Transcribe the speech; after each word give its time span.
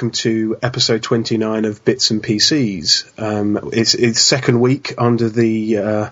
Welcome 0.00 0.12
to 0.22 0.56
episode 0.62 1.02
29 1.02 1.66
of 1.66 1.84
Bits 1.84 2.10
and 2.10 2.22
PCs. 2.22 3.20
Um, 3.20 3.68
it's 3.70 3.92
it's 3.92 4.18
second 4.18 4.58
week 4.58 4.94
under 4.96 5.28
the 5.28 5.76
uh, 5.76 6.10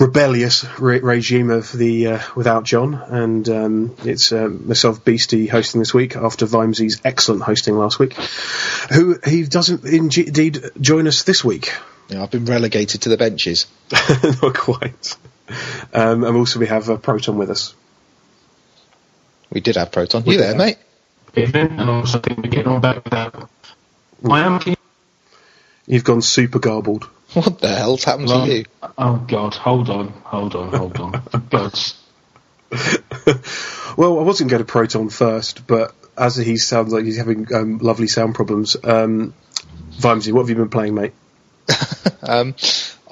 rebellious 0.00 0.66
re- 0.80 0.98
regime 0.98 1.50
of 1.50 1.70
the 1.70 2.08
uh, 2.08 2.18
without 2.34 2.64
John, 2.64 2.94
and 2.94 3.48
um, 3.48 3.96
it's 4.02 4.32
uh, 4.32 4.48
myself 4.48 5.04
Beastie 5.04 5.46
hosting 5.46 5.78
this 5.78 5.94
week 5.94 6.16
after 6.16 6.44
Vimesy's 6.44 7.00
excellent 7.04 7.44
hosting 7.44 7.76
last 7.76 8.00
week. 8.00 8.14
Who 8.92 9.16
he 9.24 9.44
doesn't 9.44 9.84
indeed 9.84 10.72
join 10.80 11.06
us 11.06 11.22
this 11.22 11.44
week. 11.44 11.72
Yeah, 12.08 12.20
I've 12.20 12.32
been 12.32 12.46
relegated 12.46 13.02
to 13.02 13.10
the 13.10 13.16
benches. 13.16 13.68
Not 14.42 14.56
quite. 14.56 15.16
Um, 15.92 16.24
and 16.24 16.36
also 16.36 16.58
we 16.58 16.66
have 16.66 16.90
uh, 16.90 16.96
Proton 16.96 17.38
with 17.38 17.50
us. 17.50 17.76
We 19.50 19.60
did 19.60 19.76
have 19.76 19.92
Proton. 19.92 20.24
You 20.24 20.36
there, 20.36 20.56
mate? 20.56 20.78
Evening, 21.36 21.78
and 21.78 21.90
also 21.90 22.18
I 22.18 22.22
think 22.22 22.38
we're 22.38 22.50
getting 22.50 22.72
on 22.72 22.80
back 22.80 23.04
without. 23.04 23.48
I 24.28 24.40
am. 24.40 24.60
You've 25.86 26.04
gone 26.04 26.22
super 26.22 26.58
garbled. 26.58 27.04
What 27.34 27.58
the 27.58 27.68
hell's 27.68 28.04
happened 28.04 28.28
Well, 28.28 28.46
to 28.46 28.58
you? 28.58 28.64
Oh 28.96 29.16
God, 29.16 29.54
hold 29.54 29.90
on, 29.90 30.08
hold 30.08 30.54
on, 30.54 30.72
hold 30.72 30.98
on. 31.00 31.22
Gods. 31.50 32.00
Well, 33.96 34.18
I 34.18 34.22
wasn't 34.22 34.50
going 34.50 34.58
to 34.58 34.64
Proton 34.64 35.08
first, 35.08 35.66
but 35.68 35.94
as 36.18 36.34
he 36.36 36.56
sounds 36.56 36.92
like 36.92 37.04
he's 37.04 37.16
having 37.16 37.52
um, 37.54 37.78
lovely 37.78 38.08
sound 38.08 38.34
problems, 38.34 38.76
um, 38.82 39.34
Vimesy, 39.92 40.32
what 40.32 40.40
have 40.40 40.48
you 40.50 40.56
been 40.56 40.68
playing, 40.68 40.94
mate? 40.94 41.12
Um, 42.26 42.54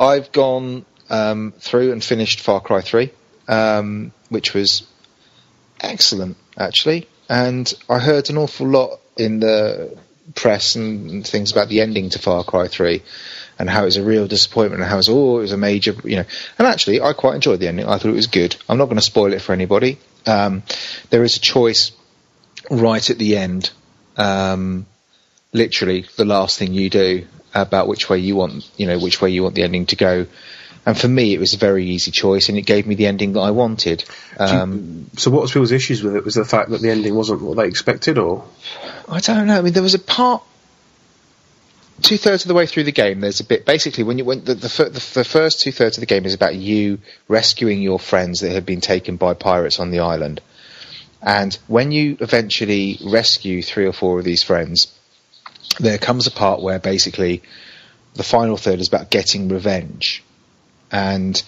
I've 0.00 0.33
gone 0.33 0.87
um, 1.11 1.53
through 1.59 1.93
and 1.93 2.03
finished 2.03 2.41
Far 2.41 2.62
Cry 2.62 2.81
3, 2.81 3.11
um, 3.47 4.11
which 4.31 4.55
was 4.55 4.87
excellent, 5.83 6.39
actually. 6.56 7.06
And 7.28 7.73
I 7.89 7.98
heard 7.98 8.31
an 8.31 8.39
awful 8.39 8.67
lot 8.67 9.01
in 9.17 9.41
the 9.41 9.97
press 10.34 10.77
and 10.77 11.27
things 11.27 11.53
about 11.53 11.69
the 11.69 11.81
ending 11.81 12.11
to 12.11 12.19
Far 12.19 12.45
Cry 12.45 12.69
3 12.69 13.03
and 13.59 13.69
how 13.69 13.83
it 13.83 13.87
was 13.87 13.97
a 13.97 14.05
real 14.05 14.27
disappointment 14.27 14.83
and 14.83 14.89
how 14.89 14.97
it 14.97 14.98
was, 14.98 15.09
oh, 15.09 15.39
it 15.39 15.43
was 15.43 15.53
a 15.53 15.56
major, 15.56 15.95
you 16.05 16.17
know. 16.17 16.25
And 16.59 16.67
actually, 16.67 17.00
I 17.00 17.12
quite 17.12 17.34
enjoyed 17.34 17.61
the 17.61 17.69
ending. 17.69 17.87
I 17.87 17.98
thought 17.98 18.11
it 18.11 18.15
was 18.15 18.27
good. 18.27 18.56
I'm 18.69 18.78
not 18.78 18.87
going 18.87 18.97
to 18.97 19.03
spoil 19.03 19.33
it 19.33 19.43
for 19.43 19.53
anybody. 19.53 19.98
Um, 20.27 20.62
there 21.11 21.23
is 21.23 21.37
a 21.37 21.41
choice 21.41 21.93
right 22.70 23.09
at 23.11 23.19
the 23.19 23.37
end, 23.37 23.70
um, 24.17 24.87
literally 25.53 26.06
the 26.17 26.25
last 26.25 26.59
thing 26.59 26.73
you 26.73 26.89
do 26.91 27.27
about 27.55 27.89
which 27.89 28.09
way 28.09 28.19
you 28.19 28.37
want, 28.37 28.70
you 28.77 28.87
know, 28.87 28.98
which 28.98 29.20
way 29.20 29.31
you 29.31 29.43
want 29.43 29.55
the 29.55 29.62
ending 29.62 29.87
to 29.87 29.97
go. 29.97 30.27
And 30.84 30.98
for 30.98 31.08
me, 31.08 31.33
it 31.33 31.38
was 31.38 31.55
a 31.55 31.58
very 31.58 31.86
easy 31.86 32.11
choice, 32.11 32.48
and 32.48 32.58
it 32.58 32.62
gave 32.62 32.86
me 32.86 32.97
the 32.97 33.06
ending 33.06 33.34
that 33.34 33.41
I 33.41 33.52
wanted. 33.52 34.05
Um, 34.38 35.11
So, 35.16 35.30
what 35.30 35.42
was 35.42 35.52
people's 35.52 35.70
issues 35.70 36.02
with 36.02 36.16
it? 36.16 36.25
Was 36.25 36.34
the 36.34 36.44
fact 36.44 36.70
that 36.70 36.80
the 36.80 36.91
ending 36.91 37.14
wasn't 37.14 37.42
what 37.42 37.56
they 37.56 37.66
expected, 37.69 38.19
or 38.19 38.44
I 39.09 39.21
don't 39.21 39.47
know. 39.47 39.59
I 39.59 39.62
mean, 39.62 39.72
there 39.72 39.82
was 39.82 39.94
a 39.94 40.00
part 40.00 40.42
two 42.03 42.16
thirds 42.16 42.44
of 42.44 42.48
the 42.48 42.54
way 42.54 42.66
through 42.66 42.84
the 42.84 42.92
game. 42.92 43.21
There's 43.21 43.41
a 43.41 43.44
bit 43.44 43.65
basically 43.65 44.04
when 44.04 44.19
you 44.19 44.25
when 44.25 44.44
the 44.44 44.54
the, 44.54 44.69
the, 44.69 45.10
the 45.15 45.25
first 45.25 45.60
two 45.60 45.72
thirds 45.72 45.97
of 45.97 46.00
the 46.00 46.06
game 46.06 46.25
is 46.25 46.34
about 46.34 46.56
you 46.56 46.98
rescuing 47.28 47.81
your 47.81 47.98
friends 47.98 48.41
that 48.41 48.53
have 48.53 48.66
been 48.66 48.81
taken 48.81 49.16
by 49.16 49.34
pirates 49.34 49.78
on 49.78 49.91
the 49.91 50.00
island, 50.00 50.41
and 51.22 51.56
when 51.69 51.92
you 51.92 52.16
eventually 52.21 52.98
rescue 53.04 53.62
three 53.62 53.87
or 53.87 53.92
four 53.92 54.19
of 54.19 54.25
these 54.25 54.42
friends, 54.42 54.92
there 55.78 55.98
comes 55.98 56.26
a 56.26 56.32
part 56.32 56.60
where 56.60 56.78
basically 56.78 57.42
the 58.15 58.25
final 58.25 58.56
third 58.56 58.81
is 58.81 58.88
about 58.88 59.10
getting 59.10 59.48
revenge, 59.48 60.25
and 60.92 61.42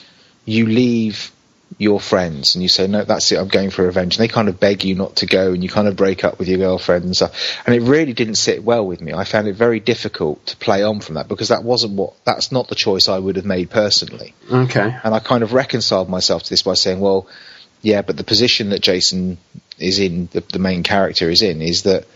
you 0.44 0.66
leave 0.66 1.31
your 1.78 1.99
friends 1.99 2.55
and 2.55 2.62
you 2.62 2.69
say, 2.69 2.87
no, 2.87 3.05
that's 3.05 3.31
it, 3.32 3.38
I'm 3.38 3.49
going 3.49 3.71
for 3.71 3.84
revenge. 3.84 4.16
And 4.16 4.22
they 4.22 4.32
kind 4.32 4.49
of 4.49 4.60
beg 4.60 4.84
you 4.84 4.94
not 4.94 5.16
to 5.16 5.27
go 5.27 5.53
and 5.53 5.62
you 5.62 5.69
kind 5.69 5.88
of 5.88 5.97
break 5.97 6.22
up 6.22 6.38
with 6.38 6.49
your 6.49 6.59
girlfriend 6.59 7.05
and 7.05 7.16
stuff. 7.16 7.62
And 7.66 7.75
it 7.75 7.82
really 7.82 8.12
didn't 8.12 8.37
sit 8.37 8.62
well 8.62 8.87
with 8.87 9.00
me. 9.00 9.12
I 9.12 9.25
found 9.25 9.49
it 9.49 9.55
very 9.56 9.81
difficult 9.81 10.47
to 10.47 10.56
play 10.56 10.82
on 10.82 11.00
from 11.00 11.16
that 11.16 11.27
because 11.27 11.49
that 11.49 11.65
wasn't 11.65 11.94
what, 11.94 12.15
that's 12.25 12.53
not 12.53 12.69
the 12.69 12.75
choice 12.75 13.09
I 13.09 13.19
would 13.19 13.37
have 13.37 13.44
made 13.44 13.71
personally. 13.71 14.34
okay? 14.50 14.97
And 15.03 15.15
I 15.15 15.19
kind 15.19 15.43
of 15.43 15.53
reconciled 15.53 16.09
myself 16.09 16.44
to 16.44 16.50
this 16.50 16.62
by 16.62 16.75
saying, 16.75 17.00
well, 17.00 17.26
yeah, 17.82 18.03
but 18.03 18.16
the 18.16 18.25
position 18.25 18.71
that 18.71 18.81
Jason 18.81 19.38
is 19.78 19.99
in, 19.99 20.28
the, 20.32 20.41
the 20.41 20.59
main 20.59 20.84
character 20.84 21.28
is 21.28 21.43
in, 21.43 21.61
is 21.61 21.82
that 21.82 22.06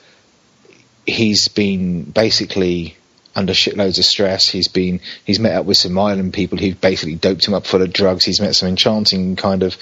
he's 1.04 1.48
been 1.48 2.04
basically 2.04 2.96
under 3.38 3.52
shitloads 3.52 3.98
of 3.98 4.04
stress. 4.04 4.48
He's 4.48 4.66
been 4.66 5.00
he's 5.24 5.38
met 5.38 5.54
up 5.54 5.64
with 5.64 5.76
some 5.76 5.96
island 5.96 6.34
people 6.34 6.58
who've 6.58 6.80
basically 6.80 7.14
doped 7.14 7.46
him 7.46 7.54
up 7.54 7.66
full 7.66 7.82
of 7.82 7.92
drugs. 7.92 8.24
He's 8.24 8.40
met 8.40 8.56
some 8.56 8.68
enchanting 8.68 9.36
kind 9.36 9.62
of 9.62 9.76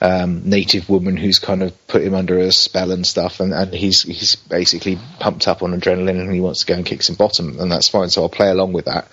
um, 0.00 0.42
native 0.50 0.88
woman 0.88 1.16
who's 1.16 1.38
kind 1.38 1.62
of 1.62 1.86
put 1.86 2.02
him 2.02 2.14
under 2.14 2.38
a 2.38 2.50
spell 2.50 2.90
and 2.90 3.06
stuff, 3.06 3.38
and, 3.38 3.54
and 3.54 3.72
he's 3.72 4.02
he's 4.02 4.34
basically 4.34 4.98
pumped 5.20 5.46
up 5.46 5.62
on 5.62 5.78
adrenaline 5.78 6.20
and 6.20 6.34
he 6.34 6.40
wants 6.40 6.60
to 6.60 6.66
go 6.66 6.74
and 6.74 6.84
kick 6.84 7.04
some 7.04 7.14
bottom, 7.14 7.60
and 7.60 7.70
that's 7.70 7.88
fine. 7.88 8.10
So 8.10 8.22
I'll 8.22 8.28
play 8.28 8.50
along 8.50 8.72
with 8.72 8.86
that. 8.86 9.06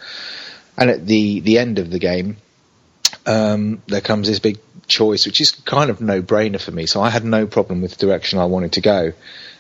And 0.78 0.90
at 0.90 1.06
the 1.06 1.42
the 1.42 1.60
end 1.60 1.78
of 1.78 1.92
the 1.92 2.00
game, 2.00 2.38
um, 3.28 3.84
there 3.88 4.02
comes 4.02 4.28
this 4.28 4.40
big 4.40 4.58
choice, 4.88 5.28
which 5.28 5.42
is 5.42 5.52
kind 5.52 5.92
of 5.92 6.02
no 6.02 6.24
brainer 6.24 6.60
for 6.60 6.72
me. 6.72 6.88
So 6.88 7.02
I 7.02 7.12
had 7.12 7.24
no 7.24 7.46
problem 7.46 7.84
with 7.84 7.96
the 7.96 8.06
direction 8.08 8.40
I 8.40 8.46
wanted 8.46 8.74
to 8.74 8.82
go, 8.82 9.14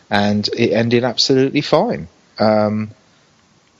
and 0.09 0.47
it 0.47 0.71
ended 0.71 1.03
absolutely 1.03 1.61
fine. 1.61 2.07
Um, 2.39 2.89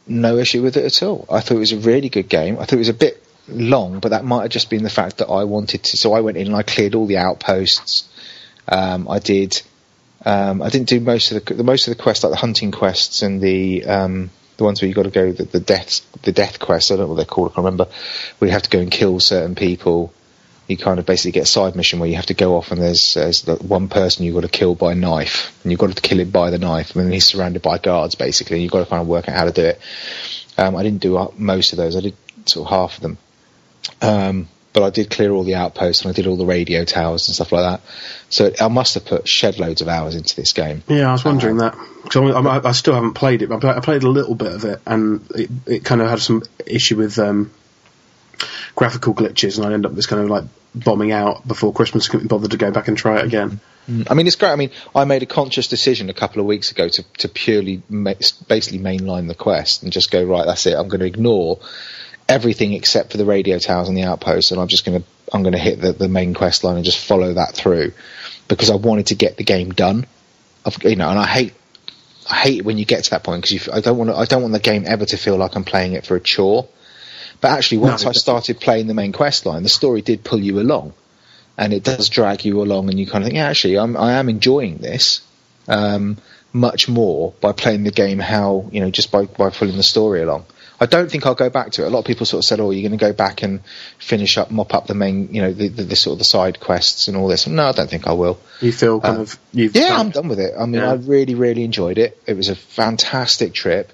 no 0.08 0.38
issue 0.38 0.62
with 0.62 0.78
it 0.78 0.86
at 0.86 1.04
all. 1.04 1.26
I 1.30 1.40
thought 1.40 1.56
it 1.56 1.60
was 1.60 1.72
a 1.72 1.78
really 1.78 2.10
good 2.10 2.30
game. 2.30 2.58
I 2.58 2.66
thought 2.66 2.74
it 2.74 2.78
was 2.78 2.90
a 2.90 2.94
bit 2.94 3.24
long, 3.48 4.00
but 4.00 4.10
that 4.10 4.26
might 4.26 4.44
have 4.44 4.52
just 4.52 4.70
been 4.70 4.84
the 4.84 4.90
fact 4.90 5.18
that 5.18 5.28
I 5.28 5.44
wanted 5.44 5.84
to. 5.84 5.98
So 5.98 6.14
I 6.14 6.22
went 6.22 6.38
in 6.38 6.48
and 6.48 6.56
I 6.56 6.64
cleared 6.64 6.96
all 6.96 7.06
the 7.06 7.18
outposts. 7.18 8.08
Um, 8.68 9.08
I 9.10 9.20
did. 9.20 9.62
Um, 10.24 10.62
I 10.62 10.70
didn't 10.70 10.90
do 10.90 11.00
most 11.00 11.32
of 11.32 11.46
the, 11.46 11.54
the 11.54 11.64
most 11.64 11.88
of 11.88 11.96
the 11.96 12.02
quests, 12.02 12.24
like 12.24 12.32
the 12.32 12.38
hunting 12.38 12.72
quests 12.72 13.22
and 13.22 13.40
the 13.42 13.86
um, 13.86 14.32
the 14.58 14.64
ones 14.64 14.82
where 14.82 14.90
you 14.90 14.96
got 14.96 15.04
to 15.04 15.12
go 15.12 15.32
the, 15.32 15.44
the 15.44 15.60
death 15.60 16.02
the 16.24 16.32
death 16.32 16.60
quests. 16.60 16.90
I 16.90 16.96
don't 16.96 17.06
know 17.06 17.10
what 17.10 17.18
they're 17.18 17.26
called. 17.26 17.52
I 17.52 17.56
can't 17.56 17.66
remember. 17.66 17.88
We 18.40 18.50
have 18.50 18.64
to 18.64 18.70
go 18.70 18.80
and 18.80 18.90
kill 18.90 19.20
certain 19.20 19.56
people. 19.56 20.14
You 20.68 20.78
kind 20.78 21.00
of 21.00 21.06
basically 21.06 21.32
get 21.32 21.44
a 21.44 21.48
side 21.48 21.76
mission 21.76 22.00
where 22.00 22.10
you 22.10 22.16
have 22.16 22.26
to 22.28 22.34
go 22.34 22.58
off 22.58 22.72
and 22.72 22.82
there's, 22.82 23.14
there's 23.14 23.44
the 23.44 23.56
one 23.56 23.88
person 23.88 24.26
you've 24.26 24.34
got 24.36 24.42
to 24.42 24.48
kill 24.48 24.74
by 24.76 24.94
knife 24.96 25.58
and 25.64 25.72
you've 25.72 25.80
got 25.80 25.96
to 25.96 26.02
kill 26.02 26.20
him 26.20 26.32
by 26.32 26.50
the 26.50 26.58
knife 26.58 26.96
and 26.96 27.06
then 27.06 27.12
he's 27.12 27.26
surrounded 27.26 27.62
by 27.62 27.78
guards 27.78 28.16
basically 28.16 28.56
and 28.58 28.64
you've 28.64 28.72
got 28.72 28.80
to 28.80 28.90
kind 28.90 29.02
of 29.02 29.08
work 29.08 29.30
out 29.30 29.36
how 29.36 29.46
to 29.46 29.52
do 29.52 29.64
it. 29.64 29.80
Um, 30.58 30.76
I 30.76 30.84
didn't 30.84 31.02
do 31.02 31.18
uh, 31.18 31.32
most 31.38 31.72
of 31.74 31.78
those. 31.78 31.96
I 31.96 32.02
did 32.02 32.16
sort 32.48 32.66
of 32.68 32.72
half 32.72 32.96
of 32.96 33.02
them. 33.02 33.18
Um, 34.02 34.48
but 34.74 34.84
I 34.84 34.90
did 34.90 35.10
clear 35.10 35.32
all 35.32 35.44
the 35.44 35.56
outposts 35.56 36.02
and 36.04 36.10
I 36.10 36.14
did 36.14 36.28
all 36.28 36.36
the 36.36 36.46
radio 36.46 36.84
towers 36.84 37.28
and 37.30 37.36
stuff 37.36 37.52
like 37.54 37.62
that. 37.64 37.82
So 38.30 38.52
I 38.60 38.68
must 38.68 38.96
have 38.96 39.06
put 39.06 39.28
shed 39.28 39.58
loads 39.60 39.82
of 39.82 39.88
hours 39.88 40.16
into 40.16 40.36
this 40.36 40.52
game. 40.52 40.84
Yeah, 40.90 41.10
I 41.10 41.12
was 41.14 41.24
wondering 41.24 41.58
that. 41.58 41.76
'Cause 42.10 42.18
I, 42.18 42.40
I, 42.40 42.70
I 42.70 42.72
still 42.74 42.94
haven't 42.94 43.14
played 43.14 43.42
it. 43.42 43.48
But 43.50 43.58
I 43.58 43.60
played, 43.60 43.76
I 43.76 43.80
played 43.80 44.04
a 44.04 44.10
little 44.10 44.36
bit 44.36 44.52
of 44.52 44.66
it, 44.66 44.82
and 44.86 45.26
it, 45.34 45.50
it 45.66 45.86
kind 45.86 46.02
of 46.02 46.10
had 46.10 46.20
some 46.20 46.44
issue 46.66 46.98
with 46.98 47.18
um, 47.20 47.52
graphical 48.76 49.14
glitches, 49.14 49.58
and 49.58 49.66
I 49.66 49.74
end 49.74 49.86
up 49.86 49.96
just 49.96 50.08
kind 50.08 50.22
of 50.22 50.30
like 50.30 50.44
bombing 50.74 51.12
out 51.12 51.48
before 51.48 51.74
Christmas. 51.74 52.08
Couldn't 52.08 52.28
bother 52.28 52.48
to 52.48 52.58
go 52.58 52.72
back 52.72 52.88
and 52.88 52.98
try 52.98 53.20
it 53.20 53.26
again. 53.26 53.60
Mm. 53.90 54.08
I 54.10 54.14
mean, 54.16 54.28
it's 54.28 54.36
great. 54.36 54.52
I 54.52 54.56
mean, 54.56 54.72
I 54.96 55.06
made 55.06 55.24
a 55.24 55.28
conscious 55.28 55.68
decision 55.68 56.10
a 56.10 56.14
couple 56.14 56.40
of 56.40 56.48
weeks 56.48 56.72
ago 56.72 56.90
to, 56.90 57.04
to 57.20 57.30
purely 57.30 57.84
ma- 57.88 58.14
basically 58.48 58.80
mainline 58.80 59.28
the 59.28 59.36
quest 59.36 59.84
and 59.84 59.92
just 59.92 60.10
go, 60.10 60.24
right, 60.24 60.46
that's 60.46 60.66
it. 60.66 60.76
I'm 60.76 60.88
going 60.88 61.02
to 61.02 61.06
ignore 61.06 61.60
everything 62.28 62.74
except 62.74 63.12
for 63.12 63.18
the 63.18 63.26
radio 63.26 63.60
towers 63.60 63.88
and 63.88 63.98
the 63.98 64.04
outposts, 64.04 64.52
and 64.52 64.60
I'm 64.60 64.68
just 64.68 64.86
going 64.86 65.02
to 65.02 65.08
I'm 65.34 65.44
going 65.44 65.54
to 65.54 65.60
hit 65.60 65.82
the, 65.82 65.92
the 65.92 66.08
main 66.08 66.34
quest 66.34 66.64
line 66.64 66.76
and 66.76 66.86
just 66.86 67.04
follow 67.04 67.34
that 67.34 67.56
through 67.56 67.94
because 68.48 68.70
I 68.70 68.76
wanted 68.76 69.08
to 69.08 69.16
get 69.16 69.38
the 69.38 69.44
game 69.44 69.72
done. 69.72 70.06
I've, 70.66 70.84
you 70.84 70.96
know, 70.96 71.10
and 71.10 71.20
I 71.20 71.26
hate 71.26 71.54
I 72.30 72.36
hate 72.36 72.66
when 72.66 72.78
you 72.78 72.86
get 72.86 73.04
to 73.06 73.10
that 73.12 73.24
point 73.24 73.44
because 73.44 73.70
I 73.70 73.82
don't 73.82 73.98
want 73.98 74.10
I 74.12 74.26
don't 74.26 74.42
want 74.42 74.54
the 74.54 74.60
game 74.60 74.84
ever 74.86 75.06
to 75.06 75.18
feel 75.18 75.38
like 75.38 75.56
I'm 75.56 75.64
playing 75.64 75.94
it 75.94 76.06
for 76.06 76.16
a 76.16 76.20
chore. 76.20 76.68
But 77.46 77.52
actually, 77.52 77.78
once 77.78 78.06
I 78.08 78.12
started 78.14 78.60
playing 78.60 78.88
the 78.88 78.96
main 78.96 79.12
quest 79.12 79.46
line, 79.46 79.62
the 79.62 79.70
story 79.70 80.02
did 80.02 80.24
pull 80.24 80.40
you 80.40 80.60
along, 80.60 80.94
and 81.60 81.74
it 81.74 81.84
does 81.84 82.10
drag 82.10 82.44
you 82.44 82.60
along, 82.64 82.90
and 82.90 83.00
you 83.00 83.06
kind 83.06 83.24
of 83.24 83.28
think, 83.28 83.36
yeah, 83.36 83.50
actually, 83.50 83.78
I'm 83.78 83.96
I 83.96 84.14
am 84.14 84.30
enjoying 84.30 84.78
this 84.78 85.22
um, 85.68 86.18
much 86.54 86.90
more 86.90 87.34
by 87.42 87.52
playing 87.52 87.84
the 87.84 87.92
game 87.92 88.18
how 88.18 88.68
you 88.72 88.80
know 88.80 88.90
just 88.90 89.12
by 89.12 89.26
by 89.26 89.52
pulling 89.52 89.78
the 89.78 89.84
story 89.84 90.24
along. 90.24 90.46
I 90.82 90.88
don't 90.88 91.10
think 91.12 91.28
I'll 91.28 91.36
go 91.36 91.52
back 91.52 91.70
to 91.74 91.84
it. 91.84 91.88
A 91.88 91.90
lot 91.92 92.00
of 92.00 92.06
people 92.06 92.26
sort 92.26 92.40
of 92.44 92.46
said, 92.48 92.60
"Oh, 92.60 92.72
you're 92.72 92.82
going 92.90 92.98
to 93.00 93.06
go 93.06 93.14
back 93.14 93.44
and 93.44 93.60
finish 94.00 94.40
up, 94.40 94.50
mop 94.50 94.74
up 94.74 94.88
the 94.88 94.96
main, 94.96 95.32
you 95.32 95.44
know, 95.44 95.54
the, 95.54 95.68
the, 95.68 95.84
the 95.84 95.96
sort 95.96 96.14
of 96.14 96.18
the 96.18 96.26
side 96.26 96.60
quests 96.60 97.08
and 97.08 97.16
all 97.16 97.28
this." 97.28 97.46
No, 97.46 97.68
I 97.68 97.74
don't 97.74 97.90
think 97.92 98.08
I 98.08 98.14
will. 98.14 98.40
You 98.60 98.72
feel 98.72 99.00
kind 99.02 99.20
Uh, 99.20 99.22
of 99.22 99.38
you've 99.54 99.76
Yeah, 99.76 99.90
done- 99.90 100.00
I'm 100.00 100.10
done 100.10 100.28
with 100.30 100.40
it. 100.40 100.54
I 100.60 100.66
mean, 100.66 100.82
Yeah. 100.82 100.90
I 100.92 100.96
really, 100.96 101.36
really 101.36 101.64
enjoyed 101.64 102.00
it. 102.00 102.20
It 102.26 102.36
was 102.36 102.50
a 102.50 102.56
fantastic 102.56 103.54
trip. 103.54 103.92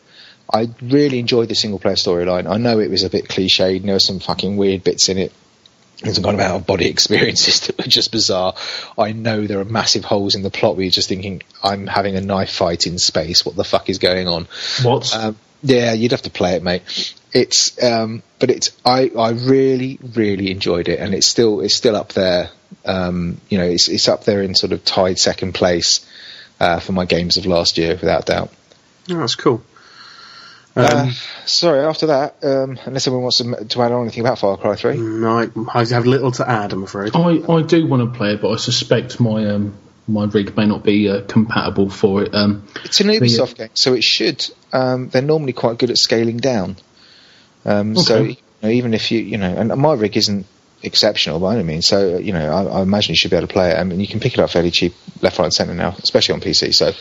I 0.53 0.69
really 0.81 1.19
enjoyed 1.19 1.49
the 1.49 1.55
single 1.55 1.79
player 1.79 1.95
storyline. 1.95 2.49
I 2.49 2.57
know 2.57 2.79
it 2.79 2.89
was 2.89 3.03
a 3.03 3.09
bit 3.09 3.27
cliched 3.27 3.77
and 3.77 3.85
there 3.85 3.95
were 3.95 3.99
some 3.99 4.19
fucking 4.19 4.57
weird 4.57 4.83
bits 4.83 5.09
in 5.09 5.17
it. 5.17 5.31
And 6.03 6.15
some 6.15 6.23
kind 6.23 6.35
of 6.35 6.41
out 6.41 6.55
of 6.55 6.65
body 6.65 6.87
experiences 6.89 7.61
that 7.61 7.77
were 7.77 7.83
just 7.83 8.11
bizarre. 8.11 8.55
I 8.97 9.11
know 9.11 9.45
there 9.45 9.59
are 9.59 9.65
massive 9.65 10.03
holes 10.03 10.35
in 10.35 10.41
the 10.41 10.49
plot 10.49 10.75
where 10.75 10.83
you're 10.83 10.91
just 10.91 11.09
thinking, 11.09 11.43
I'm 11.63 11.85
having 11.85 12.15
a 12.15 12.21
knife 12.21 12.51
fight 12.51 12.87
in 12.87 12.97
space. 12.97 13.45
What 13.45 13.55
the 13.55 13.63
fuck 13.63 13.89
is 13.89 13.99
going 13.99 14.27
on? 14.27 14.47
What? 14.81 15.15
Um, 15.15 15.37
yeah, 15.63 15.93
you'd 15.93 16.11
have 16.11 16.23
to 16.23 16.31
play 16.31 16.55
it, 16.55 16.63
mate. 16.63 17.13
It's, 17.33 17.81
um, 17.83 18.23
but 18.39 18.49
it's, 18.49 18.75
I, 18.83 19.11
I 19.17 19.29
really, 19.31 19.99
really 20.15 20.49
enjoyed 20.49 20.89
it, 20.89 20.99
and 20.99 21.13
it's 21.13 21.27
still, 21.27 21.61
it's 21.61 21.75
still 21.75 21.95
up 21.95 22.13
there. 22.13 22.49
Um, 22.83 23.39
you 23.47 23.59
know, 23.59 23.65
it's, 23.65 23.87
it's 23.87 24.07
up 24.07 24.23
there 24.23 24.41
in 24.41 24.55
sort 24.55 24.73
of 24.73 24.83
tied 24.83 25.19
second 25.19 25.53
place 25.53 26.03
uh, 26.59 26.79
for 26.79 26.93
my 26.93 27.05
games 27.05 27.37
of 27.37 27.45
last 27.45 27.77
year, 27.77 27.91
without 27.91 28.25
doubt. 28.25 28.51
Oh, 29.09 29.17
that's 29.17 29.35
cool. 29.35 29.63
Um, 30.75 30.85
uh, 30.85 31.11
sorry, 31.45 31.81
after 31.81 32.07
that, 32.07 32.43
um, 32.43 32.79
unless 32.85 33.07
anyone 33.07 33.23
wants 33.23 33.37
to, 33.39 33.65
to 33.65 33.81
add 33.81 33.91
on 33.91 34.03
anything 34.03 34.21
about 34.21 34.39
Far 34.39 34.55
Cry 34.57 34.75
3. 34.75 34.97
no, 34.97 35.39
I, 35.39 35.49
I 35.73 35.85
have 35.85 36.05
little 36.05 36.31
to 36.33 36.49
add, 36.49 36.71
I'm 36.71 36.83
afraid. 36.83 37.11
I, 37.13 37.19
I 37.51 37.61
do 37.61 37.85
want 37.87 38.11
to 38.11 38.17
play 38.17 38.33
it, 38.33 38.41
but 38.41 38.51
I 38.51 38.55
suspect 38.55 39.19
my 39.19 39.45
um, 39.47 39.77
my 40.07 40.25
rig 40.25 40.55
may 40.55 40.65
not 40.65 40.83
be 40.83 41.09
uh, 41.09 41.21
compatible 41.27 41.89
for 41.89 42.23
it. 42.23 42.33
Um, 42.33 42.67
It's 42.83 43.01
an 43.01 43.07
Ubisoft 43.07 43.57
game, 43.57 43.69
so 43.73 43.93
it 43.93 44.03
should. 44.03 44.45
Um, 44.71 45.09
they're 45.09 45.21
normally 45.21 45.53
quite 45.53 45.77
good 45.77 45.89
at 45.89 45.97
scaling 45.97 46.37
down. 46.37 46.77
Um, 47.65 47.95
So 47.97 48.23
you 48.23 48.37
know, 48.63 48.69
even 48.69 48.93
if 48.93 49.11
you, 49.11 49.19
you 49.19 49.37
know, 49.37 49.53
and 49.53 49.75
my 49.75 49.93
rig 49.93 50.15
isn't 50.15 50.45
exceptional 50.83 51.39
by 51.39 51.55
any 51.55 51.63
means, 51.63 51.85
so 51.85 52.17
you 52.17 52.33
know, 52.33 52.49
I, 52.49 52.79
I 52.79 52.81
imagine 52.81 53.11
you 53.11 53.17
should 53.17 53.31
be 53.31 53.37
able 53.37 53.47
to 53.47 53.53
play 53.53 53.71
it. 53.71 53.77
I 53.77 53.83
mean, 53.83 53.99
you 53.99 54.07
can 54.07 54.19
pick 54.19 54.33
it 54.33 54.39
up 54.39 54.49
fairly 54.49 54.71
cheap, 54.71 54.93
left, 55.21 55.37
right, 55.37 55.45
and 55.45 55.53
centre 55.53 55.73
now, 55.73 55.95
especially 56.01 56.35
on 56.35 56.41
PC. 56.41 56.73
So. 56.73 56.93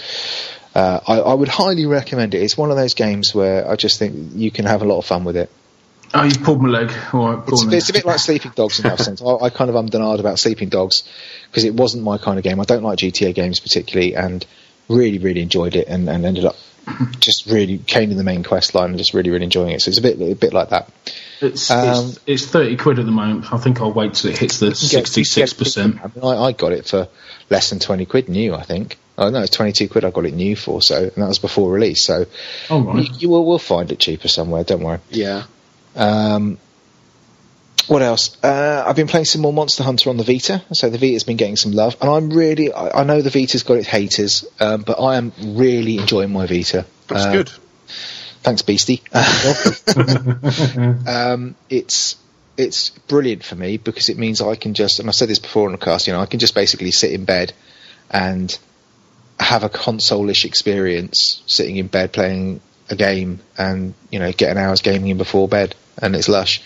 Uh, 0.80 1.00
I, 1.06 1.20
I 1.20 1.34
would 1.34 1.48
highly 1.48 1.84
recommend 1.86 2.34
it. 2.34 2.42
It's 2.42 2.56
one 2.56 2.70
of 2.70 2.76
those 2.76 2.94
games 2.94 3.34
where 3.34 3.68
I 3.70 3.76
just 3.76 3.98
think 3.98 4.32
you 4.34 4.50
can 4.50 4.64
have 4.64 4.80
a 4.80 4.86
lot 4.86 4.98
of 4.98 5.04
fun 5.04 5.24
with 5.24 5.36
it. 5.36 5.50
oh, 6.14 6.24
you 6.24 6.34
pulled 6.38 6.62
my 6.62 6.68
leg. 6.70 6.90
Right, 7.12 7.38
It's, 7.46 7.62
it's 7.64 7.90
a 7.90 7.92
bit 7.92 8.04
like 8.06 8.18
Sleeping 8.18 8.52
Dogs 8.54 8.78
in 8.80 8.84
that 8.88 8.98
sense. 9.06 9.20
I, 9.20 9.26
I 9.46 9.50
kind 9.50 9.68
of 9.68 9.76
and 9.76 9.90
ahed 9.90 10.20
about 10.20 10.38
Sleeping 10.38 10.70
Dogs 10.70 11.04
because 11.50 11.64
it 11.64 11.74
wasn't 11.74 12.02
my 12.04 12.16
kind 12.18 12.38
of 12.38 12.44
game. 12.44 12.60
I 12.60 12.64
don't 12.64 12.82
like 12.82 12.98
GTA 12.98 13.34
games 13.34 13.60
particularly, 13.60 14.16
and 14.16 14.44
really, 14.88 15.18
really 15.18 15.42
enjoyed 15.42 15.76
it, 15.76 15.86
and, 15.88 16.08
and 16.08 16.24
ended 16.24 16.46
up 16.46 16.56
just 17.20 17.46
really 17.46 17.76
came 17.78 18.10
in 18.10 18.16
the 18.16 18.24
main 18.24 18.42
quest 18.42 18.74
line 18.74 18.88
and 18.90 18.98
just 18.98 19.12
really, 19.12 19.30
really 19.30 19.44
enjoying 19.44 19.70
it. 19.70 19.82
So 19.82 19.90
it's 19.90 19.98
a 19.98 20.02
bit, 20.02 20.20
a 20.20 20.34
bit 20.34 20.54
like 20.54 20.70
that. 20.70 20.90
It's, 21.42 21.70
Um, 21.70 22.08
it's 22.08 22.20
it's 22.26 22.46
thirty 22.46 22.76
quid 22.76 22.98
at 22.98 23.04
the 23.04 23.12
moment. 23.12 23.52
I 23.52 23.58
think 23.58 23.80
I'll 23.80 23.92
wait 23.92 24.14
till 24.14 24.30
it 24.30 24.38
hits 24.38 24.60
the 24.60 24.66
You 24.66 24.72
get- 24.72 24.78
sixty 24.78 25.24
six 25.24 25.52
percent. 25.52 25.98
I, 26.02 26.06
mean, 26.14 26.24
I, 26.24 26.44
I 26.44 26.52
got 26.52 26.72
it 26.72 26.86
for 26.86 27.08
less 27.50 27.70
than 27.70 27.78
twenty 27.80 28.06
quid 28.06 28.28
new. 28.28 28.54
I 28.54 28.62
think. 28.62 28.98
Oh 29.20 29.30
no, 29.30 29.40
it's 29.42 29.50
twenty 29.54 29.72
two 29.72 29.88
quid. 29.88 30.04
I 30.04 30.10
got 30.10 30.24
it 30.26 30.34
new 30.34 30.56
for. 30.56 30.80
So 30.82 30.96
and 31.02 31.12
that 31.12 31.28
was 31.28 31.38
before 31.38 31.70
release. 31.70 32.02
So 32.04 32.26
All 32.70 32.82
right. 32.82 33.04
you, 33.04 33.14
you 33.18 33.28
will, 33.28 33.44
will 33.44 33.58
find 33.58 33.92
it 33.92 33.98
cheaper 33.98 34.28
somewhere. 34.28 34.64
Don't 34.64 34.82
worry. 34.82 34.98
Yeah. 35.10 35.44
Um, 35.94 36.58
what 37.86 38.02
else? 38.02 38.36
Uh, 38.42 38.84
I've 38.86 38.94
been 38.96 39.08
playing 39.08 39.24
some 39.26 39.42
more 39.42 39.52
Monster 39.52 39.82
Hunter 39.82 40.10
on 40.10 40.16
the 40.16 40.22
Vita, 40.24 40.62
so 40.72 40.88
the 40.90 40.98
Vita's 40.98 41.24
been 41.24 41.36
getting 41.36 41.56
some 41.56 41.72
love, 41.72 41.96
and 42.00 42.08
I'm 42.08 42.30
really, 42.30 42.72
I, 42.72 43.00
I 43.00 43.04
know 43.04 43.20
the 43.20 43.30
Vita's 43.30 43.64
got 43.64 43.78
its 43.78 43.88
haters, 43.88 44.44
um, 44.60 44.82
but 44.82 45.00
I 45.00 45.16
am 45.16 45.32
really 45.40 45.98
enjoying 45.98 46.32
my 46.32 46.46
Vita. 46.46 46.86
That's 47.08 47.24
Uh, 47.26 47.32
good. 47.32 47.50
Thanks, 48.42 48.62
Beastie. 48.62 49.02
um, 51.06 51.54
it's 51.68 52.16
it's 52.56 52.90
brilliant 52.90 53.42
for 53.44 53.54
me 53.54 53.76
because 53.78 54.08
it 54.08 54.18
means 54.18 54.40
I 54.40 54.54
can 54.54 54.74
just, 54.74 55.00
and 55.00 55.08
I 55.08 55.12
said 55.12 55.28
this 55.28 55.38
before 55.38 55.66
on 55.66 55.72
the 55.72 55.78
cast, 55.78 56.06
you 56.06 56.12
know, 56.12 56.20
I 56.20 56.26
can 56.26 56.38
just 56.40 56.54
basically 56.54 56.90
sit 56.90 57.12
in 57.12 57.24
bed 57.24 57.52
and 58.10 58.56
have 59.40 59.64
a 59.64 59.68
console-ish 59.68 60.44
experience, 60.44 61.42
sitting 61.46 61.76
in 61.76 61.86
bed 61.88 62.12
playing 62.12 62.60
a 62.88 62.96
game, 62.96 63.40
and 63.58 63.94
you 64.10 64.18
know, 64.18 64.30
get 64.32 64.50
an 64.50 64.58
hour's 64.58 64.82
gaming 64.82 65.08
in 65.08 65.18
before 65.18 65.48
bed, 65.48 65.74
and 66.00 66.14
it's 66.14 66.28
lush. 66.28 66.62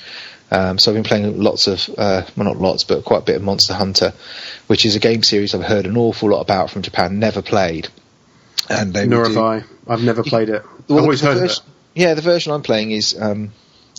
Um, 0.51 0.79
so 0.79 0.91
I've 0.91 0.95
been 0.95 1.05
playing 1.05 1.41
lots 1.41 1.67
of, 1.67 1.89
uh, 1.97 2.23
well, 2.37 2.45
not 2.45 2.59
lots, 2.59 2.85
but 2.85 3.05
quite 3.05 3.19
a 3.23 3.25
bit 3.25 3.37
of 3.37 3.43
Monster 3.43 3.75
Hunter, 3.75 4.13
which 4.67 4.85
is 4.85 4.95
a 4.95 5.01
game 5.01 5.23
series 5.23 5.55
I've 5.55 5.65
heard 5.65 5.87
an 5.87 5.97
awful 5.97 6.31
lot 6.31 6.41
about 6.43 6.71
from 6.71 6.83
Japan, 6.83 7.19
never 7.19 7.43
played. 7.43 7.89
And 8.69 8.93
they 8.95 9.07
Nor 9.07 9.25
have 9.25 9.33
do- 9.33 9.41
I. 9.43 9.65
I've 9.89 10.03
never 10.03 10.23
played 10.23 10.49
it. 10.51 10.63
well, 10.89 10.99
I've 10.99 11.05
always 11.05 11.21
heard 11.21 11.39
of 11.39 11.45
it. 11.45 11.61
Yeah, 11.95 12.15
the 12.15 12.23
version 12.23 12.53
I'm 12.53 12.63
playing 12.63 12.91
is 12.93 13.21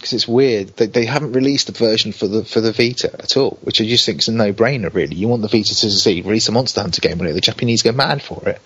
because 0.06 0.14
it's 0.14 0.28
weird. 0.28 0.68
They, 0.78 0.86
they 0.86 1.06
haven't 1.06 1.32
released 1.32 1.68
a 1.70 1.72
version 1.72 2.12
for 2.12 2.28
the 2.28 2.46
for 2.46 2.62
the 2.62 2.72
Vita 2.72 3.12
at 3.12 3.36
all, 3.38 3.58
which 3.64 3.82
I 3.82 3.86
just 3.86 4.06
think 4.06 4.20
is 4.20 4.28
a 4.28 4.34
no-brainer. 4.34 4.94
Really, 4.94 5.16
you 5.16 5.28
want 5.28 5.42
the 5.42 5.48
Vita 5.48 5.70
to 5.70 5.90
succeed, 5.90 6.26
release 6.26 6.48
a 6.48 6.52
Monster 6.52 6.82
Hunter 6.82 7.02
game 7.02 7.20
on 7.20 7.26
it. 7.26 7.34
The 7.34 7.42
Japanese 7.42 7.82
go 7.82 7.92
mad 7.92 8.22
for 8.22 8.48
it. 8.48 8.62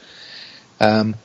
Um, 0.81 1.15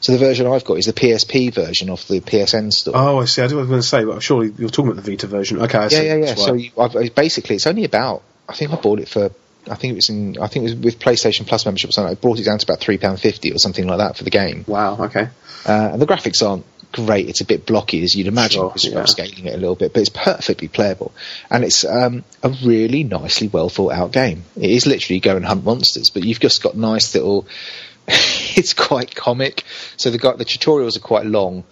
so 0.00 0.12
the 0.12 0.18
version 0.18 0.46
I've 0.46 0.64
got 0.64 0.78
is 0.78 0.86
the 0.86 0.92
PSP 0.92 1.52
version 1.52 1.90
of 1.90 2.06
the 2.06 2.20
PSN 2.20 2.72
store. 2.72 2.94
Oh, 2.96 3.18
I 3.18 3.24
see. 3.24 3.42
I 3.42 3.46
was 3.46 3.52
going 3.52 3.68
to 3.68 3.82
say, 3.82 4.04
but 4.04 4.22
surely 4.22 4.52
you're 4.56 4.68
talking 4.68 4.92
about 4.92 5.02
the 5.02 5.10
Vita 5.10 5.26
version. 5.26 5.60
Okay, 5.60 5.78
I 5.78 5.82
yeah, 5.82 5.88
see. 5.88 6.06
yeah, 6.06 6.14
yeah. 6.14 6.34
So 6.36 6.54
you, 6.54 6.70
I've, 6.78 7.12
basically, 7.16 7.56
it's 7.56 7.66
only 7.66 7.82
about. 7.82 8.22
I 8.48 8.54
think 8.54 8.70
I 8.70 8.76
bought 8.76 9.00
it 9.00 9.08
for. 9.08 9.32
I 9.68 9.74
think 9.74 9.92
it 9.92 9.96
was 9.96 10.08
in. 10.08 10.38
I 10.40 10.46
think 10.46 10.68
it 10.68 10.74
was 10.74 10.74
with 10.76 11.00
PlayStation 11.00 11.48
Plus 11.48 11.66
membership 11.66 11.90
or 11.90 11.92
something. 11.94 12.12
I 12.12 12.14
brought 12.14 12.38
it 12.38 12.44
down 12.44 12.58
to 12.58 12.64
about 12.64 12.78
three 12.78 12.98
pound 12.98 13.18
fifty 13.18 13.50
or 13.50 13.58
something 13.58 13.88
like 13.88 13.98
that 13.98 14.16
for 14.16 14.22
the 14.22 14.30
game. 14.30 14.64
wow. 14.68 15.06
Okay. 15.06 15.30
Uh, 15.66 15.90
and 15.92 16.00
the 16.00 16.06
graphics 16.06 16.46
aren't 16.46 16.64
great. 16.94 17.28
It's 17.28 17.40
a 17.40 17.44
bit 17.44 17.66
blocky, 17.66 18.02
as 18.04 18.14
you'd 18.14 18.28
imagine, 18.28 18.60
Sure, 18.60 18.68
because 18.68 18.84
you're 18.84 18.94
yeah. 18.94 19.02
upscaling 19.02 19.46
it 19.46 19.54
a 19.54 19.58
little 19.58 19.74
bit, 19.74 19.92
but 19.92 20.00
it's 20.00 20.08
perfectly 20.08 20.68
playable. 20.68 21.12
And 21.50 21.64
it's 21.64 21.84
um, 21.84 22.24
a 22.42 22.48
really 22.64 23.02
nicely 23.04 23.48
well 23.48 23.68
thought 23.68 23.92
out 23.92 24.12
game. 24.12 24.44
It 24.56 24.70
is 24.70 24.86
literally 24.86 25.20
go 25.20 25.36
and 25.36 25.44
hunt 25.44 25.64
monsters, 25.64 26.10
but 26.10 26.24
you've 26.24 26.40
just 26.40 26.62
got 26.62 26.76
nice 26.76 27.14
little. 27.14 27.46
it's 28.08 28.74
quite 28.74 29.14
comic. 29.14 29.64
So 29.96 30.10
the 30.10 30.18
guy, 30.18 30.36
the 30.36 30.44
tutorials 30.44 30.96
are 30.96 31.00
quite 31.00 31.26
long. 31.26 31.64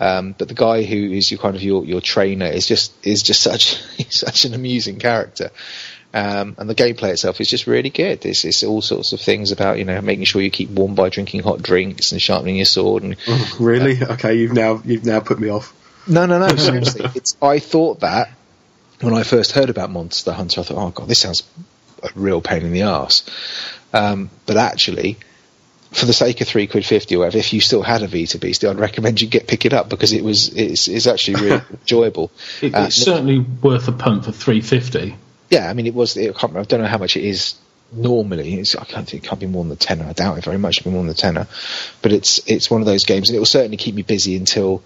Um, 0.00 0.32
but 0.38 0.46
the 0.46 0.54
guy 0.54 0.84
who 0.84 1.10
is 1.10 1.28
your 1.28 1.40
kind 1.40 1.56
of 1.56 1.62
your, 1.62 1.84
your 1.84 2.00
trainer 2.00 2.46
is 2.46 2.68
just 2.68 2.92
is 3.04 3.20
just 3.20 3.42
such 3.42 3.82
such 4.10 4.44
an 4.44 4.54
amusing 4.54 5.00
character, 5.00 5.50
um, 6.14 6.56
and 6.58 6.70
the 6.70 6.74
gameplay 6.74 7.10
itself 7.10 7.40
is 7.40 7.50
just 7.50 7.66
really 7.66 7.90
good. 7.90 8.24
It's, 8.24 8.44
it's 8.44 8.64
all 8.64 8.80
sorts 8.80 9.12
of 9.12 9.20
things 9.20 9.52
about 9.52 9.78
you 9.78 9.84
know 9.84 10.00
making 10.00 10.24
sure 10.24 10.40
you 10.40 10.50
keep 10.50 10.70
warm 10.70 10.94
by 10.94 11.10
drinking 11.10 11.42
hot 11.42 11.62
drinks 11.62 12.12
and 12.12 12.20
sharpening 12.22 12.56
your 12.56 12.64
sword 12.64 13.02
and 13.02 13.16
Really? 13.60 13.98
Okay. 14.10 14.34
You've 14.34 14.54
now 14.54 14.80
you've 14.84 15.04
now 15.04 15.20
put 15.20 15.38
me 15.38 15.48
off. 15.50 15.74
no, 16.08 16.26
no, 16.26 16.38
no. 16.38 16.48
Seriously, 16.56 17.10
it's. 17.14 17.36
I 17.42 17.58
thought 17.58 18.00
that 18.00 18.30
when 19.00 19.14
I 19.14 19.22
first 19.22 19.52
heard 19.52 19.70
about 19.70 19.90
Monster 19.90 20.32
Hunter, 20.32 20.60
I 20.60 20.64
thought, 20.64 20.78
oh 20.78 20.90
god, 20.90 21.08
this 21.08 21.20
sounds 21.20 21.42
a 22.02 22.08
real 22.14 22.40
pain 22.40 22.62
in 22.64 22.72
the 22.72 22.82
ass. 22.82 23.22
Um, 23.92 24.30
but 24.46 24.56
actually, 24.56 25.18
for 25.92 26.06
the 26.06 26.12
sake 26.12 26.40
of 26.40 26.48
three 26.48 26.66
quid 26.66 26.86
fifty 26.86 27.16
or 27.16 27.20
whatever, 27.20 27.38
if 27.38 27.52
you 27.52 27.60
still 27.60 27.82
had 27.82 28.02
a 28.02 28.06
Vita 28.06 28.38
Beast, 28.38 28.64
I'd 28.64 28.78
recommend 28.78 29.20
you 29.20 29.28
get 29.28 29.46
pick 29.46 29.66
it 29.66 29.72
up 29.74 29.88
because 29.88 30.12
it 30.12 30.24
was 30.24 30.48
it's, 30.54 30.88
it's 30.88 31.06
actually 31.06 31.42
really 31.42 31.62
enjoyable. 31.80 32.30
It, 32.62 32.74
Uh, 32.74 32.84
it's 32.84 32.96
certainly 32.96 33.40
worth 33.40 33.88
a 33.88 33.92
punt 33.92 34.24
for 34.24 34.32
three 34.32 34.62
fifty. 34.62 35.16
Yeah, 35.50 35.68
I 35.68 35.72
mean, 35.72 35.86
it 35.86 35.94
was. 35.94 36.16
It, 36.16 36.34
I, 36.42 36.46
I 36.46 36.62
don't 36.62 36.80
know 36.80 36.86
how 36.86 36.98
much 36.98 37.16
it 37.16 37.24
is 37.24 37.54
normally. 37.92 38.54
It's, 38.54 38.74
I 38.76 38.84
can't 38.84 39.08
think 39.08 39.24
it 39.24 39.28
can't 39.28 39.40
be 39.40 39.46
more 39.46 39.64
than 39.64 39.70
the 39.70 39.76
tenner. 39.76 40.04
I 40.04 40.12
doubt 40.12 40.38
it 40.38 40.44
very 40.44 40.58
much. 40.58 40.78
It'll 40.78 40.90
be 40.90 40.94
more 40.94 41.02
than 41.02 41.08
the 41.08 41.14
tenner, 41.14 41.46
but 42.02 42.12
it's 42.12 42.40
it's 42.46 42.70
one 42.70 42.80
of 42.80 42.86
those 42.86 43.04
games, 43.04 43.28
and 43.28 43.36
it 43.36 43.38
will 43.38 43.46
certainly 43.46 43.76
keep 43.76 43.94
me 43.94 44.02
busy 44.02 44.36
until 44.36 44.82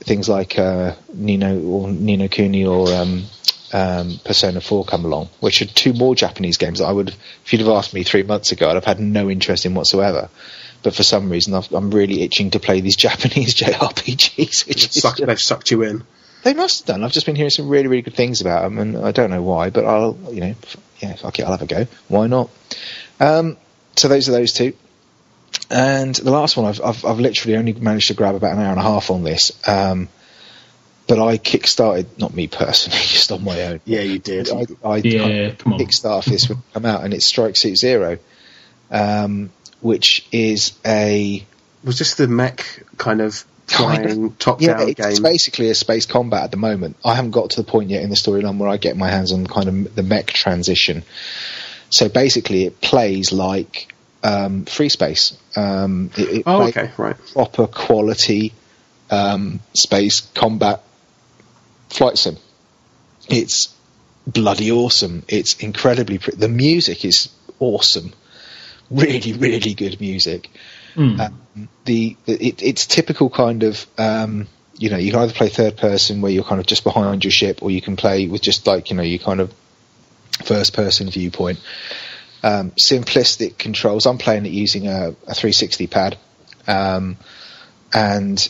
things 0.00 0.28
like 0.28 0.58
uh, 0.58 0.94
Nino 1.14 1.60
or 1.60 1.90
Ni 1.90 2.16
no 2.16 2.28
Kuni 2.28 2.66
or 2.66 2.92
um, 2.92 3.24
um, 3.72 4.20
Persona 4.24 4.60
4 4.60 4.84
come 4.84 5.04
along, 5.04 5.28
which 5.40 5.62
are 5.62 5.66
two 5.66 5.92
more 5.92 6.14
Japanese 6.14 6.56
games 6.56 6.78
that 6.78 6.86
I 6.86 6.92
would, 6.92 7.08
if 7.08 7.52
you'd 7.52 7.60
have 7.60 7.68
asked 7.68 7.94
me 7.94 8.02
three 8.02 8.22
months 8.22 8.52
ago, 8.52 8.68
I'd 8.68 8.74
have 8.74 8.84
had 8.84 9.00
no 9.00 9.30
interest 9.30 9.66
in 9.66 9.74
whatsoever. 9.74 10.28
But 10.82 10.94
for 10.94 11.02
some 11.02 11.30
reason, 11.30 11.54
I've, 11.54 11.72
I'm 11.72 11.90
really 11.90 12.22
itching 12.22 12.50
to 12.50 12.60
play 12.60 12.80
these 12.80 12.96
Japanese 13.06 13.54
JRPGs. 13.56 14.68
Which 14.68 14.92
Suck, 14.92 15.16
they've 15.16 15.40
sucked 15.40 15.70
you 15.70 15.82
in. 15.82 16.04
They 16.46 16.54
must 16.54 16.86
have 16.86 16.94
done. 16.94 17.02
I've 17.02 17.10
just 17.10 17.26
been 17.26 17.34
hearing 17.34 17.50
some 17.50 17.68
really, 17.68 17.88
really 17.88 18.02
good 18.02 18.14
things 18.14 18.40
about 18.40 18.62
them, 18.62 18.78
and 18.78 18.96
I 18.96 19.10
don't 19.10 19.30
know 19.30 19.42
why, 19.42 19.70
but 19.70 19.84
I'll, 19.84 20.16
you 20.30 20.40
know, 20.40 20.54
yeah, 21.00 21.16
fuck 21.16 21.36
it, 21.40 21.42
I'll 21.42 21.50
have 21.50 21.62
a 21.62 21.66
go. 21.66 21.88
Why 22.06 22.28
not? 22.28 22.50
Um, 23.18 23.56
so 23.96 24.06
those 24.06 24.28
are 24.28 24.32
those 24.32 24.52
two. 24.52 24.72
And 25.72 26.14
the 26.14 26.30
last 26.30 26.56
one, 26.56 26.66
I've, 26.66 26.80
I've, 26.80 27.04
I've 27.04 27.18
literally 27.18 27.56
only 27.56 27.72
managed 27.72 28.08
to 28.08 28.14
grab 28.14 28.36
about 28.36 28.52
an 28.52 28.60
hour 28.60 28.70
and 28.70 28.78
a 28.78 28.82
half 28.84 29.10
on 29.10 29.24
this. 29.24 29.50
Um, 29.68 30.08
but 31.08 31.18
I 31.18 31.36
kick-started, 31.36 32.16
not 32.16 32.32
me 32.32 32.46
personally, 32.46 32.98
just 33.02 33.32
on 33.32 33.42
my 33.42 33.62
own. 33.62 33.80
Yeah, 33.84 34.02
you 34.02 34.20
did. 34.20 34.48
I, 34.48 34.66
I, 34.84 34.96
Yeah, 34.98 35.50
come 35.50 35.72
on. 35.72 35.80
Kickstart 35.80 36.26
this 36.26 36.48
would 36.48 36.58
come 36.72 36.84
out, 36.84 37.02
and 37.02 37.12
it's 37.12 37.26
Strike 37.26 37.56
Suit 37.56 37.74
Zero, 37.74 38.18
um, 38.92 39.50
which 39.80 40.28
is 40.30 40.78
a 40.86 41.44
Was 41.82 41.98
this 41.98 42.14
the 42.14 42.28
mech 42.28 42.84
Kind 42.98 43.20
of. 43.20 43.44
Flying 43.66 44.32
top 44.34 44.60
yeah, 44.60 44.78
down 44.78 44.88
it's, 44.90 45.00
it's 45.00 45.20
basically 45.20 45.70
a 45.70 45.74
space 45.74 46.06
combat 46.06 46.44
at 46.44 46.50
the 46.52 46.56
moment. 46.56 46.96
I 47.04 47.14
haven't 47.14 47.32
got 47.32 47.50
to 47.50 47.62
the 47.62 47.68
point 47.68 47.90
yet 47.90 48.02
in 48.02 48.10
the 48.10 48.16
storyline 48.16 48.58
where 48.58 48.68
I 48.68 48.76
get 48.76 48.96
my 48.96 49.08
hands 49.08 49.32
on 49.32 49.46
kind 49.46 49.68
of 49.68 49.94
the 49.94 50.02
mech 50.02 50.26
transition. 50.28 51.02
So 51.90 52.08
basically, 52.08 52.64
it 52.64 52.80
plays 52.80 53.32
like 53.32 53.92
um, 54.22 54.64
FreeSpace. 54.66 55.36
Um, 55.56 56.10
it, 56.16 56.28
it 56.28 56.42
Oh, 56.46 56.62
okay, 56.68 56.90
right. 56.96 57.16
proper 57.32 57.66
quality 57.66 58.52
um, 59.10 59.60
space 59.74 60.20
combat 60.34 60.82
flight 61.88 62.18
sim. 62.18 62.36
It's 63.28 63.74
bloody 64.26 64.70
awesome. 64.70 65.22
It's 65.28 65.54
incredibly 65.54 66.18
pretty. 66.18 66.38
The 66.38 66.48
music 66.48 67.04
is 67.04 67.28
awesome. 67.58 68.12
Really, 68.90 69.32
really 69.32 69.74
good 69.74 70.00
music. 70.00 70.50
Mm. 70.96 71.20
Um, 71.20 71.68
the 71.84 72.16
it, 72.26 72.62
it's 72.62 72.86
typical 72.86 73.30
kind 73.30 73.62
of 73.62 73.86
um, 73.98 74.46
you 74.78 74.90
know 74.90 74.96
you 74.96 75.10
can 75.12 75.20
either 75.20 75.32
play 75.32 75.48
third 75.48 75.76
person 75.76 76.20
where 76.20 76.32
you're 76.32 76.44
kind 76.44 76.60
of 76.60 76.66
just 76.66 76.84
behind 76.84 77.24
your 77.24 77.30
ship, 77.30 77.62
or 77.62 77.70
you 77.70 77.82
can 77.82 77.96
play 77.96 78.26
with 78.28 78.42
just 78.42 78.66
like 78.66 78.90
you 78.90 78.96
know 78.96 79.02
you 79.02 79.18
kind 79.18 79.40
of 79.40 79.52
first 80.44 80.74
person 80.74 81.10
viewpoint. 81.10 81.60
Um, 82.42 82.70
simplistic 82.72 83.58
controls. 83.58 84.06
I'm 84.06 84.18
playing 84.18 84.46
it 84.46 84.52
using 84.52 84.86
a, 84.86 85.08
a 85.26 85.34
360 85.34 85.86
pad, 85.86 86.18
um, 86.66 87.16
and 87.92 88.48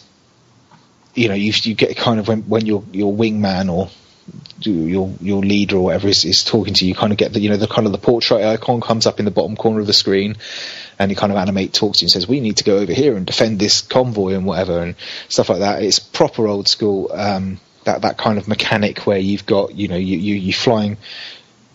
you 1.14 1.28
know 1.28 1.34
you 1.34 1.52
you 1.62 1.74
get 1.74 1.96
kind 1.96 2.20
of 2.20 2.28
when 2.28 2.42
when 2.42 2.66
your 2.66 2.84
your 2.92 3.12
wingman 3.12 3.72
or 3.72 3.88
your 4.60 5.12
your 5.20 5.42
leader 5.42 5.76
or 5.76 5.84
whatever 5.84 6.08
is, 6.08 6.24
is 6.24 6.44
talking 6.44 6.74
to 6.74 6.84
you, 6.84 6.90
you 6.90 6.94
kind 6.94 7.12
of 7.12 7.18
get 7.18 7.32
the 7.32 7.40
you 7.40 7.48
know 7.48 7.56
the 7.56 7.68
kind 7.68 7.86
of 7.86 7.92
the 7.92 7.98
portrait 7.98 8.42
icon 8.42 8.80
comes 8.80 9.06
up 9.06 9.18
in 9.18 9.24
the 9.24 9.30
bottom 9.30 9.56
corner 9.56 9.80
of 9.80 9.86
the 9.86 9.92
screen, 9.92 10.36
and 10.98 11.10
he 11.10 11.14
kind 11.14 11.32
of 11.32 11.38
animate 11.38 11.72
talks 11.72 11.98
to 11.98 12.02
you 12.02 12.06
and 12.06 12.12
says, 12.12 12.26
"We 12.28 12.40
need 12.40 12.56
to 12.58 12.64
go 12.64 12.78
over 12.78 12.92
here 12.92 13.16
and 13.16 13.26
defend 13.26 13.58
this 13.58 13.82
convoy 13.82 14.34
and 14.34 14.46
whatever 14.46 14.82
and 14.82 14.94
stuff 15.28 15.48
like 15.48 15.60
that." 15.60 15.82
It's 15.82 15.98
proper 15.98 16.46
old 16.46 16.68
school. 16.68 17.10
Um, 17.12 17.60
that 17.84 18.02
that 18.02 18.18
kind 18.18 18.36
of 18.38 18.48
mechanic 18.48 19.06
where 19.06 19.18
you've 19.18 19.46
got 19.46 19.74
you 19.74 19.86
know 19.88 19.96
you 19.96 20.16
you 20.18 20.34
you 20.34 20.52
flying 20.52 20.96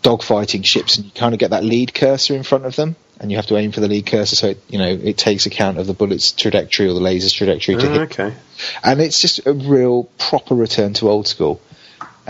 dogfighting 0.03 0.65
ships 0.65 0.97
and 0.97 1.05
you 1.05 1.11
kind 1.11 1.33
of 1.33 1.39
get 1.39 1.51
that 1.51 1.63
lead 1.63 1.93
cursor 1.93 2.35
in 2.35 2.43
front 2.43 2.65
of 2.65 2.75
them 2.75 2.95
and 3.19 3.29
you 3.29 3.37
have 3.37 3.45
to 3.45 3.55
aim 3.55 3.71
for 3.71 3.79
the 3.81 3.87
lead 3.87 4.05
cursor 4.05 4.35
so 4.35 4.47
it, 4.49 4.61
you 4.67 4.79
know 4.79 4.87
it 4.89 5.17
takes 5.17 5.45
account 5.45 5.77
of 5.77 5.85
the 5.87 5.93
bullet's 5.93 6.31
trajectory 6.31 6.87
or 6.87 6.93
the 6.93 6.99
laser's 6.99 7.31
trajectory 7.31 7.75
to 7.75 7.87
Oh, 7.87 7.91
hit 7.93 8.01
okay. 8.19 8.33
and 8.83 8.99
it's 8.99 9.21
just 9.21 9.45
a 9.45 9.53
real 9.53 10.05
proper 10.17 10.55
return 10.55 10.93
to 10.95 11.09
old 11.09 11.27
school. 11.27 11.61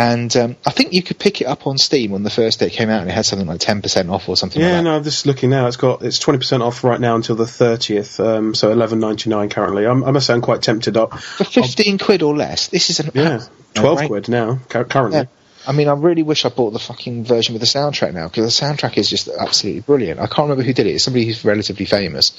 And 0.02 0.36
um, 0.36 0.56
I 0.66 0.72
think 0.72 0.94
you 0.94 1.04
could 1.04 1.20
pick 1.20 1.42
it 1.42 1.46
up 1.46 1.68
on 1.68 1.78
Steam 1.78 2.12
when 2.12 2.24
the 2.24 2.30
first 2.30 2.60
day 2.60 2.68
it 2.68 2.74
came 2.74 2.90
out, 2.90 3.02
and 3.02 3.10
it 3.10 3.14
had 3.14 3.26
something 3.26 3.48
like 3.48 3.60
ten 3.60 3.82
percent 3.82 4.10
off 4.10 4.28
or 4.30 4.36
something. 4.36 4.62
Yeah, 4.62 4.68
like 4.68 4.78
that. 4.78 4.84
no, 4.84 4.96
I'm 4.96 5.04
just 5.04 5.26
looking 5.26 5.50
now. 5.50 5.68
It's 5.68 5.78
got 5.78 6.02
it's 6.04 6.18
twenty 6.18 6.40
percent 6.40 6.64
off 6.64 6.84
right 6.84 7.00
now 7.00 7.16
until 7.16 7.36
the 7.36 7.46
thirtieth. 7.46 8.20
Um, 8.20 8.56
so 8.56 8.72
eleven 8.72 9.00
ninety 9.00 9.30
nine 9.30 9.50
currently. 9.50 9.86
I'm, 9.86 10.04
I 10.04 10.12
must 10.12 10.28
say 10.28 10.34
I'm 10.34 10.42
quite 10.42 10.62
tempted. 10.62 10.98
Up. 10.98 11.20
for 11.20 11.44
fifteen 11.44 11.98
quid 11.98 12.24
or 12.24 12.36
less. 12.36 12.68
This 12.68 12.90
is 12.90 13.00
an 13.00 13.12
Yeah, 13.14 13.44
twelve 13.74 14.00
quid 14.08 14.28
now 14.28 14.60
currently. 14.68 15.20
Yeah. 15.20 15.26
I 15.68 15.74
mean, 15.74 15.88
I 15.88 15.94
really 15.94 16.24
wish 16.24 16.46
I 16.46 16.50
bought 16.50 16.72
the 16.72 16.80
fucking 16.80 17.24
version 17.24 17.54
with 17.54 17.62
the 17.62 17.68
soundtrack 17.68 18.14
now 18.14 18.28
because 18.28 18.58
the 18.58 18.66
soundtrack 18.66 18.98
is 18.98 19.10
just 19.10 19.28
absolutely 19.28 19.82
brilliant. 19.82 20.20
I 20.20 20.26
can't 20.28 20.50
remember 20.50 20.64
who 20.64 20.74
did 20.74 20.88
it. 20.88 20.92
It's 20.92 21.04
somebody 21.04 21.26
who's 21.26 21.46
relatively 21.46 21.86
famous 21.86 22.32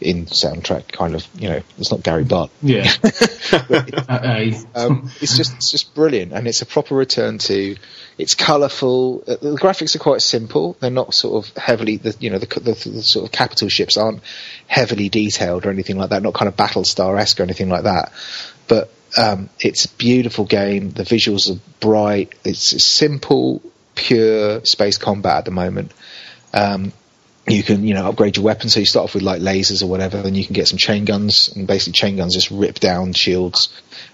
in 0.00 0.26
soundtrack, 0.26 0.90
kind 0.92 1.14
of. 1.14 1.26
You 1.38 1.50
know, 1.50 1.62
it's 1.78 1.90
not 1.90 2.02
Gary 2.02 2.24
Butt. 2.24 2.50
Yeah. 2.62 2.90
At 4.08 4.24
A. 4.24 4.54
um, 4.74 5.10
it's 5.20 5.36
just 5.36 5.54
it's 5.56 5.70
just 5.70 5.94
brilliant, 5.94 6.32
and 6.32 6.46
it's 6.48 6.62
a 6.62 6.66
proper 6.66 6.94
return 6.94 7.38
to. 7.38 7.76
It's 8.18 8.34
colourful. 8.34 9.22
Uh, 9.28 9.36
The 9.36 9.56
graphics 9.56 9.94
are 9.94 10.00
quite 10.00 10.22
simple. 10.22 10.76
They're 10.80 10.90
not 10.90 11.14
sort 11.14 11.44
of 11.46 11.56
heavily. 11.56 11.96
The 11.98 12.16
you 12.18 12.30
know 12.30 12.38
the, 12.38 12.46
the, 12.46 12.90
the 12.90 13.02
sort 13.02 13.26
of 13.26 13.32
capital 13.32 13.68
ships 13.68 13.96
aren't 13.96 14.22
heavily 14.66 15.08
detailed 15.08 15.66
or 15.66 15.70
anything 15.70 15.96
like 15.98 16.10
that. 16.10 16.22
Not 16.22 16.34
kind 16.34 16.48
of 16.48 16.56
Battlestar 16.56 17.18
esque 17.18 17.38
or 17.38 17.44
anything 17.44 17.68
like 17.68 17.84
that. 17.84 18.12
But 18.66 18.90
um, 19.16 19.48
it's 19.60 19.84
a 19.86 19.88
beautiful 19.90 20.44
game. 20.44 20.90
The 20.90 21.02
visuals 21.02 21.50
are 21.50 21.60
bright. 21.80 22.34
It's 22.44 22.84
simple, 22.84 23.62
pure 23.94 24.64
space 24.64 24.98
combat 24.98 25.38
at 25.38 25.44
the 25.46 25.50
moment. 25.50 25.92
Um, 26.52 26.92
you 27.50 27.62
can 27.62 27.84
you 27.84 27.94
know 27.94 28.08
upgrade 28.08 28.36
your 28.36 28.44
weapon 28.44 28.68
so 28.68 28.80
you 28.80 28.86
start 28.86 29.04
off 29.04 29.14
with 29.14 29.22
like 29.22 29.40
lasers 29.40 29.82
or 29.82 29.86
whatever 29.86 30.22
then 30.22 30.34
you 30.34 30.44
can 30.44 30.54
get 30.54 30.68
some 30.68 30.78
chain 30.78 31.04
guns 31.04 31.48
and 31.54 31.66
basically 31.66 31.92
chain 31.92 32.16
guns 32.16 32.34
just 32.34 32.50
rip 32.50 32.78
down 32.78 33.12
shields 33.12 33.68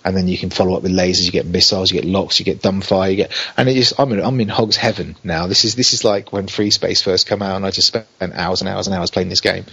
and 0.05 0.17
then 0.17 0.29
you 0.29 0.37
can 0.37 0.51
follow 0.51 0.77
up 0.77 0.83
with 0.83 0.93
lasers. 0.93 1.25
You 1.25 1.33
get 1.33 1.47
missiles 1.47 1.91
you 1.91 2.01
get 2.01 2.09
locks 2.09 2.39
you 2.39 2.45
get 2.45 2.61
dumbfire 2.61 3.11
you 3.11 3.17
get 3.17 3.33
and 3.57 3.69
it 3.69 3.75
just 3.75 3.99
I'm 3.99 4.13
in, 4.13 4.21
I'm 4.21 4.41
in 4.41 4.49
hog's 4.49 4.77
heaven 4.77 5.17
now. 5.25 5.47
This 5.47 5.65
is 5.65 5.75
this 5.75 5.93
is 5.93 6.05
like 6.05 6.33
when 6.33 6.47
FreeSpace 6.47 7.03
first 7.03 7.27
come 7.27 7.43
out 7.43 7.57
and 7.57 7.67
I 7.67 7.71
just 7.71 7.89
spent 7.89 8.07
hours 8.21 8.61
and 8.61 8.69
hours 8.69 8.87
and 8.87 8.95
hours 8.97 9.11
playing 9.11 9.29
this 9.29 9.41
game. 9.41 9.65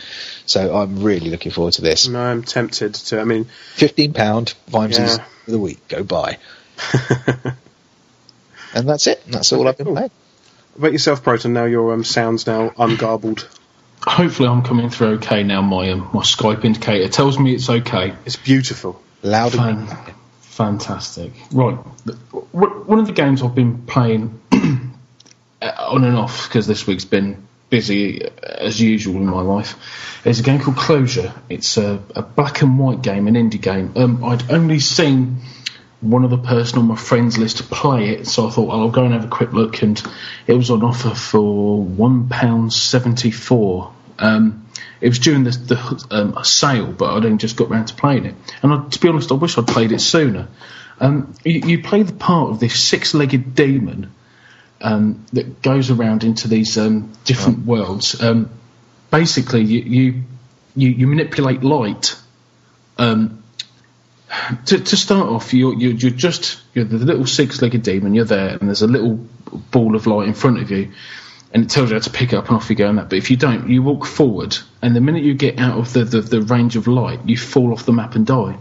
So 0.46 0.75
I'm 0.75 1.03
really 1.03 1.30
looking 1.30 1.51
forward 1.51 1.74
to 1.74 1.82
this. 1.82 2.08
No, 2.08 2.22
I'm 2.22 2.44
tempted 2.44 2.96
to. 2.96 3.20
I 3.22 3.25
mean, 3.25 3.46
15 3.75 4.13
pound 4.13 4.53
Vimes's 4.68 5.18
Yeah. 5.18 5.24
of 5.46 5.51
the 5.51 5.60
week. 5.60 5.88
Go 5.88 6.03
buy. 6.03 6.38
And 8.74 8.88
that's 8.88 9.08
it. 9.08 9.22
That's 9.27 9.51
all 9.51 9.68
I've 9.68 9.77
been 9.77 9.94
playing 9.94 10.12
about 10.78 10.92
yourself, 10.92 11.24
Proton. 11.24 11.54
Now 11.54 11.66
your 11.66 11.94
um, 11.94 12.04
sounds 12.04 12.48
now 12.48 12.72
ungarbled. 12.78 13.48
Hopefully, 14.04 14.50
I'm 14.50 14.63
coming 14.63 14.90
through 14.90 15.16
okay 15.16 15.44
now. 15.44 15.62
My 15.62 15.92
um, 15.92 16.10
my 16.13 16.24
Skype 16.24 16.66
indicator 16.66 17.08
tells 17.08 17.38
me 17.38 17.54
it's 17.54 17.70
okay. 17.70 18.13
It's 18.25 18.36
beautiful. 18.36 19.01
loud 19.22 19.56
and 19.56 19.90
fantastic. 20.40 21.32
Right. 21.51 21.75
One 22.51 23.00
of 23.00 23.08
the 23.08 23.13
games 23.13 23.42
I've 23.42 23.56
been 23.56 23.84
playing 23.84 24.40
on 24.51 26.04
and 26.04 26.18
off 26.18 26.48
because 26.48 26.68
this 26.68 26.88
week's 26.88 27.06
been 27.06 27.48
busy 27.70 28.25
uh, 28.25 28.30
as 28.42 28.80
usual 28.80 29.16
in 29.16 29.25
my 29.25 29.42
life 29.42 29.75
is 30.25 30.40
a 30.40 30.44
game 30.44 30.60
called 30.60 30.78
Closure. 30.78 31.34
It's 31.50 31.78
a, 31.78 32.01
a 32.16 32.22
black 32.22 32.62
and 32.62 32.78
white 32.78 33.01
game, 33.01 33.28
an 33.28 33.36
indie 33.36 33.62
game. 33.62 33.94
Um, 33.96 34.24
I'd 34.24 34.51
only 34.51 34.80
seen 34.80 35.38
one 36.01 36.25
other 36.25 36.38
person 36.38 36.79
on 36.79 36.86
my 36.86 36.96
friends 36.96 37.38
list 37.38 37.58
to 37.58 37.63
play 37.63 38.10
it, 38.10 38.27
so 38.27 38.48
I 38.48 38.50
thought 38.50 38.67
well, 38.67 38.81
I'll 38.81 38.89
go 38.89 39.03
and 39.03 39.13
have 39.13 39.25
a 39.25 39.29
quick 39.29 39.53
look, 39.53 39.81
and 39.84 40.01
it 40.48 40.53
was 40.53 40.72
on 40.72 40.84
offer 40.84 41.13
for 41.15 41.81
one 41.81 42.27
pound 42.27 42.74
seventy 42.74 43.31
four. 43.31 43.93
Um, 44.20 44.67
it 45.00 45.10
was 45.10 45.20
during 45.20 45.43
the, 45.43 45.51
the 45.51 46.05
um, 46.12 46.43
sale, 46.43 46.91
but 46.91 47.15
I'd 47.15 47.25
only 47.25 47.38
just 47.38 47.55
got 47.55 47.70
round 47.70 47.88
to 47.88 47.96
playing 47.96 48.25
it. 48.25 48.36
And 48.62 48.72
I, 48.72 48.88
to 48.89 49.00
be 49.00 49.08
honest, 49.08 49.31
I 49.31 49.36
wish 49.36 49.58
I'd 49.58 49.67
played 49.67 49.91
it 49.91 50.00
sooner. 50.00 50.48
Um, 51.00 51.34
you, 51.43 51.62
you 51.62 51.84
play 51.84 52.03
the 52.03 52.13
part 52.13 52.51
of 52.51 52.60
this 52.60 52.79
six-legged 52.79 53.55
demon 53.55 54.12
um, 54.79 55.25
that 55.34 55.62
goes 55.63 55.89
around 55.89 56.24
into 56.24 56.48
these 56.48 56.77
um, 56.77 57.12
different 57.25 57.65
worlds. 57.65 58.22
Um, 58.22 58.51
basically, 59.10 59.63
you, 59.63 59.79
you 59.79 60.24
you 60.75 60.89
you 60.89 61.08
manipulate 61.08 61.63
light. 61.63 62.15
Um, 62.98 63.40
to, 64.66 64.80
to 64.80 64.98
start 64.98 65.28
off, 65.28 65.54
you're, 65.54 65.74
you're 65.74 65.94
you're 65.94 66.12
just 66.12 66.62
you're 66.74 66.86
the 66.86 66.98
little 66.98 67.26
six-legged 67.26 67.84
demon. 67.84 68.14
You're 68.14 68.26
there, 68.26 68.58
and 68.58 68.68
there's 68.68 68.82
a 68.82 68.88
little 68.88 69.16
ball 69.72 69.96
of 69.96 70.08
light 70.08 70.28
in 70.28 70.34
front 70.34 70.60
of 70.60 70.72
you, 70.72 70.92
and 71.54 71.64
it 71.64 71.70
tells 71.70 71.90
you 71.90 71.96
how 71.96 72.02
to 72.02 72.10
pick 72.10 72.34
it 72.34 72.36
up 72.36 72.48
and 72.48 72.58
off 72.58 72.70
you 72.70 72.76
go. 72.76 72.88
And 72.88 72.98
that, 72.98 73.10
but 73.10 73.18
if 73.18 73.30
you 73.32 73.38
don't, 73.38 73.70
you 73.70 73.84
walk 73.84 74.06
forward, 74.06 74.58
and 74.82 74.96
the 74.96 75.02
minute 75.02 75.24
you 75.24 75.34
get 75.34 75.60
out 75.60 75.78
of 75.78 75.94
the, 75.94 76.04
the, 76.04 76.22
the 76.22 76.42
range 76.42 76.76
of 76.76 76.88
light, 76.88 77.20
you 77.26 77.38
fall 77.38 77.74
off 77.74 77.86
the 77.86 77.94
map 77.94 78.16
and 78.16 78.26
die. 78.26 78.58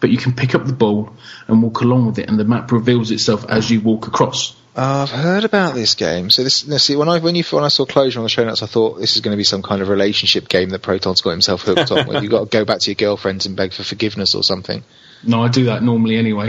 But 0.00 0.10
you 0.10 0.18
can 0.18 0.32
pick 0.32 0.56
up 0.56 0.66
the 0.66 0.72
ball 0.72 1.12
and 1.46 1.62
walk 1.62 1.80
along 1.80 2.06
with 2.06 2.18
it, 2.18 2.28
and 2.28 2.38
the 2.38 2.44
map 2.44 2.72
reveals 2.72 3.12
itself 3.12 3.44
as 3.48 3.70
you 3.70 3.80
walk 3.80 4.08
across. 4.08 4.56
I've 4.74 5.10
heard 5.10 5.44
about 5.44 5.74
this 5.74 5.94
game. 5.94 6.30
So 6.30 6.42
this, 6.42 6.64
see, 6.82 6.96
when 6.96 7.08
I 7.08 7.18
when 7.18 7.34
you 7.34 7.44
when 7.50 7.62
I 7.62 7.68
saw 7.68 7.84
closure 7.84 8.18
on 8.18 8.24
the 8.24 8.30
show 8.30 8.44
notes, 8.44 8.62
I 8.62 8.66
thought 8.66 8.98
this 8.98 9.16
is 9.16 9.20
going 9.20 9.34
to 9.34 9.36
be 9.36 9.44
some 9.44 9.62
kind 9.62 9.82
of 9.82 9.88
relationship 9.88 10.48
game 10.48 10.70
that 10.70 10.80
Proton's 10.80 11.20
got 11.20 11.30
himself 11.30 11.62
hooked 11.62 11.92
on, 11.92 12.06
where 12.06 12.22
you 12.22 12.30
got 12.30 12.40
to 12.40 12.46
go 12.46 12.64
back 12.64 12.80
to 12.80 12.90
your 12.90 12.96
girlfriends 12.96 13.44
and 13.44 13.54
beg 13.54 13.74
for 13.74 13.84
forgiveness 13.84 14.34
or 14.34 14.42
something. 14.42 14.82
No, 15.24 15.42
I 15.42 15.48
do 15.48 15.64
that 15.66 15.82
normally 15.82 16.16
anyway. 16.16 16.48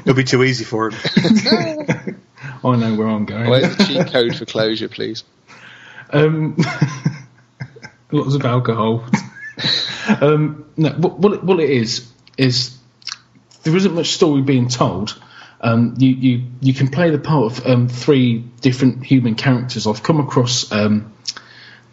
It'll 0.00 0.14
be 0.14 0.24
too 0.24 0.42
easy 0.42 0.64
for 0.64 0.90
him. 0.90 2.20
I 2.64 2.76
know 2.76 2.94
where 2.94 3.08
I'm 3.08 3.26
going. 3.26 3.48
Where's 3.48 3.76
the 3.76 3.84
cheat 3.84 4.06
code 4.08 4.36
for 4.36 4.44
closure, 4.46 4.88
please? 4.88 5.22
Um, 6.10 6.56
lots 8.10 8.34
of 8.34 8.44
alcohol. 8.44 9.04
um, 10.20 10.64
no, 10.76 10.90
what, 10.90 11.18
what, 11.18 11.44
what 11.44 11.60
it 11.60 11.70
is 11.70 12.10
is 12.36 12.76
there 13.62 13.76
isn't 13.76 13.94
much 13.94 14.08
story 14.08 14.42
being 14.42 14.68
told. 14.68 15.20
Um, 15.60 15.94
you, 15.98 16.10
you 16.10 16.46
you 16.60 16.74
can 16.74 16.88
play 16.88 17.10
the 17.10 17.18
part 17.18 17.52
of 17.52 17.66
um, 17.66 17.88
three 17.88 18.38
different 18.60 19.04
human 19.04 19.34
characters. 19.34 19.86
I've 19.86 20.02
come 20.02 20.20
across 20.20 20.70
um, 20.72 21.12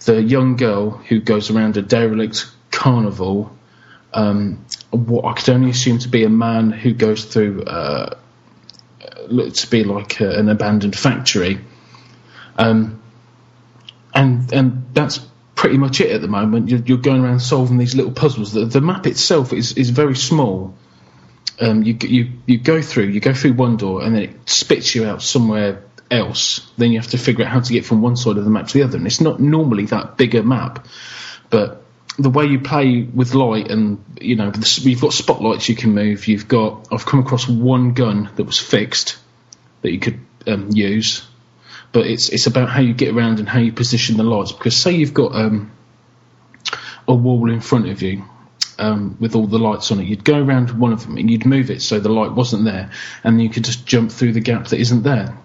the 0.06 0.22
young 0.22 0.58
girl 0.58 0.90
who 0.90 1.22
goes 1.22 1.50
around 1.50 1.78
a 1.78 1.82
derelict 1.82 2.48
carnival. 2.72 3.56
Um, 4.14 4.66
what 4.92 5.26
I 5.26 5.34
could 5.34 5.50
only 5.50 5.70
assume 5.70 6.00
to 6.00 6.10
be 6.10 6.24
a 6.24 6.30
man 6.30 6.72
who 6.72 6.94
goes 6.94 7.26
through 7.26 7.64
uh, 7.64 8.18
to 9.00 9.70
be 9.70 9.84
like 9.84 10.20
a, 10.20 10.38
an 10.38 10.50
abandoned 10.50 10.98
factory. 10.98 11.60
Um, 12.58 13.02
and 14.14 14.52
and 14.54 14.86
that's 14.94 15.20
pretty 15.56 15.78
much 15.78 16.02
it 16.02 16.12
at 16.12 16.22
the 16.22 16.28
moment. 16.28 16.70
You're, 16.70 16.80
you're 16.80 16.98
going 16.98 17.24
around 17.24 17.40
solving 17.40 17.78
these 17.78 17.96
little 17.96 18.12
puzzles. 18.12 18.52
The, 18.52 18.66
the 18.66 18.82
map 18.82 19.08
itself 19.08 19.54
is, 19.54 19.74
is 19.74 19.90
very 19.92 20.16
small. 20.16 20.76
Um, 21.60 21.84
you 21.84 21.98
you 22.02 22.32
you 22.46 22.58
go 22.58 22.82
through 22.82 23.06
you 23.06 23.20
go 23.20 23.34
through 23.34 23.54
one 23.54 23.78
door 23.78 24.02
and 24.02 24.16
then 24.16 24.24
it 24.24 24.50
spits 24.50 24.96
you 24.96 25.06
out 25.06 25.22
somewhere 25.22 25.84
else. 26.10 26.68
Then 26.78 26.92
you 26.92 27.00
have 27.00 27.12
to 27.12 27.18
figure 27.18 27.46
out 27.46 27.52
how 27.52 27.60
to 27.60 27.74
get 27.74 27.86
from 27.86 28.02
one 28.02 28.16
side 28.16 28.38
of 28.38 28.44
the 28.44 28.50
map 28.50 28.68
to 28.68 28.74
the 28.74 28.84
other. 28.84 28.98
And 28.98 29.06
it's 29.06 29.22
not 29.22 29.40
normally 29.40 29.86
that 29.86 30.18
big 30.18 30.36
a 30.36 30.44
map, 30.44 30.88
but 31.50 31.84
the 32.18 32.30
way 32.30 32.46
you 32.46 32.60
play 32.60 33.04
with 33.04 33.34
light 33.34 33.72
and 33.72 34.04
you 34.20 34.36
know 34.36 34.52
you've 34.56 35.02
got 35.02 35.14
spotlights 35.14 35.70
you 35.70 35.76
can 35.76 35.94
move. 35.94 36.28
You've 36.28 36.48
got 36.48 36.88
I've 36.92 37.06
come 37.06 37.22
across 37.22 37.48
one 37.48 37.94
gun 37.94 38.30
that 38.36 38.44
was 38.44 38.60
fixed 38.60 39.18
that 39.82 39.92
you 39.92 40.00
could 40.00 40.20
um, 40.48 40.70
use 40.72 41.26
but 41.92 42.08
it's 42.08 42.30
it's 42.30 42.48
about 42.48 42.70
how 42.70 42.82
you 42.82 42.94
get 42.94 43.14
around 43.14 43.40
and 43.40 43.48
how 43.48 43.60
you 43.60 43.72
position 43.72 44.18
the 44.18 44.24
lights. 44.24 44.52
Because 44.52 44.76
say 44.76 44.92
you've 44.92 45.14
got 45.14 45.36
um, 45.36 45.72
a 47.08 47.14
wall 47.14 47.52
in 47.52 47.62
front 47.62 47.90
of 47.90 48.02
you 48.02 48.24
um, 48.80 49.18
with 49.20 49.36
all 49.36 49.48
the 49.48 49.60
lights 49.60 49.92
on 49.92 50.00
it, 50.00 50.06
you'd 50.06 50.24
go 50.24 50.42
around 50.42 50.72
one 50.72 50.94
of 50.94 51.04
them 51.06 51.18
and 51.18 51.30
you'd 51.30 51.46
move 51.46 51.70
it 51.70 51.82
so 51.82 52.00
the 52.00 52.10
light 52.10 52.32
wasn't 52.32 52.66
there, 52.66 52.92
and 53.24 53.42
you 53.42 53.50
could 53.50 53.64
just 53.64 53.86
jump 53.86 54.12
through 54.12 54.34
the 54.34 54.40
gap 54.40 54.68
that 54.68 54.80
isn't 54.80 55.04
there. 55.04 55.38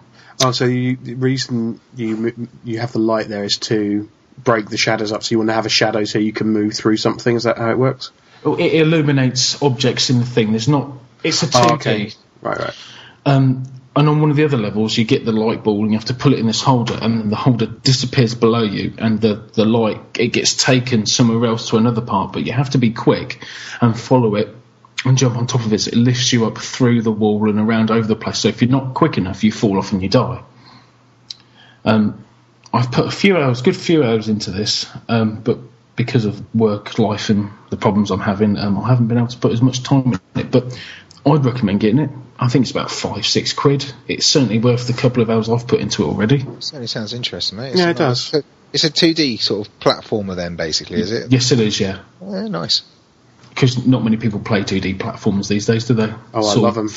Oh, 0.44 0.52
so 0.52 0.66
you, 0.66 0.96
the 0.96 1.14
reason 1.14 1.80
you 1.96 2.48
you 2.64 2.78
have 2.78 2.92
the 2.92 2.98
light 2.98 3.28
there 3.28 3.44
is 3.44 3.58
to 3.58 4.08
break 4.38 4.68
the 4.68 4.76
shadows 4.76 5.12
up. 5.12 5.22
So 5.22 5.32
you 5.32 5.38
want 5.38 5.50
to 5.50 5.54
have 5.54 5.66
a 5.66 5.70
shadow 5.70 6.04
so 6.04 6.18
you 6.18 6.32
can 6.32 6.48
move 6.48 6.74
through 6.74 6.96
something. 6.96 7.36
Is 7.36 7.44
that 7.44 7.58
how 7.58 7.70
it 7.70 7.78
works? 7.78 8.10
Oh, 8.44 8.54
It 8.56 8.74
illuminates 8.74 9.62
objects 9.62 10.10
in 10.10 10.18
the 10.18 10.26
thing. 10.26 10.50
There's 10.50 10.68
not. 10.68 10.92
It's 11.24 11.42
a 11.42 11.46
2D. 11.46 11.70
Oh, 11.70 11.74
okay. 11.74 12.12
Right, 12.42 12.58
right. 12.58 12.74
Um, 13.24 13.64
and 13.96 14.10
on 14.10 14.20
one 14.20 14.30
of 14.30 14.36
the 14.36 14.44
other 14.44 14.58
levels, 14.58 14.96
you 14.96 15.04
get 15.04 15.24
the 15.24 15.32
light 15.32 15.64
ball 15.64 15.82
and 15.82 15.90
you 15.90 15.98
have 15.98 16.06
to 16.06 16.14
pull 16.14 16.34
it 16.34 16.38
in 16.38 16.46
this 16.46 16.60
holder, 16.60 16.98
and 17.00 17.18
then 17.18 17.30
the 17.30 17.36
holder 17.36 17.64
disappears 17.64 18.34
below 18.34 18.62
you, 18.62 18.92
and 18.98 19.20
the, 19.22 19.36
the 19.54 19.64
light 19.64 20.00
it 20.18 20.28
gets 20.28 20.54
taken 20.54 21.06
somewhere 21.06 21.48
else 21.48 21.70
to 21.70 21.78
another 21.78 22.02
part. 22.02 22.34
But 22.34 22.44
you 22.46 22.52
have 22.52 22.70
to 22.70 22.78
be 22.78 22.90
quick 22.90 23.42
and 23.80 23.98
follow 23.98 24.34
it 24.34 24.54
and 25.06 25.16
jump 25.16 25.36
on 25.36 25.46
top 25.46 25.64
of 25.64 25.72
it. 25.72 25.78
So 25.80 25.92
it 25.92 25.96
lifts 25.96 26.30
you 26.32 26.44
up 26.46 26.58
through 26.58 27.02
the 27.02 27.10
wall 27.10 27.48
and 27.48 27.58
around 27.58 27.90
over 27.90 28.06
the 28.06 28.16
place. 28.16 28.40
So 28.40 28.48
if 28.48 28.60
you're 28.60 28.70
not 28.70 28.92
quick 28.92 29.16
enough, 29.16 29.42
you 29.42 29.50
fall 29.50 29.78
off 29.78 29.92
and 29.92 30.02
you 30.02 30.10
die. 30.10 30.42
Um, 31.84 32.25
I've 32.72 32.90
put 32.92 33.06
a 33.06 33.10
few 33.10 33.36
hours, 33.36 33.62
good 33.62 33.76
few 33.76 34.02
hours 34.04 34.28
into 34.28 34.50
this, 34.50 34.86
um, 35.08 35.40
but 35.42 35.58
because 35.94 36.24
of 36.26 36.54
work, 36.54 36.98
life, 36.98 37.30
and 37.30 37.50
the 37.70 37.76
problems 37.76 38.10
I'm 38.10 38.20
having, 38.20 38.58
um, 38.58 38.78
I 38.78 38.88
haven't 38.88 39.06
been 39.08 39.16
able 39.18 39.28
to 39.28 39.38
put 39.38 39.52
as 39.52 39.62
much 39.62 39.82
time 39.82 40.12
in 40.34 40.40
it. 40.40 40.50
But 40.50 40.78
I'd 41.24 41.44
recommend 41.44 41.80
getting 41.80 42.00
it. 42.00 42.10
I 42.38 42.48
think 42.48 42.64
it's 42.64 42.70
about 42.70 42.90
five, 42.90 43.26
six 43.26 43.54
quid. 43.54 43.90
It's 44.06 44.26
certainly 44.26 44.58
worth 44.58 44.86
the 44.86 44.92
couple 44.92 45.22
of 45.22 45.30
hours 45.30 45.48
I've 45.48 45.66
put 45.66 45.80
into 45.80 46.02
it 46.02 46.06
already. 46.08 46.44
Certainly 46.60 46.88
sounds 46.88 47.14
interesting, 47.14 47.56
mate. 47.58 47.70
It's 47.70 47.78
Yeah, 47.78 47.86
a 47.86 47.90
it 47.92 47.96
does. 47.96 48.34
It's 48.74 48.84
a 48.84 48.90
2D 48.90 49.40
sort 49.40 49.66
of 49.66 49.80
platformer, 49.80 50.36
then, 50.36 50.56
basically, 50.56 51.00
is 51.00 51.12
it? 51.12 51.32
Yes, 51.32 51.50
it 51.52 51.60
is. 51.60 51.80
Yeah, 51.80 52.00
Yeah, 52.20 52.48
nice. 52.48 52.82
because 53.50 53.86
not 53.86 54.04
many 54.04 54.18
people 54.18 54.40
play 54.40 54.60
2D 54.64 54.98
platforms 55.00 55.48
these 55.48 55.64
days, 55.64 55.86
do 55.86 55.94
they? 55.94 56.12
Oh, 56.34 56.46
I 56.46 56.54
love 56.60 56.76
of- 56.76 56.76
them. 56.76 56.90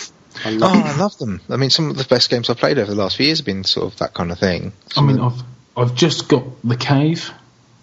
I 0.45 0.49
Oh, 0.51 0.57
love 0.57 0.75
'em. 0.75 0.83
I 0.83 0.95
love 0.97 1.17
them. 1.19 1.41
I 1.49 1.55
mean, 1.55 1.69
some 1.69 1.89
of 1.89 1.95
the 1.95 2.03
best 2.03 2.29
games 2.29 2.49
I've 2.49 2.57
played 2.57 2.77
over 2.79 2.93
the 2.93 3.01
last 3.01 3.15
few 3.15 3.25
years 3.27 3.39
have 3.39 3.45
been 3.45 3.63
sort 3.63 3.91
of 3.93 3.97
that 3.99 4.13
kind 4.13 4.31
of 4.31 4.39
thing. 4.39 4.73
I 4.97 5.01
mean, 5.01 5.19
I've 5.19 5.41
I've 5.79 5.95
just 5.95 6.27
got 6.27 6.43
the 6.63 6.75
cave. 6.77 7.31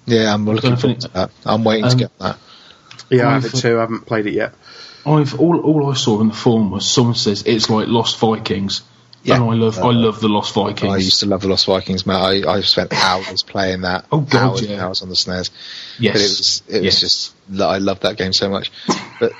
yeah, 0.06 0.32
I'm 0.32 0.44
looking 0.44 0.70
gonna 0.70 0.76
forward 0.80 1.00
to 1.00 1.08
that. 1.08 1.30
I'm 1.44 1.64
waiting 1.64 1.84
Um, 1.84 1.90
to 1.90 1.96
get 1.96 2.18
that. 2.18 2.38
Yeah, 3.10 3.28
I 3.28 3.32
have 3.34 3.44
I've- 3.44 3.56
it 3.56 3.60
too. 3.60 3.76
I 3.78 3.80
haven't 3.80 4.06
played 4.06 4.26
it 4.26 4.34
yet. 4.34 4.52
I've 5.04 5.38
all 5.40 5.58
all 5.60 5.90
I 5.90 5.94
saw 5.94 6.20
in 6.20 6.28
the 6.28 6.34
forum 6.34 6.70
was 6.72 6.84
someone 6.88 7.14
says 7.14 7.44
it's 7.46 7.70
like 7.70 7.86
Lost 7.86 8.18
Vikings, 8.18 8.82
Yeah. 9.22 9.36
and 9.36 9.44
I 9.44 9.54
love 9.54 9.78
I 9.78 9.92
love 9.92 10.18
the 10.20 10.28
Lost 10.28 10.52
Vikings. 10.54 10.92
I 10.92 10.96
used 10.96 11.20
to 11.20 11.26
love 11.26 11.42
the 11.42 11.48
Lost 11.48 11.66
Vikings, 11.66 12.04
mate. 12.06 12.14
I, 12.44 12.52
I've 12.52 12.66
spent 12.66 12.92
hours 13.04 13.42
playing 13.44 13.82
that. 13.82 14.04
Oh, 14.10 14.20
God, 14.20 14.42
hours 14.42 14.62
yeah. 14.62 14.72
and 14.72 14.80
hours 14.82 15.02
on 15.02 15.08
the 15.08 15.14
SNES. 15.14 15.50
yes, 16.00 16.12
But 16.12 16.20
it 16.20 16.24
was 16.24 16.62
it 16.68 16.82
yes. 16.82 16.94
was 16.94 17.00
just 17.00 17.60
I 17.60 17.78
love 17.78 18.00
that 18.00 18.16
game 18.16 18.32
so 18.32 18.48
much. 18.50 18.72
But 19.20 19.32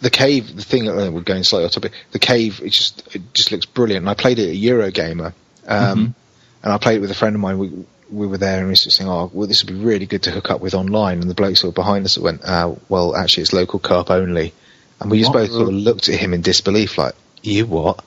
the 0.00 0.08
cave, 0.10 0.56
the 0.56 0.62
thing 0.62 0.88
uh, 0.88 1.10
we're 1.10 1.20
going 1.20 1.44
slightly 1.44 1.66
off 1.66 1.72
topic. 1.72 1.92
The 2.12 2.18
cave, 2.18 2.62
it 2.64 2.70
just 2.70 3.14
it 3.14 3.34
just 3.34 3.52
looks 3.52 3.66
brilliant. 3.66 4.04
And 4.04 4.08
I 4.10 4.14
played 4.14 4.38
it 4.38 4.48
at 4.48 4.56
Eurogamer, 4.56 5.34
um, 5.68 5.98
Mhm. 5.98 6.14
And 6.62 6.72
I 6.72 6.78
played 6.78 6.96
it 6.96 7.00
with 7.00 7.10
a 7.10 7.14
friend 7.14 7.34
of 7.34 7.40
mine. 7.40 7.58
We 7.58 7.72
we 8.10 8.26
were 8.26 8.38
there 8.38 8.58
and 8.58 8.66
we 8.66 8.72
were 8.72 8.76
saying, 8.76 9.08
"Oh, 9.08 9.30
well, 9.32 9.46
this 9.46 9.64
would 9.64 9.72
be 9.72 9.80
really 9.82 10.06
good 10.06 10.24
to 10.24 10.30
hook 10.30 10.50
up 10.50 10.60
with 10.60 10.74
online." 10.74 11.20
And 11.20 11.30
the 11.30 11.34
bloke 11.34 11.56
sort 11.56 11.70
of 11.70 11.74
behind 11.74 12.04
us 12.04 12.18
went, 12.18 12.42
uh, 12.44 12.74
"Well, 12.88 13.14
actually, 13.16 13.42
it's 13.42 13.52
local 13.52 13.78
co-op 13.78 14.10
only." 14.10 14.52
And 15.00 15.10
we 15.10 15.18
just 15.20 15.32
What? 15.32 15.40
both 15.40 15.50
sort 15.50 15.68
of 15.68 15.74
looked 15.74 16.08
at 16.08 16.16
him 16.16 16.34
in 16.34 16.42
disbelief, 16.42 16.98
like, 16.98 17.14
"You 17.42 17.66
what? 17.66 18.04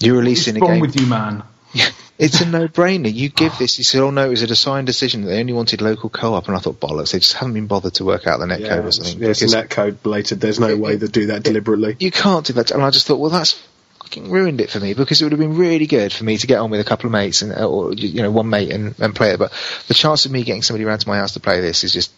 You're 0.00 0.14
What's 0.16 0.24
releasing 0.24 0.56
a 0.56 0.60
wrong 0.60 0.70
game 0.72 0.80
with 0.80 1.00
you, 1.00 1.06
man? 1.06 1.42
it's 2.18 2.40
a 2.42 2.46
no-brainer. 2.46 3.12
You 3.12 3.28
give 3.30 3.56
this. 3.58 3.76
He 3.76 3.82
said, 3.82 4.02
"Oh 4.02 4.10
no, 4.10 4.26
it 4.26 4.30
was 4.30 4.42
a 4.42 4.46
design 4.46 4.84
decision. 4.84 5.24
They 5.24 5.38
only 5.40 5.52
wanted 5.52 5.80
local 5.80 6.10
co-op." 6.10 6.48
And 6.48 6.56
I 6.56 6.60
thought, 6.60 6.80
bollocks. 6.80 7.12
They 7.12 7.18
just 7.20 7.34
haven't 7.34 7.54
been 7.54 7.66
bothered 7.66 7.94
to 7.94 8.04
work 8.04 8.26
out 8.26 8.40
the 8.40 8.46
netcode 8.46 8.60
Yeah, 8.60 8.76
or 8.78 8.86
it's, 8.88 8.96
something. 8.98 9.18
yeah, 9.22 9.28
it's 9.30 9.40
because 9.40 9.54
netcode 9.54 10.02
belated. 10.02 10.40
There's 10.40 10.60
no 10.60 10.76
way 10.76 10.96
they 10.96 11.06
do 11.06 11.26
that 11.28 11.44
deliberately. 11.44 11.96
you 12.00 12.10
can't 12.10 12.44
do 12.44 12.52
that. 12.54 12.72
And 12.72 12.82
I 12.82 12.90
just 12.90 13.06
thought, 13.06 13.20
well, 13.20 13.30
that's 13.30 13.58
fucking 14.06 14.30
ruined 14.30 14.60
it 14.60 14.70
for 14.70 14.78
me 14.78 14.94
because 14.94 15.20
it 15.20 15.24
would 15.24 15.32
have 15.32 15.40
been 15.40 15.56
really 15.56 15.86
good 15.86 16.12
for 16.12 16.22
me 16.22 16.38
to 16.38 16.46
get 16.46 16.58
on 16.60 16.70
with 16.70 16.80
a 16.80 16.84
couple 16.84 17.06
of 17.06 17.12
mates 17.12 17.42
and 17.42 17.52
or 17.52 17.92
you 17.92 18.22
know 18.22 18.30
one 18.30 18.48
mate 18.48 18.70
and, 18.70 18.94
and 19.00 19.16
play 19.16 19.30
it. 19.30 19.38
But 19.38 19.52
the 19.88 19.94
chance 19.94 20.26
of 20.26 20.32
me 20.32 20.44
getting 20.44 20.62
somebody 20.62 20.84
around 20.84 21.00
to 21.00 21.08
my 21.08 21.16
house 21.16 21.34
to 21.34 21.40
play 21.40 21.60
this 21.60 21.82
is 21.82 21.92
just 21.92 22.12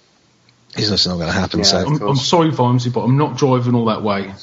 is 0.77 0.91
just 0.91 1.07
not 1.07 1.15
going 1.15 1.29
to 1.29 1.33
happen. 1.33 1.61
Yeah. 1.61 1.65
so 1.65 1.79
I'm, 1.79 2.03
I'm 2.03 2.17
sorry, 2.17 2.51
Vimesy, 2.51 2.93
but 2.93 3.01
I'm 3.01 3.17
not 3.17 3.39
driving 3.39 3.75
all 3.75 3.87
that 3.87 4.03
way. 4.03 4.27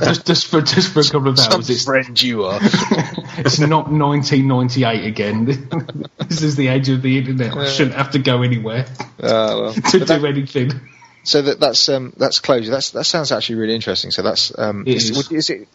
just, 0.00 0.26
just 0.26 0.46
for 0.46 0.62
just 0.62 0.94
for 0.94 1.00
a 1.00 1.04
couple 1.04 1.28
of 1.28 1.38
some 1.38 1.52
hours. 1.52 1.68
It's, 1.68 1.84
friend 1.84 2.20
you 2.20 2.44
are. 2.44 2.58
it's 2.62 3.58
not 3.58 3.92
1998 3.92 5.04
again. 5.04 5.44
this 6.26 6.40
is 6.42 6.56
the 6.56 6.68
age 6.68 6.88
of 6.88 7.02
the 7.02 7.18
internet. 7.18 7.54
I 7.54 7.68
shouldn't 7.68 7.96
have 7.96 8.12
to 8.12 8.18
go 8.18 8.42
anywhere 8.42 8.86
Uh, 9.20 9.20
well. 9.20 9.72
to 9.74 9.98
But 9.98 10.08
that- 10.08 10.20
do 10.20 10.26
anything. 10.26 10.72
So 11.24 11.40
that 11.40 11.60
that's 11.60 11.88
um 11.88 12.12
that's 12.16 12.40
closure. 12.40 12.70
That's 12.72 12.90
that 12.92 13.04
sounds 13.04 13.30
actually 13.30 13.56
really 13.56 13.76
interesting. 13.76 14.10
So 14.10 14.22
that's 14.22 14.58
um 14.58 14.82
It 14.86 14.96
is, 14.96 15.10
is. 15.10 15.30
is 15.30 15.50
it? 15.50 15.68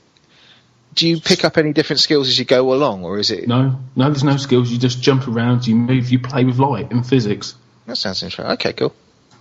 Do 0.98 1.08
you 1.08 1.22
pick 1.22 1.46
up 1.46 1.58
any 1.58 1.74
different 1.74 2.00
skills 2.00 2.28
as 2.28 2.38
you 2.40 2.44
go 2.46 2.74
along, 2.74 3.04
or 3.04 3.20
is 3.20 3.30
it? 3.30 3.48
No, 3.48 3.80
no, 3.96 4.06
there's 4.06 4.24
no 4.24 4.36
skills. 4.38 4.72
You 4.72 4.80
just 4.80 5.00
jump 5.02 5.28
around, 5.28 5.68
you 5.68 5.76
move, 5.76 6.10
you 6.12 6.18
play 6.20 6.44
with 6.44 6.58
light 6.58 6.92
and 6.92 7.06
physics. 7.06 7.54
That 7.86 7.98
sounds 7.98 8.24
interesting. 8.24 8.52
Okay, 8.54 8.74
cool. 8.74 8.94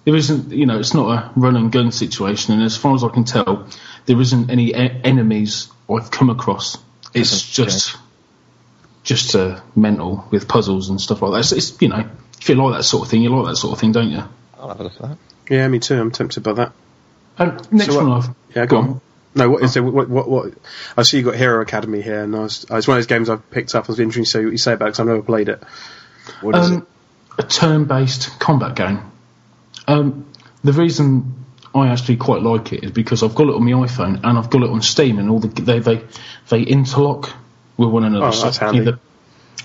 There 0.05 0.15
isn't, 0.15 0.53
you 0.53 0.67
know, 0.67 0.79
it's 0.79 0.93
not 0.95 1.09
a 1.11 1.31
run 1.35 1.57
and 1.57 1.73
gun 1.73 1.91
situation, 1.93 2.53
and 2.55 2.63
as 2.63 2.77
far 2.77 2.95
as 2.95 3.03
I 3.03 3.09
can 3.09 3.25
tell, 3.25 3.67
there 4.05 4.21
isn't 4.21 4.51
any 4.51 4.69
e- 4.69 5.01
enemies 5.03 5.69
I've 5.91 6.11
come 6.11 6.29
across. 6.31 6.77
It's 7.15 7.33
Okay. 7.59 7.65
just, 7.71 7.97
just 9.03 9.35
uh, 9.35 9.61
mental 9.75 10.27
with 10.31 10.47
puzzles 10.49 10.91
and 10.91 11.01
stuff 11.01 11.23
like 11.23 11.33
that. 11.33 11.39
It's, 11.39 11.53
it's, 11.53 11.81
you 11.83 11.89
know, 11.89 12.09
if 12.39 12.49
you 12.51 12.55
like 12.55 12.77
that 12.77 12.83
sort 12.85 13.05
of 13.05 13.11
thing, 13.11 13.23
you 13.23 13.31
like 13.35 13.47
that 13.47 13.57
sort 13.57 13.73
of 13.73 13.81
thing, 13.81 13.93
don't 13.93 14.11
you? 14.11 14.23
I'll 14.61 14.69
have 14.69 14.81
a 14.81 14.85
look 14.85 14.93
at 15.01 15.03
that. 15.09 15.19
Yeah, 15.49 15.67
me 15.69 15.79
too. 15.79 15.99
I'm 15.99 16.11
tempted 16.11 16.43
by 16.43 16.53
that. 16.53 16.73
And 17.39 17.73
next 17.73 17.95
So 17.95 18.05
one 18.05 18.13
I've 18.13 18.29
Yeah, 18.55 18.67
go 18.67 18.77
on. 18.79 19.01
No, 19.37 19.51
what 19.51 19.63
is 19.63 19.75
so 19.75 19.83
what, 19.83 20.09
what, 20.09 20.29
what, 20.29 20.53
I 20.97 21.03
see 21.03 21.19
you 21.19 21.23
got 21.25 21.35
Hero 21.37 21.61
Academy 21.61 22.01
here, 22.01 22.23
and 22.25 22.35
I 22.35 22.41
was, 22.41 22.65
it's 22.65 22.89
one 22.89 22.97
of 22.97 23.03
those 23.03 23.07
games 23.07 23.29
I've 23.29 23.49
picked 23.51 23.75
up. 23.75 23.85
I 23.85 23.93
was 23.93 24.01
interested 24.01 24.39
to 24.39 24.39
see 24.41 24.45
what 24.47 24.53
you 24.53 24.59
say 24.59 24.73
about 24.73 24.87
it 24.87 24.89
because 24.89 25.01
I've 25.01 25.07
never 25.07 25.23
played 25.23 25.49
it. 25.51 25.63
What 26.41 26.57
is 26.57 26.71
um, 26.71 26.87
a 27.39 27.43
turn-based 27.43 28.41
combat 28.41 28.75
game. 28.75 29.01
Um, 29.87 30.27
the 30.65 30.73
reason 30.73 31.45
I 31.75 31.89
actually 31.89 32.17
quite 32.17 32.41
like 32.43 32.73
it 32.73 32.83
is 32.85 32.91
because 32.93 33.23
I've 33.23 33.35
got 33.35 33.49
it 33.49 33.55
on 33.55 33.65
my 33.65 33.73
iPhone 33.73 34.21
and 34.25 34.39
I've 34.39 34.49
got 34.51 34.63
it 34.63 34.71
on 34.71 34.81
Steam, 34.81 35.19
and 35.19 35.29
all 35.31 35.39
the 35.39 35.49
they 35.49 35.79
they 35.81 36.03
they 36.49 36.63
interlock 36.63 37.31
with 37.77 37.91
one 37.91 38.05
another. 38.05 38.27
Oh, 38.27 38.31
So 38.31 38.45
that's 38.47 38.57
I 38.57 38.67
can 38.67 38.75
handy. 38.75 38.91
either- 38.91 39.01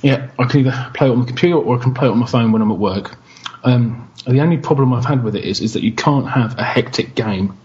yeah, 0.03 0.31
I 0.37 0.45
can 0.45 0.61
either 0.61 0.91
play 0.95 1.07
it 1.07 1.11
on 1.11 1.19
the 1.21 1.27
computer 1.27 1.57
or 1.57 1.79
I 1.79 1.81
can 1.81 1.93
play 1.93 2.07
it 2.07 2.11
on 2.11 2.17
my 2.17 2.25
phone 2.25 2.51
when 2.51 2.61
I'm 2.61 2.71
at 2.71 2.77
work. 2.77 3.15
Um, 3.63 4.11
the 4.25 4.41
only 4.41 4.57
problem 4.57 4.93
I've 4.93 5.05
had 5.05 5.23
with 5.23 5.35
it 5.35 5.45
is 5.45 5.61
is 5.61 5.73
that 5.73 5.83
you 5.83 5.93
can't 5.93 6.27
have 6.27 6.57
a 6.57 6.63
hectic 6.63 7.13
game. 7.15 7.57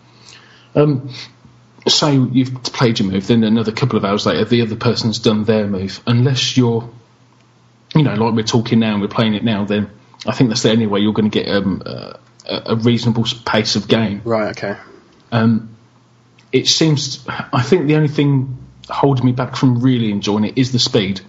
Um, 0.75 1.11
say 1.87 2.17
you've 2.17 2.63
played 2.65 2.99
your 2.99 3.11
move, 3.11 3.27
then 3.27 3.45
another 3.45 3.73
couple 3.73 3.97
of 3.97 4.05
hours 4.05 4.27
later, 4.27 4.45
the 4.45 4.63
other 4.63 4.77
person's 4.77 5.19
done 5.19 5.45
their 5.45 5.67
move. 5.67 6.01
Unless 6.07 6.57
you're 6.57 6.91
you 7.97 8.03
know, 8.03 8.15
like 8.15 8.35
we're 8.35 8.43
talking 8.43 8.79
now 8.79 8.93
and 8.93 9.01
we're 9.01 9.09
playing 9.09 9.35
it 9.35 9.45
now, 9.45 9.65
then 9.65 9.91
I 10.27 10.33
think 10.33 10.51
that's 10.51 10.63
the 10.63 10.71
only 10.71 10.87
way 10.87 11.01
you're 11.01 11.13
going 11.13 11.31
to 11.31 11.43
get 11.43 11.49
um, 11.49 11.83
uh, 11.85 12.15
a 12.47 12.77
reasonable 12.77 13.25
pace 13.45 13.77
of 13.77 13.89
game. 13.89 14.23
Right. 14.25 14.51
Okay. 14.51 14.77
Um, 15.33 15.77
it 16.53 16.69
seems, 16.69 17.25
I 17.29 17.63
think 17.63 17.87
the 17.87 17.97
only 17.97 18.09
thing 18.09 18.59
holding 18.89 19.25
me 19.25 19.33
back 19.33 19.57
from 19.57 19.81
really 19.81 20.11
enjoying 20.11 20.45
it 20.45 20.59
is 20.59 20.73
the 20.73 20.79
speed. 20.79 21.21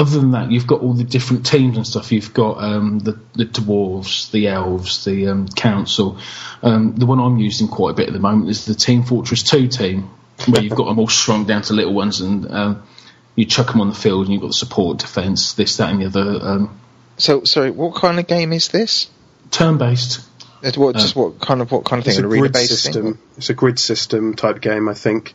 Other 0.00 0.18
than 0.18 0.30
that, 0.30 0.50
you've 0.50 0.66
got 0.66 0.80
all 0.80 0.94
the 0.94 1.04
different 1.04 1.44
teams 1.44 1.76
and 1.76 1.86
stuff. 1.86 2.10
You've 2.10 2.32
got 2.32 2.56
um, 2.64 3.00
the, 3.00 3.18
the 3.34 3.44
dwarves, 3.44 4.30
the 4.30 4.48
elves, 4.48 5.04
the 5.04 5.28
um, 5.28 5.46
council. 5.48 6.18
Um, 6.62 6.94
the 6.96 7.04
one 7.04 7.20
I'm 7.20 7.36
using 7.36 7.68
quite 7.68 7.90
a 7.90 7.94
bit 7.94 8.06
at 8.08 8.14
the 8.14 8.18
moment 8.18 8.48
is 8.48 8.64
the 8.64 8.74
Team 8.74 9.02
Fortress 9.02 9.42
2 9.42 9.68
team, 9.68 10.08
where 10.48 10.62
you've 10.62 10.74
got 10.74 10.86
them 10.86 10.98
all 10.98 11.06
shrunk 11.06 11.48
down 11.48 11.60
to 11.62 11.74
little 11.74 11.92
ones 11.92 12.22
and 12.22 12.50
um, 12.50 12.82
you 13.36 13.44
chuck 13.44 13.66
them 13.66 13.82
on 13.82 13.90
the 13.90 13.94
field 13.94 14.24
and 14.24 14.32
you've 14.32 14.40
got 14.40 14.48
the 14.48 14.54
support, 14.54 14.98
defence, 15.00 15.52
this, 15.52 15.76
that, 15.76 15.90
and 15.92 16.00
the 16.00 16.06
other. 16.06 16.38
Um, 16.46 16.80
So, 17.18 17.44
sorry, 17.44 17.70
what 17.70 17.94
kind 17.94 18.18
of 18.18 18.26
game 18.26 18.54
is 18.54 18.68
this? 18.68 19.08
turn 19.50 19.76
based. 19.76 20.20
What, 20.76 20.94
just 20.96 21.14
what 21.16 21.40
kind 21.40 21.60
of 21.60 21.70
what 21.72 21.84
kind 21.84 21.98
of 22.00 22.04
thing? 22.04 22.12
It's 22.12 22.20
a 22.20 22.24
An 22.24 22.28
grid 22.30 22.52
based 22.52 22.68
system. 22.68 23.02
thing? 23.14 23.18
It's 23.36 23.50
a 23.50 23.54
grid 23.54 23.78
system 23.78 24.34
type 24.34 24.60
game, 24.62 24.88
I 24.88 24.94
think. 24.94 25.34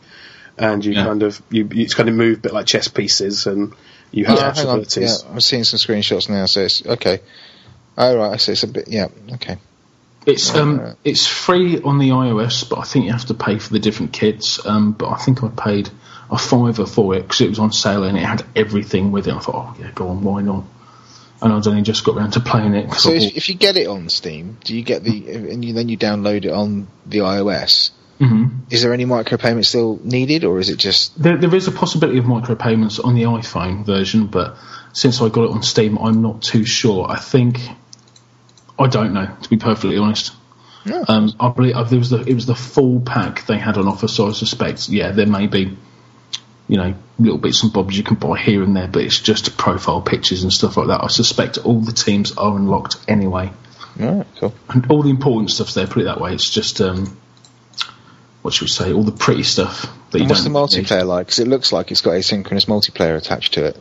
And 0.58 0.84
you 0.84 0.92
Yeah. 0.92 1.04
kind 1.04 1.22
of 1.22 1.40
you, 1.50 1.68
you 1.72 1.86
kind 1.88 2.08
of 2.08 2.14
move 2.14 2.38
a 2.38 2.40
bit 2.40 2.52
like 2.52 2.66
chess 2.66 2.88
pieces, 2.88 3.46
and 3.46 3.74
you 4.12 4.24
have 4.24 4.38
Oh, 4.38 4.50
hang 4.52 4.66
on. 4.68 4.84
Yeah. 4.96 5.08
I'm 5.30 5.40
seeing 5.40 5.64
some 5.64 5.78
screenshots 5.78 6.28
now. 6.28 6.46
So 6.46 6.62
it's 6.62 6.84
okay. 6.84 7.20
Oh 7.98 8.16
right, 8.16 8.40
so 8.40 8.52
it's 8.52 8.62
a 8.62 8.68
bit. 8.68 8.88
Yeah, 8.88 9.08
okay. 9.34 9.56
It's 10.26 10.54
um 10.54 10.80
Right. 10.80 10.94
it's 11.04 11.26
free 11.26 11.80
on 11.80 11.98
the 11.98 12.10
iOS, 12.10 12.68
but 12.68 12.78
I 12.80 12.82
think 12.82 13.06
you 13.06 13.12
have 13.12 13.26
to 13.26 13.34
pay 13.34 13.58
for 13.58 13.72
the 13.72 13.78
different 13.78 14.12
kits. 14.12 14.64
Um, 14.66 14.92
but 14.92 15.08
I 15.08 15.16
think 15.16 15.42
I 15.42 15.48
paid 15.48 15.88
a 16.30 16.38
fiver 16.38 16.86
for 16.86 17.14
it 17.14 17.22
because 17.22 17.40
it 17.40 17.48
was 17.48 17.58
on 17.58 17.72
sale 17.72 18.02
and 18.02 18.18
it 18.18 18.24
had 18.24 18.44
everything 18.56 19.12
with 19.12 19.28
it. 19.28 19.34
I 19.34 19.38
thought, 19.38 19.54
oh 19.54 19.80
yeah, 19.80 19.90
go 19.94 20.08
on, 20.08 20.22
why 20.22 20.42
not? 20.42 20.64
And 21.40 21.52
I'd 21.52 21.66
only 21.66 21.82
just 21.82 22.04
got 22.04 22.16
around 22.16 22.32
to 22.32 22.40
playing 22.40 22.74
it. 22.74 22.92
So 22.94 23.12
if, 23.12 23.36
if 23.36 23.48
you 23.48 23.54
get 23.54 23.76
it 23.76 23.86
on 23.86 24.08
Steam, 24.08 24.56
do 24.64 24.74
you 24.74 24.82
get 24.82 25.04
the 25.04 25.30
and 25.50 25.64
you, 25.64 25.74
then 25.74 25.88
you 25.88 25.96
download 25.98 26.44
it 26.44 26.50
on 26.52 26.88
the 27.06 27.18
iOS? 27.18 27.90
Mhm. 28.20 28.50
Is 28.70 28.82
there 28.82 28.92
any 28.94 29.04
micropayment 29.04 29.66
still 29.66 30.00
needed, 30.02 30.44
or 30.44 30.58
is 30.58 30.70
it 30.70 30.78
just 30.78 31.20
There, 31.22 31.36
there 31.36 31.54
is 31.54 31.68
a 31.68 31.72
possibility 31.72 32.18
of 32.18 32.24
micropayments 32.24 33.04
on 33.04 33.14
the 33.14 33.24
iPhone 33.24 33.84
version, 33.84 34.26
but 34.26 34.56
since 34.92 35.20
I 35.20 35.28
got 35.28 35.44
it 35.44 35.50
on 35.50 35.62
Steam, 35.62 35.98
I'm 35.98 36.22
not 36.22 36.40
too 36.42 36.64
sure. 36.64 37.06
I 37.10 37.16
think 37.16 37.60
I 38.78 38.86
don't 38.88 39.12
know, 39.14 39.28
to 39.42 39.48
be 39.50 39.56
perfectly 39.56 39.98
honest. 39.98 40.32
No. 40.84 41.04
Um, 41.08 41.32
I 41.40 41.48
believe 41.50 41.74
uh, 41.74 41.82
there 41.84 41.98
was 41.98 42.10
the 42.10 42.20
it 42.20 42.34
was 42.34 42.46
the 42.46 42.54
full 42.54 43.00
pack 43.00 43.44
they 43.46 43.58
had 43.58 43.76
on 43.76 43.88
offer, 43.88 44.08
so 44.08 44.28
I 44.28 44.32
suspect 44.32 44.88
yeah 44.88 45.10
there 45.12 45.26
may 45.26 45.46
be, 45.46 45.76
you 46.68 46.76
know, 46.76 46.94
little 47.18 47.38
bits 47.38 47.62
and 47.64 47.72
bobs 47.72 47.96
you 47.98 48.04
can 48.04 48.16
buy 48.16 48.38
here 48.38 48.62
and 48.62 48.76
there, 48.76 48.88
but 48.88 49.02
it's 49.02 49.18
just 49.20 49.56
profile 49.58 50.00
pictures 50.00 50.42
and 50.42 50.52
stuff 50.52 50.76
like 50.76 50.86
that. 50.88 51.02
I 51.02 51.08
suspect 51.08 51.58
all 51.58 51.80
the 51.80 51.92
teams 51.92 52.32
are 52.36 52.56
unlocked 52.56 52.96
anyway, 53.08 53.52
Alright, 54.00 54.26
cool. 54.38 54.54
and 54.68 54.90
all 54.90 55.02
the 55.02 55.10
important 55.10 55.50
stuff's 55.50 55.74
there. 55.74 55.86
Put 55.86 56.02
it 56.02 56.04
that 56.04 56.20
way. 56.20 56.32
It's 56.34 56.48
just 56.48 56.80
um, 56.80 57.16
what 58.46 58.54
should 58.54 58.66
we 58.66 58.68
say? 58.68 58.92
All 58.92 59.02
the 59.02 59.10
pretty 59.10 59.42
stuff 59.42 59.92
that 60.12 60.18
you 60.18 60.22
And 60.22 60.30
what's 60.30 60.44
the 60.44 60.50
don't. 60.50 60.72
need. 60.72 60.84
multiplayer 60.86 61.04
like? 61.04 61.26
Because 61.26 61.40
it 61.40 61.48
looks 61.48 61.72
like 61.72 61.90
it's 61.90 62.00
got 62.00 62.12
asynchronous 62.12 62.66
multiplayer 62.66 63.16
attached 63.16 63.54
to 63.54 63.64
it, 63.64 63.76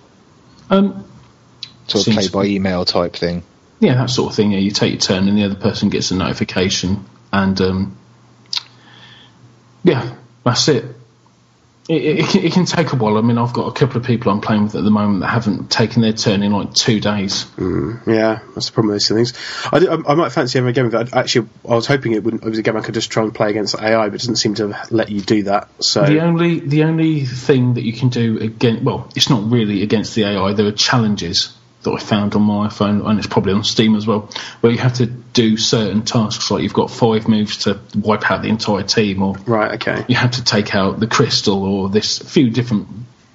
Um, 0.71 1.06
sort 1.88 2.08
of 2.08 2.13
play 2.15 2.28
by 2.30 2.45
email 2.45 2.84
type 2.84 3.13
thing. 3.15 3.43
Yeah, 3.80 3.93
that 3.93 4.10
sort 4.10 4.32
of 4.32 4.36
thing. 4.36 4.54
Yeah, 4.54 4.58
you 4.58 4.71
take 4.71 4.91
your 4.93 4.99
turn, 4.99 5.28
and 5.28 5.38
the 5.38 5.43
other 5.43 5.54
person 5.54 5.89
gets 5.89 6.10
a 6.10 6.15
notification, 6.15 7.06
and 7.32 7.62
um, 7.62 7.97
yeah, 9.84 10.15
that's 10.43 10.67
it. 10.67 10.94
It, 11.87 12.35
it, 12.35 12.35
it, 12.45 12.53
can 12.53 12.65
take 12.65 12.93
a 12.93 12.95
while. 12.95 13.17
I 13.17 13.21
mean, 13.21 13.37
I've 13.37 13.53
got 13.53 13.67
a 13.67 13.71
couple 13.71 13.97
of 13.97 14.07
people 14.07 14.31
I'm 14.31 14.41
playing 14.41 14.63
with 14.63 14.75
at 14.75 14.83
the 14.83 14.89
moment 14.89 15.19
that 15.19 15.27
haven't 15.27 15.69
taken 15.69 16.01
their 16.01 16.13
turn 16.13 16.41
in 16.41 16.51
like 16.51 16.73
two 16.73 16.99
days. 16.99 17.45
Mm, 17.57 18.07
yeah, 18.07 18.39
that's 18.53 18.67
the 18.67 18.71
problem 18.71 18.93
with 18.93 19.07
these 19.07 19.07
things. 19.07 19.33
I, 19.71 19.85
I, 19.85 20.11
I 20.11 20.15
might 20.15 20.31
fancy 20.31 20.57
having 20.57 20.69
a 20.69 20.73
game 20.73 20.85
of 20.87 20.95
it. 20.95 21.13
Actually, 21.13 21.47
I 21.67 21.75
was 21.75 21.85
hoping 21.85 22.13
it 22.13 22.23
wouldn't. 22.23 22.43
It 22.43 22.49
was 22.49 22.57
a 22.57 22.63
game 22.63 22.75
I 22.75 22.81
could 22.81 22.95
just 22.95 23.11
try 23.11 23.23
and 23.23 23.35
play 23.35 23.51
against 23.51 23.75
AI, 23.75 24.09
but 24.09 24.15
it 24.15 24.17
doesn't 24.17 24.37
seem 24.37 24.55
to 24.55 24.79
let 24.89 25.09
you 25.09 25.21
do 25.21 25.43
that. 25.43 25.69
So 25.83 26.03
the 26.03 26.21
only 26.21 26.59
the 26.59 26.85
only 26.85 27.23
thing 27.23 27.75
that 27.75 27.83
you 27.83 27.93
can 27.93 28.09
do 28.09 28.39
against 28.39 28.81
well, 28.81 29.11
it's 29.15 29.29
not 29.29 29.51
really 29.51 29.83
against 29.83 30.15
the 30.15 30.23
AI. 30.23 30.53
There 30.53 30.65
are 30.65 30.71
challenges 30.71 31.55
that 31.85 31.91
I 31.91 31.99
found 31.99 32.35
on 32.35 32.41
my 32.41 32.67
iPhone, 32.67 33.07
and 33.07 33.17
it's 33.17 33.27
probably 33.27 33.53
on 33.53 33.63
Steam 33.63 33.95
as 33.95 34.05
well, 34.05 34.29
where 34.59 34.71
you 34.71 34.79
have 34.79 34.95
to 34.95 35.05
do 35.05 35.57
certain 35.57 36.03
tasks. 36.03 36.51
Like 36.51 36.61
you've 36.61 36.73
got 36.73 36.91
five 36.91 37.27
moves 37.27 37.59
to 37.59 37.79
wipe 37.95 38.29
out 38.29 38.41
the 38.41 38.49
entire 38.49 38.83
team, 38.83 39.23
or 39.23 39.35
right, 39.45 39.75
okay, 39.75 40.05
you 40.07 40.15
have 40.15 40.31
to 40.31 40.43
take 40.43 40.75
out 40.75 40.99
the 40.99 41.07
crystal, 41.07 41.63
or 41.63 41.89
this 41.89 42.19
few 42.19 42.49
different 42.49 42.87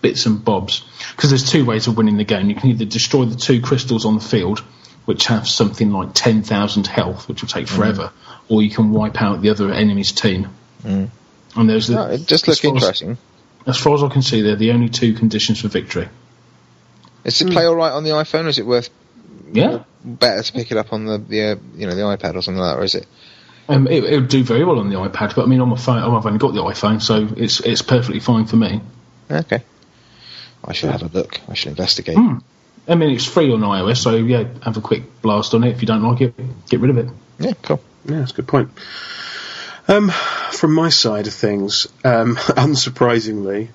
bits 0.03 0.27
and 0.27 0.45
bobs. 0.45 0.85
Because 1.17 1.31
there's 1.31 1.51
two 1.51 1.65
ways 1.65 1.87
of 1.87 1.97
winning 1.97 2.17
the 2.17 2.25
game. 2.25 2.49
You 2.49 2.55
can 2.55 2.71
either 2.71 2.85
destroy 2.85 3.25
the 3.25 3.37
two 3.37 3.61
crystals 3.61 4.05
on 4.05 4.15
the 4.15 4.21
field, 4.21 4.61
which 5.07 5.27
have 5.27 5.49
something 5.49 5.91
like 5.91 6.11
ten 6.13 6.43
thousand 6.43 6.87
health, 6.87 7.29
which 7.29 7.43
will 7.43 7.49
take 7.49 7.67
mm. 7.67 7.77
forever, 7.77 8.13
mm. 8.13 8.39
or 8.49 8.63
you 8.63 8.71
can 8.71 8.93
wipe 8.93 9.21
out 9.23 9.41
the 9.41 9.51
other 9.51 9.73
enemy's 9.73 10.13
team. 10.13 10.49
Mm. 10.83 11.11
And 11.57 11.69
there's 11.69 11.89
the, 11.89 11.95
no, 11.95 12.07
it 12.11 12.27
just 12.27 12.47
looks 12.47 12.65
interesting. 12.65 13.19
As, 13.67 13.77
as 13.77 13.79
far 13.79 13.95
as 13.95 14.03
I 14.03 14.09
can 14.09 14.23
see, 14.23 14.43
they're 14.43 14.57
the 14.57 14.73
only 14.73 14.89
two 14.89 15.15
conditions 15.15 15.61
for 15.61 15.69
victory. 15.69 16.09
Is 17.25 17.41
it 17.41 17.51
play 17.51 17.65
all 17.65 17.75
right 17.75 17.93
on 17.93 18.05
the 18.05 18.11
iPhone, 18.11 18.45
or 18.45 18.49
is 18.49 18.59
it 18.59 18.67
worth? 18.67 18.91
Yeah. 19.53 19.85
Better 20.05 20.43
to 20.43 20.53
pick 20.53 20.71
it 20.71 20.77
up 20.77 20.93
on 20.93 21.05
the, 21.05 21.19
the 21.19 21.43
uh, 21.43 21.57
you 21.75 21.87
know 21.87 21.95
the 21.95 22.03
iPad 22.03 22.35
or 22.35 22.43
something 22.43 22.61
like 22.61 22.75
that, 22.75 22.81
or 22.81 22.85
is 22.85 22.95
it? 22.95 23.07
Um, 23.69 23.87
it, 23.87 24.03
it 24.05 24.21
would 24.21 24.29
do 24.29 24.43
very 24.43 24.65
well 24.65 24.79
on 24.79 24.91
the 24.91 24.97
iPad, 24.97 25.35
but 25.35 25.45
I 25.45 25.47
mean 25.47 25.61
on 25.61 25.69
my 25.69 25.77
phone, 25.77 25.99
I've 25.99 26.27
only 26.27 26.39
got 26.39 26.55
the 26.55 26.63
iPhone, 26.63 27.01
so 27.03 27.29
it's 27.37 27.61
it's 27.61 27.83
perfectly 27.83 28.21
fine 28.21 28.47
for 28.47 28.57
me. 28.57 28.81
Okay. 29.31 29.63
I 30.65 30.73
should 30.73 30.91
have 30.91 31.03
a 31.03 31.09
look. 31.17 31.41
I 31.49 31.55
should 31.55 31.71
investigate. 31.71 32.17
Mm. 32.17 32.43
I 32.89 32.95
mean, 32.95 33.11
it's 33.11 33.25
free 33.25 33.53
on 33.53 33.61
iOS, 33.61 33.99
so 33.99 34.17
yeah, 34.17 34.45
have 34.63 34.77
a 34.77 34.81
quick 34.81 35.23
blast 35.23 35.55
on 35.55 35.65
it. 35.65 35.71
If 35.71 35.83
you 35.83 35.87
don't 35.87 36.03
like 36.03 36.21
it, 36.21 36.35
get 36.69 36.81
rid 36.81 36.91
of 36.91 36.99
it. 36.99 37.09
Yeah, 37.39 37.53
cool. 37.63 37.81
Yeah, 38.05 38.19
that's 38.19 38.33
a 38.33 38.35
good 38.35 38.49
point. 38.49 38.71
Um, 39.89 40.11
from 40.53 40.75
my 40.75 40.89
side 40.89 41.27
of 41.27 41.35
things, 41.35 41.87
um, 42.05 42.37
unsurprisingly, 42.37 43.69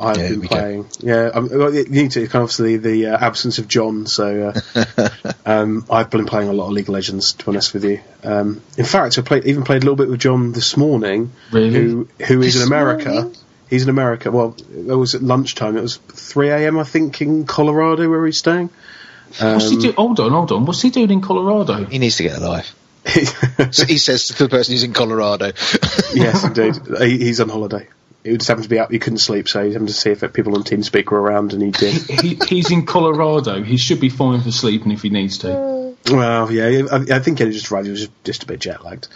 I've 0.00 0.16
yeah, 0.16 0.28
been 0.28 0.42
playing. 0.42 0.82
Go. 0.82 0.88
Yeah, 1.00 1.30
um, 1.34 1.48
well, 1.50 1.74
you 1.74 1.84
need 1.86 2.12
to 2.12 2.20
kind 2.28 2.36
of 2.36 2.42
obviously 2.42 2.76
the 2.76 3.06
uh, 3.06 3.18
absence 3.18 3.58
of 3.58 3.66
John. 3.66 4.06
So 4.06 4.52
uh, 4.74 5.08
um, 5.44 5.86
I've 5.90 6.10
been 6.10 6.26
playing 6.26 6.48
a 6.48 6.52
lot 6.52 6.66
of 6.66 6.72
League 6.72 6.88
of 6.88 6.94
Legends. 6.94 7.32
To 7.32 7.44
be 7.44 7.48
honest 7.50 7.74
with 7.74 7.84
you, 7.84 8.00
um, 8.22 8.62
in 8.76 8.84
fact, 8.84 9.18
I 9.18 9.22
played 9.22 9.44
even 9.44 9.64
played 9.64 9.82
a 9.82 9.86
little 9.86 9.96
bit 9.96 10.08
with 10.08 10.20
John 10.20 10.52
this 10.52 10.76
morning. 10.76 11.32
Really? 11.50 11.70
Who 11.72 12.08
who 12.26 12.42
is 12.42 12.54
this 12.54 12.62
in 12.62 12.68
America? 12.68 13.10
Morning? 13.10 13.36
He's 13.68 13.82
in 13.82 13.90
America. 13.90 14.30
Well, 14.30 14.56
it 14.72 14.94
was 14.94 15.14
at 15.14 15.22
lunchtime. 15.22 15.76
It 15.76 15.82
was 15.82 15.96
three 15.96 16.50
a.m. 16.50 16.78
I 16.78 16.84
think 16.84 17.20
in 17.20 17.44
Colorado 17.44 18.08
where 18.08 18.24
he's 18.24 18.38
staying. 18.38 18.70
What's 19.40 19.68
he 19.68 19.76
um, 19.76 19.82
do? 19.82 19.92
Hold 19.92 20.20
on, 20.20 20.30
hold 20.30 20.52
on. 20.52 20.64
What's 20.64 20.80
he 20.80 20.90
doing 20.90 21.10
in 21.10 21.20
Colorado? 21.20 21.84
He 21.90 21.98
needs 21.98 22.16
to 22.16 22.22
get 22.22 22.38
a 22.38 22.40
life. 22.40 22.74
so 23.72 23.84
he 23.86 23.98
says 23.98 24.28
to 24.28 24.44
the 24.44 24.48
person 24.48 24.72
who's 24.72 24.84
in 24.84 24.92
Colorado. 24.92 25.46
yes, 26.14 26.44
indeed. 26.44 26.76
He's 27.00 27.40
on 27.40 27.48
holiday 27.48 27.88
it 28.24 28.38
just 28.38 28.48
happened 28.48 28.64
to 28.64 28.70
be 28.70 28.78
up. 28.78 28.90
He 28.90 28.98
couldn't 28.98 29.18
sleep, 29.18 29.48
so 29.48 29.64
he 29.64 29.72
happened 29.72 29.88
to 29.88 29.94
see 29.94 30.10
if 30.10 30.20
people 30.32 30.54
on 30.56 30.64
TeamSpeak 30.64 31.10
were 31.10 31.20
around, 31.20 31.52
and 31.52 31.62
he 31.62 31.70
did. 31.70 31.94
he, 32.20 32.38
he's 32.46 32.70
in 32.70 32.84
Colorado. 32.84 33.62
He 33.62 33.76
should 33.76 34.00
be 34.00 34.08
fine 34.08 34.40
for 34.40 34.50
sleeping 34.50 34.92
if 34.92 35.02
he 35.02 35.10
needs 35.10 35.38
to. 35.38 35.96
Well, 36.10 36.50
yeah, 36.50 36.86
I, 36.90 37.16
I 37.16 37.18
think 37.20 37.38
he 37.38 37.50
just 37.50 37.70
arrived. 37.70 37.86
He 37.86 37.92
was 37.92 38.00
just, 38.00 38.24
just 38.24 38.42
a 38.42 38.46
bit 38.46 38.60
jet 38.60 38.84
lagged. 38.84 39.08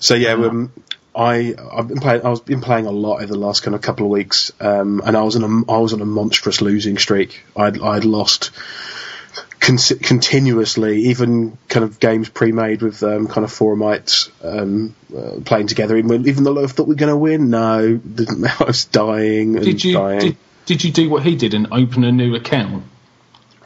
So 0.00 0.14
yeah, 0.14 0.32
um, 0.32 0.72
I 1.14 1.54
I've 1.72 1.88
been 1.88 2.00
playing. 2.00 2.22
I've 2.24 2.44
been 2.44 2.60
playing 2.60 2.86
a 2.86 2.90
lot 2.90 3.22
over 3.22 3.32
the 3.32 3.38
last 3.38 3.62
kind 3.62 3.74
of 3.74 3.80
couple 3.80 4.06
of 4.06 4.10
weeks, 4.12 4.52
um, 4.60 5.00
and 5.04 5.16
I 5.16 5.22
was 5.22 5.36
on 5.36 5.44
a 5.44 5.72
I 5.72 5.78
was 5.78 5.92
on 5.92 6.02
a 6.02 6.06
monstrous 6.06 6.60
losing 6.60 6.98
streak. 6.98 7.42
I'd 7.56 7.80
I'd 7.80 8.04
lost 8.04 8.50
con- 9.60 9.78
continuously, 9.78 11.02
even 11.06 11.58
kind 11.68 11.84
of 11.84 11.98
games 11.98 12.28
pre-made 12.28 12.82
with 12.82 13.02
um, 13.02 13.26
kind 13.26 13.44
of 13.44 13.52
four 13.52 13.76
mites 13.76 14.30
um, 14.42 14.94
uh, 15.16 15.40
playing 15.44 15.66
together. 15.66 15.96
Even, 15.96 16.26
even 16.28 16.44
though 16.44 16.62
I 16.62 16.66
thought 16.66 16.86
we 16.86 16.94
were 16.94 16.98
going 16.98 17.12
to 17.12 17.16
win, 17.16 17.50
no, 17.50 18.00
I 18.60 18.64
was 18.64 18.84
dying 18.86 19.54
did 19.54 19.84
you, 19.84 19.94
dying. 19.94 20.20
Did, 20.20 20.36
did 20.66 20.84
you 20.84 20.92
do 20.92 21.10
what 21.10 21.22
he 21.22 21.36
did 21.36 21.54
and 21.54 21.68
open 21.72 22.04
a 22.04 22.12
new 22.12 22.34
account? 22.34 22.84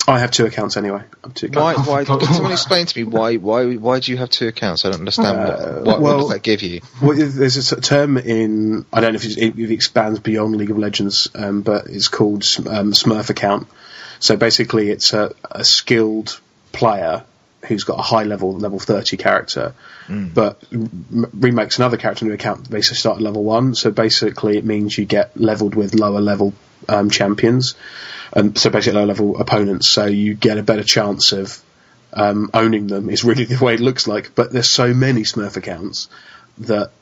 I 0.09 0.19
have 0.19 0.31
two 0.31 0.47
accounts 0.47 0.77
anyway. 0.77 1.03
Two 1.35 1.47
accounts. 1.47 1.87
Why? 1.87 2.03
Why? 2.03 2.05
Can 2.19 2.35
someone 2.35 2.53
explain 2.53 2.87
to 2.87 2.99
me 2.99 3.05
why? 3.05 3.37
Why? 3.37 3.75
Why 3.77 4.01
do 4.01 4.11
you 4.11 4.19
have 4.19 4.31
two 4.31 4.49
accounts? 4.49 4.85
I 4.85 4.91
don't 4.91 5.01
understand. 5.01 5.39
Uh, 5.39 5.53
what, 5.53 5.85
what, 5.85 6.01
well, 6.01 6.17
what, 6.17 6.21
does 6.23 6.31
that 6.31 6.43
give 6.43 6.63
you? 6.63 6.81
Well, 7.01 7.17
there's 7.17 7.73
a 7.73 7.81
term 7.81 8.17
in 8.17 8.87
I 8.93 9.01
don't 9.01 9.13
know 9.13 9.17
if, 9.17 9.25
if 9.25 9.59
it 9.59 9.71
expands 9.71 10.19
beyond 10.19 10.57
League 10.57 10.71
of 10.71 10.79
Legends, 10.79 11.29
um, 11.35 11.63
but 11.63 11.87
it's 11.87 12.09
called 12.09 12.43
um, 12.67 12.93
Smurf 12.93 13.31
account. 13.31 13.69
So 14.21 14.37
basically, 14.37 14.91
it's 14.91 15.13
a, 15.13 15.35
a 15.51 15.65
skilled 15.65 16.41
player 16.73 17.25
who's 17.67 17.85
got 17.85 17.99
a 17.99 18.03
high 18.03 18.25
level, 18.25 18.57
level 18.57 18.79
30 18.79 19.17
character, 19.17 19.75
mm. 20.07 20.33
but 20.33 20.63
remakes 20.71 21.79
another 21.79 21.97
character 21.97 22.25
into 22.25 22.35
account 22.35 22.71
basically 22.71 22.97
start 22.97 23.17
at 23.17 23.23
level 23.23 23.45
1. 23.45 23.75
So 23.75 23.91
basically, 23.91 24.57
it 24.57 24.65
means 24.65 24.97
you 24.97 25.05
get 25.05 25.37
leveled 25.37 25.75
with 25.75 25.95
lower 25.95 26.21
level 26.21 26.55
um, 26.89 27.11
champions, 27.11 27.75
and 28.33 28.57
so 28.57 28.71
basically 28.71 29.01
low 29.01 29.07
level 29.07 29.41
opponents. 29.41 29.89
So 29.89 30.07
you 30.07 30.35
get 30.35 30.59
a 30.59 30.63
better 30.63 30.85
chance 30.85 31.33
of 31.33 31.63
um, 32.13 32.51
owning 32.55 32.87
them, 32.87 33.11
is 33.11 33.25
really 33.25 33.45
the 33.47 33.63
way 33.63 33.75
it 33.75 33.81
looks 33.81 34.07
like. 34.07 34.35
But 34.35 34.53
there's 34.53 34.69
so 34.69 34.95
many 34.95 35.23
Smurf 35.23 35.57
accounts 35.57 36.09
that 36.59 36.93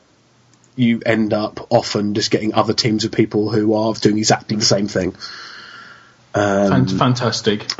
you 0.75 1.01
end 1.05 1.33
up 1.33 1.67
often 1.69 2.13
just 2.13 2.31
getting 2.31 2.53
other 2.53 2.73
teams 2.73 3.03
of 3.03 3.11
people 3.11 3.49
who 3.51 3.73
are 3.73 3.93
doing 3.93 4.17
exactly 4.17 4.55
the 4.55 4.63
same 4.65 4.87
thing. 4.87 5.13
Um, 6.33 6.87
Fantastic. 6.87 7.63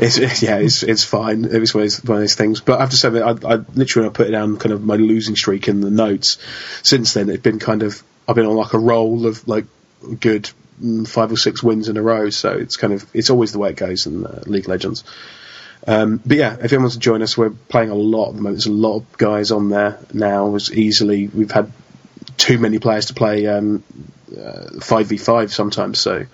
it's, 0.00 0.18
it's, 0.18 0.42
yeah, 0.42 0.58
it's 0.58 0.82
it's 0.84 1.04
fine. 1.04 1.44
It 1.44 1.58
was 1.58 1.74
one 1.74 1.82
of, 1.82 1.90
those, 1.90 2.04
one 2.04 2.18
of 2.18 2.22
those 2.22 2.34
things. 2.36 2.60
But 2.60 2.78
I 2.78 2.82
have 2.82 2.90
to 2.90 2.96
say 2.96 3.10
that 3.10 3.22
I, 3.22 3.54
I 3.54 3.56
literally 3.74 4.08
I 4.08 4.12
put 4.12 4.28
it 4.28 4.30
down 4.30 4.56
kind 4.56 4.72
of 4.72 4.84
my 4.84 4.96
losing 4.96 5.34
streak 5.34 5.66
in 5.66 5.80
the 5.80 5.90
notes. 5.90 6.38
Since 6.82 7.14
then, 7.14 7.28
it's 7.28 7.42
been 7.42 7.58
kind 7.58 7.82
of 7.82 8.02
I've 8.28 8.36
been 8.36 8.46
on 8.46 8.54
like 8.54 8.72
a 8.72 8.78
roll 8.78 9.26
of 9.26 9.46
like 9.48 9.64
good 10.20 10.48
five 11.06 11.30
or 11.32 11.36
six 11.36 11.62
wins 11.62 11.88
in 11.88 11.96
a 11.96 12.02
row. 12.02 12.30
So 12.30 12.52
it's 12.52 12.76
kind 12.76 12.92
of 12.92 13.04
it's 13.12 13.30
always 13.30 13.52
the 13.52 13.58
way 13.58 13.70
it 13.70 13.76
goes 13.76 14.06
in 14.06 14.24
uh, 14.24 14.42
League 14.46 14.68
Legends. 14.68 15.02
Um, 15.86 16.20
but 16.24 16.36
yeah, 16.36 16.54
if 16.54 16.64
anyone 16.64 16.82
wants 16.82 16.96
to 16.96 17.00
join 17.00 17.22
us, 17.22 17.36
we're 17.36 17.50
playing 17.50 17.90
a 17.90 17.94
lot 17.94 18.28
at 18.28 18.36
the 18.36 18.42
moment. 18.42 18.56
There's 18.56 18.66
a 18.66 18.72
lot 18.72 18.96
of 18.98 19.18
guys 19.18 19.50
on 19.50 19.70
there 19.70 19.98
now. 20.12 20.54
As 20.54 20.72
easily, 20.72 21.26
we've 21.26 21.50
had 21.50 21.72
too 22.36 22.58
many 22.58 22.78
players 22.78 23.06
to 23.06 23.14
play 23.14 23.46
um, 23.46 23.82
uh, 24.38 24.78
five 24.80 25.08
v 25.08 25.16
five 25.16 25.52
sometimes. 25.52 25.98
So 25.98 26.26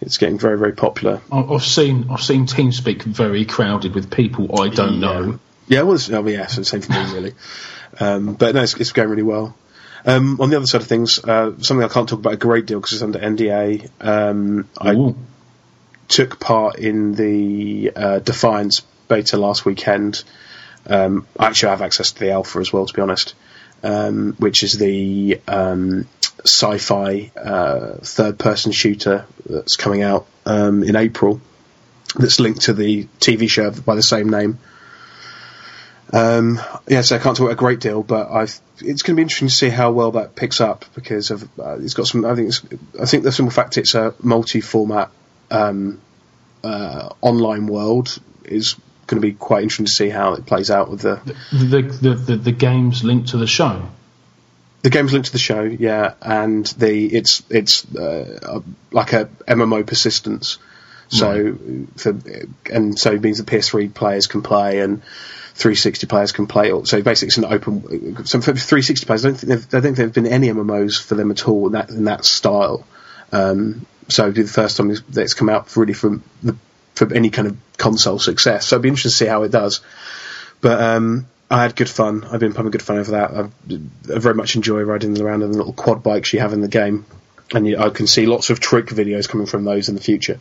it's 0.00 0.18
getting 0.18 0.38
very 0.38 0.58
very 0.58 0.72
popular. 0.72 1.20
I've 1.30 1.64
seen 1.64 2.06
I've 2.10 2.22
seen 2.22 2.46
TeamSpeak 2.46 3.02
very 3.02 3.44
crowded 3.44 3.94
with 3.94 4.10
people 4.10 4.60
I 4.60 4.68
don't 4.68 4.94
yeah. 4.94 5.00
know. 5.00 5.38
Yeah, 5.68 5.82
well, 5.82 5.98
I 6.12 6.22
mean, 6.22 6.34
yeah, 6.34 6.46
so 6.46 6.62
same 6.62 6.80
for 6.80 6.92
me 6.92 6.98
really. 7.12 7.34
Um, 7.98 8.34
but 8.34 8.54
no, 8.54 8.62
it's, 8.62 8.74
it's, 8.74 8.92
going 8.92 9.08
really 9.08 9.22
well. 9.22 9.56
Um, 10.04 10.40
on 10.40 10.50
the 10.50 10.56
other 10.56 10.66
side 10.66 10.82
of 10.82 10.86
things, 10.86 11.18
uh, 11.18 11.52
something 11.58 11.84
I 11.84 11.88
can't 11.88 12.08
talk 12.08 12.20
about 12.20 12.34
a 12.34 12.36
great 12.36 12.66
deal 12.66 12.78
because 12.78 12.92
it's 12.92 13.02
under 13.02 13.18
NDA. 13.18 13.90
Um, 14.00 14.68
I 14.78 15.14
took 16.08 16.38
part 16.38 16.78
in 16.78 17.14
the 17.14 17.92
uh, 17.96 18.18
Defiance 18.20 18.82
beta 19.08 19.36
last 19.36 19.64
weekend. 19.64 20.22
Um, 20.86 21.26
actually, 21.38 21.68
I 21.68 21.70
have 21.72 21.82
access 21.82 22.12
to 22.12 22.20
the 22.20 22.30
alpha 22.30 22.58
as 22.60 22.72
well, 22.72 22.86
to 22.86 22.94
be 22.94 23.02
honest, 23.02 23.34
um, 23.82 24.34
which 24.38 24.62
is 24.62 24.78
the 24.78 25.40
um, 25.48 26.06
sci-fi 26.46 27.30
uh, 27.36 27.94
third-person 28.02 28.72
shooter 28.72 29.26
that's 29.44 29.76
coming 29.76 30.02
out 30.02 30.26
um, 30.44 30.82
in 30.82 30.96
April. 30.96 31.40
That's 32.16 32.40
linked 32.40 32.62
to 32.62 32.72
the 32.72 33.04
TV 33.20 33.48
show 33.48 33.70
by 33.70 33.94
the 33.94 34.02
same 34.02 34.30
name. 34.30 34.58
Um, 36.12 36.60
yeah, 36.86 37.00
so 37.00 37.16
I 37.16 37.18
can't 37.18 37.36
talk 37.36 37.50
a 37.50 37.56
great 37.56 37.80
deal, 37.80 38.02
but 38.02 38.30
I've, 38.30 38.58
it's 38.78 39.02
going 39.02 39.14
to 39.14 39.16
be 39.16 39.22
interesting 39.22 39.48
to 39.48 39.54
see 39.54 39.68
how 39.68 39.90
well 39.90 40.12
that 40.12 40.36
picks 40.36 40.60
up 40.60 40.84
because 40.94 41.30
of, 41.30 41.42
uh, 41.58 41.78
it's 41.80 41.94
got 41.94 42.06
some. 42.06 42.24
I 42.24 42.34
think 42.36 42.52
I 43.00 43.06
think 43.06 43.24
the 43.24 43.32
simple 43.32 43.50
fact 43.50 43.76
it's 43.76 43.94
a 43.94 44.14
multi-format 44.22 45.10
um, 45.50 46.00
uh, 46.62 47.08
online 47.20 47.66
world 47.66 48.18
is 48.44 48.76
going 49.06 49.20
to 49.20 49.26
be 49.26 49.34
quite 49.34 49.62
interesting 49.62 49.86
to 49.86 49.92
see 49.92 50.08
how 50.08 50.34
it 50.34 50.46
plays 50.46 50.70
out 50.70 50.90
with 50.90 51.00
the 51.00 51.20
the 51.52 51.82
the, 51.82 52.14
the, 52.14 52.36
the 52.36 52.52
games 52.52 53.02
linked 53.02 53.28
to 53.30 53.36
the 53.36 53.46
show. 53.46 53.88
The 54.82 54.90
game's 54.90 55.12
linked 55.12 55.26
to 55.26 55.32
the 55.32 55.38
show, 55.38 55.62
yeah, 55.62 56.14
and 56.22 56.66
the 56.66 57.06
it's 57.06 57.42
it's 57.50 57.84
uh, 57.94 58.60
like 58.92 59.12
a 59.12 59.26
MMO 59.48 59.86
persistence. 59.86 60.58
So 61.08 61.30
right. 61.30 61.88
for 61.96 62.20
and 62.70 62.98
so 62.98 63.12
it 63.12 63.22
means 63.22 63.38
the 63.38 63.44
PS3 63.44 63.94
players 63.94 64.26
can 64.26 64.42
play 64.42 64.80
and 64.80 65.02
360 65.54 66.06
players 66.06 66.32
can 66.32 66.46
play. 66.46 66.70
So 66.84 67.00
basically, 67.00 67.28
it's 67.28 67.38
an 67.38 67.44
open. 67.46 68.26
So 68.26 68.40
for 68.40 68.52
360 68.52 69.06
players, 69.06 69.24
I 69.24 69.28
don't 69.30 69.36
think 69.36 69.52
I 69.52 69.54
don't 69.54 69.82
think 69.82 69.96
there 69.96 70.06
have 70.06 70.14
been 70.14 70.26
any 70.26 70.48
MMOs 70.48 71.02
for 71.02 71.14
them 71.14 71.30
at 71.30 71.48
all 71.48 71.66
in 71.66 71.72
that 71.72 71.90
in 71.90 72.04
that 72.04 72.24
style. 72.24 72.86
Um, 73.32 73.86
so 74.08 74.30
the 74.30 74.44
first 74.44 74.76
time 74.76 74.88
that 74.88 75.22
it's 75.22 75.34
come 75.34 75.48
out 75.48 75.74
really 75.76 75.94
from 75.94 76.22
the, 76.42 76.56
for 76.94 77.12
any 77.12 77.30
kind 77.30 77.48
of 77.48 77.56
console 77.76 78.18
success. 78.18 78.66
So 78.66 78.76
it'd 78.76 78.82
be 78.82 78.88
interesting 78.88 79.10
to 79.10 79.16
see 79.16 79.26
how 79.26 79.42
it 79.44 79.50
does. 79.50 79.80
But 80.60 80.80
um, 80.80 81.26
I 81.50 81.62
had 81.62 81.76
good 81.76 81.88
fun. 81.88 82.24
I've 82.24 82.40
been 82.40 82.52
having 82.52 82.70
good 82.72 82.82
fun 82.82 82.98
over 82.98 83.12
that. 83.12 83.30
I've, 83.30 83.52
I 84.14 84.18
very 84.18 84.34
much 84.34 84.56
enjoy 84.56 84.82
riding 84.82 85.20
around 85.20 85.42
in 85.42 85.52
the 85.52 85.58
little 85.58 85.72
quad 85.72 86.02
bikes 86.02 86.32
you 86.32 86.40
have 86.40 86.52
in 86.52 86.60
the 86.60 86.68
game. 86.68 87.06
and 87.54 87.66
you, 87.66 87.78
I 87.78 87.90
can 87.90 88.06
see 88.06 88.26
lots 88.26 88.50
of 88.50 88.58
trick 88.60 88.86
videos 88.86 89.28
coming 89.28 89.46
from 89.46 89.64
those 89.64 89.88
in 89.88 89.94
the 89.94 90.00
future. 90.00 90.40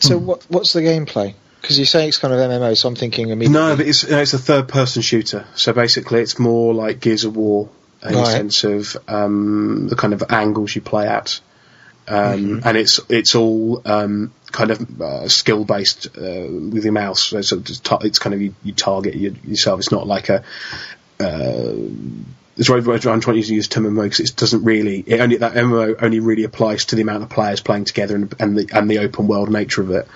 So 0.00 0.16
what 0.16 0.44
what's 0.48 0.72
the 0.72 0.80
gameplay? 0.80 1.34
Because 1.60 1.78
you 1.78 1.84
say 1.84 2.06
it's 2.06 2.18
kind 2.18 2.32
of 2.32 2.38
MMO, 2.38 2.76
so 2.76 2.88
I'm 2.88 2.94
thinking 2.94 3.30
immediately. 3.30 3.52
No, 3.52 3.76
but 3.76 3.86
it's 3.86 4.04
it's 4.04 4.32
a 4.32 4.38
third 4.38 4.68
person 4.68 5.02
shooter. 5.02 5.44
So 5.56 5.72
basically, 5.72 6.20
it's 6.20 6.38
more 6.38 6.72
like 6.72 7.00
Gears 7.00 7.24
of 7.24 7.36
War 7.36 7.68
in 8.02 8.12
the 8.12 8.24
sense 8.26 8.62
of 8.64 8.96
um, 9.08 9.88
the 9.88 9.96
kind 9.96 10.14
of 10.14 10.22
angles 10.30 10.74
you 10.74 10.80
play 10.80 11.08
at, 11.08 11.40
um, 12.06 12.62
and 12.64 12.76
it's 12.76 13.00
it's 13.08 13.34
all 13.34 13.82
um, 13.84 14.32
kind 14.52 14.70
of 14.70 15.00
uh, 15.00 15.28
skill 15.28 15.64
based 15.64 16.06
uh, 16.16 16.20
with 16.20 16.84
your 16.84 16.92
mouse. 16.92 17.22
So 17.22 17.38
it's, 17.38 17.52
it's 17.62 18.18
kind 18.18 18.34
of 18.34 18.40
you, 18.40 18.54
you 18.62 18.72
target 18.72 19.14
your, 19.14 19.32
yourself. 19.44 19.80
It's 19.80 19.92
not 19.92 20.06
like 20.06 20.28
a 20.28 20.44
uh, 21.20 21.74
it's 22.58 22.68
right, 22.68 22.84
right, 22.84 23.06
I'm 23.06 23.20
trying 23.20 23.40
to 23.40 23.54
use 23.54 23.68
term 23.68 23.84
MMO 23.84 24.02
because 24.02 24.18
it 24.30 24.36
doesn't 24.36 24.64
really. 24.64 25.04
It 25.06 25.20
only 25.20 25.36
that 25.36 25.54
MMO 25.54 26.02
only 26.02 26.18
really 26.18 26.42
applies 26.42 26.86
to 26.86 26.96
the 26.96 27.02
amount 27.02 27.22
of 27.22 27.30
players 27.30 27.60
playing 27.60 27.84
together 27.84 28.16
and, 28.16 28.34
and 28.40 28.58
the 28.58 28.68
and 28.72 28.90
the 28.90 28.98
open 28.98 29.28
world 29.28 29.48
nature 29.48 29.80
of 29.80 29.90
it. 29.92 30.08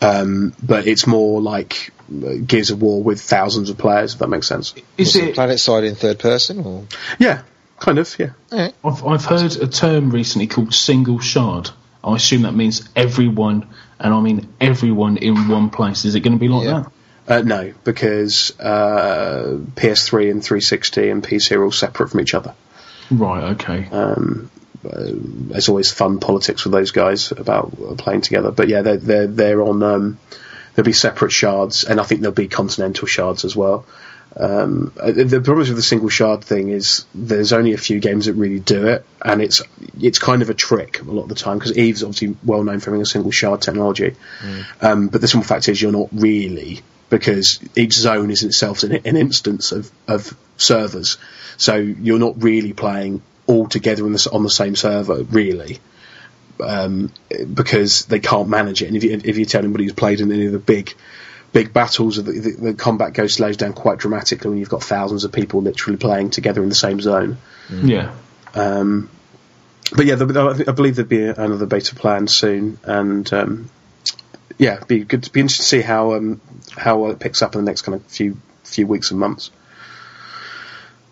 Um, 0.00 0.54
but 0.62 0.86
it's 0.86 1.06
more 1.06 1.40
like 1.40 1.92
uh, 2.12 2.34
Gears 2.46 2.70
of 2.70 2.80
War 2.82 3.02
with 3.02 3.20
thousands 3.20 3.70
of 3.70 3.78
players. 3.78 4.12
If 4.12 4.18
that 4.20 4.28
makes 4.28 4.46
sense. 4.46 4.74
Is 4.98 5.16
it 5.16 5.28
it? 5.28 5.34
planet 5.34 5.58
side 5.60 5.84
in 5.84 5.94
third 5.94 6.18
person 6.18 6.64
or? 6.64 6.84
Yeah, 7.18 7.42
kind 7.80 7.98
of. 7.98 8.14
Yeah. 8.18 8.30
I've 8.52 9.04
I've 9.06 9.24
heard 9.24 9.56
a 9.56 9.66
term 9.66 10.10
recently 10.10 10.46
called 10.46 10.74
single 10.74 11.20
shard. 11.20 11.70
I 12.08 12.16
assume 12.16 12.42
that 12.42 12.54
means 12.54 12.88
everyone, 12.96 13.66
and 14.00 14.14
I 14.14 14.20
mean 14.20 14.48
everyone 14.60 15.16
in 15.18 15.48
one 15.48 15.70
place. 15.70 16.04
Is 16.04 16.14
it 16.14 16.20
going 16.20 16.32
to 16.34 16.38
be 16.38 16.48
like 16.48 16.64
Yeah. 16.64 16.84
that? 17.26 17.38
Uh, 17.40 17.42
no, 17.42 17.74
because 17.84 18.58
uh, 18.58 19.58
PS3 19.76 20.30
and 20.30 20.42
360 20.42 21.10
and 21.10 21.22
PC 21.22 21.56
are 21.56 21.62
all 21.64 21.70
separate 21.72 22.08
from 22.10 22.20
each 22.20 22.32
other. 22.32 22.54
Right. 23.10 23.52
Okay. 23.52 23.86
Um, 23.92 24.50
uh, 24.84 25.10
there's 25.12 25.68
always 25.68 25.92
fun 25.92 26.20
politics 26.20 26.64
with 26.64 26.72
those 26.72 26.90
guys 26.90 27.30
about 27.32 27.98
playing 27.98 28.22
together. 28.22 28.50
But 28.50 28.68
yeah, 28.68 28.80
they're 28.82 28.96
they're, 28.96 29.26
they're 29.26 29.62
on. 29.62 29.82
Um, 29.82 30.18
there'll 30.74 30.86
be 30.86 30.92
separate 30.92 31.32
shards, 31.32 31.84
and 31.84 32.00
I 32.00 32.04
think 32.04 32.22
there'll 32.22 32.34
be 32.34 32.48
continental 32.48 33.06
shards 33.06 33.44
as 33.44 33.54
well. 33.54 33.84
Um, 34.38 34.92
uh, 35.00 35.10
the 35.10 35.40
problem 35.40 35.58
with 35.58 35.74
the 35.74 35.82
single 35.82 36.08
shard 36.08 36.44
thing 36.44 36.68
is 36.68 37.06
there's 37.12 37.52
only 37.52 37.72
a 37.72 37.78
few 37.78 37.98
games 37.98 38.26
that 38.26 38.34
really 38.34 38.60
do 38.60 38.86
it, 38.86 39.04
and 39.20 39.42
it's 39.42 39.62
it's 40.00 40.20
kind 40.20 40.42
of 40.42 40.50
a 40.50 40.54
trick 40.54 41.00
a 41.00 41.04
lot 41.04 41.24
of 41.24 41.28
the 41.28 41.34
time 41.34 41.58
because 41.58 41.76
Eve's 41.76 42.04
obviously 42.04 42.36
well 42.44 42.62
known 42.62 42.78
for 42.78 42.90
having 42.90 43.02
a 43.02 43.06
single 43.06 43.32
shard 43.32 43.62
technology. 43.62 44.14
Um, 44.80 45.08
but 45.08 45.20
the 45.20 45.26
simple 45.26 45.46
fact 45.46 45.68
is 45.68 45.82
you're 45.82 45.90
not 45.90 46.08
really 46.12 46.82
because 47.10 47.58
each 47.74 47.94
zone 47.94 48.30
is 48.30 48.44
itself 48.44 48.84
an, 48.84 48.92
an 49.04 49.16
instance 49.16 49.72
of, 49.72 49.90
of 50.06 50.36
servers, 50.56 51.18
so 51.56 51.74
you're 51.74 52.20
not 52.20 52.40
really 52.40 52.72
playing 52.72 53.22
all 53.48 53.66
together 53.66 54.04
on 54.04 54.12
the, 54.12 54.28
on 54.32 54.44
the 54.44 54.50
same 54.50 54.76
server 54.76 55.24
really. 55.24 55.80
Um, 56.60 57.12
because 57.54 58.06
they 58.06 58.18
can't 58.18 58.48
manage 58.48 58.82
it, 58.82 58.86
and 58.86 58.96
if 58.96 59.04
you, 59.04 59.20
if 59.24 59.38
you 59.38 59.44
tell 59.44 59.62
anybody 59.62 59.84
who's 59.84 59.92
played 59.92 60.20
in 60.20 60.32
any 60.32 60.46
of 60.46 60.52
the 60.52 60.58
big 60.58 60.92
big 61.52 61.72
battles, 61.72 62.16
the, 62.16 62.22
the, 62.22 62.50
the 62.50 62.74
combat 62.74 63.12
goes 63.12 63.34
slows 63.34 63.56
down 63.56 63.72
quite 63.72 63.98
dramatically 63.98 64.50
when 64.50 64.58
you've 64.58 64.68
got 64.68 64.82
thousands 64.82 65.24
of 65.24 65.32
people 65.32 65.62
literally 65.62 65.96
playing 65.96 66.30
together 66.30 66.62
in 66.62 66.68
the 66.68 66.74
same 66.74 67.00
zone. 67.00 67.38
Yeah. 67.70 68.14
Um, 68.54 69.10
but 69.94 70.06
yeah, 70.06 70.16
the, 70.16 70.64
I 70.68 70.72
believe 70.72 70.96
there'd 70.96 71.08
be 71.08 71.24
another 71.24 71.66
beta 71.66 71.94
planned 71.94 72.30
soon, 72.30 72.78
and 72.84 73.32
um, 73.32 73.70
yeah, 74.58 74.76
it'd 74.76 74.88
be 74.88 75.04
good. 75.04 75.22
To 75.22 75.32
be 75.32 75.40
interested 75.40 75.62
to 75.62 75.68
see 75.68 75.80
how 75.80 76.14
um, 76.14 76.40
how 76.76 77.06
it 77.06 77.18
picks 77.18 77.40
up 77.42 77.54
in 77.54 77.64
the 77.64 77.70
next 77.70 77.82
kind 77.82 77.96
of 77.96 78.04
few 78.06 78.36
few 78.64 78.86
weeks 78.86 79.10
and 79.10 79.20
months. 79.20 79.50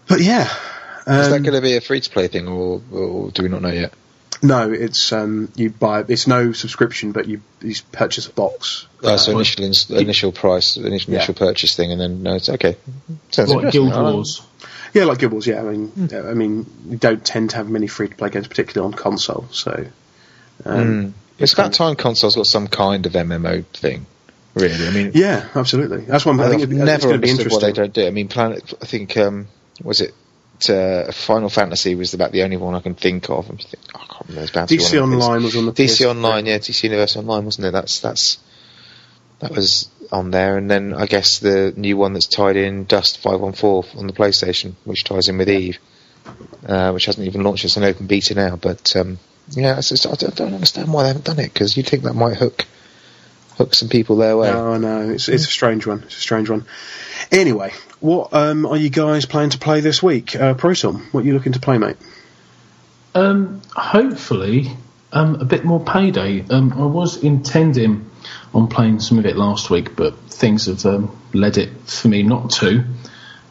But 0.09 0.21
yeah, 0.21 0.49
Is 1.07 1.29
that 1.29 1.37
um, 1.37 1.43
going 1.43 1.55
to 1.55 1.61
be 1.61 1.77
a 1.77 1.81
free 1.81 2.01
to 2.01 2.11
play 2.11 2.27
thing, 2.27 2.49
or, 2.49 2.83
or 2.93 3.31
do 3.31 3.43
we 3.45 3.49
not 3.49 3.63
know 3.63 3.71
yet? 3.71 3.93
No, 4.43 4.71
it's 4.73 5.13
um, 5.13 5.51
you 5.57 5.71
buy. 5.71 6.05
It's 6.09 6.27
no 6.27 6.53
subscription, 6.53 7.13
but 7.13 7.27
you 7.27 7.41
you 7.61 7.75
purchase 7.93 8.27
a 8.27 8.33
box. 8.33 8.87
Uh, 9.03 9.17
so 9.17 9.33
initial 9.33 9.65
ins- 9.65 9.91
initial 9.91 10.33
price, 10.33 10.77
initial, 10.77 11.13
Yeah. 11.13 11.19
initial 11.21 11.35
purchase 11.35 11.75
thing, 11.77 11.93
and 11.93 12.01
then 12.01 12.23
no, 12.23 12.35
it's 12.35 12.49
okay. 12.49 12.77
Sounds 13.31 13.53
Like. 13.55 13.73
Guild 13.73 13.93
I 13.93 14.01
like- 14.01 14.15
Wars. 14.15 14.43
Yeah, 14.95 15.05
like 15.05 15.19
Guild 15.19 15.33
Wars. 15.33 15.47
Yeah, 15.47 15.61
I 15.61 15.65
mean, 15.65 16.11
I 16.15 16.35
mean, 16.35 16.67
you 16.89 16.97
don't 16.97 17.23
tend 17.25 17.51
to 17.51 17.57
have 17.57 17.69
many 17.69 17.87
free 17.87 18.09
to 18.09 18.15
play 18.15 18.31
games, 18.31 18.47
particularly 18.49 18.93
on 18.93 18.99
console. 18.99 19.47
So, 19.51 19.87
um, 20.65 20.87
Mm. 20.87 21.13
It's 21.39 21.53
about 21.53 21.75
time 21.75 21.97
consoles 21.97 22.35
got 22.35 22.47
some 22.47 22.67
kind 22.67 23.05
of 23.05 23.13
MMO 23.15 23.63
thing. 23.75 24.07
Really, 24.55 24.87
I 24.87 24.91
mean, 24.91 25.11
yeah, 25.15 25.47
absolutely. 25.55 26.01
That's 26.07 26.25
one. 26.25 26.41
I 26.41 26.45
I've 26.45 26.51
think 26.51 26.63
it'd 26.63 26.75
it's 26.75 26.85
never 26.87 27.09
going 27.09 27.21
be 27.21 27.31
understood 27.31 27.53
why 27.53 27.69
interesting. 27.69 27.75
they 27.75 27.83
don't 27.83 27.93
do 27.93 28.01
it. 28.03 28.07
I 28.07 28.11
mean, 28.11 28.29
Planet. 28.29 28.73
I 28.81 28.87
think 28.87 29.17
um, 29.19 29.49
was 29.83 30.01
it 30.01 30.15
uh, 30.71 31.13
Final 31.13 31.49
Fantasy 31.49 31.95
was 31.95 32.15
about 32.15 32.33
the 32.33 32.43
only 32.43 32.57
one 32.57 32.75
I 32.75 32.81
can 32.81 32.95
think 32.95 33.29
of. 33.31 33.49
I'm 33.51 33.57
think, 33.59 33.75
I 33.95 33.99
can't 33.99 34.29
remember. 34.29 34.51
There's 34.53 34.71
DC 34.71 35.01
one 35.01 35.13
of 35.13 35.19
those. 35.19 35.25
Online 35.25 35.43
was 35.43 35.57
on 35.57 35.67
the 35.67 35.73
DC 35.73 36.05
PS3. 36.05 36.11
Online, 36.11 36.47
yeah, 36.47 36.59
DC 36.59 36.83
Universe 36.85 37.17
Online, 37.17 37.45
wasn't 37.45 37.67
it? 37.67 37.71
That's 37.73 38.01
that's 38.01 38.39
that 39.41 39.53
was 39.53 39.89
on 40.11 40.31
there, 40.31 40.57
and 40.57 40.71
then 40.71 40.95
I 40.95 41.07
guess 41.07 41.39
the 41.39 41.73
new 41.77 41.97
one 41.97 42.13
that's 42.13 42.27
tied 42.27 42.57
in 42.57 42.85
Dust 42.85 43.19
Five 43.19 43.41
One 43.41 43.53
Four 43.53 43.85
on 43.97 44.07
the 44.07 44.13
PlayStation, 44.13 44.75
which 44.85 45.05
ties 45.05 45.29
in 45.29 45.39
with 45.39 45.51
Eve, 45.51 45.79
uh, 46.67 46.91
which 46.93 47.07
hasn't 47.07 47.27
even 47.27 47.43
launched. 47.43 47.65
It's 47.65 47.77
an 47.77 47.85
open 47.85 48.07
beta 48.07 48.35
now, 48.35 48.57
but 48.57 48.97
um, 48.97 49.19
yeah, 49.51 49.79
it's 49.79 49.91
just, 49.91 50.07
I 50.07 50.15
don't, 50.15 50.35
don't 50.35 50.55
understand 50.55 50.93
why 50.93 51.03
they 51.03 51.09
haven't 51.09 51.27
done 51.27 51.39
it 51.39 51.53
because 51.53 51.77
you'd 51.77 51.87
think 51.87 52.05
that 52.05 52.15
might 52.15 52.37
hook 52.37 52.65
hook 53.57 53.75
some 53.75 53.89
people 53.89 54.17
their 54.17 54.37
way. 54.37 54.51
No, 54.51 54.77
no, 54.77 55.11
it's 55.11 55.29
it's 55.29 55.45
a 55.45 55.51
strange 55.51 55.87
one. 55.87 56.03
It's 56.05 56.17
a 56.17 56.21
strange 56.21 56.51
one. 56.51 56.67
Anyway, 57.33 57.73
what 58.01 58.33
um, 58.33 58.67
are 58.67 58.77
you 58.77 58.91
guys 58.91 59.27
planning 59.27 59.51
to 59.51 59.59
play 59.59 59.81
this 59.81 60.03
week? 60.03 60.37
Uh, 60.37 60.55
Proton, 60.55 60.97
what 61.13 61.23
are 61.23 61.27
you 61.27 61.35
looking 61.35 61.53
to 61.53 61.61
play, 61.61 61.79
mate? 61.79 61.97
Um, 63.15 63.63
hopefully, 63.75 64.71
um, 65.13 65.37
a 65.37 65.45
bit 65.45 65.65
more 65.65 65.81
payday. 65.81 66.45
Um, 66.49 66.73
I 66.73 66.87
was 66.87 67.23
intending 67.23 68.11
on 68.55 68.69
playing 68.69 69.01
some 69.01 69.19
of 69.19 69.27
it 69.27 69.37
last 69.37 69.71
week, 69.71 69.97
but 69.97 70.19
things 70.31 70.67
have 70.67 70.85
um, 70.87 71.17
led 71.33 71.59
it 71.59 71.71
for 71.87 72.09
me 72.09 72.23
not 72.23 72.51
to. 72.51 72.85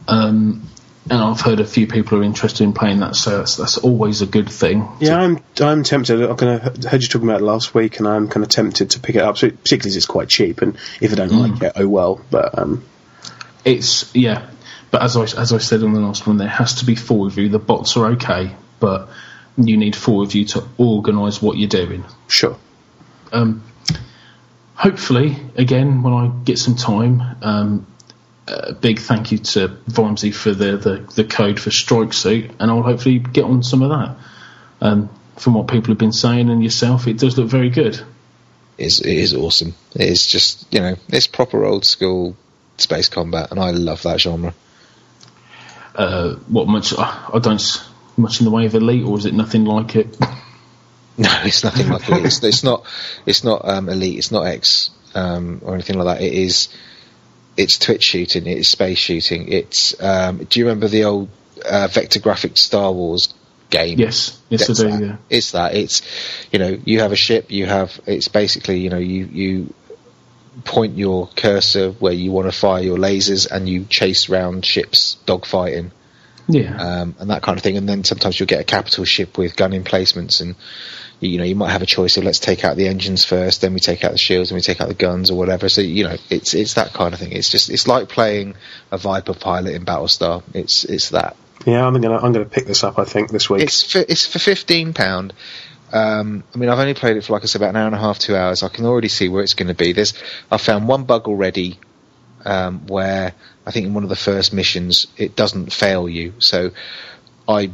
Um, 0.08 0.70
and 1.10 1.22
I've 1.22 1.42
heard 1.42 1.60
a 1.60 1.66
few 1.66 1.86
people 1.86 2.18
are 2.20 2.24
interested 2.24 2.64
in 2.64 2.74
playing 2.74 3.00
that, 3.00 3.16
so 3.16 3.38
that's, 3.38 3.58
that's 3.58 3.78
always 3.78 4.22
a 4.22 4.26
good 4.26 4.50
thing. 4.50 4.88
Yeah, 5.00 5.18
I'm 5.18 5.40
I'm 5.60 5.84
tempted. 5.84 6.22
I'm 6.22 6.36
gonna 6.36 6.58
heard 6.58 7.02
you 7.02 7.08
talking 7.08 7.28
about 7.28 7.42
it 7.42 7.44
last 7.44 7.76
week, 7.76 8.00
and 8.00 8.08
I'm 8.08 8.28
kind 8.28 8.44
of 8.44 8.50
tempted 8.50 8.92
to 8.92 9.00
pick 9.00 9.16
it 9.16 9.22
up, 9.22 9.36
particularly 9.36 9.90
as 9.90 9.98
it's 9.98 10.08
quite 10.08 10.30
cheap. 10.30 10.64
And 10.64 10.76
if 11.02 11.12
I 11.12 11.16
don't 11.16 11.32
like 11.32 11.62
it, 11.62 11.74
oh 11.76 11.88
well. 11.88 12.22
But 12.32 12.58
um, 12.58 12.84
It's 13.65 14.15
yeah, 14.15 14.47
but 14.91 15.01
as 15.01 15.17
I 15.17 15.23
as 15.23 15.51
I 15.51 15.58
said 15.58 15.84
on 15.84 15.93
the 15.93 15.99
last 15.99 16.25
one, 16.28 16.38
there 16.38 16.47
has 16.47 16.75
to 16.75 16.86
be 16.86 16.95
four 16.95 17.28
of 17.28 17.38
you. 17.38 17.49
The 17.49 17.60
bots 17.60 17.97
are 17.97 18.06
okay, 18.12 18.56
but 18.80 19.10
you 19.58 19.75
need 19.75 19.95
four 19.95 20.23
of 20.23 20.36
you 20.36 20.45
to 20.45 20.63
organise 20.78 21.41
what 21.41 21.58
you're 21.58 21.67
doing. 21.67 22.06
sure. 22.28 22.58
um, 23.32 23.63
hopefully, 24.75 25.38
again, 25.56 26.04
when 26.04 26.13
I 26.13 26.28
get 26.43 26.60
some 26.60 26.75
time, 26.75 27.21
um, 27.41 27.88
a 28.47 28.73
big 28.73 28.99
thank 28.99 29.32
you 29.32 29.39
to 29.39 29.69
Vimesy 29.89 30.34
for 30.34 30.51
the, 30.51 30.78
the, 30.78 31.13
the 31.15 31.23
code 31.23 31.60
for 31.60 31.71
Strike 31.71 32.13
Suit, 32.13 32.51
and 32.60 32.69
I'll 32.69 32.84
hopefully 32.84 33.19
get 33.19 33.45
on 33.45 33.63
some 33.63 33.82
of 33.82 33.89
that. 33.89 34.17
Um, 34.82 35.10
from 35.38 35.56
what 35.56 35.67
people 35.67 35.89
have 35.89 35.97
been 35.97 36.13
saying 36.13 36.49
and 36.49 36.63
yourself, 36.63 37.08
it 37.08 37.17
does 37.17 37.38
look 37.38 37.49
very 37.49 37.69
good. 37.69 37.99
is 38.78 38.99
it 38.99 39.17
is 39.17 39.34
awesome. 39.34 39.73
It 39.95 40.10
is 40.10 40.25
just 40.25 40.71
you 40.73 40.80
know 40.80 40.95
it's 41.10 41.28
proper 41.28 41.65
old 41.65 41.86
school 41.86 42.38
space 42.78 43.10
combat, 43.10 43.52
and 43.52 43.60
I 43.60 43.72
love 43.72 44.02
that 44.04 44.20
genre. 44.20 44.54
Uh, 45.96 46.36
what 46.48 46.68
much 46.68 46.94
I 46.98 47.40
don't 47.42 47.62
much 48.18 48.40
in 48.40 48.46
the 48.46 48.52
way 48.52 48.66
of 48.66 48.76
elite, 48.76 49.06
or 49.06 49.18
is 49.18 49.26
it 49.26 49.34
nothing 49.34 49.66
like 49.66 49.96
it? 49.96 50.18
No, 51.18 51.30
it's 51.44 51.64
nothing 51.64 51.90
like 51.90 52.10
it. 52.10 52.26
It's, 52.26 52.44
it's 52.44 52.64
not. 52.64 52.86
It's 53.26 53.44
not 53.44 53.68
um, 53.68 53.88
elite. 53.88 54.18
It's 54.18 54.32
not 54.32 54.48
X 54.48 54.90
um, 55.14 55.62
or 55.64 55.74
anything 55.74 55.98
like 55.98 56.18
that. 56.18 56.22
It 56.22 56.34
is. 56.34 56.68
It's 57.56 57.80
Twitch 57.80 58.04
shooting. 58.04 58.46
It's 58.48 58.70
space 58.70 58.98
shooting. 58.98 59.48
It's. 59.48 59.96
Um, 60.02 60.40
do 60.44 60.60
you 60.60 60.66
remember 60.66 60.90
the 60.90 61.06
old 61.06 61.30
uh, 61.66 61.88
vector 61.88 62.20
graphic 62.20 62.58
Star 62.58 62.92
Wars 62.92 63.34
game? 63.70 63.98
yes, 63.98 64.42
yes, 64.50 64.68
That's 64.68 64.82
I 64.82 64.84
do. 64.84 64.92
that. 64.92 65.02
Yeah. 65.02 65.16
It's 65.30 65.52
that. 65.52 65.76
It's 65.76 66.02
you 66.52 66.60
know 66.60 66.78
you 66.84 67.00
have 67.00 67.14
a 67.14 67.16
ship. 67.16 67.50
You 67.50 67.66
have. 67.66 67.98
It's 68.06 68.28
basically 68.28 68.80
you 68.80 68.90
know 68.90 68.98
you 68.98 69.26
you 69.26 69.74
point 70.63 70.98
your 70.98 71.28
cursor 71.36 71.91
where 71.91 72.13
you 72.13 72.32
want 72.32 72.48
to 72.52 72.58
fire 72.58 72.82
your 72.82 72.98
lasers 72.98 73.50
and 73.50 73.68
you 73.68 73.86
chase 73.89 74.30
round 74.30 74.65
ships 74.65 75.18
dogfighting 75.28 75.91
Yeah. 76.48 76.76
um, 76.78 77.15
and 77.20 77.30
that 77.30 77.41
kind 77.41 77.58
of 77.58 77.63
thing. 77.63 77.78
And 77.78 77.88
then 77.89 78.04
sometimes 78.04 78.39
you'll 78.39 78.48
get 78.48 78.62
a 78.62 78.63
capital 78.63 79.04
ship 79.06 79.38
with 79.38 79.56
gun 79.56 79.74
emplacements, 79.74 80.39
and 80.39 80.56
you, 81.20 81.32
you 81.32 81.38
know 81.38 81.44
you 81.44 81.56
might 81.56 81.72
have 81.72 81.82
a 81.82 81.86
choice 81.88 82.18
of 82.18 82.24
let's 82.24 82.39
take 82.39 82.63
out 82.63 82.78
the 82.78 82.88
engines 82.88 83.26
first, 83.26 83.62
then 83.62 83.74
we 83.74 83.80
take 83.80 84.04
out 84.04 84.12
the 84.12 84.18
shields, 84.18 84.52
and 84.52 84.56
we 84.56 84.62
take 84.62 84.80
out 84.82 84.88
the 84.88 84.94
guns 84.94 85.30
or 85.32 85.38
whatever. 85.38 85.68
So 85.70 85.82
you 85.82 86.04
know 86.06 86.15
it's 86.30 86.54
it's 86.54 86.76
that 86.76 86.94
kind 86.94 87.13
of 87.13 87.20
thing. 87.20 87.32
It's 87.32 87.50
just 87.50 87.70
it's 87.70 87.88
like 87.88 88.10
playing 88.10 88.56
a 88.91 88.98
Viper 88.98 89.34
pilot 89.34 89.74
in 89.76 89.84
Battlestar. 89.86 90.44
It's 90.54 90.86
it's 90.86 91.10
that. 91.10 91.36
Yeah, 91.65 91.86
I'm 91.86 92.00
gonna 92.00 92.18
I'm 92.18 92.32
gonna 92.32 92.46
pick 92.46 92.68
this 92.68 92.84
up. 92.84 93.00
I 93.00 93.06
think 93.06 93.32
this 93.32 93.50
week. 93.50 93.63
It's 93.63 93.91
for, 93.91 94.00
it's 94.08 94.26
for 94.28 94.39
fifteen 94.39 94.94
pound. 94.94 95.34
Um, 95.93 96.43
I 96.54 96.58
mean, 96.58 96.69
I've 96.69 96.80
only 96.80 96.93
played 96.93 97.17
it 97.17 97.24
for 97.24 97.34
like 97.34 97.43
I 97.43 97.45
said 97.45 97.62
about 97.62 97.69
an 97.69 97.78
hour 97.78 97.86
and 97.86 97.95
a 97.95 98.00
half, 98.00 98.19
two 98.19 98.36
hours. 98.36 98.63
I 98.63 98.69
can 98.69 98.86
already 98.86 99.08
see 99.08 99.30
where 99.30 99.43
it's 99.43 99.54
going 99.54 99.67
to 99.67 99.74
be. 99.74 99.93
There's 99.93 100.13
I 100.52 100.58
found 100.58 100.88
one 100.88 101.04
bug 101.04 101.28
already 101.28 101.80
um, 102.43 102.88
where 102.88 103.34
I 103.65 103.71
think 103.71 103.88
in 103.88 103.93
one 103.93 104.04
of 104.04 104.10
the 104.10 104.15
first 104.15 104.54
missions 104.54 105.08
it 105.17 105.36
doesn't 105.36 105.74
fail 105.74 106.10
you. 106.10 106.34
So 106.39 106.71
I 107.48 107.71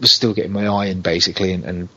was 0.00 0.12
still 0.12 0.34
getting 0.34 0.52
my 0.52 0.66
eye 0.66 0.86
in 0.86 1.02
basically 1.02 1.52
and, 1.52 1.64
and 1.64 1.88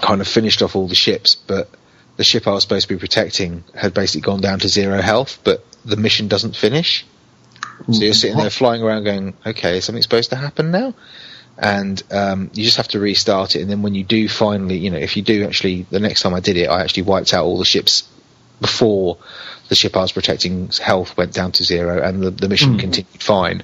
kind 0.00 0.20
of 0.20 0.28
finished 0.28 0.62
off 0.62 0.76
all 0.76 0.88
the 0.88 0.94
ships, 0.94 1.34
but 1.34 1.68
the 2.16 2.24
ship 2.24 2.46
I 2.46 2.52
was 2.52 2.62
supposed 2.62 2.88
to 2.88 2.94
be 2.94 2.98
protecting 2.98 3.64
had 3.74 3.94
basically 3.94 4.22
gone 4.22 4.40
down 4.40 4.60
to 4.60 4.68
zero 4.68 5.00
health, 5.00 5.40
but 5.44 5.64
the 5.84 5.96
mission 5.96 6.28
doesn't 6.28 6.56
finish. 6.56 7.04
So 7.90 8.04
you're 8.04 8.14
sitting 8.14 8.36
there 8.36 8.50
flying 8.50 8.82
around 8.82 9.04
going, 9.04 9.34
okay, 9.44 9.78
is 9.78 9.84
something 9.84 10.02
supposed 10.02 10.30
to 10.30 10.36
happen 10.36 10.70
now? 10.70 10.94
And 11.56 12.02
um, 12.10 12.50
you 12.52 12.64
just 12.64 12.78
have 12.78 12.88
to 12.88 12.98
restart 12.98 13.54
it. 13.54 13.62
And 13.62 13.70
then 13.70 13.82
when 13.82 13.94
you 13.94 14.02
do 14.02 14.28
finally, 14.28 14.76
you 14.76 14.90
know, 14.90 14.98
if 14.98 15.16
you 15.16 15.22
do 15.22 15.44
actually, 15.44 15.82
the 15.90 16.00
next 16.00 16.22
time 16.22 16.34
I 16.34 16.40
did 16.40 16.56
it, 16.56 16.68
I 16.68 16.82
actually 16.82 17.04
wiped 17.04 17.32
out 17.32 17.44
all 17.44 17.58
the 17.58 17.64
ships 17.64 18.08
before 18.60 19.18
the 19.68 19.74
ship 19.74 19.96
I 19.96 20.00
was 20.00 20.12
protecting's 20.12 20.78
health 20.78 21.16
went 21.16 21.32
down 21.32 21.52
to 21.52 21.64
zero 21.64 22.02
and 22.02 22.22
the, 22.22 22.30
the 22.30 22.48
mission 22.48 22.78
continued 22.78 23.22
fine. 23.22 23.62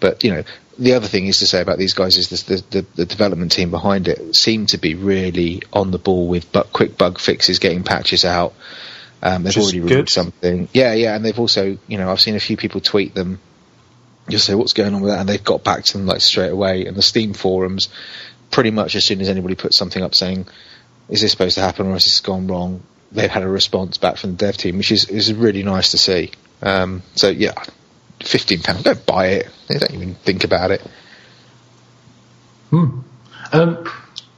But, 0.00 0.22
you 0.24 0.32
know, 0.32 0.44
the 0.78 0.94
other 0.94 1.06
thing 1.06 1.26
is 1.26 1.38
to 1.40 1.46
say 1.46 1.60
about 1.60 1.78
these 1.78 1.94
guys 1.94 2.16
is 2.16 2.30
this, 2.30 2.42
the, 2.44 2.62
the, 2.70 2.86
the 2.94 3.04
development 3.04 3.52
team 3.52 3.70
behind 3.70 4.08
it 4.08 4.34
seem 4.34 4.66
to 4.66 4.78
be 4.78 4.94
really 4.94 5.62
on 5.72 5.90
the 5.90 5.98
ball 5.98 6.28
with 6.28 6.50
bu- 6.52 6.64
quick 6.72 6.96
bug 6.96 7.18
fixes, 7.18 7.58
getting 7.58 7.82
patches 7.82 8.24
out. 8.24 8.54
Um, 9.22 9.42
they've 9.42 9.56
already 9.56 9.80
removed 9.80 10.10
something. 10.10 10.68
Yeah, 10.72 10.92
yeah, 10.92 11.14
and 11.14 11.24
they've 11.24 11.38
also, 11.38 11.78
you 11.88 11.98
know, 11.98 12.10
I've 12.10 12.20
seen 12.20 12.36
a 12.36 12.40
few 12.40 12.56
people 12.56 12.80
tweet 12.80 13.14
them. 13.14 13.40
Just 14.28 14.46
say 14.46 14.54
what's 14.54 14.72
going 14.72 14.94
on 14.94 15.00
with 15.02 15.10
that, 15.10 15.20
and 15.20 15.28
they've 15.28 15.42
got 15.42 15.64
back 15.64 15.84
to 15.84 15.98
them 15.98 16.06
like 16.06 16.20
straight 16.20 16.50
away. 16.50 16.86
And 16.86 16.96
the 16.96 17.02
Steam 17.02 17.34
forums, 17.34 17.88
pretty 18.50 18.70
much 18.70 18.94
as 18.96 19.04
soon 19.04 19.20
as 19.20 19.28
anybody 19.28 19.54
puts 19.54 19.76
something 19.76 20.02
up 20.02 20.14
saying, 20.14 20.46
"Is 21.08 21.20
this 21.20 21.30
supposed 21.30 21.56
to 21.56 21.60
happen 21.60 21.86
or 21.86 21.92
has 21.92 22.04
this 22.04 22.20
gone 22.20 22.46
wrong?" 22.46 22.82
They've 23.12 23.30
had 23.30 23.42
a 23.42 23.48
response 23.48 23.98
back 23.98 24.16
from 24.16 24.30
the 24.32 24.36
dev 24.36 24.56
team, 24.56 24.78
which 24.78 24.92
is 24.92 25.04
is 25.06 25.32
really 25.32 25.62
nice 25.62 25.90
to 25.90 25.98
see. 25.98 26.32
Um, 26.62 27.02
so 27.14 27.28
yeah, 27.28 27.52
fifteen 28.20 28.60
pound, 28.60 28.84
don't 28.84 29.04
buy 29.04 29.26
it. 29.26 29.48
They 29.68 29.78
don't 29.78 29.94
even 29.94 30.14
think 30.14 30.44
about 30.44 30.70
it. 30.70 30.82
Um, 33.52 33.88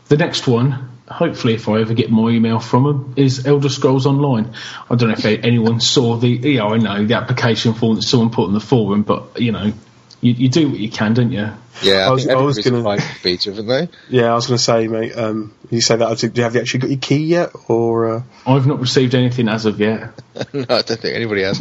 the 0.09 0.17
next 0.17 0.47
one, 0.47 0.96
hopefully, 1.09 1.55
if 1.55 1.69
I 1.69 1.81
ever 1.81 1.95
get 1.95 2.11
my 2.11 2.31
email 2.31 2.59
from 2.59 2.85
them, 2.85 3.15
is 3.17 3.47
Elder 3.47 3.69
Scrolls 3.69 4.07
Online. 4.07 4.53
I 4.91 4.95
don't 4.95 5.09
know 5.09 5.15
if 5.19 5.25
anyone 5.25 5.81
saw 5.81 6.17
the, 6.17 6.29
yeah, 6.29 6.65
I 6.65 6.77
know 6.79 7.05
the 7.05 7.15
application 7.15 7.75
form 7.75 7.97
that 7.97 8.03
someone 8.03 8.31
put 8.31 8.49
in 8.49 8.55
the 8.55 8.61
forum, 8.61 9.03
but 9.03 9.41
you 9.41 9.53
know, 9.53 9.73
you, 10.21 10.33
you 10.33 10.49
do 10.49 10.71
what 10.71 10.79
you 10.79 10.91
can, 10.91 11.15
don't 11.15 11.33
you? 11.33 11.51
Yeah, 11.83 12.05
I, 12.05 12.07
I 12.07 12.11
was- 12.11 12.25
think 12.25 12.37
I 12.39 12.41
was 12.43 12.59
gonna- 12.59 12.79
applied 12.79 13.03
for 13.03 13.23
beta, 13.23 13.51
haven't 13.51 13.67
they? 13.67 13.89
Yeah, 14.09 14.33
I 14.33 14.35
was 14.35 14.47
going 14.47 14.57
to 14.59 14.63
say, 14.63 14.89
mate. 14.89 15.17
Um, 15.17 15.53
you 15.71 15.81
say 15.81 15.97
that. 15.97 16.19
Do 16.19 16.31
you 16.33 16.43
have 16.45 16.55
you 16.55 16.61
actually 16.61 16.81
got 16.81 16.91
your 16.91 16.99
key 17.01 17.25
yet, 17.25 17.51
or 17.69 18.15
uh, 18.17 18.23
I've 18.47 18.67
not 18.67 18.81
received 18.81 19.15
anything 19.15 19.49
as 19.49 19.67
of 19.67 19.81
yet. 19.81 20.11
no, 20.53 20.61
I 20.63 20.83
don't 20.83 20.87
think 21.01 21.17
anybody 21.17 21.43
has. 21.43 21.59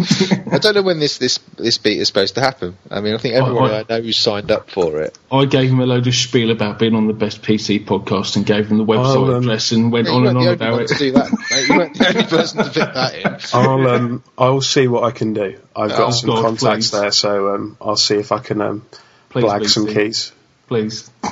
I 0.51 0.59
don't 0.59 0.75
know 0.75 0.83
when 0.83 0.99
this 0.99 1.17
this 1.17 1.39
this 1.57 1.77
beta 1.79 2.01
is 2.01 2.07
supposed 2.07 2.35
to 2.35 2.41
happen. 2.41 2.77
I 2.91 3.01
mean, 3.01 3.15
I 3.15 3.17
think 3.17 3.33
everyone 3.35 3.71
I- 3.71 3.79
I 3.79 3.85
know 3.89 4.01
who's 4.01 4.17
signed 4.17 4.51
up 4.51 4.69
for 4.69 5.01
it. 5.01 5.17
I 5.31 5.45
gave 5.45 5.69
him 5.71 5.79
a 5.79 5.85
load 5.85 6.05
of 6.07 6.13
spiel 6.15 6.51
about 6.51 6.77
being 6.79 6.93
on 6.95 7.07
the 7.07 7.13
best 7.13 7.41
PC 7.41 7.83
podcast 7.85 8.35
and 8.35 8.45
gave 8.45 8.67
him 8.67 8.77
the 8.77 8.85
website 8.85 9.05
I'll, 9.15 9.35
um, 9.35 9.43
address 9.43 9.71
and 9.71 9.91
went 9.91 10.07
you 10.07 10.13
on 10.13 10.27
and 10.27 10.37
weren't 10.37 10.37
on 10.37 10.43
the 10.43 10.49
only 10.49 10.53
about 10.53 10.71
one 10.73 10.87
to 10.87 10.93
it. 10.93 10.97
do 10.99 11.11
that. 11.13 11.31
Mate. 11.31 11.67
You 11.67 11.77
weren't 11.77 11.97
the 11.97 12.07
only 12.09 12.23
person 12.25 12.57
to 12.63 12.69
fit 12.69 12.93
that 12.93 13.15
in. 13.15 13.37
I'll 13.59 13.87
um, 13.87 14.23
I'll 14.37 14.61
see 14.61 14.87
what 14.87 15.03
I 15.03 15.11
can 15.11 15.33
do. 15.33 15.57
I've 15.75 15.89
got 15.89 15.99
Oh, 16.07 16.11
some 16.11 16.29
God, 16.29 16.41
contacts 16.43 16.91
please. 16.91 16.99
there, 17.01 17.11
so 17.11 17.55
um, 17.55 17.77
I'll 17.81 17.95
see 17.97 18.15
if 18.15 18.31
I 18.31 18.39
can 18.39 18.61
um, 18.61 18.85
Please, 19.35 19.45
blag 19.45 19.57
please 19.59 19.73
some 19.73 19.85
do. 19.85 19.93
keys. 19.93 20.31
Please. 20.67 21.11
Oh, 21.23 21.31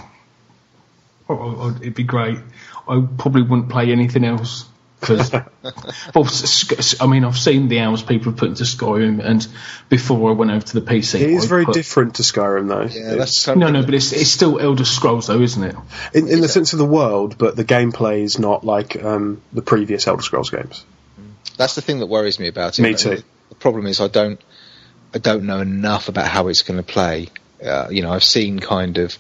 oh, 1.30 1.56
oh, 1.60 1.76
it'd 1.82 1.96
be 1.96 2.04
great. 2.04 2.38
I 2.88 3.02
probably 3.18 3.44
wouldn't 3.44 3.70
play 3.70 3.92
anything 3.92 4.26
else. 4.26 4.66
Because, 5.00 5.32
well, 6.16 6.26
s- 6.26 6.72
s- 6.72 7.02
I 7.02 7.08
mean, 7.08 7.26
I've 7.26 7.38
seen 7.38 7.68
the 7.68 7.80
hours 7.82 8.02
people 8.04 8.32
have 8.32 8.40
put 8.40 8.50
into 8.50 8.64
Skyrim, 8.64 9.20
and 9.24 9.46
before 9.90 10.30
I 10.30 10.34
went 10.34 10.52
over 10.52 10.66
to 10.66 10.80
the 10.80 10.86
PC, 10.86 11.16
It 11.22 11.30
is 11.30 11.46
I 11.46 11.48
very 11.48 11.66
put- 11.66 11.74
different 11.74 12.16
to 12.16 12.24
Skyrim, 12.24 12.68
though. 12.70 12.84
Yeah, 12.84 13.16
that's 13.16 13.32
It's- 13.42 13.46
kind 13.46 13.60
No, 13.60 13.68
of 13.68 13.74
no, 13.74 13.84
but 13.84 13.94
it's 13.96 14.14
it's 14.14 14.30
still 14.30 14.60
Elder 14.60 14.86
Scrolls, 14.86 15.28
though, 15.28 15.42
isn't 15.42 15.64
it? 15.64 15.76
in, 16.14 16.30
in 16.30 16.40
the 16.42 16.48
sense 16.48 16.72
of 16.72 16.80
the 16.80 16.86
world, 16.86 17.38
but 17.38 17.56
the 17.58 17.66
gameplay 17.66 18.22
is 18.24 18.40
not 18.40 18.64
like 18.66 19.02
um, 19.04 19.42
the 19.52 19.62
previous 19.62 20.08
Elder 20.08 20.22
Scrolls 20.24 20.50
games. 20.50 20.86
that's 21.58 21.76
the 21.76 21.82
thing 21.82 22.00
that 22.00 22.08
worries 22.08 22.40
me 22.40 22.48
about 22.48 22.80
it. 22.80 22.82
Me 22.82 22.94
too. 22.94 23.24
The 23.50 23.56
problem 23.56 23.88
is 23.88 24.00
I 24.00 24.08
don't 24.08 24.40
I 25.14 25.18
don't 25.20 25.44
know 25.44 25.60
enough 25.60 26.08
about 26.08 26.28
how 26.28 26.48
it's 26.48 26.62
going 26.64 26.78
to 26.80 26.84
play. 26.84 27.28
Uh, 27.64 27.88
you 27.90 28.02
know, 28.02 28.12
I've 28.12 28.24
seen 28.24 28.60
kind 28.60 28.98
of 28.98 29.18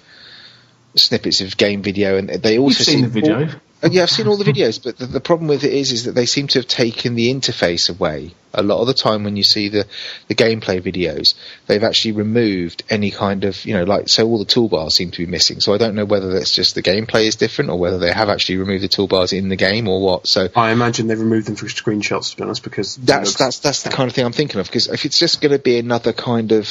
snippets 0.96 1.42
of 1.42 1.58
game 1.58 1.82
video, 1.82 2.18
and 2.18 2.30
they 2.30 2.58
also 2.58 2.80
You've 2.80 2.88
seen 2.88 3.02
the 3.02 3.08
video. 3.08 3.50
Oh, 3.86 3.90
yeah, 3.92 4.04
I've 4.04 4.10
seen 4.10 4.28
all 4.28 4.38
the 4.38 4.46
videos, 4.46 4.82
but 4.82 4.98
the, 4.98 5.06
the 5.06 5.20
problem 5.20 5.50
with 5.50 5.66
it 5.66 5.74
is, 5.74 5.92
is 5.92 6.06
that 6.06 6.14
they 6.14 6.26
seem 6.26 6.48
to 6.48 6.60
have 6.60 6.68
taken 6.68 7.16
the 7.16 7.34
interface 7.34 7.90
away. 7.90 8.34
A 8.54 8.64
lot 8.64 8.80
of 8.80 8.88
the 8.88 8.94
time, 8.94 9.26
when 9.26 9.36
you 9.36 9.44
see 9.44 9.68
the 9.68 9.86
the 10.30 10.36
gameplay 10.36 10.80
videos, 10.80 11.34
they've 11.68 11.84
actually 11.84 12.14
removed 12.14 12.84
any 12.90 13.12
kind 13.12 13.44
of, 13.44 13.66
you 13.66 13.74
know, 13.74 13.84
like 13.84 14.08
so 14.08 14.26
all 14.26 14.40
the 14.40 14.46
toolbars 14.46 14.92
seem 14.92 15.12
to 15.12 15.26
be 15.26 15.30
missing. 15.30 15.60
So 15.60 15.74
I 15.74 15.78
don't 15.78 15.96
know 15.96 16.06
whether 16.06 16.32
that's 16.32 16.56
just 16.56 16.76
the 16.76 16.82
gameplay 16.82 17.26
is 17.26 17.36
different, 17.36 17.72
or 17.72 17.78
whether 17.78 17.98
they 17.98 18.14
have 18.14 18.30
actually 18.30 18.58
removed 18.58 18.84
the 18.84 18.88
toolbars 18.88 19.38
in 19.38 19.50
the 19.50 19.58
game, 19.58 19.90
or 19.90 20.02
what. 20.02 20.28
So 20.28 20.48
I 20.56 20.72
imagine 20.72 21.08
they've 21.08 21.20
removed 21.20 21.48
them 21.48 21.58
from 21.58 21.68
screenshots, 21.68 22.32
to 22.32 22.38
be 22.38 22.44
honest, 22.44 22.64
because 22.64 22.96
that's 22.96 23.36
that's 23.36 23.60
that's 23.60 23.84
the 23.84 23.90
kind 23.90 24.08
of 24.08 24.16
thing 24.16 24.26
I'm 24.26 24.32
thinking 24.32 24.62
of. 24.62 24.68
Because 24.68 24.88
if 24.88 25.04
it's 25.04 25.20
just 25.20 25.42
going 25.42 25.52
to 25.52 25.60
be 25.60 25.78
another 25.78 26.14
kind 26.14 26.54
of 26.54 26.70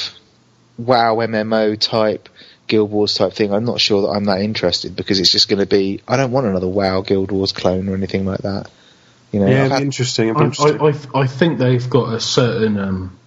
WoW 0.77 1.15
MMO 1.17 1.79
type 1.79 2.29
Guild 2.67 2.91
Wars 2.91 3.13
type 3.15 3.33
thing, 3.33 3.53
I'm 3.53 3.65
not 3.65 3.79
sure 3.79 4.03
that 4.03 4.09
I'm 4.09 4.25
that 4.25 4.41
interested 4.41 4.95
because 4.95 5.19
it's 5.19 5.31
just 5.31 5.49
going 5.49 5.59
to 5.59 5.65
be. 5.65 6.01
I 6.07 6.17
don't 6.17 6.31
want 6.31 6.47
another 6.47 6.67
WoW 6.67 7.01
Guild 7.01 7.31
Wars 7.31 7.51
clone 7.51 7.89
or 7.89 7.93
anything 7.93 8.25
like 8.25 8.39
that. 8.39 8.69
You 9.31 9.39
know, 9.39 9.47
yeah, 9.47 9.59
it'd 9.59 9.69
be 9.69 9.73
had- 9.73 9.81
interesting. 9.83 10.29
It'd 10.29 10.37
be 10.37 10.41
I, 10.41 10.45
interesting. 10.45 10.81
I, 10.81 11.19
I, 11.19 11.23
I 11.23 11.27
think 11.27 11.59
they've 11.59 11.89
got 11.89 12.13
a 12.13 12.19
certain 12.19 12.79
um, 12.79 13.19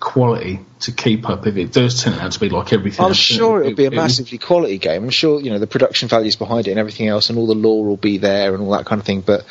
quality 0.00 0.60
to 0.80 0.92
keep 0.92 1.28
up. 1.28 1.46
If 1.46 1.56
it 1.56 1.72
does 1.72 2.02
turn 2.02 2.14
out 2.14 2.32
to 2.32 2.40
be 2.40 2.48
like 2.48 2.72
everything, 2.72 3.04
I'm 3.04 3.10
else, 3.10 3.18
sure 3.18 3.60
it'll 3.60 3.74
be 3.74 3.86
a 3.86 3.90
massively 3.90 4.38
quality 4.38 4.78
game. 4.78 5.04
I'm 5.04 5.10
sure 5.10 5.40
you 5.40 5.50
know 5.50 5.58
the 5.58 5.66
production 5.66 6.08
values 6.08 6.36
behind 6.36 6.66
it 6.66 6.72
and 6.72 6.80
everything 6.80 7.08
else, 7.08 7.30
and 7.30 7.38
all 7.38 7.46
the 7.46 7.54
lore 7.54 7.84
will 7.84 7.96
be 7.96 8.18
there 8.18 8.54
and 8.54 8.62
all 8.62 8.70
that 8.72 8.86
kind 8.86 9.00
of 9.00 9.06
thing. 9.06 9.20
But 9.20 9.44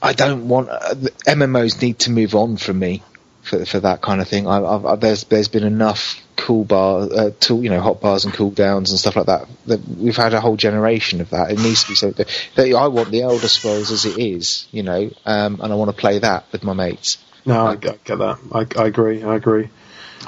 I 0.00 0.12
don't 0.12 0.48
want 0.48 0.68
uh, 0.68 0.94
the 0.94 1.10
MMOs 1.26 1.82
need 1.82 1.98
to 2.00 2.10
move 2.10 2.34
on 2.34 2.56
from 2.56 2.78
me 2.78 3.02
for 3.42 3.64
for 3.64 3.80
that 3.80 4.00
kind 4.02 4.20
of 4.20 4.28
thing. 4.28 4.46
I, 4.46 4.58
I've, 4.62 5.00
there's 5.00 5.24
there's 5.24 5.48
been 5.48 5.64
enough 5.64 6.18
cool 6.36 6.64
bar, 6.64 7.02
uh, 7.12 7.30
tool, 7.38 7.62
you 7.62 7.70
know, 7.70 7.80
hot 7.80 8.00
bars 8.00 8.24
and 8.24 8.34
cool 8.34 8.50
downs 8.50 8.90
and 8.90 8.98
stuff 8.98 9.14
like 9.16 9.26
that. 9.26 9.46
That 9.66 9.80
we've 9.88 10.16
had 10.16 10.34
a 10.34 10.40
whole 10.40 10.56
generation 10.56 11.20
of 11.20 11.30
that. 11.30 11.50
It 11.52 11.58
needs 11.58 11.82
to 11.84 11.88
be 11.90 11.94
so. 11.94 12.10
That, 12.10 12.28
that 12.56 12.74
I 12.74 12.88
want 12.88 13.10
the 13.10 13.22
Elder 13.22 13.48
Scrolls 13.48 13.90
as 13.92 14.04
it 14.06 14.18
is, 14.18 14.66
you 14.72 14.82
know, 14.82 15.10
um, 15.26 15.60
and 15.60 15.72
I 15.72 15.76
want 15.76 15.90
to 15.90 15.96
play 15.96 16.18
that 16.20 16.44
with 16.52 16.64
my 16.64 16.72
mates. 16.72 17.18
no, 17.44 17.66
I, 17.66 17.76
get- 17.76 18.02
get 18.04 18.18
that. 18.18 18.38
I, 18.52 18.66
I 18.82 18.86
agree. 18.86 19.22
I 19.22 19.36
agree. 19.36 19.68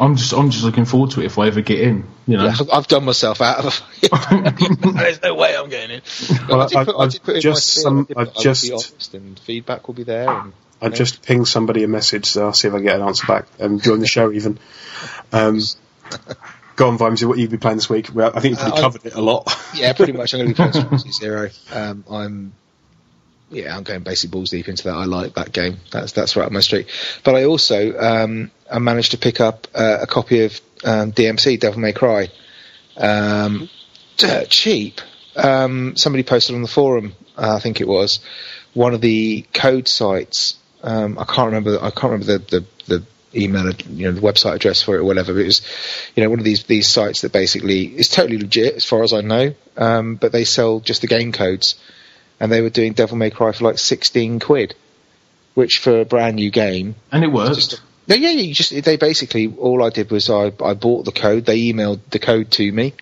I'm 0.01 0.17
just 0.17 0.33
I'm 0.33 0.51
just 0.51 0.65
looking 0.65 0.85
forward 0.87 1.13
to 1.13 1.21
it 1.21 1.27
if 1.27 1.39
I 1.39 1.47
ever 1.47 1.61
get 1.61 1.81
in. 1.81 2.05
You 2.27 2.37
know, 2.37 2.45
Yeah, 2.47 2.57
I've- 2.59 2.71
I've 2.73 2.89
done 2.89 3.05
myself 3.05 3.41
out 3.41 3.65
of. 3.65 3.81
There's 4.95 5.23
no 5.23 5.35
way 5.35 5.57
I'm 5.57 5.69
getting 5.69 5.97
in. 5.97 6.03
Well, 6.49 6.63
I 6.63 6.67
did 6.67 6.77
I- 6.79 6.85
put- 6.85 6.97
I 6.97 7.03
I've 7.05 7.23
put 7.23 7.35
in 7.37 7.41
just 7.41 7.67
spiel, 7.69 7.83
some- 7.83 7.99
I 7.99 8.03
did 8.03 8.09
put- 8.09 8.19
I've 8.19 8.29
I 8.29 8.33
be 8.35 8.43
just- 8.43 8.71
honest 8.73 9.15
and 9.15 9.39
feedback 9.39 9.87
will 9.87 9.95
be 9.95 10.03
there. 10.05 10.29
And, 10.29 10.53
I 10.85 10.89
just 10.91 11.23
ping 11.23 11.45
somebody 11.45 11.83
a 11.85 11.89
message, 11.89 12.27
so 12.27 12.47
I'll 12.47 12.53
see 12.53 12.69
if 12.69 12.75
I 12.75 12.81
get 12.81 12.97
an 12.97 13.03
answer 13.03 13.27
back 13.27 13.47
and 13.59 13.83
join 13.83 14.01
the 14.01 14.07
show 14.07 14.33
even. 14.33 14.59
Um, 15.33 15.59
go 16.77 16.89
on, 16.89 16.99
Vimesy, 16.99 17.27
what 17.27 17.39
you've 17.39 17.51
been 17.51 17.61
playing 17.61 17.77
this 17.79 17.89
week? 17.91 18.11
Well, 18.13 18.33
I 18.35 18.41
think 18.41 18.59
you've 18.59 18.73
Uh, 18.73 18.81
covered 18.81 19.05
it 19.07 19.15
a 19.15 19.21
lot. 19.23 19.53
yeah, 19.75 19.93
pretty 19.93 20.13
much. 20.13 20.35
I'm 20.35 20.41
going 20.41 20.55
to 20.55 20.63
be 20.63 20.71
playing 20.71 20.99
Zero. 21.13 21.51
Um, 21.73 22.05
I'm 22.11 22.53
yeah, 23.51 23.77
I'm 23.77 23.83
going 23.85 24.03
basic 24.03 24.31
balls 24.31 24.51
deep 24.51 24.69
into 24.69 24.85
that. 24.85 24.95
I 24.95 25.05
like 25.05 25.35
that 25.35 25.53
game. 25.53 25.77
That's 25.93 26.13
that's 26.13 26.35
right 26.35 26.47
up 26.47 26.53
my 26.53 26.61
street. 26.61 26.89
But 27.23 27.37
I 27.37 27.45
also 27.45 27.97
um, 27.99 28.51
I 28.71 28.79
managed 28.79 29.13
to 29.13 29.19
pick 29.19 29.41
up 29.41 29.69
uh, 29.75 29.99
a 30.03 30.07
copy 30.07 30.45
of 30.45 30.61
um, 30.85 31.13
DMC 31.13 31.61
Devil 31.61 31.81
May 31.81 31.93
Cry. 31.93 32.31
Um, 32.97 33.69
dirt 34.17 34.49
cheap. 34.49 35.01
Um, 35.37 35.95
somebody 35.97 36.23
posted 36.25 36.57
on 36.57 36.63
the 36.63 36.69
forum. 36.69 37.13
Uh, 37.37 37.55
I 37.57 37.61
think 37.61 37.81
it 37.81 37.89
was 37.89 38.21
one 38.73 38.95
of 38.95 39.01
the 39.01 39.45
code 39.53 39.89
sites. 39.89 40.57
Um, 40.85 41.19
I 41.19 41.25
can't 41.25 41.47
remember. 41.47 41.79
I 41.83 41.91
can't 41.91 42.13
remember 42.13 42.39
the, 42.39 42.39
the, 42.39 42.65
the 42.87 43.05
email, 43.35 43.73
you 43.89 44.07
know, 44.07 44.13
the 44.13 44.21
website 44.21 44.55
address 44.55 44.83
for 44.83 44.97
it 44.97 44.99
or 44.99 45.05
whatever. 45.05 45.33
But 45.33 45.41
it 45.41 45.47
was, 45.47 45.63
you 46.15 46.23
know, 46.23 46.31
one 46.31 46.39
of 46.39 46.45
these 46.45 46.65
these 46.65 46.89
sites 46.89 47.23
that 47.23 47.33
basically 47.33 47.87
is 47.87 48.09
totally 48.09 48.39
legit 48.39 48.75
as 48.75 48.85
far 48.85 49.03
as 49.03 49.13
I 49.13 49.23
know. 49.23 49.55
Um, 49.77 50.17
but 50.17 50.31
they 50.31 50.45
sell 50.45 50.81
just 50.81 51.01
the 51.01 51.07
game 51.07 51.33
codes, 51.33 51.77
and 52.39 52.53
they 52.53 52.61
were 52.61 52.71
doing 52.71 52.93
Devil 52.93 53.17
May 53.17 53.31
Cry 53.31 53.53
for 53.53 53.65
like 53.65 53.79
sixteen 53.79 54.41
quid, 54.41 54.75
which 55.55 55.79
for 55.79 56.01
a 56.01 56.05
brand 56.05 56.37
new 56.37 56.51
game 56.51 56.95
and 57.11 57.25
it 57.25 57.33
worked. 57.33 57.81
no, 58.07 58.15
yeah, 58.15 58.31
yeah. 58.31 58.43
You 58.43 58.55
just 58.55 58.85
they 58.85 58.97
basically 58.97 59.53
all 59.57 59.83
I 59.83 59.91
did 59.91 60.11
was 60.11 60.29
I 60.29 60.53
I 60.63 60.75
bought 60.75 61.07
the 61.07 61.13
code. 61.13 61.47
They 61.47 61.61
emailed 61.73 62.01
the 62.11 62.19
code 62.19 62.51
to 62.53 62.71
me, 62.71 62.93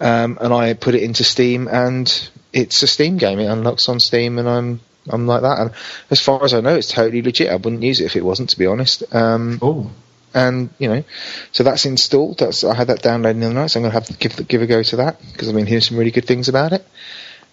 um, 0.00 0.38
and 0.40 0.52
I 0.52 0.74
put 0.74 0.94
it 0.94 1.02
into 1.02 1.24
Steam, 1.24 1.68
and 1.68 2.30
it's 2.52 2.82
a 2.82 2.86
Steam 2.86 3.16
game. 3.16 3.38
It 3.38 3.46
unlocks 3.46 3.88
on 3.88 4.00
Steam, 4.00 4.38
and 4.38 4.48
I'm 4.48 4.80
I'm 5.08 5.26
like 5.26 5.42
that. 5.42 5.58
And 5.58 5.70
as 6.10 6.20
far 6.20 6.44
as 6.44 6.54
I 6.54 6.60
know, 6.60 6.74
it's 6.74 6.90
totally 6.90 7.22
legit. 7.22 7.50
I 7.50 7.56
wouldn't 7.56 7.82
use 7.82 8.00
it 8.00 8.06
if 8.06 8.16
it 8.16 8.24
wasn't, 8.24 8.50
to 8.50 8.58
be 8.58 8.66
honest. 8.66 9.02
Um, 9.14 9.58
oh, 9.62 9.90
and 10.34 10.70
you 10.78 10.88
know, 10.88 11.04
so 11.52 11.64
that's 11.64 11.86
installed. 11.86 12.38
That's 12.38 12.64
I 12.64 12.74
had 12.74 12.88
that 12.88 13.02
downloaded 13.02 13.40
the 13.40 13.46
other 13.46 13.54
night, 13.54 13.70
so 13.70 13.80
I'm 13.80 13.84
going 13.84 13.92
to 13.92 13.98
have 13.98 14.06
to 14.06 14.14
give 14.14 14.48
give 14.48 14.62
a 14.62 14.66
go 14.66 14.82
to 14.82 14.96
that 14.96 15.20
because 15.32 15.48
I've 15.48 15.54
been 15.54 15.66
hearing 15.66 15.82
some 15.82 15.96
really 15.96 16.10
good 16.10 16.26
things 16.26 16.48
about 16.48 16.72
it. 16.72 16.86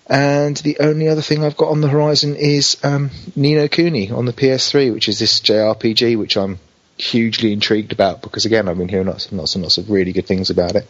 And 0.07 0.57
the 0.57 0.79
only 0.79 1.07
other 1.07 1.21
thing 1.21 1.45
I've 1.45 1.55
got 1.55 1.69
on 1.69 1.79
the 1.79 1.87
horizon 1.87 2.35
is 2.35 2.77
um, 2.83 3.09
Ni 3.37 3.55
no 3.55 3.69
Kuni 3.69 4.11
on 4.11 4.25
the 4.25 4.33
PS3, 4.33 4.93
which 4.93 5.07
is 5.07 5.17
this 5.17 5.39
JRPG, 5.39 6.17
which 6.17 6.35
I'm 6.35 6.59
hugely 6.97 7.53
intrigued 7.53 7.91
about 7.91 8.21
because 8.21 8.45
again 8.45 8.67
I've 8.67 8.77
been 8.77 8.89
hearing 8.89 9.07
lots 9.07 9.27
and 9.27 9.39
lots 9.39 9.55
and 9.55 9.63
lots 9.63 9.77
of 9.77 9.89
really 9.89 10.11
good 10.11 10.27
things 10.27 10.49
about 10.49 10.75
it. 10.75 10.87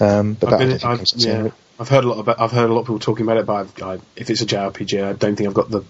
Um, 0.00 0.34
but 0.34 0.52
I've, 0.52 0.58
been, 0.58 0.70
I've, 0.84 1.02
yeah, 1.16 1.46
it. 1.46 1.52
I've 1.78 1.88
heard 1.88 2.04
a 2.04 2.08
lot 2.08 2.18
about. 2.18 2.40
I've 2.40 2.52
heard 2.52 2.70
a 2.70 2.72
lot 2.72 2.80
of 2.80 2.86
people 2.86 2.98
talking 3.00 3.24
about 3.26 3.36
it, 3.38 3.46
but 3.46 3.54
I've, 3.54 3.82
I, 3.82 3.98
if 4.16 4.30
it's 4.30 4.40
a 4.42 4.46
JRPG, 4.46 5.02
I 5.04 5.12
don't 5.12 5.36
think 5.36 5.48
I've 5.48 5.54
got 5.54 5.70
the 5.70 5.84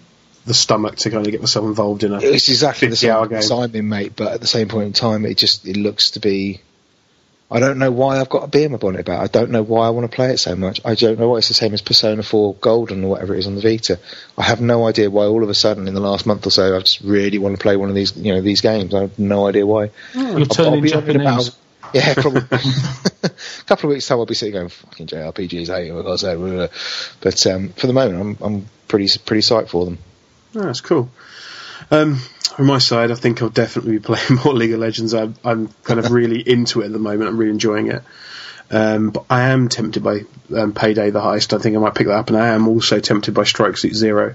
the 0.47 0.55
stomach 0.55 0.97
to 0.97 1.11
kind 1.11 1.25
of 1.27 1.31
get 1.31 1.41
myself 1.41 1.65
involved 1.67 2.03
in 2.03 2.13
a. 2.13 2.19
It's 2.21 2.49
exactly 2.49 2.89
the 2.89 2.97
same 2.97 3.11
hour 3.11 3.27
game. 3.27 3.39
as 3.39 3.51
I'm 3.51 3.75
in, 3.75 3.89
mate. 3.89 4.13
But 4.17 4.33
at 4.33 4.41
the 4.41 4.47
same 4.47 4.69
point 4.69 4.87
in 4.87 4.93
time, 4.93 5.25
it 5.27 5.37
just 5.37 5.67
it 5.67 5.77
looks 5.77 6.13
to 6.13 6.21
be. 6.21 6.61
I 7.53 7.59
don't 7.59 7.79
know 7.81 7.91
why 7.91 8.21
I've 8.21 8.29
got 8.29 8.45
a 8.45 8.47
bee 8.47 8.63
in 8.63 8.71
my 8.71 8.79
bonnet 8.79 9.01
about. 9.01 9.23
it. 9.23 9.25
I 9.25 9.27
don't 9.27 9.51
know 9.51 9.63
why 9.65 9.87
I 9.89 9.91
want 9.91 10.09
to 10.09 10.15
play 10.15 10.31
it 10.31 10.39
so 10.39 10.55
much. 10.55 10.81
I 10.85 10.95
don't 10.95 11.19
know 11.19 11.29
why 11.31 11.39
it's 11.39 11.49
the 11.49 11.55
same 11.55 11.75
as 11.75 11.83
Persona 11.83 12.23
4 12.23 12.55
Golden 12.55 13.03
or 13.03 13.09
whatever 13.11 13.35
it 13.35 13.41
is 13.41 13.49
on 13.49 13.57
the 13.57 13.61
Vita. 13.61 13.99
I 14.39 14.45
have 14.45 14.61
no 14.61 14.87
idea 14.87 15.11
why 15.11 15.25
all 15.25 15.43
of 15.43 15.49
a 15.49 15.55
sudden 15.55 15.89
in 15.89 15.95
the 15.95 16.01
last 16.01 16.27
month 16.27 16.47
or 16.47 16.51
so 16.51 16.77
I 16.77 16.79
just 16.79 17.01
really 17.01 17.39
want 17.39 17.57
to 17.57 17.61
play 17.61 17.75
one 17.75 17.89
of 17.89 17.97
these, 17.97 18.17
you 18.17 18.33
know, 18.35 18.41
these 18.41 18.61
games. 18.61 18.95
I 18.95 19.01
have 19.01 19.19
no 19.19 19.49
idea 19.49 19.67
why. 19.67 19.91
You're 20.15 20.27
I'll- 20.29 20.39
I'll 20.39 20.47
turning 20.47 20.81
be 20.83 20.91
Japanese. 20.91 21.17
about- 21.23 21.57
Yeah, 21.93 22.15
probably. 22.19 22.43
a 23.23 23.31
couple 23.67 23.91
of 23.91 23.95
weeks 23.95 24.07
time, 24.07 24.19
I'll 24.19 24.27
be 24.27 24.35
sitting 24.35 24.55
going 24.55 24.69
fucking 24.69 25.07
JRPGs. 25.07 25.67
Hey, 25.67 25.93
what 25.93 26.05
was 26.05 26.23
that? 26.23 26.71
But 27.21 27.47
um, 27.47 27.71
for 27.71 27.87
the 27.87 27.93
moment, 27.93 28.39
I'm 28.41 28.45
I'm 28.45 28.67
pretty 28.89 29.09
pretty 29.25 29.43
psyched 29.43 29.69
for 29.69 29.85
them. 29.85 29.99
Oh, 30.55 30.63
that's 30.63 30.81
cool. 30.81 31.11
Um, 31.91 32.17
from 32.57 32.67
my 32.67 32.79
side, 32.79 33.11
I 33.11 33.15
think 33.15 33.43
I'll 33.43 33.49
definitely 33.49 33.93
be 33.93 33.99
playing 34.01 34.41
more 34.45 34.55
League 34.55 34.73
of 34.73 34.81
Legends. 34.81 35.15
I'm, 35.15 35.35
I'm 35.45 35.69
kind 35.85 36.01
of 36.01 36.11
really 36.13 36.41
into 36.41 36.83
it 36.83 36.87
at 36.87 36.93
the 36.93 36.99
moment. 36.99 37.29
I'm 37.29 37.39
really 37.39 37.53
enjoying 37.53 37.89
it. 37.89 38.03
Um, 38.71 39.11
but 39.11 39.25
I 39.29 39.49
am 39.49 39.69
tempted 39.69 40.03
by 40.03 40.21
um, 40.55 40.73
Payday 40.73 41.11
the 41.11 41.21
Heist. 41.21 41.53
I 41.53 41.61
think 41.61 41.77
I 41.77 41.81
might 41.81 41.95
pick 41.95 42.07
that 42.07 42.17
up, 42.17 42.29
and 42.29 42.37
I 42.37 42.49
am 42.49 42.69
also 42.69 43.01
tempted 43.01 43.35
by 43.35 43.45
Strike 43.45 43.77
Suit 43.77 43.95
Zero. 43.95 44.35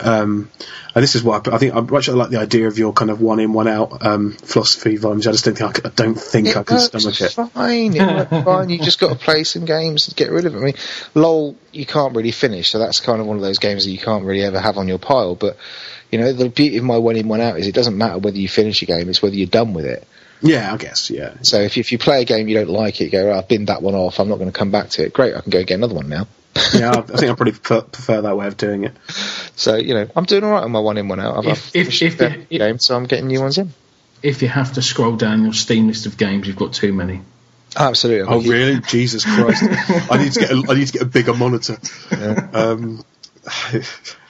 Um, 0.00 0.50
and 0.94 1.02
this 1.02 1.14
is 1.14 1.22
what 1.22 1.46
I, 1.48 1.54
I 1.56 1.58
think. 1.58 1.74
I 1.74 1.80
much 1.80 2.08
like 2.08 2.30
the 2.30 2.38
idea 2.38 2.66
of 2.68 2.78
your 2.78 2.92
kind 2.92 3.10
of 3.10 3.20
one 3.20 3.40
in, 3.40 3.52
one 3.52 3.68
out 3.68 4.04
um, 4.04 4.32
philosophy, 4.32 4.96
Vimes. 4.96 5.26
I 5.26 5.32
just 5.32 5.44
don't 5.44 5.56
think 5.56 5.70
I, 5.70 5.72
c- 5.74 5.82
I 5.84 5.88
don't 5.90 6.14
think 6.20 6.48
I 6.56 6.62
can 6.62 6.78
stomach 6.80 7.20
it. 7.20 7.32
Fine, 7.32 7.96
it 7.96 8.00
works 8.30 8.30
fine. 8.44 8.70
You 8.70 8.78
just 8.78 8.98
got 8.98 9.10
to 9.10 9.16
play 9.16 9.44
some 9.44 9.64
games 9.64 10.08
and 10.08 10.16
get 10.16 10.30
rid 10.30 10.46
of 10.46 10.54
it. 10.54 10.58
I 10.58 10.60
mean, 10.60 10.74
LOL, 11.14 11.56
you 11.72 11.86
can't 11.86 12.14
really 12.16 12.30
finish, 12.32 12.70
so 12.70 12.78
that's 12.78 13.00
kind 13.00 13.20
of 13.20 13.26
one 13.26 13.36
of 13.36 13.42
those 13.42 13.58
games 13.58 13.84
that 13.84 13.90
you 13.90 13.98
can't 13.98 14.24
really 14.24 14.42
ever 14.42 14.60
have 14.60 14.78
on 14.78 14.88
your 14.88 14.98
pile. 14.98 15.34
But 15.34 15.56
you 16.10 16.18
know, 16.18 16.32
the 16.32 16.48
beauty 16.48 16.76
of 16.78 16.84
my 16.84 16.98
one 16.98 17.16
in, 17.16 17.28
one 17.28 17.40
out 17.40 17.58
is 17.58 17.66
it 17.66 17.74
doesn't 17.74 17.96
matter 17.96 18.18
whether 18.18 18.38
you 18.38 18.48
finish 18.48 18.80
a 18.82 18.86
game; 18.86 19.08
it's 19.08 19.20
whether 19.22 19.34
you're 19.36 19.46
done 19.46 19.74
with 19.74 19.86
it. 19.86 20.06
Yeah, 20.42 20.72
I 20.72 20.76
guess. 20.76 21.10
Yeah, 21.10 21.34
So 21.42 21.60
if 21.62 21.78
if 21.78 21.92
you 21.92 21.98
play 21.98 22.22
a 22.22 22.24
game 22.24 22.46
you 22.48 22.56
don't 22.56 22.68
like 22.68 23.00
it, 23.00 23.04
you 23.04 23.10
go, 23.10 23.32
oh, 23.32 23.38
I've 23.38 23.48
binned 23.48 23.68
that 23.68 23.82
one 23.82 23.94
off. 23.94 24.20
I'm 24.20 24.28
not 24.28 24.36
going 24.36 24.50
to 24.52 24.58
come 24.58 24.70
back 24.70 24.90
to 24.90 25.04
it. 25.04 25.12
Great, 25.14 25.34
I 25.34 25.40
can 25.40 25.50
go 25.50 25.64
get 25.64 25.74
another 25.76 25.94
one 25.94 26.08
now. 26.08 26.26
yeah. 26.74 26.90
I, 26.90 26.98
I 26.98 27.02
think 27.02 27.22
I 27.30 27.34
probably 27.34 27.52
prefer, 27.52 27.80
prefer 27.82 28.22
that 28.22 28.36
way 28.36 28.46
of 28.46 28.56
doing 28.56 28.84
it. 28.84 28.92
So 29.56 29.76
you 29.76 29.94
know, 29.94 30.08
I'm 30.16 30.24
doing 30.24 30.44
all 30.44 30.50
right 30.50 30.62
on 30.64 30.70
my 30.72 30.80
one 30.80 30.98
in, 30.98 31.08
one 31.08 31.20
out. 31.20 31.38
I've, 31.38 31.46
If- 31.46 31.68
I've 31.68 31.76
if- 31.88 32.02
if- 32.02 32.18
the 32.18 32.40
if- 32.40 32.48
game, 32.48 32.78
so 32.78 32.96
I'm 32.96 33.04
getting 33.04 33.26
new 33.28 33.40
ones 33.40 33.58
in. 33.58 33.72
If 34.22 34.42
you 34.42 34.48
have 34.48 34.72
to 34.74 34.82
scroll 34.82 35.16
down 35.16 35.44
your 35.44 35.52
Steam 35.52 35.86
list 35.88 36.06
of 36.06 36.16
games, 36.16 36.46
you've 36.46 36.56
got 36.56 36.72
too 36.72 36.92
many. 36.92 37.20
Absolutely. 37.76 38.26
Oh, 38.34 38.40
really? 38.40 38.80
Jesus 38.80 39.24
Christ! 39.24 39.62
I 40.10 40.16
need 40.22 40.32
to 40.32 40.40
get 40.40 40.50
a, 40.50 40.64
I 40.70 40.74
need 40.74 40.86
to 40.86 40.92
get 40.94 41.02
a 41.02 41.06
bigger 41.06 41.34
monitor. 41.34 41.78
Um, 42.52 43.04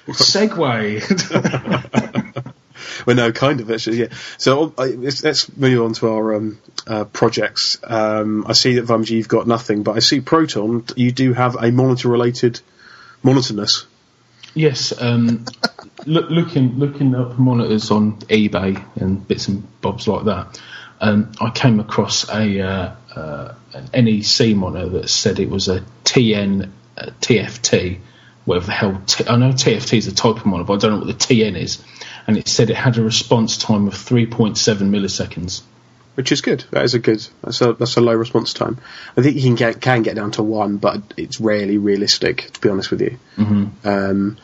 Segway. 0.08 1.02
well, 3.06 3.16
no, 3.16 3.32
kind 3.32 3.60
of 3.60 3.70
actually. 3.70 3.98
Yeah. 3.98 4.08
So 4.38 4.72
I, 4.78 4.86
let's, 4.86 5.56
move 5.56 5.82
on 5.82 5.92
to 5.94 6.08
our 6.08 6.34
um, 6.34 6.58
uh, 6.86 7.04
projects. 7.04 7.78
Um, 7.84 8.46
I 8.46 8.52
see 8.52 8.74
that 8.74 8.86
Vamji, 8.86 9.10
you've 9.10 9.28
got 9.28 9.46
nothing, 9.46 9.82
but 9.82 9.96
I 9.96 10.00
see 10.00 10.20
Proton. 10.20 10.84
You 10.96 11.12
do 11.12 11.32
have 11.32 11.56
a 11.56 11.70
monitor-related 11.70 12.60
monitorness. 13.24 13.86
yes. 14.54 14.92
Um, 15.00 15.44
look, 16.06 16.30
looking 16.30 16.78
looking 16.78 17.14
up 17.14 17.38
monitors 17.38 17.90
on 17.90 18.18
eBay 18.22 18.84
and 18.96 19.26
bits 19.26 19.48
and 19.48 19.80
bobs 19.80 20.08
like 20.08 20.24
that. 20.24 20.60
Um, 21.00 21.32
I 21.40 21.50
came 21.50 21.80
across 21.80 22.28
a 22.28 22.60
uh, 22.60 22.94
uh, 23.14 23.54
an 23.74 24.04
NEC 24.04 24.56
monitor 24.56 24.88
that 24.90 25.08
said 25.08 25.38
it 25.38 25.50
was 25.50 25.68
a 25.68 25.84
TN 26.04 26.70
uh, 26.96 27.10
TFT, 27.20 27.98
whatever 28.44 28.66
the 28.66 28.72
hell. 28.72 29.02
T- 29.06 29.28
I 29.28 29.36
know 29.36 29.50
TFT 29.50 29.98
is 29.98 30.06
a 30.06 30.14
type 30.14 30.36
of 30.36 30.46
monitor, 30.46 30.66
but 30.66 30.74
I 30.74 30.78
don't 30.78 30.92
know 30.92 31.06
what 31.06 31.18
the 31.18 31.34
TN 31.34 31.56
is. 31.58 31.82
And 32.26 32.36
it 32.36 32.48
said 32.48 32.70
it 32.70 32.76
had 32.76 32.98
a 32.98 33.02
response 33.02 33.56
time 33.56 33.86
of 33.86 33.94
3.7 33.94 34.56
milliseconds. 34.56 35.62
which 36.14 36.32
is 36.32 36.40
good. 36.40 36.64
That 36.70 36.84
is 36.84 36.94
a 36.94 36.98
good. 36.98 37.26
That's 37.42 37.60
a 37.60 37.74
that's 37.74 37.96
a 37.96 38.00
low 38.00 38.14
response 38.14 38.54
time. 38.54 38.78
I 39.16 39.22
think 39.22 39.36
you 39.36 39.42
can 39.42 39.54
get 39.54 39.80
can 39.80 40.02
get 40.02 40.16
down 40.16 40.30
to 40.32 40.42
one, 40.42 40.78
but 40.78 41.02
it's 41.16 41.40
rarely 41.40 41.76
realistic. 41.78 42.50
To 42.52 42.60
be 42.60 42.70
honest 42.70 42.90
with 42.90 43.02
you, 43.02 43.18
mm-hmm. 43.36 43.86
um, 43.86 44.38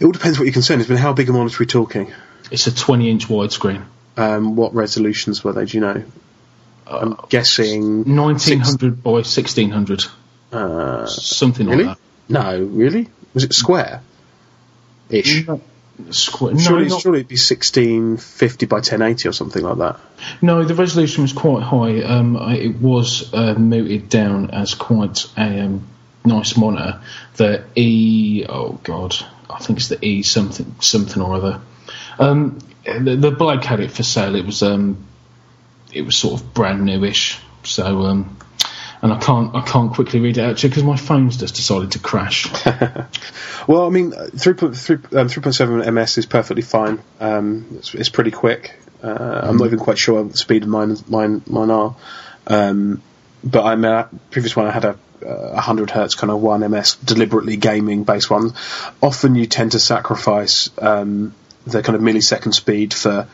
it 0.00 0.04
all 0.04 0.12
depends 0.12 0.38
what 0.38 0.46
your 0.46 0.54
concern 0.54 0.80
is. 0.80 0.88
But 0.88 0.98
how 0.98 1.12
big 1.12 1.28
a 1.28 1.32
monitor 1.32 1.56
are 1.56 1.60
we 1.60 1.66
talking? 1.66 2.12
It's 2.50 2.66
a 2.66 2.74
20 2.74 3.10
inch 3.10 3.28
widescreen. 3.28 3.84
Um, 4.16 4.56
what 4.56 4.74
resolutions 4.74 5.44
were 5.44 5.52
they? 5.52 5.66
Do 5.66 5.76
you 5.76 5.80
know? 5.82 6.04
I'm 6.86 7.16
guessing 7.28 8.16
1900 8.16 9.02
by 9.02 9.10
1600. 9.10 10.04
Uh, 10.50 11.06
Something 11.06 11.68
really? 11.68 11.84
like 11.84 11.98
that. 11.98 12.32
No, 12.32 12.60
really? 12.60 13.08
Was 13.34 13.44
it 13.44 13.52
square? 13.52 14.02
Ish. 15.10 15.46
that. 15.46 15.60
Squ- 16.10 16.52
no, 16.52 16.58
Surely, 16.58 16.88
not- 16.88 17.00
surely 17.00 17.18
it'd 17.20 17.28
be 17.28 17.36
1650 17.36 18.66
by 18.66 18.76
1080 18.76 19.28
or 19.28 19.32
something 19.32 19.62
like 19.64 19.78
that. 19.78 19.98
no, 20.40 20.64
the 20.64 20.74
resolution 20.74 21.22
was 21.22 21.32
quite 21.32 21.62
high. 21.62 22.02
Um, 22.02 22.36
I- 22.36 22.56
it 22.56 22.80
was 22.80 23.32
uh, 23.34 23.54
mooted 23.54 24.08
down 24.08 24.50
as 24.50 24.74
quite 24.74 25.26
a 25.36 25.60
um, 25.60 25.86
nice 26.24 26.56
monitor. 26.56 27.00
The 27.36 27.64
E, 27.74 28.46
oh 28.48 28.78
god, 28.84 29.16
I 29.50 29.58
think 29.58 29.78
it's 29.80 29.88
the 29.88 30.04
E 30.04 30.22
something 30.22 30.74
something 30.80 31.20
or 31.22 31.34
other. 31.34 31.60
Um, 32.18 32.58
the, 32.84 33.16
the 33.16 33.30
bloke 33.30 33.64
had 33.64 33.80
it 33.80 33.90
for 33.90 34.02
sale. 34.02 34.34
It 34.36 34.46
was 34.46 34.62
um, 34.62 35.04
it 35.92 36.02
was 36.02 36.16
sort 36.16 36.40
of 36.40 36.54
brand 36.54 36.84
newish. 36.84 37.38
So 37.64 38.02
um, 38.06 38.36
and 39.02 39.12
I 39.12 39.18
can't 39.18 39.54
I 39.54 39.62
can't 39.62 39.92
quickly 39.92 40.20
read 40.20 40.38
it 40.38 40.42
out 40.42 40.58
to 40.58 40.66
you 40.66 40.70
because 40.70 40.84
my 40.84 40.96
phone's 40.96 41.36
just 41.36 41.54
decided 41.54 41.92
to 41.92 41.98
crash. 41.98 42.46
Well, 43.68 43.84
I 43.84 43.90
mean, 43.90 44.12
3.3, 44.12 45.14
um, 45.14 45.28
3.7 45.28 45.92
ms 45.92 46.16
is 46.16 46.24
perfectly 46.24 46.62
fine. 46.62 47.00
Um, 47.20 47.66
it's, 47.76 47.94
it's 47.94 48.08
pretty 48.08 48.30
quick. 48.30 48.74
Uh, 49.02 49.40
I'm 49.42 49.58
not 49.58 49.66
even 49.66 49.78
quite 49.78 49.98
sure 49.98 50.22
what 50.22 50.32
the 50.32 50.38
speed 50.38 50.62
of 50.62 50.70
mine 50.70 50.96
mine 51.06 51.42
mine 51.46 51.70
are. 51.70 51.94
Um, 52.46 53.02
but 53.44 53.64
I 53.64 53.76
mean, 53.76 54.20
previous 54.30 54.56
one 54.56 54.66
I 54.66 54.70
had 54.70 54.86
a 54.86 54.98
uh, 55.22 55.52
100 55.52 55.90
hertz 55.90 56.14
kind 56.14 56.30
of 56.30 56.40
one 56.40 56.68
ms 56.70 56.94
deliberately 57.04 57.58
gaming 57.58 58.04
based 58.04 58.30
one. 58.30 58.54
Often 59.02 59.34
you 59.34 59.44
tend 59.44 59.72
to 59.72 59.80
sacrifice 59.80 60.70
um, 60.78 61.34
the 61.66 61.82
kind 61.82 61.94
of 61.94 62.00
millisecond 62.00 62.54
speed 62.54 62.94
for 62.94 63.28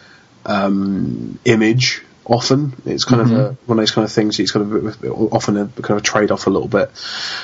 um, 0.45 1.39
image. 1.45 2.03
Often 2.27 2.73
it's 2.87 3.05
kind 3.05 3.21
of 3.21 3.33
a, 3.33 3.57
one 3.67 3.79
of 3.79 3.83
those 3.83 3.91
kind 3.91 4.05
of 4.05 4.13
things. 4.13 4.41
It's 4.41 4.51
kind 4.51 4.75
of 4.75 5.05
a, 5.05 5.09
often 5.11 5.57
a 5.59 5.67
kind 5.67 5.91
of 5.91 5.99
a 5.99 6.01
trade 6.01 6.31
off 6.31 6.47
a 6.47 6.51
little 6.51 6.69
bit, 6.69 6.91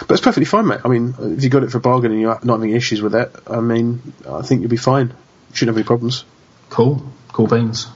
but 0.00 0.10
it's 0.10 0.20
perfectly 0.20 0.46
fine, 0.46 0.66
mate. 0.66 0.80
I 0.84 0.88
mean, 0.88 1.14
if 1.18 1.44
you 1.44 1.50
got 1.50 1.64
it 1.64 1.70
for 1.70 1.78
a 1.78 1.82
bargain 1.82 2.12
and 2.12 2.20
you're 2.20 2.38
not 2.42 2.54
having 2.54 2.70
issues 2.70 3.02
with 3.02 3.14
it, 3.14 3.30
I 3.46 3.60
mean, 3.60 4.00
I 4.28 4.42
think 4.42 4.62
you'll 4.62 4.70
be 4.70 4.78
fine. 4.78 5.12
Shouldn't 5.52 5.76
have 5.76 5.76
any 5.76 5.86
problems. 5.86 6.24
cool, 6.70 7.02
cool 7.32 7.46
beans. 7.46 7.88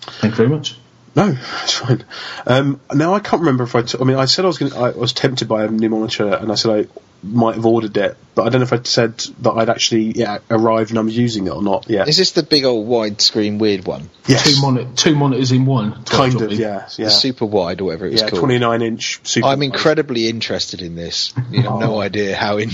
Thank 0.00 0.32
you 0.32 0.36
very 0.36 0.48
much. 0.48 0.76
No, 1.14 1.36
it's 1.62 1.74
fine. 1.74 2.04
Um, 2.46 2.80
now 2.94 3.14
I 3.14 3.20
can't 3.20 3.40
remember 3.40 3.64
if 3.64 3.74
I. 3.74 3.82
T- 3.82 3.98
I 4.00 4.04
mean, 4.04 4.16
I 4.16 4.26
said 4.26 4.44
I 4.44 4.48
was 4.48 4.58
going. 4.58 4.72
I 4.72 4.90
was 4.90 5.12
tempted 5.12 5.48
by 5.48 5.64
a 5.64 5.68
new 5.68 5.88
monitor, 5.88 6.32
and 6.32 6.50
I 6.52 6.54
said 6.54 6.86
I 6.86 7.00
might 7.22 7.54
have 7.56 7.66
ordered 7.66 7.96
it, 7.96 8.16
but 8.34 8.46
I 8.46 8.48
don't 8.48 8.60
know 8.60 8.64
if 8.64 8.72
I 8.72 8.80
said 8.82 9.18
that 9.40 9.50
I'd 9.52 9.68
actually 9.68 10.12
yeah 10.12 10.38
arrived 10.50 10.90
and 10.90 10.98
I'm 10.98 11.08
using 11.08 11.46
it 11.46 11.50
or 11.50 11.62
not. 11.62 11.88
Yeah, 11.88 12.04
Is 12.06 12.16
this 12.16 12.32
the 12.32 12.42
big 12.42 12.64
old 12.64 12.86
widescreen 12.88 13.58
weird 13.58 13.84
one? 13.86 14.08
yes, 14.26 14.44
Two, 14.54 14.60
moni- 14.62 14.88
two 14.96 15.14
monitors 15.14 15.52
in 15.52 15.66
one. 15.66 16.02
kind 16.04 16.40
of. 16.40 16.52
Yeah, 16.52 16.88
yeah, 16.96 17.04
The 17.06 17.10
super 17.10 17.44
wide 17.44 17.80
or 17.80 17.84
whatever 17.84 18.06
it 18.06 18.12
was 18.12 18.22
yeah. 18.22 18.28
called. 18.30 18.40
29 18.40 18.82
inch. 18.82 19.20
Super 19.24 19.46
I'm 19.48 19.58
wide. 19.58 19.64
incredibly 19.66 20.28
interested 20.28 20.80
in 20.82 20.94
this. 20.94 21.34
You 21.50 21.62
have 21.62 21.78
no 21.80 22.00
idea 22.00 22.34
how 22.36 22.56
in. 22.56 22.70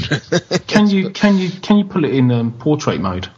Can 0.67 0.89
you 0.89 1.11
can 1.23 1.39
you 1.39 1.51
can 1.51 1.79
you 1.79 1.85
pull 1.85 2.05
it 2.05 2.15
in 2.15 2.31
um, 2.31 2.53
portrait 2.53 3.01
mode? 3.01 3.29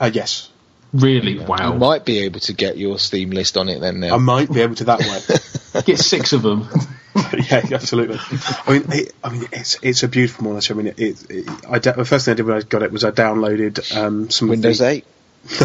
Uh, 0.00 0.10
yes, 0.12 0.50
Really? 0.94 1.32
You 1.32 1.42
Wow. 1.42 1.74
might 1.74 2.04
be 2.04 2.20
able 2.20 2.38
to 2.40 2.52
get 2.52 2.78
your 2.78 2.98
Steam 3.00 3.30
list 3.30 3.56
on 3.56 3.68
it 3.68 3.80
then 3.80 3.98
now. 4.00 4.14
I 4.14 4.18
might 4.18 4.50
be 4.50 4.60
able 4.62 4.76
to 4.76 4.84
that 4.84 5.00
way. 5.00 5.82
Get 5.82 5.98
six 5.98 6.32
of 6.32 6.42
them. 6.42 6.68
yeah, 7.50 7.62
absolutely. 7.72 8.18
I 8.66 8.72
mean, 8.72 8.84
it, 8.92 9.12
I 9.24 9.28
mean, 9.30 9.48
it's 9.52 9.76
it's 9.82 10.04
a 10.04 10.08
beautiful 10.08 10.44
monitor. 10.44 10.72
I 10.72 10.76
mean, 10.76 10.86
it. 10.86 10.98
it, 11.00 11.30
it 11.30 11.48
I 11.68 11.78
da- 11.80 11.92
the 11.92 12.04
first 12.04 12.24
thing 12.26 12.32
I 12.32 12.34
did 12.36 12.46
when 12.46 12.56
I 12.56 12.60
got 12.60 12.82
it 12.84 12.92
was 12.92 13.04
I 13.04 13.10
downloaded 13.10 13.96
um, 13.96 14.30
some 14.30 14.48
Windows 14.48 14.78
the, 14.78 14.88
8? 14.88 15.04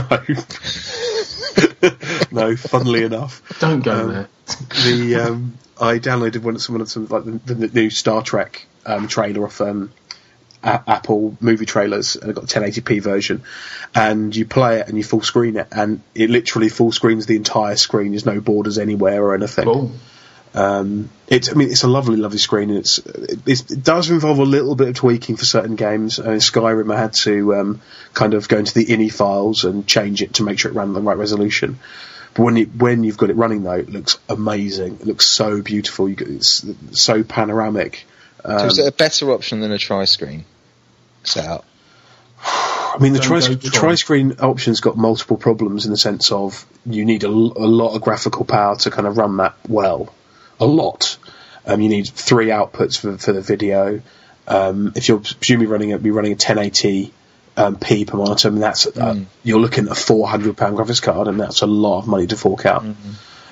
No, 2.32 2.50
no. 2.50 2.56
Funnily 2.56 3.04
enough, 3.04 3.42
Don't 3.60 3.82
go 3.82 3.92
Um, 3.92 4.08
there. 4.12 4.28
the 4.84 5.16
um, 5.16 5.58
I 5.80 6.00
downloaded 6.00 6.42
one 6.42 6.58
some 6.60 6.80
of 6.82 6.90
some 6.90 7.08
like 7.08 7.24
the, 7.26 7.54
the 7.54 7.68
new 7.68 7.90
Star 7.90 8.22
Trek 8.24 8.66
um, 8.86 9.08
trailer 9.08 9.46
off 9.46 9.62
um, 9.62 9.92
a- 9.92 10.09
Apple 10.64 11.38
movie 11.40 11.66
trailers, 11.66 12.16
and 12.16 12.30
I've 12.30 12.36
got 12.36 12.48
the 12.48 12.60
1080p 12.60 13.02
version. 13.02 13.44
And 13.96 14.36
you 14.36 14.46
play 14.46 14.80
it 14.80 14.88
and 14.88 14.98
you 14.98 15.04
full 15.04 15.22
screen 15.22 15.56
it, 15.56 15.68
and 15.72 16.02
it 16.14 16.30
literally 16.30 16.70
full 16.70 16.92
screens 16.92 17.26
the 17.26 17.36
entire 17.36 17.76
screen. 17.76 18.12
There's 18.12 18.26
no 18.26 18.42
borders 18.42 18.78
anywhere 18.78 19.24
or 19.24 19.36
anything. 19.36 19.66
Cool. 19.66 19.92
Um, 20.54 21.10
it's, 21.28 21.50
I 21.50 21.54
mean, 21.54 21.70
it's 21.70 21.84
a 21.84 21.88
lovely, 21.88 22.18
lovely 22.18 22.40
screen, 22.40 22.70
and 22.70 22.80
it's, 22.80 23.00
it's 23.46 23.72
it 23.72 23.84
does 23.84 24.10
involve 24.10 24.40
a 24.40 24.44
little 24.44 24.76
bit 24.76 24.90
of 24.90 24.96
tweaking 24.96 25.36
for 25.38 25.46
certain 25.46 25.76
games. 25.76 26.20
Uh, 26.20 26.32
in 26.32 26.40
Skyrim, 26.40 26.94
I 26.94 27.00
had 27.00 27.14
to 27.14 27.56
um, 27.56 27.82
kind 28.14 28.34
of 28.34 28.48
go 28.48 28.58
into 28.58 28.74
the 28.74 28.86
INI 28.86 29.12
files 29.14 29.64
and 29.64 29.86
change 29.88 30.22
it 30.22 30.36
to 30.36 30.44
make 30.44 30.60
sure 30.60 30.72
it 30.72 30.76
ran 30.76 30.94
the 30.94 31.02
right 31.02 31.18
resolution. 31.18 31.80
But 32.34 32.44
when 32.44 32.56
you, 32.58 32.66
when 32.66 33.04
you've 33.04 33.18
got 33.18 33.30
it 33.30 33.36
running 33.36 33.64
though, 33.64 33.74
it 33.74 33.90
looks 33.90 34.18
amazing. 34.28 34.96
It 35.02 35.06
looks 35.06 35.28
so 35.28 35.62
beautiful. 35.62 36.10
You 36.10 36.16
it's 36.20 36.66
so 36.92 37.24
panoramic. 37.24 38.06
So 38.44 38.66
is 38.66 38.80
it 38.80 38.88
a 38.88 38.92
better 38.92 39.32
option 39.32 39.60
than 39.60 39.72
a 39.72 39.78
tri-screen 39.78 40.46
setup? 41.24 41.66
I 42.42 42.98
mean, 43.00 43.14
the, 43.14 43.20
Don't 43.20 43.28
tri- 43.28 43.40
go 43.40 43.54
the 43.54 43.70
tri. 43.70 43.80
tri-screen 43.80 44.36
option's 44.40 44.82
got 44.82 44.98
multiple 44.98 45.38
problems 45.38 45.86
in 45.86 45.92
the 45.92 45.98
sense 45.98 46.32
of 46.32 46.66
you 46.86 47.06
need 47.06 47.24
a 47.24 47.30
lot 47.30 47.96
of 47.96 48.02
graphical 48.02 48.46
power 48.46 48.76
to 48.78 48.92
kind 48.92 49.08
of 49.08 49.18
run 49.18 49.38
that 49.38 49.56
well. 49.68 50.14
A 50.60 50.66
lot. 50.66 51.18
Um, 51.66 51.82
you 51.82 51.90
need 51.90 52.08
three 52.08 52.48
outputs 52.48 53.00
for, 53.00 53.18
for 53.18 53.32
the 53.32 53.42
video. 53.42 54.02
Um, 54.48 54.94
if 54.96 55.08
you're 55.08 55.20
presumably 55.20 55.68
running 55.68 55.90
it, 55.92 56.02
be 56.02 56.12
running 56.12 56.32
a 56.32 56.36
1080 56.36 57.14
um, 57.58 57.76
p 57.78 58.06
per 58.06 58.18
monitor, 58.18 58.48
I 58.48 58.52
mean, 58.52 58.62
that's 58.62 58.88
uh, 58.88 59.20
you're 59.44 59.60
looking 59.60 59.86
at 59.86 59.92
a 59.92 59.96
400 59.96 60.58
pound 60.58 60.78
graphics 60.78 61.02
card, 61.02 61.28
and 61.28 61.40
that's 61.40 61.62
a 61.62 61.68
lot 61.68 62.00
of 62.00 62.08
money 62.08 62.26
to 62.28 62.38
fork 62.38 62.66
out. 62.66 62.84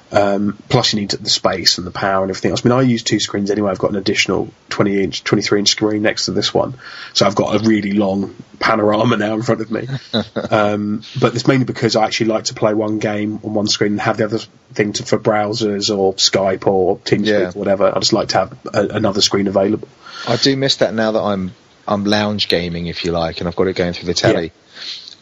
Um, 0.09 0.57
plus, 0.69 0.93
you 0.93 1.01
need 1.01 1.11
the 1.11 1.29
space 1.29 1.77
and 1.77 1.85
the 1.85 1.91
power 1.91 2.23
and 2.23 2.29
everything 2.29 2.51
else. 2.51 2.65
I 2.65 2.69
mean, 2.69 2.77
I 2.77 2.81
use 2.81 3.03
two 3.03 3.19
screens 3.19 3.51
anyway. 3.51 3.71
I've 3.71 3.77
got 3.79 3.89
an 3.91 3.97
additional 3.97 4.49
20 4.69 5.03
inch, 5.03 5.23
23 5.23 5.59
inch 5.59 5.69
screen 5.69 6.01
next 6.01 6.25
to 6.25 6.31
this 6.31 6.53
one, 6.53 6.75
so 7.13 7.25
I've 7.25 7.35
got 7.35 7.55
a 7.55 7.67
really 7.67 7.91
long 7.91 8.33
panorama 8.59 9.17
now 9.17 9.33
in 9.33 9.41
front 9.41 9.61
of 9.61 9.69
me. 9.69 9.87
um, 10.49 11.03
but 11.19 11.35
it's 11.35 11.47
mainly 11.47 11.65
because 11.65 11.95
I 11.95 12.05
actually 12.05 12.27
like 12.27 12.45
to 12.45 12.53
play 12.53 12.73
one 12.73 12.99
game 12.99 13.39
on 13.43 13.53
one 13.53 13.67
screen 13.67 13.93
and 13.93 14.01
have 14.01 14.17
the 14.17 14.25
other 14.25 14.39
thing 14.73 14.93
to, 14.93 15.03
for 15.03 15.19
browsers 15.19 15.95
or 15.95 16.13
Skype 16.13 16.65
or 16.67 16.99
TeamSpeak 16.99 17.25
Yeah. 17.25 17.49
or 17.49 17.51
whatever. 17.51 17.93
I 17.93 17.99
just 17.99 18.13
like 18.13 18.29
to 18.29 18.37
have 18.37 18.57
a, 18.73 18.87
another 18.87 19.21
screen 19.21 19.47
available. 19.47 19.87
I 20.27 20.37
do 20.37 20.55
miss 20.55 20.77
that 20.77 20.93
now 20.93 21.11
that 21.11 21.21
I'm 21.21 21.53
I'm 21.87 22.03
lounge 22.05 22.47
gaming, 22.47 22.87
if 22.87 23.05
you 23.05 23.11
like, 23.11 23.39
and 23.39 23.47
I've 23.47 23.55
got 23.55 23.67
it 23.67 23.75
going 23.75 23.93
through 23.93 24.07
the 24.07 24.13
telly. 24.13 24.51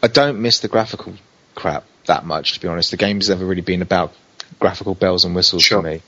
I 0.02 0.08
don't 0.08 0.40
miss 0.42 0.60
the 0.60 0.68
graphical 0.68 1.14
crap 1.54 1.84
that 2.06 2.24
much, 2.24 2.54
to 2.54 2.60
be 2.60 2.68
honest. 2.68 2.90
The 2.92 2.96
game's 2.96 3.28
never 3.28 3.44
really 3.44 3.62
been 3.62 3.82
about 3.82 4.12
graphical 4.58 4.94
bells 4.94 5.24
and 5.24 5.34
whistles 5.34 5.62
Sure. 5.62 5.82
for 5.82 5.88
me, 5.88 6.02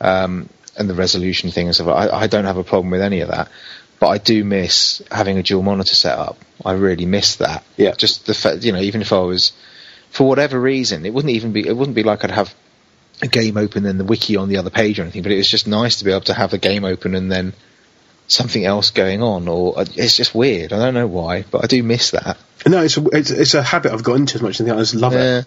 um, 0.00 0.48
and 0.76 0.88
the 0.88 0.94
resolution 0.94 1.50
thing 1.50 1.66
and 1.66 1.74
stuff. 1.74 1.88
I, 1.88 2.08
I 2.08 2.26
don't 2.26 2.44
have 2.44 2.56
a 2.56 2.64
problem 2.64 2.90
with 2.90 3.00
any 3.00 3.20
of 3.20 3.28
that, 3.28 3.48
but 4.00 4.08
I 4.08 4.18
do 4.18 4.44
miss 4.44 5.02
having 5.10 5.38
a 5.38 5.42
dual 5.42 5.62
monitor 5.62 5.94
set 5.94 6.18
up. 6.18 6.38
I 6.64 6.72
really 6.72 7.06
miss 7.06 7.36
that. 7.36 7.64
Yeah. 7.76 7.92
Just 7.92 8.26
the 8.26 8.34
fact, 8.34 8.64
you 8.64 8.72
know, 8.72 8.80
even 8.80 9.00
if 9.02 9.12
I 9.12 9.20
was, 9.20 9.52
for 10.10 10.28
whatever 10.28 10.60
reason, 10.60 11.04
it 11.06 11.12
wouldn't 11.14 11.32
even 11.34 11.52
be. 11.52 11.66
It 11.66 11.76
wouldn't 11.76 11.94
be 11.96 12.02
like 12.02 12.24
I'd 12.24 12.30
have 12.30 12.54
a 13.22 13.26
game 13.26 13.56
open 13.56 13.84
and 13.86 13.98
the 13.98 14.04
wiki 14.04 14.36
on 14.36 14.48
the 14.48 14.58
other 14.58 14.70
page 14.70 14.98
or 15.00 15.02
anything, 15.02 15.22
but 15.22 15.32
it 15.32 15.36
was 15.36 15.48
just 15.50 15.66
nice 15.66 15.96
to 15.98 16.04
be 16.04 16.12
able 16.12 16.20
to 16.22 16.34
have 16.34 16.50
the 16.52 16.58
game 16.58 16.84
open 16.84 17.14
and 17.16 17.30
then 17.32 17.52
something 18.28 18.64
else 18.64 18.90
going 18.90 19.22
on, 19.22 19.48
or 19.48 19.78
uh, 19.80 19.84
it's 19.96 20.16
just 20.16 20.34
weird. 20.34 20.72
I 20.72 20.78
don't 20.78 20.94
know 20.94 21.06
why, 21.06 21.44
but 21.50 21.64
I 21.64 21.66
do 21.66 21.82
miss 21.82 22.10
that. 22.12 22.36
No, 22.66 22.82
it's 22.82 22.96
a, 22.98 23.04
it's, 23.08 23.30
it's 23.30 23.54
a 23.54 23.62
habit 23.62 23.92
I've 23.92 24.04
got 24.04 24.16
into 24.16 24.34
as 24.36 24.42
much 24.42 24.50
as 24.56 24.60
anything. 24.60 24.78
I 24.78 24.82
just 24.82 24.94
love 24.94 25.14
Yeah. 25.14 25.38
it. 25.40 25.46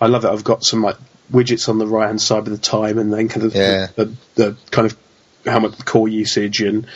I 0.00 0.06
love 0.06 0.24
it. 0.24 0.28
I've 0.30 0.42
got 0.42 0.64
some 0.64 0.82
like 0.82 0.96
widgets 1.32 1.68
on 1.68 1.78
the 1.78 1.86
right 1.86 2.06
hand 2.06 2.20
side 2.20 2.44
with 2.44 2.52
the 2.52 2.58
time 2.58 2.98
and 2.98 3.12
then 3.12 3.28
kind 3.28 3.46
of 3.46 3.54
Yeah. 3.54 3.88
the, 3.96 4.04
the, 4.04 4.16
the 4.34 4.56
kind 4.70 4.86
of 4.86 4.96
how 5.44 5.58
much 5.58 5.84
core 5.84 6.08
usage 6.08 6.60
and 6.62 6.86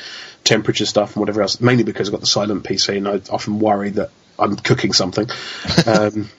temperature 0.44 0.86
stuff 0.86 1.16
and 1.16 1.20
whatever 1.20 1.42
else. 1.42 1.60
Mainly 1.60 1.84
because 1.84 2.08
I've 2.08 2.12
got 2.12 2.20
the 2.20 2.26
silent 2.26 2.64
PC 2.64 2.96
and 2.96 3.08
I 3.08 3.20
often 3.30 3.58
worry 3.58 3.90
that 3.90 4.10
I'm 4.38 4.56
cooking 4.56 4.92
something. 4.92 5.28
um, 5.86 6.30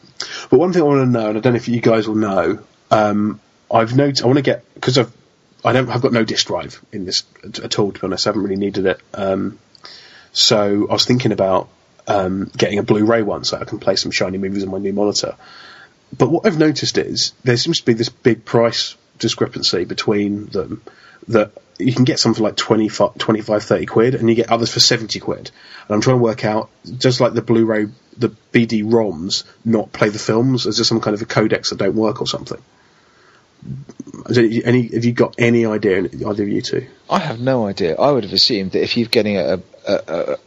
but 0.49 0.59
one 0.59 0.71
thing 0.73 0.81
I 0.81 0.85
want 0.85 1.01
to 1.01 1.11
know, 1.11 1.29
and 1.29 1.37
I 1.37 1.41
don't 1.41 1.53
know 1.53 1.57
if 1.57 1.67
you 1.67 1.81
guys 1.81 2.07
will 2.07 2.15
know, 2.15 2.59
um, 2.91 3.39
I've 3.69 3.95
noticed 3.95 4.23
I 4.23 4.27
want 4.27 4.37
to 4.37 4.43
get 4.43 4.63
because 4.75 4.97
I've 4.97 5.11
I 5.65 5.73
don't 5.73 5.89
I've 5.89 6.01
got 6.01 6.13
no 6.13 6.23
disk 6.23 6.47
drive 6.47 6.81
in 6.93 7.05
this 7.05 7.23
at, 7.43 7.59
at 7.59 7.79
all. 7.79 7.91
To 7.91 7.99
be 7.99 8.05
honest, 8.07 8.25
I 8.25 8.29
haven't 8.29 8.43
really 8.43 8.55
needed 8.55 8.85
it. 8.85 9.01
Um, 9.13 9.59
so 10.31 10.87
I 10.89 10.93
was 10.93 11.05
thinking 11.05 11.31
about 11.31 11.67
um, 12.07 12.49
getting 12.55 12.79
a 12.79 12.83
Blu-ray 12.83 13.23
one 13.23 13.43
so 13.43 13.57
I 13.57 13.65
can 13.65 13.79
play 13.79 13.95
some 13.97 14.11
shiny 14.11 14.37
movies 14.37 14.63
on 14.63 14.69
my 14.69 14.77
new 14.77 14.93
monitor. 14.93 15.35
But 16.15 16.29
what 16.29 16.45
I've 16.45 16.57
noticed 16.57 16.97
is 16.97 17.33
there 17.43 17.57
seems 17.57 17.79
to 17.79 17.85
be 17.85 17.93
this 17.93 18.09
big 18.09 18.45
price 18.45 18.95
discrepancy 19.19 19.85
between 19.85 20.47
them 20.47 20.81
that 21.27 21.51
you 21.79 21.93
can 21.93 22.05
get 22.05 22.19
some 22.19 22.33
for 22.33 22.43
like 22.43 22.55
25, 22.55 23.17
25 23.17 23.63
30 23.63 23.85
quid 23.85 24.15
and 24.15 24.29
you 24.29 24.35
get 24.35 24.49
others 24.49 24.73
for 24.73 24.79
70 24.79 25.19
quid. 25.19 25.51
And 25.87 25.95
I'm 25.95 26.01
trying 26.01 26.17
to 26.17 26.23
work 26.23 26.45
out, 26.45 26.69
just 26.97 27.19
like 27.19 27.33
the 27.33 27.41
Blu-ray, 27.41 27.87
the 28.17 28.29
BD 28.51 28.83
ROMs 28.83 29.43
not 29.65 29.91
play 29.91 30.09
the 30.09 30.19
films, 30.19 30.65
is 30.65 30.77
there 30.77 30.85
some 30.85 31.01
kind 31.01 31.13
of 31.13 31.21
a 31.21 31.25
codecs 31.25 31.69
that 31.69 31.77
don't 31.77 31.95
work 31.95 32.21
or 32.21 32.27
something? 32.27 32.61
Any, 34.35 34.87
have 34.87 35.03
you 35.03 35.13
got 35.13 35.35
any 35.37 35.65
idea, 35.65 36.03
either 36.03 36.43
of 36.43 36.49
you 36.49 36.61
two? 36.61 36.87
I 37.09 37.19
have 37.19 37.39
no 37.39 37.67
idea. 37.67 37.95
I 37.95 38.11
would 38.11 38.23
have 38.23 38.33
assumed 38.33 38.71
that 38.71 38.83
if 38.83 38.95
you're 38.95 39.07
getting 39.07 39.37
a 39.37 39.61
a, 39.87 39.93
a, 40.07 40.37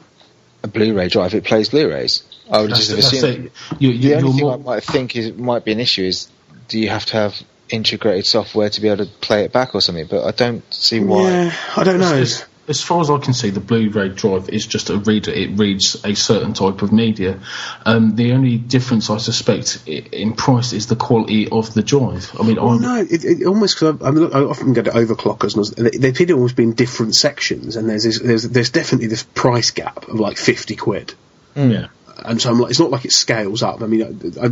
a 0.62 0.68
Blu-ray 0.68 1.08
drive, 1.08 1.34
it 1.34 1.44
plays 1.44 1.70
Blu-rays. 1.70 2.22
I 2.50 2.62
would 2.62 2.70
That's, 2.70 2.88
just 2.88 2.90
have 2.90 2.98
assumed. 2.98 3.46
it. 3.46 3.52
You, 3.78 3.90
you, 3.90 4.08
The 4.10 4.14
only 4.16 4.32
thing 4.32 4.40
more, 4.40 4.54
I 4.54 4.56
might 4.56 4.82
think 4.82 5.16
is 5.16 5.32
might 5.34 5.64
be 5.64 5.72
an 5.72 5.80
issue 5.80 6.04
is 6.04 6.28
do 6.68 6.78
you 6.78 6.88
have 6.88 7.06
to 7.06 7.16
have 7.16 7.42
integrated 7.68 8.26
software 8.26 8.68
to 8.70 8.80
be 8.80 8.88
able 8.88 9.04
to 9.04 9.10
play 9.20 9.44
it 9.44 9.52
back 9.52 9.74
or 9.74 9.80
something? 9.80 10.06
But 10.06 10.24
I 10.26 10.32
don't 10.32 10.62
see 10.72 11.00
why. 11.00 11.30
Yeah, 11.30 11.56
I 11.76 11.84
don't 11.84 12.00
know. 12.00 12.14
as, 12.14 12.44
as 12.70 12.80
far 12.80 13.00
as 13.00 13.10
I 13.10 13.18
can 13.18 13.34
see, 13.34 13.50
the 13.50 13.60
Blu-ray 13.60 14.10
drive 14.10 14.48
is 14.48 14.64
just 14.64 14.90
a 14.90 14.98
reader. 14.98 15.32
It 15.32 15.58
reads 15.58 15.96
a 16.04 16.14
certain 16.14 16.54
type 16.54 16.82
of 16.82 16.92
media. 16.92 17.40
Um, 17.84 18.14
the 18.14 18.32
only 18.32 18.58
difference, 18.58 19.10
I 19.10 19.18
suspect, 19.18 19.88
in 19.88 20.34
price 20.34 20.72
is 20.72 20.86
the 20.86 20.94
quality 20.94 21.48
of 21.48 21.74
the 21.74 21.82
drive. 21.82 22.30
I 22.38 22.44
mean, 22.44 22.56
Well, 22.56 22.70
I'm, 22.70 22.80
no, 22.80 22.96
it, 23.00 23.24
it 23.24 23.44
almost 23.44 23.74
because 23.74 24.00
I, 24.00 24.06
I, 24.06 24.10
mean, 24.12 24.32
I 24.32 24.42
often 24.42 24.72
go 24.72 24.82
to 24.82 24.90
overclockers, 24.90 25.76
and 25.76 25.86
they, 25.86 25.98
they 25.98 26.08
appear 26.10 26.26
to 26.26 26.34
almost 26.34 26.54
be 26.54 26.62
in 26.62 26.74
different 26.74 27.16
sections, 27.16 27.74
and 27.74 27.88
there's 27.90 28.04
this, 28.04 28.20
there's 28.20 28.48
there's 28.48 28.70
definitely 28.70 29.08
this 29.08 29.24
price 29.24 29.72
gap 29.72 30.06
of 30.06 30.20
like 30.20 30.38
fifty 30.38 30.76
quid, 30.76 31.14
yeah. 31.56 31.88
And 32.24 32.40
so 32.40 32.50
I'm 32.50 32.58
like, 32.60 32.70
it's 32.70 32.80
not 32.80 32.90
like 32.90 33.04
it 33.04 33.12
scales 33.12 33.62
up. 33.62 33.82
I 33.82 33.86
mean, 33.86 34.34
I, 34.42 34.46
I, 34.46 34.50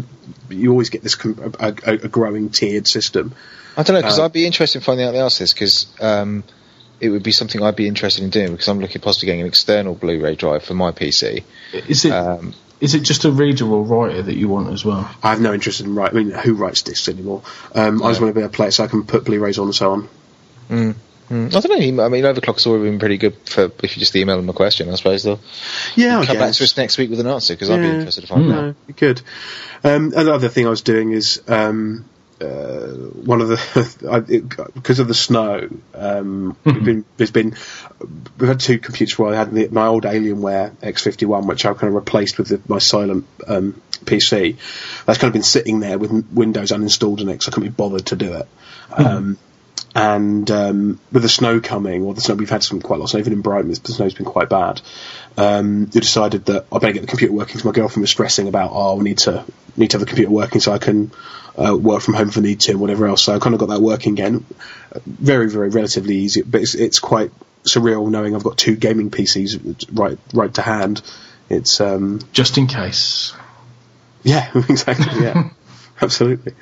you 0.51 0.71
always 0.71 0.91
get 0.91 1.03
this 1.03 1.15
com- 1.15 1.55
a, 1.61 1.75
a, 1.85 1.93
a 1.93 2.09
growing 2.09 2.51
tiered 2.51 2.87
system. 2.89 3.35
I 3.77 3.83
don't 3.83 3.95
know 3.95 4.03
because 4.03 4.19
Uh, 4.19 4.25
I'd 4.25 4.33
be 4.33 4.47
interested 4.47 4.79
in 4.79 4.83
finding 4.85 5.07
out 5.07 5.13
the 5.13 5.19
answer 5.21 5.39
to 5.39 5.43
this 5.45 5.53
because 5.53 5.87
um, 6.01 6.45
it 7.01 7.11
would 7.11 7.23
be 7.23 7.33
something 7.33 7.63
I'd 7.63 7.77
be 7.77 7.87
interested 7.87 8.25
in 8.25 8.31
doing 8.31 8.53
because 8.53 8.69
I'm 8.69 8.81
looking 8.81 9.01
possibly 9.01 9.27
getting 9.27 9.43
an 9.43 9.47
external 9.47 9.95
Blu-ray 9.95 10.35
drive 10.37 10.65
for 10.65 10.75
my 10.75 10.91
PC. 10.93 11.45
Is 11.73 12.05
it 12.05 12.09
is 12.09 12.13
Um, 12.13 12.55
it 12.81 13.01
just 13.01 13.25
a 13.25 13.31
reader 13.31 13.67
or 13.67 13.83
writer 13.85 14.23
that 14.23 14.37
you 14.37 14.49
want 14.49 14.73
as 14.73 14.85
well? 14.85 15.09
I 15.23 15.31
have 15.31 15.41
no 15.41 15.53
interest 15.55 15.81
in 15.81 15.95
write. 15.95 16.11
I 16.11 16.15
mean, 16.15 16.31
who 16.31 16.55
writes 16.55 16.83
discs 16.83 17.09
anymore? 17.09 17.43
Um, 17.75 18.03
I 18.03 18.11
just 18.11 18.21
want 18.21 18.31
to 18.31 18.35
be 18.35 18.41
able 18.41 18.51
to 18.51 18.57
play 18.57 18.69
it 18.69 18.73
so 18.73 18.85
I 18.85 18.87
can 18.89 19.05
put 19.05 19.25
Blu-rays 19.25 19.59
on 19.59 19.67
and 19.67 19.75
so 19.75 19.93
on. 19.93 20.09
mm, 20.71 20.95
I 21.31 21.61
don't 21.61 21.69
know. 21.97 22.05
I 22.05 22.09
mean, 22.09 22.25
Overclock's 22.25 22.67
already 22.67 22.91
been 22.91 22.99
pretty 22.99 23.19
good 23.19 23.37
for 23.49 23.71
if 23.83 23.97
you 23.97 24.01
just 24.01 24.17
email 24.17 24.37
them 24.37 24.49
a 24.49 24.53
question. 24.53 24.89
I 24.91 24.95
suppose 24.95 25.23
they'll 25.23 25.41
Yeah, 25.95 26.25
come 26.25 26.37
back 26.39 26.55
to 26.55 26.65
us 26.65 26.77
next 26.77 26.99
week 26.99 27.11
with 27.11 27.21
an 27.21 27.27
answer 27.27 27.55
because 27.55 27.71
I'd 27.71 27.81
be 27.81 27.89
interested 27.89 28.23
to 28.23 28.27
find 28.27 28.53
out. 28.53 28.65
No, 28.65 28.75
good. 28.97 29.21
Um, 29.85 30.13
another 30.17 30.49
thing 30.49 30.67
I 30.67 30.71
was 30.71 30.83
doing 30.83 31.13
is 31.13 31.43
um, 31.47 32.05
uh, 32.41 32.47
one 32.47 33.41
of 33.41 33.49
the 33.49 34.71
because 34.75 34.99
of 35.01 35.09
the 35.09 35.15
snow. 35.15 35.69
Um, 35.95 36.57
we've 36.65 36.85
been, 36.85 37.05
there's 37.17 37.31
been 37.31 37.57
we've 38.39 38.49
had 38.49 38.61
two 38.61 38.79
computers 38.79 39.19
where 39.19 39.35
I 39.35 39.37
had 39.37 39.53
the, 39.53 39.69
my 39.69 39.87
old 39.87 40.05
Alienware 40.05 40.71
X51, 40.77 41.47
which 41.47 41.65
I've 41.67 41.77
kind 41.79 41.89
of 41.89 41.95
replaced 41.95 42.39
with 42.39 42.49
the, 42.49 42.61
my 42.69 42.79
silent 42.79 43.27
um, 43.47 43.81
PC. 44.05 44.57
That's 45.05 45.19
kind 45.19 45.29
of 45.29 45.33
been 45.33 45.43
sitting 45.43 45.81
there 45.81 45.99
with 45.99 46.11
Windows 46.33 46.71
uninstalled 46.71 47.21
in 47.21 47.29
it, 47.29 47.43
so 47.43 47.51
I 47.51 47.55
couldn't 47.55 47.69
be 47.71 47.75
bothered 47.75 48.07
to 48.07 48.17
do 48.17 48.35
it. 48.35 48.49
Um, 48.93 49.39
and 49.99 50.49
um, 50.53 51.01
with 51.11 51.25
the 51.25 51.29
snow 51.29 51.59
coming, 51.61 52.05
or 52.05 52.15
the 52.15 52.21
snow, 52.21 52.37
we've 52.37 52.49
had 52.49 52.63
some 52.63 52.81
quite 52.81 52.97
a 52.97 52.99
lot 53.01 53.05
of 53.07 53.11
snow, 53.11 53.19
even 53.19 53.33
in 53.33 53.41
Brighton, 53.41 53.69
the 53.69 53.75
snow's 53.75 54.15
been 54.15 54.27
quite 54.27 54.49
bad. 54.49 54.81
Um, 55.37 55.91
we 55.93 56.01
decided 56.01 56.45
that 56.45 56.67
I 56.71 56.79
better 56.79 56.93
get 56.93 57.01
the 57.01 57.09
computer 57.09 57.33
working 57.33 57.55
because 57.55 57.65
my 57.65 57.73
girlfriend 57.73 58.03
was 58.03 58.11
stressing 58.11 58.47
about, 58.47 58.71
oh, 58.73 58.95
we 58.95 59.03
need 59.03 59.19
to 59.19 59.45
need 59.77 59.91
to 59.91 59.97
have 59.97 60.01
the 60.01 60.07
computer 60.07 60.31
working 60.31 60.61
so 60.61 60.71
I 60.71 60.79
can 60.79 61.11
uh, 61.57 61.77
work 61.77 62.03
from 62.03 62.15
home 62.15 62.29
if 62.29 62.39
I 62.39 62.43
need 62.43 62.61
to 62.61 62.73
and 62.73 62.81
whatever 62.81 63.09
else. 63.09 63.25
So 63.25 63.35
I 63.35 63.41
kind 63.41 63.55
of 63.55 63.61
got 63.61 63.71
that 63.71 63.81
working 63.81 64.13
again. 64.13 64.45
Very, 65.05 65.51
very 65.51 65.69
relatively 65.69 66.15
easy, 66.15 66.43
but 66.43 66.61
it's, 66.61 66.77
it's 66.77 67.01
quite 67.01 67.33
surreal 67.65 68.09
knowing 68.09 68.37
I've 68.37 68.45
got 68.45 68.57
two 68.57 68.77
gaming 68.77 69.11
PCs 69.11 69.89
right 69.93 70.19
right 70.33 70.55
to 70.55 70.63
hand. 70.63 71.03
It's 71.51 71.81
um, 71.81 72.21
Just 72.33 72.57
in 72.57 72.69
case. 72.69 73.35
yeah, 74.23 74.49
exactly. 74.69 75.25
Yeah, 75.25 75.51
absolutely. 76.01 76.55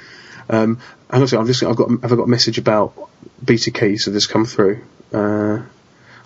Um, 0.48 0.80
and 1.10 1.22
also, 1.22 1.38
I've 1.38 1.46
just 1.46 1.62
I've 1.62 1.76
got 1.76 1.90
have 1.90 2.12
I 2.12 2.16
got 2.16 2.24
a 2.24 2.28
message 2.28 2.58
about 2.58 3.10
beta 3.44 3.70
keys 3.70 4.04
that 4.06 4.14
has 4.14 4.26
come 4.26 4.44
through. 4.44 4.82
Uh, 5.12 5.62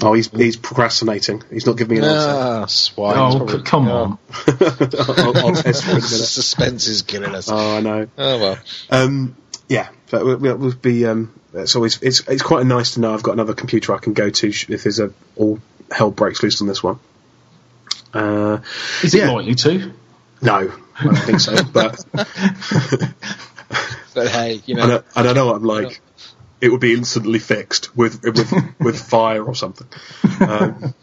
oh, 0.02 0.12
he's 0.12 0.28
he's 0.28 0.56
procrastinating. 0.56 1.42
He's 1.50 1.66
not 1.66 1.76
giving 1.76 1.98
me 1.98 2.04
an 2.04 2.10
answer. 2.10 2.28
Ah, 2.30 2.66
swine. 2.66 3.18
oh, 3.18 3.36
probably- 3.38 3.62
come 3.62 3.88
oh. 3.88 4.02
on. 4.02 4.18
I'll, 4.46 5.36
I'll 5.38 5.54
test 5.54 5.84
for 5.84 5.90
it 5.90 5.92
a 5.92 5.94
minute. 5.94 6.02
Suspense 6.02 6.86
is 6.86 7.02
killing 7.02 7.34
us. 7.34 7.48
Oh, 7.50 7.76
I 7.76 7.80
know. 7.80 8.06
Oh 8.16 8.38
well. 8.38 8.58
Um, 8.90 9.36
yeah, 9.68 9.88
but 10.10 10.24
we'll, 10.24 10.38
we'll 10.38 10.56
we'll 10.56 10.74
be. 10.74 11.06
Um, 11.06 11.34
it's 11.52 11.76
always 11.76 12.00
it's 12.02 12.20
it's 12.28 12.42
quite 12.42 12.64
nice 12.66 12.94
to 12.94 13.00
know 13.00 13.12
I've 13.12 13.22
got 13.22 13.32
another 13.32 13.54
computer 13.54 13.94
I 13.94 13.98
can 13.98 14.12
go 14.14 14.30
to 14.30 14.48
if 14.48 14.82
there's 14.84 15.00
a 15.00 15.12
all 15.36 15.60
hell 15.90 16.10
breaks 16.10 16.42
loose 16.42 16.60
on 16.60 16.68
this 16.68 16.82
one. 16.82 16.98
Uh, 18.12 18.58
Is 19.02 19.14
it 19.14 19.18
yeah. 19.18 19.30
likely 19.30 19.54
to? 19.54 19.92
no, 20.42 20.72
I 20.96 21.04
don't 21.04 21.14
think 21.16 21.40
so. 21.40 21.62
But 21.62 22.04
But 24.14 24.28
hey, 24.28 24.60
you 24.66 24.74
know, 24.74 24.82
I 24.82 24.86
don't, 24.86 25.06
I 25.16 25.22
don't 25.22 25.34
know 25.34 25.46
what 25.46 25.56
I'm 25.56 25.64
like. 25.64 26.00
It 26.60 26.70
would 26.70 26.80
be 26.80 26.92
instantly 26.92 27.38
fixed 27.38 27.96
with 27.96 28.22
with 28.22 28.52
with 28.80 29.00
fire 29.00 29.44
or 29.44 29.54
something. 29.54 29.88
Um, 30.40 30.94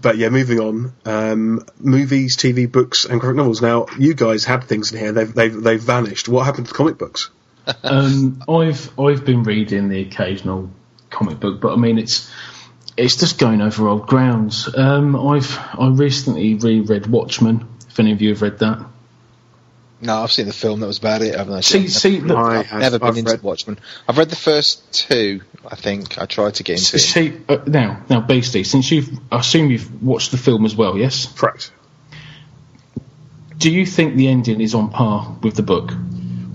but 0.00 0.16
yeah, 0.16 0.28
moving 0.30 0.60
on. 0.60 0.92
Um, 1.04 1.66
movies, 1.78 2.36
TV, 2.36 2.70
books, 2.70 3.04
and 3.04 3.20
graphic 3.20 3.36
novels. 3.36 3.60
Now, 3.60 3.86
you 3.98 4.14
guys 4.14 4.44
had 4.44 4.64
things 4.64 4.92
in 4.92 4.98
here. 4.98 5.12
They've 5.12 5.32
they've 5.32 5.62
they've 5.62 5.80
vanished. 5.80 6.28
What 6.28 6.46
happened 6.46 6.68
to 6.68 6.74
comic 6.74 6.98
books? 6.98 7.30
um, 7.82 8.42
I've 8.48 8.98
I've 8.98 9.24
been 9.24 9.42
reading 9.42 9.88
the 9.88 10.00
occasional 10.02 10.70
comic 11.10 11.40
book, 11.40 11.60
but 11.60 11.72
I 11.72 11.76
mean 11.76 11.98
it's 11.98 12.30
it's 12.96 13.16
just 13.16 13.38
going 13.38 13.60
over 13.60 13.88
old 13.88 14.06
grounds. 14.06 14.68
Um, 14.74 15.16
I've 15.16 15.58
I 15.78 15.88
recently 15.88 16.54
reread 16.54 17.06
Watchmen. 17.06 17.66
If 17.88 17.98
any 17.98 18.12
of 18.12 18.22
you 18.22 18.30
have 18.30 18.42
read 18.42 18.58
that, 18.60 18.84
No, 20.02 20.22
I've 20.22 20.32
seen 20.32 20.46
the 20.46 20.52
film 20.52 20.80
that 20.80 20.86
was 20.86 20.98
about 20.98 21.20
it. 21.22 21.34
Haven't 21.34 21.54
I? 21.54 21.60
see 21.60 21.88
see 21.88 22.20
look, 22.20 22.38
I 22.38 22.60
I've 22.60 22.72
never 22.80 22.98
been 22.98 23.08
I've 23.08 23.16
into 23.18 23.30
read- 23.32 23.42
Watchmen. 23.42 23.78
I've 24.08 24.16
read 24.16 24.30
the 24.30 24.36
first 24.36 24.92
two. 24.92 25.42
I 25.66 25.76
think 25.76 26.18
I 26.18 26.24
tried 26.26 26.54
to 26.54 26.62
get 26.62 26.78
into 26.78 26.96
it. 26.96 27.00
see 27.00 27.34
uh, 27.48 27.58
now 27.66 28.02
now 28.08 28.20
Beastie. 28.20 28.64
Since 28.64 28.90
you've 28.90 29.10
I 29.30 29.40
assume 29.40 29.70
you've 29.70 30.02
watched 30.02 30.30
the 30.30 30.38
film 30.38 30.64
as 30.64 30.74
well, 30.74 30.96
yes? 30.96 31.26
Correct. 31.36 31.70
Do 33.58 33.70
you 33.70 33.84
think 33.84 34.14
the 34.16 34.28
ending 34.28 34.60
is 34.62 34.74
on 34.74 34.88
par 34.90 35.36
with 35.42 35.54
the 35.54 35.62
book? 35.62 35.92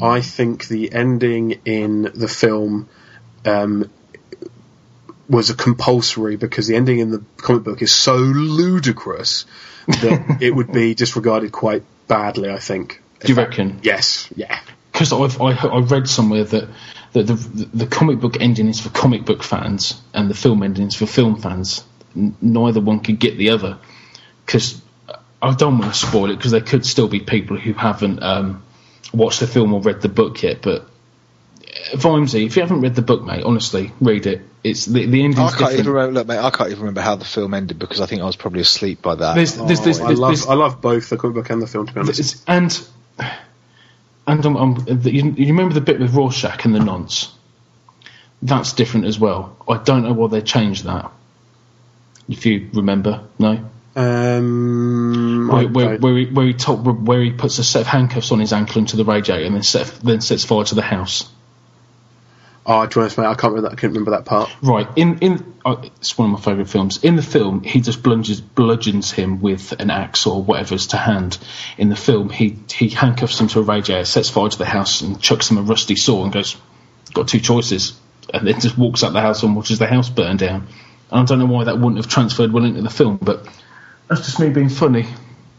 I 0.01 0.21
think 0.21 0.67
the 0.67 0.91
ending 0.91 1.61
in 1.65 2.01
the 2.15 2.27
film 2.27 2.89
um, 3.45 3.91
was 5.29 5.51
a 5.51 5.55
compulsory 5.55 6.35
because 6.35 6.65
the 6.67 6.75
ending 6.75 6.97
in 6.99 7.11
the 7.11 7.23
comic 7.37 7.63
book 7.63 7.81
is 7.83 7.93
so 7.93 8.15
ludicrous 8.15 9.45
that 9.85 10.37
it 10.41 10.49
would 10.49 10.71
be 10.71 10.95
disregarded 10.95 11.51
quite 11.51 11.83
badly. 12.07 12.49
I 12.49 12.57
think. 12.59 13.01
Do 13.21 13.31
you 13.31 13.35
reckon? 13.35 13.79
Yes. 13.83 14.29
Yeah. 14.35 14.59
because 14.91 15.11
I've 15.13 15.41
I, 15.41 15.51
I 15.53 15.79
read 15.79 16.07
somewhere 16.09 16.43
that 16.43 16.69
that 17.13 17.23
the 17.27 17.33
the 17.73 17.87
comic 17.87 18.19
book 18.19 18.37
ending 18.41 18.67
is 18.67 18.79
for 18.79 18.89
comic 18.89 19.25
book 19.25 19.41
fans 19.43 19.99
and 20.13 20.29
the 20.29 20.33
film 20.35 20.63
ending 20.63 20.87
is 20.87 20.95
for 20.95 21.05
film 21.05 21.39
fans. 21.41 21.83
N- 22.15 22.35
neither 22.41 22.81
one 22.81 22.99
could 22.99 23.19
get 23.19 23.37
the 23.37 23.49
other 23.49 23.77
because 24.45 24.81
I 25.41 25.53
don't 25.53 25.77
want 25.79 25.93
to 25.93 25.99
spoil 25.99 26.29
it 26.31 26.37
because 26.37 26.51
there 26.51 26.61
could 26.61 26.85
still 26.85 27.07
be 27.07 27.19
people 27.19 27.57
who 27.57 27.73
haven't 27.73 28.21
um, 28.23 28.63
watched 29.13 29.39
the 29.39 29.47
film 29.47 29.73
or 29.73 29.81
read 29.81 30.01
the 30.01 30.09
book 30.09 30.41
yet. 30.43 30.61
But 30.61 30.87
Vimesy, 31.93 32.45
if 32.45 32.55
you 32.55 32.61
haven't 32.63 32.81
read 32.81 32.95
the 32.95 33.01
book, 33.01 33.23
mate, 33.23 33.43
honestly, 33.43 33.91
read 34.01 34.25
it. 34.27 34.41
It's 34.63 34.85
the 34.85 35.05
the 35.05 35.23
ending's 35.23 35.37
I 35.39 35.49
can't 35.49 35.59
different. 35.59 35.79
even 35.79 35.91
remember. 35.93 36.19
Look, 36.19 36.27
mate, 36.27 36.39
I 36.39 36.49
can't 36.49 36.69
even 36.71 36.79
remember 36.81 37.01
how 37.01 37.15
the 37.15 37.25
film 37.25 37.53
ended 37.53 37.77
because 37.77 38.01
I 38.01 38.07
think 38.07 38.21
I 38.21 38.25
was 38.25 38.35
probably 38.35 38.61
asleep 38.61 39.01
by 39.01 39.15
that. 39.15 39.35
There's, 39.35 39.55
there's, 39.55 39.81
there's, 39.81 39.99
Oh, 39.99 40.05
I 40.05 40.07
there's, 40.07 40.19
love 40.19 40.29
there's- 40.31 40.47
I 40.47 40.53
love 40.55 40.81
both 40.81 41.09
the 41.09 41.17
comic 41.17 41.35
book 41.35 41.49
and 41.51 41.61
the 41.61 41.67
film. 41.67 41.85
To 41.85 41.93
be 41.93 41.99
honest. 41.99 42.43
And 42.47 42.87
and 44.27 44.45
um, 44.45 44.57
um, 44.57 44.85
the, 44.87 45.13
you, 45.13 45.31
you 45.31 45.47
remember 45.47 45.73
the 45.73 45.81
bit 45.81 45.99
with 45.99 46.13
Rorschach 46.13 46.65
and 46.65 46.75
the 46.75 46.79
nonce? 46.79 47.31
That's 48.41 48.73
different 48.73 49.05
as 49.05 49.19
well. 49.19 49.55
I 49.67 49.77
don't 49.77 50.03
know 50.03 50.13
why 50.13 50.27
they 50.27 50.41
changed 50.41 50.83
that. 50.85 51.11
If 52.27 52.45
you 52.45 52.69
remember, 52.73 53.23
no, 53.39 53.69
Um, 53.95 55.47
where, 55.47 55.67
where, 55.67 55.97
where, 55.97 56.17
he, 56.17 56.25
where 56.25 56.45
he 56.47 56.53
told, 56.53 57.07
where 57.07 57.21
he 57.21 57.31
puts 57.31 57.59
a 57.59 57.63
set 57.63 57.81
of 57.81 57.87
handcuffs 57.87 58.31
on 58.31 58.39
his 58.39 58.51
ankle 58.51 58.79
into 58.79 58.97
the 58.97 59.05
radiator 59.05 59.45
and 59.45 59.55
then 59.55 59.63
set, 59.63 59.87
then 60.03 60.19
sets 60.21 60.43
fire 60.43 60.65
to 60.65 60.75
the 60.75 60.81
house. 60.81 61.29
Oh, 62.65 62.85
to 62.85 62.95
be 62.95 63.01
honest, 63.01 63.17
mate, 63.17 63.25
I 63.25 63.35
can't 63.35 63.53
remember 63.53 63.69
that. 63.69 63.77
I 63.77 63.79
can't 63.79 63.93
remember 63.93 64.11
that 64.11 64.25
part. 64.25 64.49
Right 64.61 64.87
in 64.95 65.19
in 65.19 65.53
uh, 65.65 65.77
it's 65.83 66.17
one 66.17 66.31
of 66.31 66.39
my 66.39 66.43
favourite 66.43 66.69
films. 66.69 67.03
In 67.03 67.15
the 67.15 67.23
film, 67.23 67.63
he 67.63 67.81
just 67.81 68.03
bludgeons, 68.03 68.41
bludgeons 68.41 69.11
him 69.11 69.41
with 69.41 69.73
an 69.79 69.89
axe 69.89 70.27
or 70.27 70.43
whatever's 70.43 70.87
to 70.87 70.97
hand. 70.97 71.37
In 71.77 71.89
the 71.89 71.95
film, 71.95 72.29
he 72.29 72.57
he 72.71 72.89
handcuffs 72.89 73.39
him 73.39 73.47
to 73.49 73.59
a 73.59 73.63
radiator, 73.63 74.05
sets 74.05 74.29
fire 74.29 74.49
to 74.49 74.57
the 74.57 74.65
house, 74.65 75.01
and 75.01 75.19
chucks 75.21 75.49
him 75.49 75.57
a 75.57 75.61
rusty 75.61 75.95
saw 75.95 76.23
and 76.23 76.33
goes, 76.33 76.57
"Got 77.13 77.27
two 77.27 77.39
choices," 77.39 77.99
and 78.33 78.47
then 78.47 78.59
just 78.59 78.77
walks 78.77 79.03
out 79.03 79.13
the 79.13 79.21
house 79.21 79.43
and 79.43 79.55
watches 79.55 79.79
the 79.79 79.87
house 79.87 80.09
burn 80.09 80.37
down. 80.37 80.67
And 81.11 81.21
I 81.21 81.23
don't 81.23 81.39
know 81.39 81.45
why 81.45 81.65
that 81.65 81.77
wouldn't 81.77 81.97
have 81.97 82.07
transferred 82.07 82.51
well 82.51 82.65
into 82.65 82.81
the 82.81 82.89
film, 82.89 83.17
but 83.21 83.47
that's 84.07 84.25
just 84.25 84.39
me 84.39 84.49
being 84.49 84.69
funny. 84.69 85.05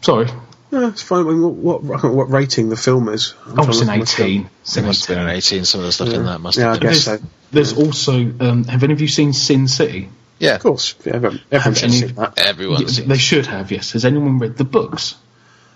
Sorry, 0.02 0.28
No, 0.72 0.88
it's 0.88 1.02
fine. 1.02 1.20
I 1.26 1.30
mean, 1.30 1.62
what, 1.62 1.82
what 1.82 2.02
what 2.04 2.30
rating 2.30 2.68
the 2.68 2.76
film 2.76 3.08
is? 3.08 3.34
I'm 3.46 3.60
I 3.60 3.64
was 3.66 3.78
trying 3.78 3.88
an 3.90 3.94
to 3.94 4.00
look 4.00 4.08
at 4.10 4.18
my 4.18 4.24
eighteen. 4.26 4.50
It 4.76 4.82
must 4.84 5.06
have 5.06 5.16
been 5.16 5.24
an 5.26 5.30
18. 5.30 5.64
Some 5.64 5.80
of 5.80 5.86
the 5.86 5.92
stuff 5.92 6.08
in 6.08 6.24
that 6.24 6.40
must 6.40 6.58
Yeah, 6.58 6.68
I 6.68 6.70
have 6.72 6.80
been. 6.80 6.90
guess 6.90 7.04
There's, 7.04 7.20
so. 7.20 7.26
there's 7.52 7.72
also 7.78 8.12
um, 8.40 8.64
have 8.64 8.82
any 8.82 8.92
of 8.92 9.00
you 9.00 9.06
seen 9.08 9.32
Sin 9.32 9.68
City? 9.68 10.08
Yeah, 10.38 10.56
Of 10.56 10.62
course, 10.62 10.94
yeah, 11.04 11.14
everyone, 11.14 11.40
everyone 11.50 11.62
Have 11.62 11.78
should 11.78 11.84
any- 11.90 11.96
see 11.98 12.06
that. 12.08 12.38
everyone's 12.38 12.80
Yeah, 12.82 12.88
seen 12.88 13.08
they 13.08 13.16
should 13.18 13.46
have. 13.46 13.70
Yes. 13.70 13.92
Has 13.92 14.04
anyone 14.04 14.38
read 14.38 14.56
the 14.56 14.64
books? 14.64 15.14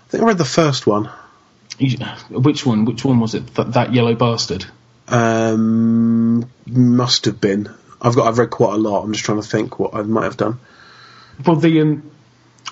I 0.07 0.11
think 0.11 0.23
I 0.23 0.27
read 0.27 0.37
the 0.37 0.45
first 0.45 0.85
one. 0.85 1.09
You- 1.79 1.97
Which 2.29 2.65
one? 2.65 2.85
Which 2.85 3.03
one 3.05 3.19
was 3.21 3.33
it? 3.33 3.55
Th- 3.55 3.69
that 3.69 3.93
yellow 3.93 4.13
bastard. 4.13 4.65
Um, 5.07 6.49
must 6.67 7.25
have 7.25 7.39
been. 7.41 7.69
I've 8.01 8.15
got. 8.15 8.27
I've 8.27 8.37
read 8.37 8.49
quite 8.49 8.73
a 8.73 8.77
lot. 8.77 9.03
I'm 9.03 9.13
just 9.13 9.25
trying 9.25 9.41
to 9.41 9.47
think 9.47 9.79
what 9.79 9.93
I 9.95 10.01
might 10.01 10.25
have 10.25 10.37
done. 10.37 10.59
Well, 11.45 11.55
the 11.55 11.81
um, 11.81 12.11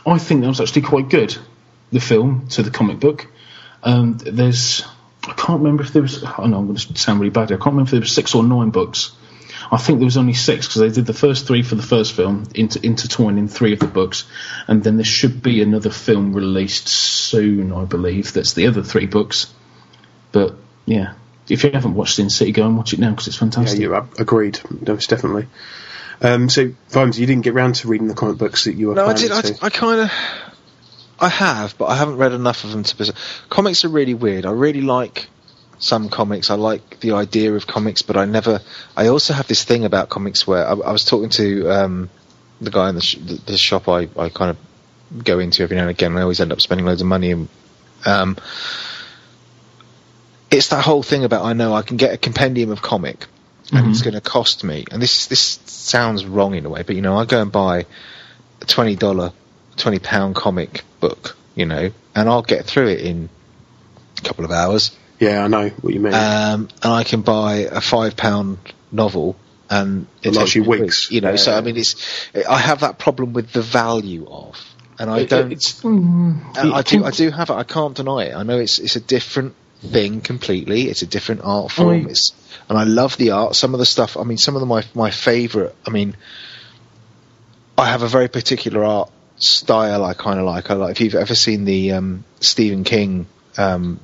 I 0.06 0.18
think 0.18 0.42
that 0.42 0.48
was 0.48 0.62
actually 0.62 0.84
quite 0.84 1.10
good. 1.10 1.38
The 1.92 2.00
film 2.00 2.48
to 2.50 2.64
the 2.64 2.72
comic 2.72 3.00
book. 3.00 3.28
Um, 3.84 4.18
there's 4.18 4.84
I 5.28 5.34
can't 5.34 5.60
remember 5.60 5.84
if 5.84 5.94
there 5.94 6.02
was. 6.02 6.24
I 6.24 6.48
know 6.48 6.60
I'm 6.60 6.66
going 6.68 6.76
to 6.76 6.98
sound 6.98 7.20
really 7.20 7.30
bad. 7.32 7.50
here. 7.50 7.58
I 7.58 7.62
can't 7.64 7.74
remember 7.74 7.88
if 7.88 7.92
there 7.92 8.00
was 8.02 8.12
six 8.12 8.36
or 8.36 8.44
nine 8.44 8.70
books. 8.70 9.12
I 9.72 9.78
think 9.78 10.00
there 10.00 10.06
was 10.06 10.18
only 10.18 10.34
six 10.34 10.68
because 10.68 10.82
they 10.82 10.90
did 10.90 11.06
the 11.06 11.14
first 11.14 11.46
three 11.46 11.62
for 11.62 11.76
the 11.76 11.84
first 11.84 12.14
film, 12.16 12.46
inter- 12.56 12.80
intertwined 12.82 13.38
in 13.38 13.48
three 13.48 13.74
of 13.74 13.80
the 13.80 13.88
books, 13.88 14.26
and 14.68 14.84
then 14.84 14.96
there 14.98 15.06
should 15.06 15.44
be 15.44 15.62
another 15.62 15.92
film 15.92 16.34
released 16.34 16.88
soon, 16.88 17.72
I 17.72 17.86
believe. 17.86 18.34
That's 18.34 18.54
the 18.54 18.68
other 18.68 18.82
three 18.82 19.06
books. 19.06 19.54
But 20.32 20.56
yeah, 20.86 21.14
if 21.48 21.64
you 21.64 21.72
haven't 21.72 21.94
watched 21.94 22.16
Sin 22.16 22.30
City, 22.30 22.52
go 22.52 22.66
and 22.66 22.78
watch 22.78 22.94
it 22.94 23.00
now 23.00 23.12
because 23.12 23.28
it's 23.28 23.36
Yeah, 23.36 23.40
fantastic. 23.42 23.80
you 23.80 23.96
uh, 23.96 24.06
agreed. 24.18 24.60
Most 24.88 25.10
definitely. 25.10 25.48
Um, 26.22 26.50
so, 26.50 26.72
Vimes, 26.90 27.20
you 27.20 27.26
didn't 27.28 27.44
get 27.44 27.54
round 27.54 27.76
to 27.76 27.88
reading 27.88 28.08
the 28.08 28.14
comic 28.16 28.38
books 28.38 28.64
that 28.66 28.74
you 28.74 28.88
were 28.88 28.96
No, 28.96 29.04
I 29.08 29.14
planning 29.14 29.42
did. 29.42 29.60
I. 29.62 29.68
I 29.68 29.70
kind 29.70 30.02
of, 30.02 30.12
I 31.22 31.30
have, 31.30 31.78
but 31.78 31.86
I 31.86 31.96
haven't 31.96 32.18
read 32.18 32.32
enough 32.32 32.64
of 32.64 32.72
them 32.72 32.84
to. 32.84 33.14
Comics 33.50 33.86
are 33.86 33.90
really 33.90 34.14
weird. 34.14 34.46
I 34.46 34.52
really 34.52 34.82
like 34.82 35.28
some 35.78 36.10
comics. 36.10 36.50
I 36.50 36.56
like 36.56 37.00
the 37.00 37.14
idea 37.14 37.54
of 37.54 37.68
comics, 37.68 38.02
but 38.02 38.18
I 38.18 38.26
never. 38.26 38.62
I 38.96 39.08
also 39.08 39.34
have 39.34 39.48
this 39.48 39.64
thing 39.64 39.86
about 39.86 40.10
comics 40.10 40.48
where 40.48 40.66
I, 40.66 40.72
I 40.72 40.92
was 40.92 41.06
talking 41.06 41.30
to 41.30 41.70
um, 41.70 42.10
the 42.62 42.72
guy 42.72 42.90
in 42.90 42.96
the, 42.96 43.02
sh- 43.02 43.18
the, 43.18 43.58
shop 43.58 43.88
I, 43.88 44.10
I 44.18 44.30
kind 44.30 44.52
of 44.52 45.24
go 45.24 45.40
into 45.40 45.64
every 45.64 45.76
now 45.76 45.84
and 45.84 45.92
again. 45.92 46.12
and 46.12 46.20
I 46.20 46.24
always 46.24 46.40
end 46.40 46.52
up 46.52 46.62
spending 46.62 46.86
loads 46.86 47.02
of 47.02 47.08
money. 47.08 47.32
And, 47.32 47.50
um, 48.06 48.38
it's 50.52 50.70
that 50.70 50.84
whole 50.84 51.04
thing 51.04 51.24
about 51.24 51.46
I 51.46 51.54
know 51.54 51.74
I 51.74 51.82
can 51.82 51.98
get 51.98 52.14
a 52.14 52.18
compendium 52.18 52.72
of 52.72 52.82
comic 52.82 53.26
and 53.72 53.92
it's 53.92 54.02
going 54.02 54.14
to 54.14 54.22
cost 54.22 54.64
me. 54.64 54.86
And 54.92 55.02
this 55.02 55.28
this 55.28 55.60
sounds 55.66 56.26
wrong 56.26 56.56
in 56.56 56.66
a 56.66 56.70
way, 56.70 56.84
but 56.84 56.96
you 56.96 57.02
know, 57.02 57.18
I 57.18 57.26
go 57.26 57.42
and 57.42 57.52
buy 57.52 57.86
a 58.62 58.66
twenty 58.66 58.96
dollar, 58.96 59.32
twenty 59.80 60.00
pound 60.00 60.36
comic 60.36 60.84
book, 61.00 61.36
you 61.56 61.66
know, 61.66 61.92
and 62.16 62.30
I'll 62.30 62.42
get 62.44 62.66
through 62.66 62.90
it 62.90 63.02
in 63.02 63.30
a 64.18 64.22
couple 64.22 64.46
of 64.46 64.52
hours. 64.52 64.96
Yeah, 65.20 65.44
I 65.44 65.48
know 65.48 65.70
what 65.70 65.94
you 65.94 66.00
mean. 66.00 66.14
Um, 66.14 66.70
and 66.82 66.94
I 66.94 67.04
can 67.04 67.22
buy 67.22 67.68
a 67.72 67.82
five 67.82 68.16
pound 68.16 68.60
novel 68.92 69.36
and 69.70 70.08
it 70.22 70.30
It'll 70.30 70.42
takes 70.42 70.56
you 70.56 70.62
me 70.64 70.68
a 70.68 70.82
weeks. 70.82 71.12
You 71.12 71.22
know, 71.22 71.36
so 71.36 71.56
I 71.56 71.62
mean, 71.62 71.78
it's 71.78 71.96
I 72.48 72.58
have 72.58 72.82
that 72.82 72.98
problem 72.98 73.34
with 73.34 73.52
the 73.52 73.62
value 73.62 74.26
of, 74.30 74.58
and 74.98 75.10
I 75.10 75.20
It- 75.20 75.30
don't. 75.30 75.52
it's, 75.52 75.82
mm, 75.82 76.58
And 76.58 76.74
I 76.74 76.80
it 76.80 76.86
do, 76.88 77.04
I 77.06 77.12
do 77.12 77.32
have 77.32 77.50
it. 77.50 77.54
I 77.54 77.64
can't 77.64 77.96
deny 77.96 78.26
it. 78.26 78.36
I 78.36 78.44
know 78.44 78.58
it's 78.60 78.80
it's 78.80 78.96
a 78.96 79.02
different 79.02 79.56
thing 79.82 80.22
completely. 80.22 80.90
It's 80.90 81.02
a 81.02 81.08
different 81.08 81.42
art 81.44 81.72
form. 81.72 82.08
I- 82.08 82.10
it's, 82.10 82.34
and 82.68 82.78
I 82.78 82.84
love 82.84 83.18
the 83.18 83.32
art. 83.32 83.56
Some 83.56 83.74
of 83.74 83.80
the 83.80 83.86
stuff. 83.86 84.18
I 84.18 84.24
mean, 84.24 84.38
some 84.38 84.56
of 84.56 84.62
the, 84.62 84.66
my 84.66 84.84
my 84.96 85.12
favorite. 85.12 85.76
I 85.86 85.92
mean, 85.92 86.16
I 87.78 87.86
have 87.90 88.02
a 88.04 88.08
very 88.08 88.28
particular 88.28 88.84
art 88.84 89.12
style. 89.40 90.06
I 90.06 90.14
kind 90.14 90.40
of 90.40 90.46
like. 90.46 90.70
I 90.70 90.76
like. 90.76 90.92
If 90.92 91.02
you've 91.02 91.16
ever 91.16 91.36
seen 91.36 91.66
the 91.66 91.94
um, 91.94 92.24
Stephen 92.40 92.84
King 92.84 93.28
um, 93.58 94.00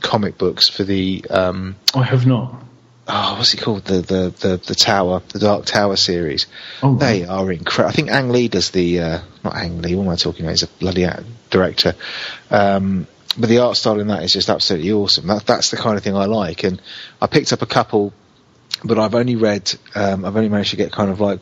comic 0.00 0.38
books 0.38 0.68
for 0.68 0.84
the 0.84 1.24
um, 1.30 1.76
I 1.94 2.02
have 2.04 2.26
not. 2.26 2.62
oh, 3.06 3.34
what's 3.38 3.54
it 3.54 3.60
called? 3.60 3.84
The 3.84 4.00
the 4.00 4.34
the 4.38 4.56
the 4.58 4.74
Tower, 4.74 5.22
the 5.32 5.38
Dark 5.38 5.64
Tower 5.64 5.96
series. 5.96 6.46
Oh, 6.82 6.92
right. 6.92 7.00
They 7.00 7.24
are 7.24 7.50
incredible. 7.50 7.90
I 7.90 7.92
think 7.92 8.10
Ang 8.10 8.28
Lee 8.30 8.48
does 8.48 8.70
the 8.70 9.00
uh, 9.00 9.20
not 9.44 9.56
Ang 9.56 9.82
Lee. 9.82 9.94
What 9.94 10.04
am 10.04 10.10
I 10.10 10.16
talking 10.16 10.44
about? 10.44 10.52
He's 10.52 10.62
a 10.64 10.68
bloody 10.68 11.06
director. 11.50 11.94
Um, 12.50 13.06
but 13.36 13.48
the 13.48 13.58
art 13.58 13.76
style 13.76 14.00
in 14.00 14.08
that 14.08 14.24
is 14.24 14.32
just 14.32 14.48
absolutely 14.50 14.90
awesome. 14.92 15.28
That, 15.28 15.46
that's 15.46 15.70
the 15.70 15.76
kind 15.76 15.96
of 15.96 16.02
thing 16.02 16.16
I 16.16 16.24
like. 16.24 16.64
And 16.64 16.82
I 17.22 17.28
picked 17.28 17.52
up 17.52 17.62
a 17.62 17.66
couple, 17.66 18.12
but 18.84 18.98
I've 18.98 19.14
only 19.14 19.36
read. 19.36 19.72
Um, 19.94 20.24
I've 20.24 20.36
only 20.36 20.48
managed 20.48 20.70
to 20.70 20.76
get 20.76 20.90
kind 20.90 21.10
of 21.10 21.20
like 21.20 21.40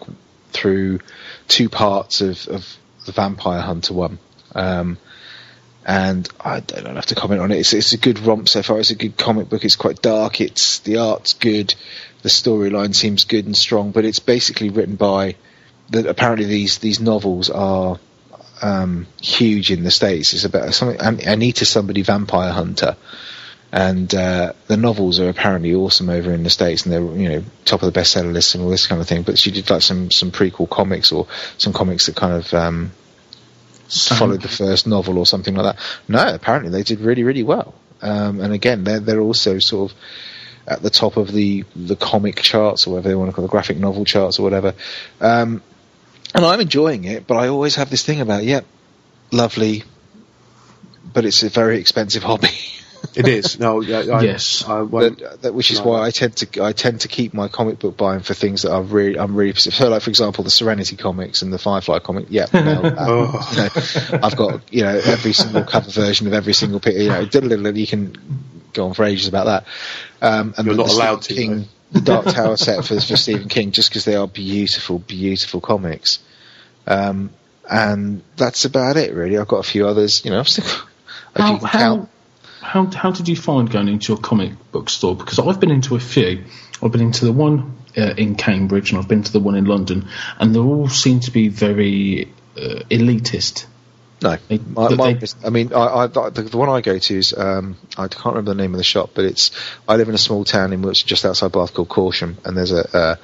through 0.56 1.00
two 1.48 1.68
parts 1.68 2.20
of, 2.20 2.48
of 2.48 2.76
the 3.04 3.12
Vampire 3.12 3.60
Hunter 3.60 3.94
one. 3.94 4.18
Um, 4.54 4.98
and 5.84 6.28
I 6.40 6.60
don't 6.60 6.96
have 6.96 7.06
to 7.06 7.14
comment 7.14 7.40
on 7.40 7.52
it. 7.52 7.58
It's, 7.58 7.72
it's 7.72 7.92
a 7.92 7.98
good 7.98 8.18
romp 8.18 8.48
so 8.48 8.62
far. 8.62 8.80
It's 8.80 8.90
a 8.90 8.96
good 8.96 9.16
comic 9.16 9.48
book. 9.48 9.64
It's 9.64 9.76
quite 9.76 10.02
dark. 10.02 10.40
It's 10.40 10.80
the 10.80 10.96
art's 10.96 11.34
good. 11.34 11.74
The 12.22 12.28
storyline 12.28 12.94
seems 12.94 13.22
good 13.24 13.46
and 13.46 13.56
strong, 13.56 13.92
but 13.92 14.04
it's 14.04 14.18
basically 14.18 14.70
written 14.70 14.96
by. 14.96 15.36
Apparently, 15.92 16.46
these 16.46 16.78
these 16.78 16.98
novels 16.98 17.50
are 17.50 18.00
um, 18.60 19.06
huge 19.22 19.70
in 19.70 19.84
the 19.84 19.92
states. 19.92 20.34
It's 20.34 20.44
about 20.44 20.74
something. 20.74 21.00
An- 21.00 21.20
Anita 21.20 21.64
somebody 21.64 22.02
vampire 22.02 22.52
hunter, 22.52 22.96
and 23.76 24.14
uh, 24.14 24.54
the 24.68 24.78
novels 24.78 25.20
are 25.20 25.28
apparently 25.28 25.74
awesome 25.74 26.08
over 26.08 26.32
in 26.32 26.42
the 26.44 26.48
states, 26.48 26.86
and 26.86 26.92
they're 26.94 27.02
you 27.02 27.28
know 27.28 27.44
top 27.66 27.82
of 27.82 27.92
the 27.92 28.00
bestseller 28.00 28.32
list 28.32 28.54
and 28.54 28.64
all 28.64 28.70
this 28.70 28.86
kind 28.86 29.02
of 29.02 29.06
thing. 29.06 29.22
But 29.22 29.38
she 29.38 29.50
did 29.50 29.68
like 29.68 29.82
some 29.82 30.10
some 30.10 30.30
prequel 30.30 30.68
comics 30.68 31.12
or 31.12 31.26
some 31.58 31.74
comics 31.74 32.06
that 32.06 32.16
kind 32.16 32.32
of 32.32 32.54
um, 32.54 32.92
followed 33.90 34.40
the 34.40 34.48
first 34.48 34.86
novel 34.86 35.18
or 35.18 35.26
something 35.26 35.54
like 35.54 35.76
that. 35.76 35.84
No, 36.08 36.34
apparently 36.34 36.70
they 36.70 36.84
did 36.84 37.00
really, 37.00 37.22
really 37.22 37.42
well. 37.42 37.74
um, 38.00 38.40
and 38.40 38.54
again, 38.54 38.82
they're 38.84 39.00
they're 39.00 39.20
also 39.20 39.58
sort 39.58 39.90
of 39.90 39.98
at 40.66 40.80
the 40.80 40.90
top 40.90 41.18
of 41.18 41.30
the 41.30 41.64
the 41.76 41.96
comic 41.96 42.36
charts 42.36 42.86
or 42.86 42.92
whatever 42.92 43.08
they 43.10 43.14
want 43.14 43.28
to 43.30 43.34
call 43.34 43.42
the 43.42 43.50
graphic 43.50 43.76
novel 43.76 44.06
charts 44.06 44.38
or 44.38 44.42
whatever. 44.42 44.72
Um, 45.20 45.62
and 46.34 46.44
I'm 46.46 46.60
enjoying 46.60 47.04
it, 47.04 47.26
but 47.26 47.36
I 47.36 47.48
always 47.48 47.76
have 47.76 47.90
this 47.90 48.04
thing 48.04 48.22
about, 48.22 48.42
yep, 48.42 48.64
lovely, 49.32 49.84
but 51.12 51.26
it's 51.26 51.42
a 51.42 51.50
very 51.50 51.78
expensive 51.78 52.22
hobby. 52.30 52.48
It 53.16 53.28
is. 53.28 53.58
No, 53.58 53.82
I, 53.82 53.86
I, 53.86 54.20
Yes. 54.22 54.64
I 54.68 54.82
won't- 54.82 55.18
that, 55.20 55.42
that, 55.42 55.54
which 55.54 55.70
is 55.70 55.78
No. 55.80 55.86
why 55.86 56.02
I 56.06 56.10
tend 56.10 56.36
to 56.36 56.62
I 56.62 56.72
tend 56.72 57.00
to 57.00 57.08
keep 57.08 57.32
my 57.32 57.48
comic 57.48 57.78
book 57.78 57.96
buying 57.96 58.20
for 58.20 58.34
things 58.34 58.62
that 58.62 58.72
are 58.72 58.82
really 58.82 59.18
I'm 59.18 59.34
really 59.34 59.54
so 59.54 59.88
like 59.88 60.02
for 60.02 60.10
example 60.10 60.44
the 60.44 60.50
Serenity 60.50 60.96
comics 60.96 61.42
and 61.42 61.52
the 61.52 61.58
Firefly 61.58 62.00
comic 62.00 62.26
yeah 62.28 62.46
no, 62.52 62.82
that, 62.82 62.94
Oh. 62.98 63.50
you 63.52 64.12
know, 64.18 64.20
I've 64.22 64.36
got 64.36 64.72
you 64.72 64.82
know 64.82 65.00
every 65.04 65.32
single 65.32 65.64
cover 65.64 65.90
version 65.90 66.26
of 66.26 66.34
every 66.34 66.52
single 66.52 66.78
pic 66.80 66.94
you 66.96 67.08
know 67.08 67.24
diddle-diddle, 67.32 67.76
you 67.76 67.86
can 67.86 68.16
go 68.74 68.88
on 68.88 68.94
for 68.94 69.04
ages 69.04 69.28
about 69.28 69.46
that 69.46 69.66
um, 70.20 70.54
and 70.58 70.66
You're 70.66 70.74
the 70.76 70.82
not 70.82 70.90
Stephen 70.90 71.06
allowed 71.06 71.22
to, 71.22 71.34
King, 71.34 71.64
the 71.92 72.00
Dark 72.02 72.26
Tower 72.26 72.56
set 72.58 72.84
for, 72.84 73.00
for 73.00 73.16
Stephen 73.16 73.48
King 73.48 73.70
just 73.70 73.88
because 73.88 74.04
they 74.04 74.14
are 74.16 74.26
beautiful 74.28 74.98
beautiful 74.98 75.60
comics 75.62 76.18
um, 76.86 77.30
and 77.70 78.22
that's 78.36 78.64
about 78.66 78.96
it 78.98 79.14
really 79.14 79.38
I've 79.38 79.48
got 79.48 79.58
a 79.58 79.68
few 79.68 79.86
others 79.86 80.22
you 80.24 80.30
know 80.32 80.40
I've 80.40 80.48
still 80.48 80.64
if 80.66 81.40
How, 81.42 81.58
can 81.58 81.66
how, 81.66 81.78
count 81.78 82.10
how, 82.66 82.86
how 82.90 83.10
did 83.10 83.28
you 83.28 83.36
find 83.36 83.70
going 83.70 83.88
into 83.88 84.12
a 84.12 84.16
comic 84.18 84.52
book 84.72 84.90
store? 84.90 85.14
Because 85.16 85.38
I've 85.38 85.60
been 85.60 85.70
into 85.70 85.94
a 85.96 86.00
few. 86.00 86.44
I've 86.82 86.92
been 86.92 87.00
into 87.00 87.24
the 87.24 87.32
one 87.32 87.76
uh, 87.96 88.14
in 88.16 88.34
Cambridge 88.34 88.90
and 88.90 88.98
I've 88.98 89.08
been 89.08 89.22
to 89.22 89.32
the 89.32 89.40
one 89.40 89.54
in 89.54 89.64
London, 89.64 90.08
and 90.38 90.54
they 90.54 90.58
all 90.58 90.88
seem 90.88 91.20
to 91.20 91.30
be 91.30 91.48
very 91.48 92.32
uh, 92.56 92.82
elitist. 92.90 93.66
No, 94.22 94.36
They- 94.48 94.58
my, 94.58 94.88
my, 94.94 95.12
they- 95.12 95.26
I 95.44 95.50
mean, 95.50 95.72
I, 95.72 95.86
I, 95.86 96.06
the, 96.06 96.30
the 96.42 96.56
one 96.56 96.68
I 96.68 96.80
go 96.80 96.98
to 96.98 97.18
is 97.18 97.32
um, 97.36 97.76
I 97.98 98.08
can't 98.08 98.26
remember 98.34 98.54
the 98.54 98.62
name 98.62 98.72
of 98.74 98.78
the 98.78 98.84
shop, 98.84 99.10
but 99.14 99.24
it's 99.26 99.50
I 99.88 99.96
live 99.96 100.08
in 100.08 100.14
a 100.14 100.18
small 100.18 100.44
town 100.44 100.72
in 100.72 100.82
which 100.82 101.04
just 101.06 101.24
outside 101.24 101.52
Bath 101.52 101.74
called 101.74 101.88
Corsham, 101.88 102.36
and 102.44 102.56
there's 102.56 102.72
a 102.72 103.18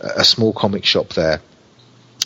a, 0.00 0.10
a 0.20 0.24
small 0.24 0.52
comic 0.52 0.84
shop 0.84 1.08
there, 1.10 1.40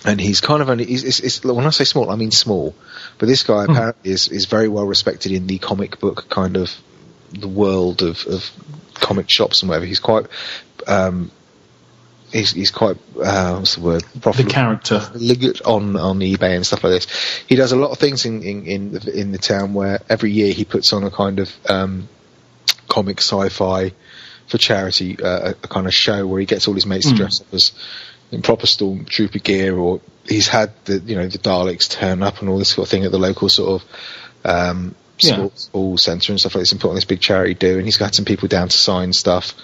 and 0.04 0.20
he's 0.20 0.40
kind 0.40 0.62
of 0.62 0.70
only 0.70 0.84
he's, 0.84 1.04
it's, 1.04 1.20
it's, 1.20 1.44
when 1.44 1.66
I 1.66 1.70
say 1.70 1.84
small, 1.84 2.10
I 2.10 2.16
mean 2.16 2.30
small, 2.30 2.74
but 3.18 3.26
this 3.26 3.42
guy 3.42 3.64
apparently 3.64 4.10
is 4.10 4.28
is 4.28 4.46
very 4.46 4.68
well 4.68 4.86
respected 4.86 5.32
in 5.32 5.46
the 5.46 5.58
comic 5.58 6.00
book 6.00 6.28
kind 6.28 6.56
of 6.56 6.74
the 7.32 7.48
world 7.48 8.02
of, 8.02 8.26
of 8.26 8.50
comic 8.94 9.30
shops 9.30 9.62
and 9.62 9.68
whatever. 9.68 9.86
He's 9.86 10.00
quite. 10.00 10.26
Um, 10.86 11.30
He's, 12.32 12.52
he's 12.52 12.70
quite 12.70 12.96
uh, 13.22 13.56
what's 13.56 13.74
the 13.74 13.82
word? 13.82 14.04
The 14.46 14.50
character. 14.50 15.02
On 15.66 15.96
on 15.96 16.18
eBay 16.20 16.56
and 16.56 16.66
stuff 16.66 16.82
like 16.82 16.94
this. 16.94 17.44
He 17.46 17.56
does 17.56 17.72
a 17.72 17.76
lot 17.76 17.90
of 17.90 17.98
things 17.98 18.24
in 18.24 18.42
in 18.42 18.66
in 18.66 18.92
the, 18.92 19.20
in 19.20 19.32
the 19.32 19.38
town 19.38 19.74
where 19.74 20.00
every 20.08 20.30
year 20.30 20.50
he 20.54 20.64
puts 20.64 20.94
on 20.94 21.04
a 21.04 21.10
kind 21.10 21.40
of 21.40 21.54
um, 21.68 22.08
comic 22.88 23.18
sci-fi 23.18 23.92
for 24.46 24.56
charity, 24.56 25.18
uh, 25.22 25.50
a, 25.50 25.50
a 25.50 25.68
kind 25.68 25.86
of 25.86 25.92
show 25.92 26.26
where 26.26 26.40
he 26.40 26.46
gets 26.46 26.68
all 26.68 26.74
his 26.74 26.86
mates 26.86 27.10
to 27.10 27.14
dress 27.14 27.42
up 27.42 27.52
as 27.52 27.72
in 28.32 28.42
proper 28.42 28.66
stormtrooper 28.66 29.42
gear, 29.42 29.76
or 29.76 30.00
he's 30.26 30.48
had 30.48 30.72
the 30.86 30.98
you 30.98 31.14
know 31.16 31.28
the 31.28 31.38
Daleks 31.38 31.88
turn 31.88 32.22
up 32.22 32.40
and 32.40 32.48
all 32.48 32.58
this 32.58 32.70
sort 32.70 32.86
of 32.88 32.90
thing 32.90 33.04
at 33.04 33.12
the 33.12 33.18
local 33.18 33.48
sort 33.48 33.82
of 33.82 33.88
um, 34.44 34.94
Yeah. 35.18 35.34
sports 35.34 35.68
hall 35.72 35.96
centre 35.98 36.32
and 36.32 36.40
stuff 36.40 36.54
like 36.54 36.62
this, 36.62 36.72
and 36.72 36.80
put 36.80 36.88
on 36.88 36.94
this 36.96 37.04
big 37.04 37.20
charity 37.20 37.54
do. 37.54 37.76
And 37.76 37.84
he's 37.84 37.98
got 37.98 38.14
some 38.14 38.24
people 38.24 38.48
down 38.48 38.68
to 38.68 38.76
sign 38.76 39.12
stuff. 39.12 39.54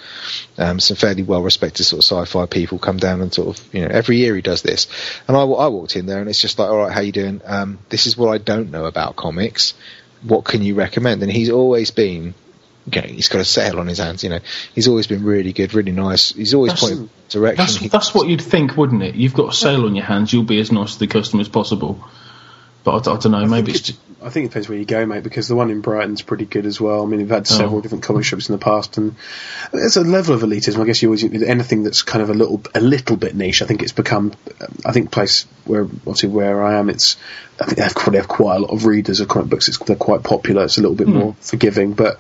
Um, 0.59 0.79
some 0.79 0.97
fairly 0.97 1.23
well 1.23 1.43
respected 1.43 1.85
sort 1.85 2.05
of 2.05 2.05
sci-fi 2.05 2.47
people 2.47 2.79
come 2.79 2.99
down 2.99 3.21
and 3.23 3.33
sort 3.33 3.49
of 3.59 3.75
you 3.75 3.81
know 3.81 3.89
every 3.89 4.19
year 4.19 4.37
he 4.37 4.43
does 4.43 4.63
this. 4.63 4.87
And 5.27 5.37
I, 5.37 5.41
I 5.41 5.69
walked 5.69 5.97
in 5.97 6.07
there 6.07 6.21
and 6.21 6.29
it's 6.29 6.41
just 6.41 6.59
like, 6.59 6.69
all 6.69 6.77
right, 6.79 6.93
how 6.93 7.01
you 7.01 7.13
doing? 7.13 7.41
Um, 7.45 7.79
this 7.89 8.07
is 8.07 8.17
what 8.17 8.29
I 8.29 8.39
don't 8.39 8.71
know 8.71 8.85
about 8.85 9.17
comics. 9.17 9.75
What 10.23 10.45
can 10.45 10.63
you 10.63 10.75
recommend? 10.75 11.23
And 11.23 11.33
he's 11.33 11.51
always 11.51 11.91
been. 11.91 12.35
You 12.95 13.03
know, 13.03 13.09
he's 13.09 13.29
got 13.29 13.41
a 13.41 13.45
sale 13.45 13.79
on 13.81 13.87
his 13.87 13.99
hands, 13.99 14.23
you 14.25 14.31
know. 14.31 14.41
He's 14.75 14.89
always 14.89 15.07
been 15.07 15.25
really 15.25 15.53
good, 15.53 15.75
really 15.75 15.93
nice. 15.93 16.33
He's 16.33 16.55
always 16.55 16.73
That's- 16.73 16.91
pointing 16.91 17.11
direction. 17.29 17.83
That's, 17.83 17.93
that's 17.93 18.15
what 18.15 18.29
you'd 18.29 18.43
think, 18.43 18.77
wouldn't 18.77 19.03
it? 19.03 19.15
You've 19.15 19.35
got 19.35 19.53
a 19.53 19.57
sale 19.57 19.85
on 19.85 19.95
your 19.95 20.05
hands, 20.05 20.33
you'll 20.33 20.45
be 20.45 20.61
as 20.61 20.73
nice 20.73 20.95
to 20.95 20.99
the 21.01 21.07
customer 21.07 21.43
as 21.43 21.49
possible. 21.49 22.03
But 22.85 23.07
I, 23.07 23.17
don't 23.19 23.33
know, 23.33 23.47
maybe 23.47 23.73
it's 23.73 23.81
just. 23.83 24.01
I 24.21 24.31
think 24.31 24.47
it 24.47 24.49
depends 24.49 24.69
where 24.69 24.77
you 24.77 24.85
go, 24.85 25.07
mate, 25.07 25.23
because 25.23 25.47
the 25.47 25.55
one 25.55 25.71
in 25.71 25.81
Brighton's 25.81 26.23
pretty 26.23 26.45
good 26.45 26.67
as 26.67 26.81
well. 26.81 27.03
I 27.03 27.07
mean, 27.07 27.21
we've 27.21 27.29
had 27.31 27.47
several 27.47 27.79
Oh. 27.79 27.81
different 27.81 28.03
comic 28.03 28.25
shops 28.25 28.49
in 28.49 28.53
the 28.53 28.59
past, 28.59 28.99
and 28.99 29.15
there's 29.73 29.97
a 29.97 30.03
level 30.03 30.35
of 30.35 30.43
elitism. 30.43 30.81
I 30.81 30.87
guess 30.87 31.01
you 31.03 31.09
always 31.09 31.23
anything 31.25 31.85
that's 31.85 32.03
kind 32.03 32.21
of 32.23 32.29
a 32.31 32.35
little, 32.35 32.61
a 32.75 32.81
little 32.81 33.17
bit 33.17 33.37
niche. 33.37 33.63
I 33.63 33.67
think 33.67 33.83
it's 33.83 33.93
become. 33.93 34.33
I 34.85 34.91
think 34.91 35.13
place 35.13 35.47
where 35.67 35.83
obviously 35.85 36.31
where 36.31 36.65
I 36.65 36.75
am, 36.79 36.91
it's. 36.91 37.17
I 37.61 37.65
think 37.65 37.77
they 37.77 37.83
have, 37.85 37.95
they 38.13 38.19
have 38.19 38.29
quite 38.29 38.57
a 38.57 38.61
lot 38.61 38.71
of 38.71 38.87
readers 38.87 39.21
of 39.21 39.29
comic 39.29 39.51
books. 39.51 39.69
It's, 39.69 39.79
they're 39.79 39.95
quite 39.97 40.23
popular. 40.25 40.65
It's 40.65 40.79
a 40.79 40.81
little 40.81 40.97
bit 40.97 41.09
more 41.09 41.35
forgiving, 41.41 41.93
but 41.93 42.19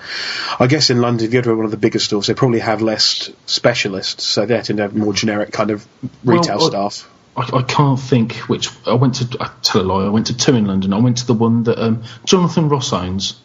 I 0.58 0.66
guess 0.68 0.90
in 0.90 1.00
London, 1.00 1.26
if 1.26 1.34
you 1.34 1.40
go 1.42 1.50
to 1.50 1.56
one 1.56 1.64
of 1.64 1.70
the 1.72 1.76
bigger 1.76 1.98
stores, 2.00 2.26
they 2.28 2.34
probably 2.34 2.58
have 2.60 2.80
less 2.82 3.30
specialists, 3.46 4.24
so 4.24 4.46
they 4.46 4.60
tend 4.62 4.76
to 4.78 4.82
have 4.82 4.94
more 4.96 5.12
generic 5.12 5.52
kind 5.52 5.70
of 5.70 5.86
retail 6.24 6.58
Well, 6.58 6.66
uh, 6.66 6.90
staff. 6.90 7.10
I, 7.38 7.58
I 7.58 7.62
can't 7.62 8.00
think 8.00 8.34
which. 8.48 8.68
I 8.86 8.94
went 8.94 9.16
to. 9.16 9.36
I 9.40 9.50
tell 9.62 9.80
a 9.80 9.82
lie. 9.82 10.06
I 10.06 10.08
went 10.10 10.26
to 10.26 10.36
two 10.36 10.54
in 10.56 10.66
London. 10.66 10.92
I 10.92 10.98
went 10.98 11.18
to 11.18 11.26
the 11.26 11.34
one 11.34 11.62
that 11.64 11.78
um, 11.82 12.02
Jonathan 12.24 12.68
Ross 12.68 12.92
owns 12.92 13.40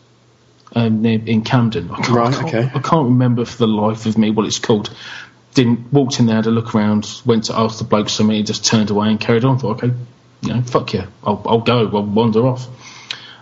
um, 0.75 1.01
near, 1.01 1.21
in 1.25 1.43
Camden. 1.43 1.91
I 1.91 1.97
can't, 1.97 2.09
Right, 2.09 2.33
I 2.33 2.41
can't, 2.41 2.47
okay. 2.47 2.71
I 2.73 2.79
can't 2.79 3.05
remember 3.05 3.45
for 3.45 3.57
the 3.57 3.67
life 3.67 4.05
of 4.05 4.17
me 4.17 4.31
what 4.31 4.45
it's 4.45 4.59
called. 4.59 4.93
Didn't 5.53 5.93
walked 5.93 6.19
in 6.19 6.25
there, 6.25 6.37
had 6.37 6.47
a 6.47 6.51
look 6.51 6.73
around, 6.73 7.21
went 7.25 7.45
to 7.45 7.55
ask 7.55 7.77
the 7.77 7.83
bloke 7.83 8.09
something, 8.09 8.35
he 8.35 8.43
just 8.43 8.65
turned 8.65 8.89
away 8.89 9.09
and 9.09 9.19
carried 9.19 9.45
on. 9.45 9.59
Thought, 9.59 9.83
okay, 9.83 9.93
you 10.41 10.53
know, 10.53 10.61
fuck 10.63 10.93
yeah, 10.93 11.07
I'll, 11.23 11.41
I'll 11.45 11.61
go, 11.61 11.85
I'll 11.93 12.03
wander 12.03 12.47
off. 12.47 12.67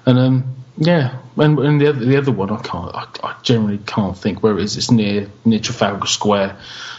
And 0.06 0.20
um, 0.20 0.56
yeah, 0.78 1.20
and, 1.38 1.58
and 1.60 1.80
the 1.80 1.88
other 1.88 2.04
the 2.04 2.18
other 2.18 2.32
one, 2.32 2.49
I 2.49 2.62
can't, 2.62 2.93
I, 2.93 3.08
I 3.24 3.36
generally 3.43 3.78
can't 3.78 4.18
think 4.18 4.43
where 4.43 4.58
it 4.58 4.64
is. 4.64 4.76
It's 4.76 4.91
near 4.91 5.30
near 5.45 5.60
Trafalgar 5.60 6.08
Square. 6.08 6.58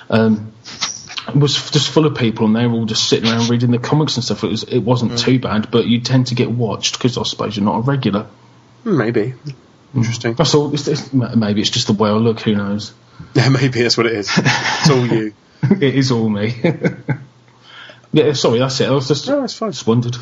Um, 0.09 0.53
was 1.35 1.71
just 1.71 1.91
full 1.91 2.07
of 2.07 2.17
people, 2.17 2.47
and 2.47 2.57
they 2.57 2.67
were 2.67 2.75
all 2.75 2.85
just 2.87 3.09
sitting 3.09 3.31
around 3.31 3.49
reading 3.51 3.71
the 3.71 3.79
comics 3.79 4.17
and 4.17 4.25
stuff. 4.25 4.43
It 4.45 4.51
was 4.51 4.63
it 4.65 4.81
wasn't 4.81 5.19
too 5.19 5.39
bad, 5.39 5.71
but 5.71 5.87
you 5.87 6.01
tend 6.01 6.29
to 6.29 6.35
get 6.35 6.51
watched 6.51 6.99
because 6.99 7.17
I 7.19 7.23
suppose 7.25 7.57
you're 7.57 7.65
not 7.65 7.79
a 7.79 7.81
regular. 7.83 8.27
Hmm, 8.85 8.97
Maybe 8.97 9.35
interesting. 9.95 10.35
That's 10.35 10.55
all. 10.55 10.73
It's, 10.75 10.89
it's, 10.89 11.13
maybe 11.13 11.61
it's 11.61 11.71
just 11.71 11.87
the 11.87 11.93
way 11.93 12.09
I 12.11 12.15
look. 12.15 12.41
Who 12.41 12.55
knows? 12.55 12.93
Yeah, 13.35 13.51
maybe 13.51 13.83
that's 13.83 13.97
what 13.97 14.07
it 14.07 14.15
is. 14.15 14.29
It's 14.37 14.91
all 14.91 15.07
you. 15.07 15.33
it 15.63 15.95
is 15.95 16.11
all 16.11 16.29
me. 16.29 16.57
yeah, 18.13 18.33
sorry, 18.33 18.59
that's 18.59 18.81
it. 18.81 18.89
I 18.89 18.91
was 18.91 19.07
just, 19.07 19.29
No, 19.29 19.45
it's 19.45 19.55
fine. 19.55 19.71
just 19.71 19.87
wondered. 19.87 20.17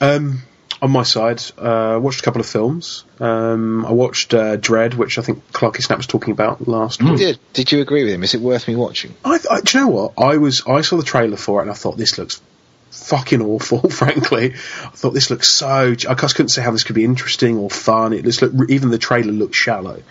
Um, 0.00 0.42
on 0.82 0.90
my 0.90 1.04
side, 1.04 1.40
uh, 1.58 1.98
watched 2.02 2.20
a 2.20 2.22
couple 2.24 2.40
of 2.40 2.46
films. 2.46 3.04
Um, 3.20 3.86
I 3.86 3.92
watched 3.92 4.34
uh, 4.34 4.56
Dredd, 4.56 4.94
which 4.94 5.16
I 5.16 5.22
think 5.22 5.50
Clarky 5.52 5.80
Snap 5.80 5.98
was 5.98 6.08
talking 6.08 6.32
about 6.32 6.66
last 6.66 7.00
You 7.00 7.10
week. 7.10 7.18
did. 7.18 7.38
Did 7.52 7.70
you 7.72 7.80
agree 7.80 8.02
with 8.02 8.12
him? 8.12 8.24
Is 8.24 8.34
it 8.34 8.40
worth 8.40 8.66
me 8.66 8.74
watching? 8.74 9.14
I, 9.24 9.38
I, 9.50 9.60
do 9.60 9.78
you 9.78 9.84
know 9.84 9.90
what? 9.92 10.12
I 10.18 10.36
was 10.38 10.66
I 10.66 10.80
saw 10.80 10.96
the 10.96 11.04
trailer 11.04 11.36
for 11.36 11.60
it 11.60 11.62
and 11.62 11.70
I 11.70 11.74
thought 11.74 11.96
this 11.96 12.18
looks 12.18 12.42
fucking 12.90 13.40
awful. 13.40 13.88
Frankly, 13.90 14.54
I 14.54 14.88
thought 14.88 15.14
this 15.14 15.30
looks 15.30 15.48
so. 15.48 15.68
I 16.08 16.14
just 16.14 16.34
couldn't 16.34 16.48
say 16.50 16.62
how 16.62 16.72
this 16.72 16.82
could 16.84 16.96
be 16.96 17.04
interesting 17.04 17.56
or 17.58 17.70
fun. 17.70 18.12
It 18.12 18.24
just 18.24 18.42
looked 18.42 18.70
even 18.70 18.90
the 18.90 18.98
trailer 18.98 19.32
looked 19.32 19.54
shallow. 19.54 20.02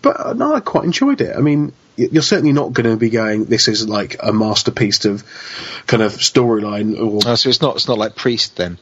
But 0.00 0.18
uh, 0.18 0.32
no, 0.32 0.54
I 0.54 0.60
quite 0.60 0.84
enjoyed 0.84 1.20
it. 1.20 1.36
I 1.36 1.40
mean, 1.40 1.72
you're 1.96 2.22
certainly 2.22 2.52
not 2.52 2.72
going 2.72 2.88
to 2.88 2.96
be 2.96 3.10
going. 3.10 3.44
This 3.46 3.68
is 3.68 3.86
like 3.88 4.16
a 4.22 4.32
masterpiece 4.32 5.04
of 5.04 5.24
kind 5.86 6.02
of 6.02 6.12
storyline 6.12 6.98
or 6.98 7.20
Oh, 7.26 7.34
so 7.34 7.48
it's 7.50 7.60
not. 7.60 7.76
It's 7.76 7.88
not 7.88 7.98
like 7.98 8.16
Priest 8.16 8.56
then. 8.56 8.78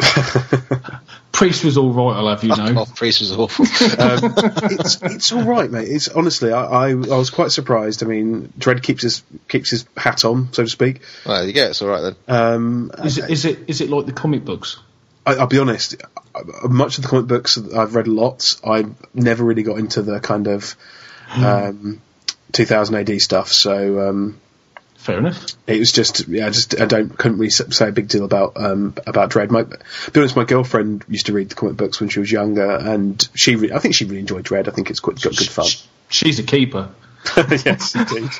Priest 1.32 1.64
was 1.64 1.78
all 1.78 1.92
right. 1.92 2.16
I'll 2.16 2.28
have 2.28 2.42
you 2.44 2.48
know. 2.74 2.82
Oh, 2.82 2.86
Priest 2.94 3.20
was 3.20 3.32
awful. 3.32 3.64
um, 4.00 4.34
it's 4.72 5.00
it's 5.02 5.32
all 5.32 5.44
right, 5.44 5.70
mate. 5.70 5.88
It's 5.88 6.08
honestly, 6.08 6.52
I, 6.52 6.64
I 6.64 6.88
I 6.90 6.94
was 6.94 7.30
quite 7.30 7.50
surprised. 7.50 8.02
I 8.02 8.06
mean, 8.06 8.52
Dredd 8.58 8.82
keeps 8.82 9.02
his 9.02 9.22
keeps 9.48 9.70
his 9.70 9.86
hat 9.96 10.24
on, 10.24 10.52
so 10.52 10.64
to 10.64 10.68
speak. 10.68 11.00
well, 11.24 11.38
there 11.38 11.46
you 11.46 11.52
go. 11.54 11.66
It's 11.68 11.80
all 11.82 11.88
right 11.88 12.02
then. 12.02 12.16
Um, 12.28 12.90
Is 13.04 13.18
it, 13.18 13.30
is 13.30 13.44
it 13.44 13.58
is 13.68 13.80
it 13.80 13.88
like 13.90 14.06
the 14.06 14.12
comic 14.12 14.44
books? 14.44 14.78
I, 15.24 15.36
I'll 15.36 15.46
be 15.46 15.58
honest. 15.58 15.96
uh, 16.34 16.68
Much 16.68 16.98
of 16.98 17.04
the 17.04 17.08
comic 17.08 17.26
books 17.26 17.54
that 17.54 17.72
I've 17.74 17.94
read 17.94 18.08
lots. 18.08 18.60
I 18.64 18.86
never 19.14 19.44
really 19.44 19.62
got 19.62 19.78
into 19.78 20.02
the 20.02 20.20
kind 20.20 20.46
of 20.46 20.76
um, 21.36 22.00
2000 22.52 22.94
AD 22.96 23.20
stuff. 23.20 23.48
So 23.48 24.08
um, 24.08 24.40
Fair 25.00 25.16
enough. 25.16 25.46
it 25.66 25.78
was 25.78 25.92
just 25.92 26.28
yeah. 26.28 26.46
I 26.46 26.50
just 26.50 26.78
I 26.78 26.84
don't 26.84 27.16
couldn't 27.16 27.38
really 27.38 27.48
say 27.48 27.88
a 27.88 27.92
big 27.92 28.08
deal 28.08 28.22
about 28.22 28.52
um, 28.56 28.94
about 29.06 29.30
Dredd. 29.30 29.50
My, 29.50 29.62
be 29.62 29.76
honest, 30.14 30.36
my 30.36 30.44
girlfriend 30.44 31.06
used 31.08 31.26
to 31.26 31.32
read 31.32 31.48
the 31.48 31.54
comic 31.54 31.78
books 31.78 32.00
when 32.00 32.10
she 32.10 32.20
was 32.20 32.30
younger, 32.30 32.70
and 32.70 33.26
she 33.34 33.56
re- 33.56 33.72
I 33.72 33.78
think 33.78 33.94
she 33.94 34.04
really 34.04 34.18
enjoyed 34.18 34.44
Dredd. 34.44 34.68
I 34.68 34.72
think 34.72 34.90
it's 34.90 35.00
quite 35.00 35.18
got 35.18 35.34
good 35.34 35.48
fun. 35.48 35.68
She's 36.10 36.38
a 36.38 36.42
keeper. 36.42 36.90
yes, 37.36 37.94
indeed, 37.94 38.30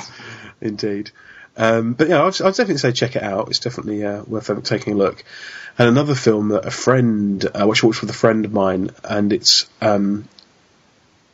indeed. 0.60 1.10
Um, 1.56 1.94
but 1.94 2.10
yeah, 2.10 2.22
I'd, 2.24 2.42
I'd 2.42 2.54
definitely 2.54 2.76
say 2.76 2.92
check 2.92 3.16
it 3.16 3.22
out. 3.22 3.48
It's 3.48 3.60
definitely 3.60 4.04
uh, 4.04 4.22
worth 4.24 4.50
taking 4.64 4.92
a 4.92 4.96
look. 4.96 5.24
And 5.78 5.88
another 5.88 6.14
film 6.14 6.48
that 6.50 6.66
a 6.66 6.70
friend, 6.70 7.42
uh, 7.42 7.66
which 7.66 7.82
I 7.82 7.86
watched 7.86 8.02
with 8.02 8.10
a 8.10 8.14
friend 8.14 8.44
of 8.44 8.52
mine, 8.52 8.90
and 9.02 9.32
it's 9.32 9.66
um, 9.80 10.28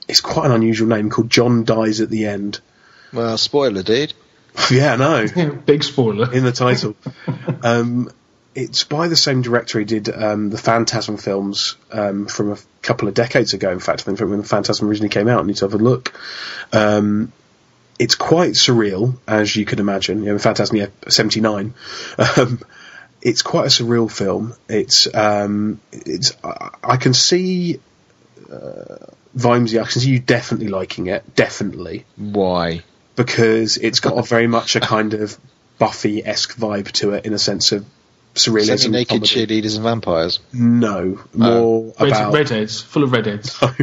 it's 0.06 0.20
quite 0.20 0.46
an 0.46 0.52
unusual 0.52 0.86
name 0.86 1.10
called 1.10 1.30
John 1.30 1.64
Dies 1.64 2.00
at 2.00 2.10
the 2.10 2.26
End. 2.26 2.60
Well, 3.12 3.36
spoiler, 3.38 3.82
dude. 3.82 4.14
yeah, 4.70 4.96
no. 4.96 5.26
big 5.66 5.84
spoiler. 5.84 6.32
In 6.32 6.44
the 6.44 6.52
title, 6.52 6.96
um, 7.62 8.10
it's 8.54 8.84
by 8.84 9.08
the 9.08 9.16
same 9.16 9.42
director 9.42 9.78
who 9.78 9.84
did 9.84 10.08
um, 10.08 10.50
the 10.50 10.58
Phantasm 10.58 11.16
films 11.16 11.76
um, 11.92 12.26
from 12.26 12.52
a 12.52 12.58
couple 12.82 13.08
of 13.08 13.14
decades 13.14 13.54
ago. 13.54 13.70
In 13.70 13.80
fact, 13.80 14.00
I 14.00 14.04
think 14.04 14.20
when 14.20 14.38
the 14.38 14.44
Phantasm 14.44 14.88
originally 14.88 15.10
came 15.10 15.28
out, 15.28 15.42
I 15.42 15.46
need 15.46 15.56
to 15.56 15.64
have 15.64 15.74
a 15.74 15.78
look. 15.78 16.18
Um, 16.72 17.32
it's 17.98 18.14
quite 18.14 18.52
surreal, 18.52 19.18
as 19.26 19.54
you 19.54 19.64
can 19.64 19.78
imagine. 19.78 20.22
You 20.22 20.32
know, 20.32 20.38
Phantasm, 20.38 20.76
yeah, 20.76 20.86
seventy 21.08 21.40
nine. 21.40 21.74
Um, 22.36 22.60
it's 23.20 23.42
quite 23.42 23.66
a 23.66 23.68
surreal 23.68 24.10
film. 24.10 24.54
It's 24.68 25.12
um, 25.14 25.80
it's 25.92 26.36
I, 26.42 26.70
I 26.82 26.96
can 26.96 27.14
see 27.14 27.80
uh, 28.50 29.06
Vimesy. 29.36 29.80
I 29.80 29.84
can 29.84 30.00
see 30.00 30.10
you 30.10 30.20
definitely 30.20 30.68
liking 30.68 31.06
it. 31.06 31.34
Definitely 31.34 32.04
Why? 32.16 32.82
Because 33.18 33.76
it's 33.76 33.98
got 33.98 34.16
a 34.16 34.22
very 34.22 34.46
much 34.46 34.76
a 34.76 34.80
kind 34.94 35.12
of 35.12 35.36
Buffy 35.78 36.24
esque 36.24 36.56
vibe 36.56 36.90
to 36.92 37.12
it 37.12 37.26
in 37.26 37.32
a 37.34 37.38
sense 37.38 37.72
of 37.72 37.84
surrealism. 38.34 38.78
Semi 38.78 38.92
naked 38.92 39.08
comedy. 39.08 39.46
cheerleaders 39.46 39.74
and 39.74 39.84
vampires. 39.84 40.40
No, 40.52 41.20
more 41.34 41.92
Red, 42.00 42.08
about 42.08 42.32
redheads, 42.32 42.80
full 42.80 43.02
of 43.02 43.12
redheads. 43.12 43.52
for 43.58 43.74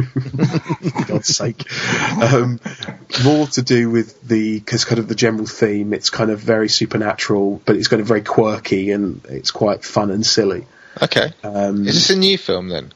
God's 1.06 1.36
sake. 1.36 1.64
Um, 2.22 2.60
more 3.24 3.46
to 3.48 3.62
do 3.62 3.90
with 3.90 4.20
the 4.22 4.58
because 4.58 4.84
kind 4.84 4.98
of 4.98 5.08
the 5.08 5.14
general 5.14 5.46
theme. 5.46 5.92
It's 5.92 6.10
kind 6.10 6.30
of 6.30 6.40
very 6.40 6.68
supernatural, 6.68 7.62
but 7.64 7.76
it's 7.76 7.88
kind 7.88 8.00
of 8.00 8.08
very 8.08 8.22
quirky 8.22 8.90
and 8.90 9.24
it's 9.28 9.50
quite 9.50 9.84
fun 9.84 10.10
and 10.10 10.24
silly. 10.24 10.66
Okay. 11.00 11.32
Um, 11.42 11.86
Is 11.86 11.94
this 11.94 12.10
a 12.10 12.18
new 12.18 12.38
film 12.38 12.68
then? 12.68 12.92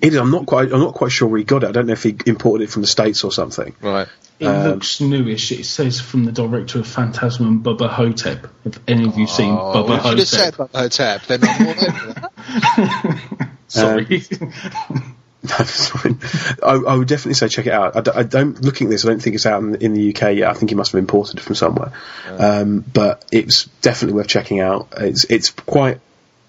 It 0.00 0.12
is, 0.12 0.16
I'm 0.20 0.30
not 0.30 0.46
quite. 0.46 0.72
I'm 0.72 0.80
not 0.80 0.94
quite 0.94 1.12
sure 1.12 1.28
where 1.28 1.38
he 1.38 1.44
got 1.44 1.62
it. 1.64 1.68
I 1.68 1.72
don't 1.72 1.86
know 1.86 1.92
if 1.94 2.02
he 2.02 2.16
imported 2.26 2.64
it 2.64 2.70
from 2.70 2.82
the 2.82 2.88
states 2.88 3.24
or 3.24 3.32
something. 3.32 3.74
Right. 3.80 4.08
It 4.38 4.46
Um, 4.46 4.68
looks 4.70 5.00
newish. 5.00 5.52
It 5.52 5.64
says 5.66 6.00
from 6.00 6.24
the 6.24 6.32
director 6.32 6.78
of 6.78 6.86
Phantasm 6.86 7.46
and 7.46 7.62
Bubba 7.64 7.88
Ho-Tep. 7.90 8.46
Have 8.64 8.80
any 8.88 9.06
of 9.06 9.18
you 9.18 9.26
seen 9.26 9.50
Oh, 9.52 9.84
Bubba 9.84 9.96
you 9.96 10.08
should 10.10 10.18
have 10.18 10.28
said 10.28 10.54
Ho-Tep? 10.54 10.74
Ho-Tep. 10.74 11.26
Then 11.26 11.40
I'm 11.42 11.66
all 11.66 11.72
over 11.72 12.12
that. 12.14 13.50
Sorry. 13.68 14.22
That's 15.42 15.88
fine. 15.88 16.18
I, 16.62 16.72
I 16.72 16.94
would 16.96 17.08
definitely 17.08 17.34
say 17.34 17.48
check 17.48 17.66
it 17.66 17.72
out. 17.72 17.96
I, 17.96 18.00
d- 18.02 18.10
I 18.14 18.22
don't. 18.24 18.60
Looking 18.62 18.88
at 18.88 18.90
this, 18.90 19.06
I 19.06 19.08
don't 19.08 19.20
think 19.22 19.36
it's 19.36 19.46
out 19.46 19.62
in, 19.62 19.74
in 19.76 19.94
the 19.94 20.10
UK 20.14 20.36
yet. 20.36 20.50
I 20.50 20.52
think 20.54 20.70
it 20.70 20.74
must 20.74 20.92
have 20.92 20.98
imported 20.98 21.38
it 21.38 21.42
from 21.42 21.54
somewhere. 21.54 21.92
Um, 22.28 22.80
but 22.92 23.24
it's 23.32 23.64
definitely 23.80 24.16
worth 24.16 24.26
checking 24.28 24.60
out. 24.60 24.88
It's 24.98 25.24
it's 25.24 25.48
quite 25.50 26.00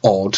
odd. 0.03 0.37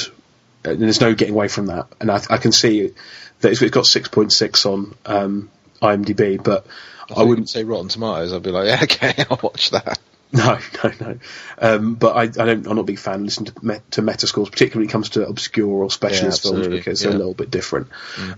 And 0.66 0.82
there's 0.82 1.01
no 1.01 1.14
getting 1.14 1.34
away 1.34 1.47
from 1.47 1.68
that. 1.68 1.88
And 1.99 2.09
I, 2.11 2.22
I 2.30 2.38
can 2.38 2.51
see 2.51 2.93
that 3.41 3.51
it's, 3.51 3.61
it's 3.61 3.72
got 3.72 3.84
6.6 3.86 4.66
on 4.66 4.95
um, 5.05 5.49
IMDb, 5.82 6.41
but 6.41 6.66
I, 7.09 7.22
I 7.22 7.24
wouldn't 7.24 7.49
say 7.49 7.64
Rotten 7.64 7.89
Tomatoes. 7.89 8.32
I'd 8.34 8.43
be 8.43 8.51
like, 8.51 8.68
yeah, 8.68 8.80
okay, 8.84 9.26
I'll 9.30 9.39
watch 9.43 9.72
that. 9.72 9.99
No, 10.36 10.57
no, 10.84 10.91
no. 10.99 11.20
Um, 11.59 11.93
but 11.93 12.16
I, 12.16 12.22
I 12.24 12.28
don't. 12.47 12.66
I'm 12.66 12.76
not 12.76 12.80
a 12.80 12.84
big 12.86 12.97
fan. 12.97 13.18
of 13.18 13.22
Listening 13.22 13.53
to 13.53 13.64
met, 13.64 13.91
to 13.91 14.01
Metascores, 14.01 14.49
particularly 14.49 14.86
when 14.86 14.89
it 14.89 14.91
comes 14.91 15.09
to 15.09 15.28
obscure 15.28 15.84
or 15.84 15.91
specialist 15.91 16.41
films, 16.41 16.57
absolutely, 16.57 16.80
because 16.80 17.01
they're 17.01 17.11
a 17.11 17.14
little 17.20 17.36
bit 17.36 17.51
different. 17.51 17.89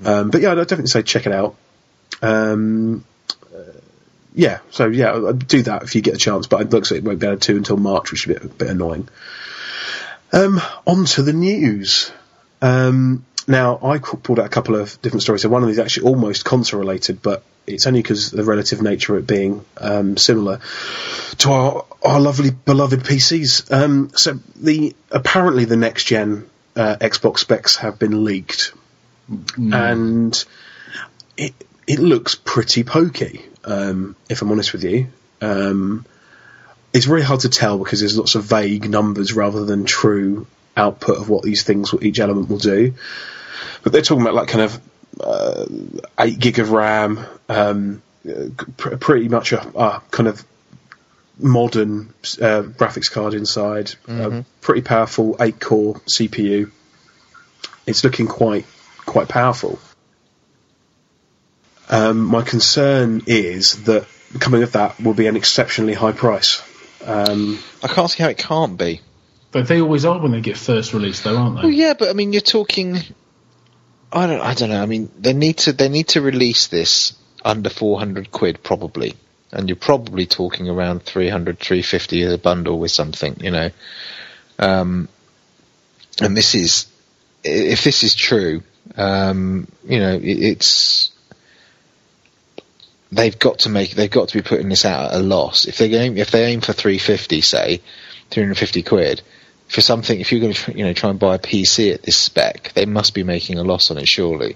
Um, 0.04 0.30
but 0.30 0.42
yeah, 0.42 0.52
I'd 0.52 0.56
definitely 0.68 0.88
say 0.88 1.04
check 1.04 1.26
it 1.26 1.32
out. 1.32 1.56
Um, 2.22 3.06
uh, 3.56 3.60
yeah, 4.34 4.60
so 4.72 4.88
yeah, 4.88 5.14
I'd- 5.16 5.26
I'd 5.26 5.48
do 5.48 5.62
that 5.64 5.84
if 5.84 5.96
you 5.96 6.02
get 6.02 6.16
a 6.16 6.18
chance. 6.18 6.48
But 6.48 6.60
it 6.64 6.70
looks 6.72 6.92
like 6.92 6.98
it 6.98 7.04
won't 7.06 7.20
be 7.20 7.28
able 7.28 7.38
to 7.40 7.56
until 7.56 7.78
March, 7.78 8.12
which 8.12 8.28
is 8.28 8.32
a 8.32 8.40
bit, 8.40 8.44
a 8.44 8.48
bit 8.54 8.70
annoying. 8.72 9.08
Um, 10.36 10.62
on 10.86 11.06
to 11.06 11.24
the 11.24 11.32
news. 11.32 12.12
Um, 12.62 13.26
now, 13.48 13.80
I 13.82 14.00
pulled 14.00 14.40
out 14.40 14.46
a 14.46 14.50
couple 14.50 14.76
of 14.76 15.02
different 15.02 15.24
stories. 15.24 15.44
So 15.44 15.50
one 15.50 15.62
of 15.62 15.68
these 15.68 15.78
is 15.78 15.84
actually 15.84 16.10
almost 16.10 16.44
console 16.44 16.80
related, 16.80 17.22
but 17.22 17.44
it's 17.66 17.88
only 17.88 18.02
because 18.02 18.32
the 18.32 18.44
relative 18.44 18.82
nature 18.82 19.16
of 19.16 19.24
it 19.24 19.28
being 19.28 19.64
um, 19.78 20.18
similar 20.18 20.60
to 21.38 21.52
our, 21.52 21.86
our 22.04 22.20
lovely 22.20 22.52
beloved 22.52 23.02
PCs. 23.02 23.72
Um, 23.72 24.12
so 24.14 24.40
the 24.58 24.94
apparently 25.10 25.64
the 25.64 25.78
next 25.78 26.04
gen 26.04 26.50
uh, 26.76 26.98
Xbox 27.00 27.40
specs 27.40 27.78
have 27.78 27.98
been 27.98 28.26
leaked, 28.26 28.74
and 29.74 30.46
it 31.38 31.54
it 31.88 32.00
looks 32.00 32.36
pretty 32.36 32.84
pokey. 32.84 33.42
Um, 33.64 34.16
if 34.30 34.42
I'm 34.42 34.52
honest 34.52 34.74
with 34.74 34.84
you, 34.84 35.08
um, 35.42 36.06
it's 36.96 37.06
very 37.06 37.22
hard 37.22 37.42
to 37.42 37.50
tell 37.50 37.78
because 37.78 38.00
there's 38.00 38.18
lots 38.18 38.36
of 38.36 38.44
vague 38.46 38.90
numbers 38.90 39.34
rather 39.34 39.66
than 39.66 39.84
true 39.86 40.48
output 40.78 41.18
of 41.18 41.30
what 41.30 41.44
these 41.44 41.64
things, 41.64 41.92
will- 41.92 42.04
each 42.04 42.20
element 42.20 42.50
will 42.50 42.58
do. 42.58 42.94
But 43.84 43.92
they're 43.92 44.02
talking 44.02 44.22
about 44.22 44.34
like 44.34 44.48
kind 44.48 44.64
of 44.64 44.82
uh, 45.20 45.66
eight 46.20 46.40
gig 46.40 46.60
of 46.60 46.72
RAM, 46.72 47.20
um, 47.50 48.02
uh, 48.28 48.46
pr- 48.78 48.96
pretty 48.96 49.28
much 49.30 49.52
a, 49.54 49.62
a 49.78 50.02
kind 50.12 50.28
of 50.28 50.44
modern 51.38 52.14
uh, 52.42 52.64
graphics 52.64 53.12
card 53.12 53.34
inside, 53.34 53.94
a 54.08 54.46
pretty 54.62 54.82
powerful 54.82 55.36
eight 55.42 55.60
core 55.60 55.96
CPU. 56.08 56.72
It's 57.86 58.04
looking 58.04 58.28
quite 58.28 58.66
quite 59.06 59.28
powerful. 59.30 59.80
Um, 61.90 62.26
my 62.26 62.42
concern 62.42 63.22
is 63.28 63.84
that 63.84 64.08
coming 64.40 64.64
of 64.64 64.72
that 64.74 65.00
will 65.00 65.14
be 65.14 65.28
an 65.28 65.36
exceptionally 65.36 65.94
high 65.94 66.12
price. 66.14 66.62
Um, 67.06 67.60
I 67.84 67.88
can't 67.88 68.10
see 68.10 68.24
how 68.24 68.30
it 68.30 68.38
can't 68.38 68.78
be. 68.78 69.02
but 69.52 69.68
they 69.68 69.80
always 69.80 70.06
are 70.06 70.20
when 70.20 70.32
they 70.32 70.42
get 70.42 70.58
first 70.58 70.94
released, 70.94 71.24
though, 71.24 71.38
aren't 71.38 71.58
they? 71.58 71.62
Well, 71.64 71.72
yeah, 71.72 71.94
but 71.98 72.10
I 72.10 72.14
mean, 72.14 72.34
you're 72.34 72.42
talking. 72.42 72.98
I 74.12 74.28
don't. 74.28 74.42
I 74.42 74.54
don't 74.54 74.70
know. 74.70 74.82
I 74.82 74.86
mean, 74.86 75.12
they 75.20 75.34
need 75.34 75.58
to. 75.60 75.74
They 75.74 75.90
need 75.90 76.10
to 76.10 76.22
release 76.22 76.68
this 76.68 77.14
under 77.44 77.70
400 77.70 78.32
quid 78.32 78.64
probably, 78.64 79.16
and 79.52 79.70
you're 79.70 79.76
probably 79.76 80.26
talking 80.26 80.68
around 80.68 81.04
300, 81.04 81.60
350 81.60 82.24
as 82.24 82.34
a 82.34 82.38
bundle 82.38 82.80
with 82.80 82.92
something. 82.92 83.38
You 83.40 83.52
know, 83.52 83.70
um, 84.58 85.08
and 86.22 86.36
this 86.36 86.56
is 86.56 86.88
if 87.44 87.84
this 87.84 88.04
is 88.04 88.16
true. 88.16 88.64
Um, 88.98 89.68
you 89.86 90.00
know, 90.00 90.14
it, 90.16 90.24
it's 90.24 91.12
they've 93.12 93.38
got 93.38 93.60
to 93.60 93.70
make. 93.70 93.92
They've 93.92 94.10
got 94.10 94.30
to 94.30 94.38
be 94.38 94.42
putting 94.42 94.70
this 94.70 94.86
out 94.86 95.12
at 95.12 95.20
a 95.20 95.24
loss. 95.24 95.66
If 95.66 95.78
they 95.78 95.94
aim, 95.96 96.18
if 96.18 96.32
they 96.32 96.46
aim 96.46 96.62
for 96.62 96.74
350, 96.74 97.42
say 97.42 97.82
350 98.32 98.84
quid 98.84 99.22
for 99.68 99.82
something, 99.82 100.20
if 100.20 100.32
you're 100.32 100.42
going 100.42 100.54
to, 100.54 100.78
you 100.78 100.86
know, 100.86 100.94
try 100.94 101.10
and 101.10 101.20
buy 101.20 101.36
a 101.36 101.40
PC 101.40 101.94
at 101.94 102.04
this 102.04 102.18
spec, 102.18 102.74
they 102.74 102.86
must 102.86 103.14
be 103.14 103.24
making 103.24 103.58
a 103.58 103.64
loss 103.64 103.92
on 103.92 103.98
it, 103.98 104.08
surely. 104.08 104.56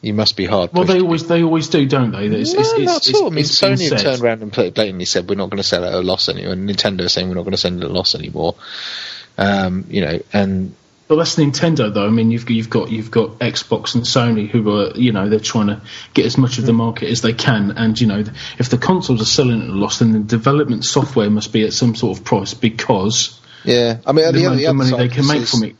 You 0.00 0.14
must 0.14 0.36
be 0.36 0.46
hard. 0.46 0.72
Well, 0.72 0.84
they 0.84 1.00
always 1.00 1.28
they 1.28 1.44
always 1.44 1.68
do, 1.68 1.86
don't 1.86 2.10
they? 2.10 2.26
It's, 2.26 2.54
no, 2.54 2.60
it's, 2.60 2.72
it's, 2.72 2.86
not 2.86 3.08
at 3.08 3.14
all. 3.14 3.28
I 3.28 3.30
mean, 3.30 3.44
Sony 3.44 3.88
have 3.88 4.00
turned 4.00 4.20
around 4.20 4.42
and 4.42 4.50
blatantly 4.50 5.04
said 5.04 5.28
we're 5.28 5.36
not 5.36 5.48
going 5.48 5.62
to 5.62 5.62
sell 5.62 5.84
it 5.84 5.88
at 5.88 5.94
a 5.94 6.00
loss 6.00 6.28
anymore. 6.28 6.54
And 6.54 6.68
Nintendo 6.68 7.02
is 7.02 7.12
saying 7.12 7.28
we're 7.28 7.36
not 7.36 7.42
going 7.42 7.52
to 7.52 7.58
send 7.58 7.80
it 7.80 7.84
at 7.84 7.90
a 7.90 7.94
loss 7.94 8.16
anymore. 8.16 8.56
Um, 9.38 9.84
you 9.88 10.00
know, 10.00 10.18
and 10.32 10.74
But 11.08 11.16
that's 11.16 11.36
Nintendo, 11.36 11.92
though. 11.92 12.06
I 12.06 12.10
mean, 12.10 12.30
you've 12.30 12.48
you've 12.48 12.70
got 12.70 12.90
you've 12.90 13.10
got 13.10 13.38
Xbox 13.38 13.94
and 13.94 14.04
Sony 14.04 14.48
who 14.48 14.78
are 14.78 14.92
you 14.92 15.12
know 15.12 15.28
they're 15.28 15.40
trying 15.40 15.66
to 15.66 15.82
get 16.14 16.26
as 16.26 16.38
much 16.38 16.58
of 16.58 16.66
the 16.66 16.72
market 16.72 17.10
as 17.10 17.20
they 17.20 17.32
can, 17.32 17.72
and 17.72 18.00
you 18.00 18.06
know 18.06 18.24
if 18.58 18.70
the 18.70 18.78
consoles 18.78 19.20
are 19.20 19.26
selling 19.26 19.62
at 19.62 19.68
a 19.68 19.72
loss, 19.72 19.98
then 19.98 20.12
the 20.12 20.20
development 20.20 20.84
software 20.84 21.28
must 21.28 21.52
be 21.52 21.64
at 21.64 21.72
some 21.72 21.94
sort 21.94 22.18
of 22.18 22.24
price 22.24 22.54
because 22.54 23.40
yeah, 23.64 23.98
I 24.06 24.12
mean, 24.12 24.26
the, 24.26 24.32
the, 24.32 24.46
other, 24.46 24.56
the 24.56 24.74
money 24.74 24.90
side 24.90 25.00
they 25.00 25.08
can 25.08 25.26
make 25.26 25.42
is- 25.42 25.50
from 25.50 25.64
it. 25.64 25.76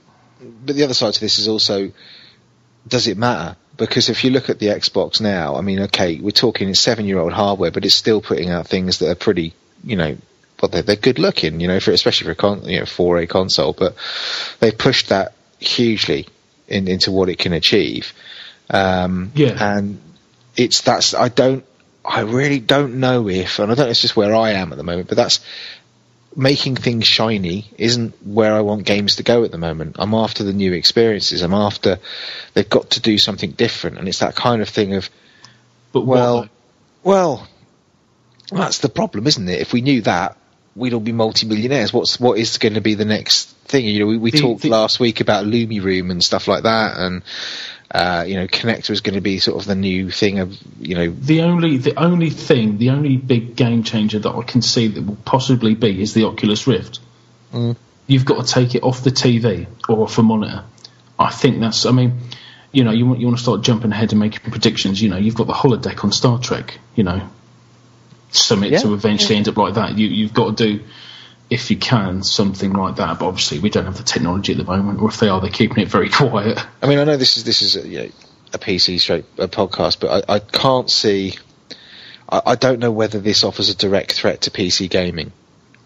but 0.67 0.77
the 0.77 0.85
other 0.85 0.95
side 0.95 1.15
to 1.15 1.21
this 1.21 1.39
is 1.39 1.49
also 1.49 1.93
does 2.87 3.07
it 3.07 3.17
matter? 3.17 3.57
Because 3.77 4.09
if 4.09 4.25
you 4.25 4.31
look 4.31 4.51
at 4.51 4.59
the 4.59 4.67
Xbox 4.67 5.21
now, 5.21 5.57
I 5.57 5.61
mean, 5.61 5.81
okay, 5.83 6.19
we're 6.19 6.31
talking 6.31 6.69
it's 6.69 6.81
seven 6.81 7.07
year 7.07 7.19
old 7.19 7.33
hardware, 7.33 7.71
but 7.71 7.85
it's 7.85 7.95
still 7.95 8.21
putting 8.21 8.51
out 8.51 8.67
things 8.67 8.99
that 8.99 9.11
are 9.11 9.15
pretty, 9.15 9.55
you 9.83 9.97
know, 9.97 10.17
well, 10.63 10.69
they're, 10.69 10.83
they're 10.83 10.97
good 10.97 11.19
looking, 11.19 11.59
you 11.61 11.67
know, 11.67 11.81
for 11.81 11.91
especially 11.91 12.27
for 12.27 12.31
a 12.31 12.37
con, 12.37 12.65
you 12.65 12.79
know, 12.79 12.85
4A 12.85 13.29
console, 13.29 13.73
but 13.73 13.97
they 14.61 14.71
pushed 14.71 15.09
that 15.09 15.35
hugely 15.59 16.29
in, 16.69 16.87
into 16.87 17.11
what 17.11 17.29
it 17.29 17.39
can 17.39 17.53
achieve. 17.53 18.15
Um, 18.71 19.33
Yeah. 19.35 19.57
and 19.77 20.01
it's 20.57 20.83
that's 20.83 21.15
I 21.15 21.29
don't 21.29 21.65
I 22.05 22.21
really 22.21 22.61
don't 22.61 23.01
know 23.01 23.29
if 23.29 23.59
and 23.59 23.73
I 23.73 23.75
don't 23.75 23.87
know 23.87 23.91
it's 23.91 24.01
just 24.01 24.17
where 24.17 24.35
I 24.35 24.53
am 24.53 24.71
at 24.73 24.79
the 24.79 24.85
moment, 24.85 25.09
but 25.09 25.17
that's 25.17 25.41
making 26.37 26.77
things 26.77 27.07
shiny 27.07 27.69
isn't 27.77 28.15
where 28.27 28.55
I 28.55 28.61
want 28.61 28.85
games 28.87 29.17
to 29.17 29.23
go 29.23 29.45
at 29.45 29.51
the 29.51 29.59
moment. 29.59 29.97
I'm 29.99 30.15
after 30.15 30.45
the 30.45 30.53
new 30.53 30.73
experiences. 30.73 31.43
I'm 31.43 31.53
after 31.55 31.99
they've 32.55 32.69
got 32.69 32.91
to 32.91 33.01
do 33.01 33.19
something 33.19 33.51
different, 33.51 33.99
and 33.99 34.09
it's 34.09 34.21
that 34.21 34.37
kind 34.37 34.63
of 34.63 34.69
thing 34.69 34.95
of 34.95 35.11
But 35.93 36.07
well, 36.07 36.37
what, 36.37 36.49
well, 37.03 37.49
that's 38.53 38.79
the 38.79 38.89
problem, 38.89 39.27
isn't 39.27 39.49
it? 39.49 39.61
If 39.61 39.73
we 39.73 39.81
knew 39.83 40.03
that, 40.03 40.39
we'd 40.75 40.95
all 40.95 41.01
be 41.01 41.13
multi-millionaires. 41.13 41.93
What's 41.93 42.19
what 42.21 42.39
is 42.39 42.59
going 42.59 42.75
to 42.75 42.81
be 42.81 42.95
the 42.95 43.05
next 43.05 43.51
thing? 43.67 43.85
You 43.87 44.01
know, 44.01 44.07
we, 44.07 44.17
we 44.19 44.31
The- 44.31 44.41
talked 44.41 44.63
the- 44.63 44.71
last 44.71 45.01
week 45.01 45.21
about 45.21 45.45
Lumi 45.47 45.83
Room 45.83 46.11
and 46.11 46.23
stuff 46.23 46.49
like 46.49 46.63
that, 46.65 46.97
and 46.97 47.23
uh, 47.95 48.25
you 48.27 48.37
know, 48.37 48.47
Kinect 48.47 48.89
was 48.89 49.03
going 49.03 49.17
to 49.17 49.21
be 49.21 49.39
sort 49.39 49.61
of 49.61 49.67
the 49.67 49.75
new 49.75 50.11
thing 50.11 50.39
of 50.39 50.57
you 50.81 50.95
know, 50.95 51.11
the 51.11 51.43
only 51.43 51.77
the 51.77 51.95
only 52.01 52.31
thing, 52.31 52.79
the 52.79 52.91
only 52.91 53.17
big 53.17 53.55
game 53.55 53.83
changer 53.83 54.19
that 54.19 54.31
I 54.35 54.43
can 54.43 54.63
see 54.63 54.89
that 54.89 55.03
will 55.05 55.17
possibly 55.25 55.75
be 55.75 56.01
is 56.01 56.15
the 56.15 56.25
Oculus 56.25 56.67
Rift. 56.67 57.01
Mm. 57.53 57.77
You've 58.07 58.25
got 58.25 58.47
to 58.47 58.53
take 58.53 58.75
it 58.75 58.83
off 58.83 59.05
the 59.05 59.11
TV 59.11 59.67
or 59.89 60.05
off 60.05 60.17
a 60.19 60.23
monitor. 60.23 60.65
I 61.19 61.31
think 61.31 61.61
that's. 61.61 61.85
I 61.87 61.91
mean, 61.93 62.19
you 62.73 62.83
know, 62.85 62.91
you 62.91 63.05
want 63.07 63.21
you 63.21 63.27
want 63.27 63.37
to 63.37 63.43
start 63.43 63.61
jumping 63.61 63.93
ahead 63.93 64.13
and 64.13 64.19
making 64.21 64.51
predictions. 64.51 65.01
You 65.03 65.11
know, 65.11 65.19
you've 65.19 65.35
got 65.35 65.47
the 65.47 65.53
holodeck 65.53 66.03
on 66.03 66.13
Star 66.13 66.39
Trek. 66.39 66.79
You 66.97 67.05
know, 67.05 67.29
summit 68.33 68.73
Yeah. 68.73 68.79
to 68.81 68.95
eventually 68.95 69.37
end 69.37 69.49
up 69.49 69.57
like 69.57 69.75
that. 69.75 69.97
You 69.99 70.09
you've 70.09 70.35
got 70.35 70.57
to 70.57 70.79
do. 70.79 70.85
if 71.51 71.71
you 71.71 71.77
can, 71.77 72.23
something 72.23 72.73
like 72.73 72.97
that. 72.97 73.19
But 73.19 73.27
obviously, 73.27 73.59
we 73.59 73.69
don't 73.71 73.85
have 73.85 73.99
the 73.99 74.03
technology 74.03 74.53
at 74.53 74.59
the 74.59 74.65
moment, 74.65 75.03
or 75.03 75.09
if 75.09 75.19
they 75.21 75.29
are, 75.29 75.39
they're 75.41 75.51
keeping 75.51 75.83
it 75.83 75.89
very 75.89 76.09
quiet. 76.21 76.59
I 76.83 76.87
mean, 76.87 76.99
I 76.99 77.05
know 77.05 77.17
this 77.19 77.37
is 77.37 77.45
this 77.45 77.61
is 77.63 77.77
a, 77.77 77.87
you 77.87 77.99
know, 77.99 78.09
a 78.55 78.59
PC 78.59 78.99
straight 79.01 79.25
a 79.39 79.49
podcast, 79.49 80.01
but 80.01 80.25
I, 80.29 80.35
I 80.37 80.39
can't 80.39 80.91
see. 80.91 81.35
I, 82.29 82.41
I 82.47 82.55
don't 82.55 82.79
know 82.81 82.91
whether 82.91 83.19
this 83.21 83.45
offers 83.45 83.69
a 83.69 83.75
direct 83.77 84.13
threat 84.13 84.43
to 84.43 84.51
PC 84.51 84.89
gaming 84.89 85.33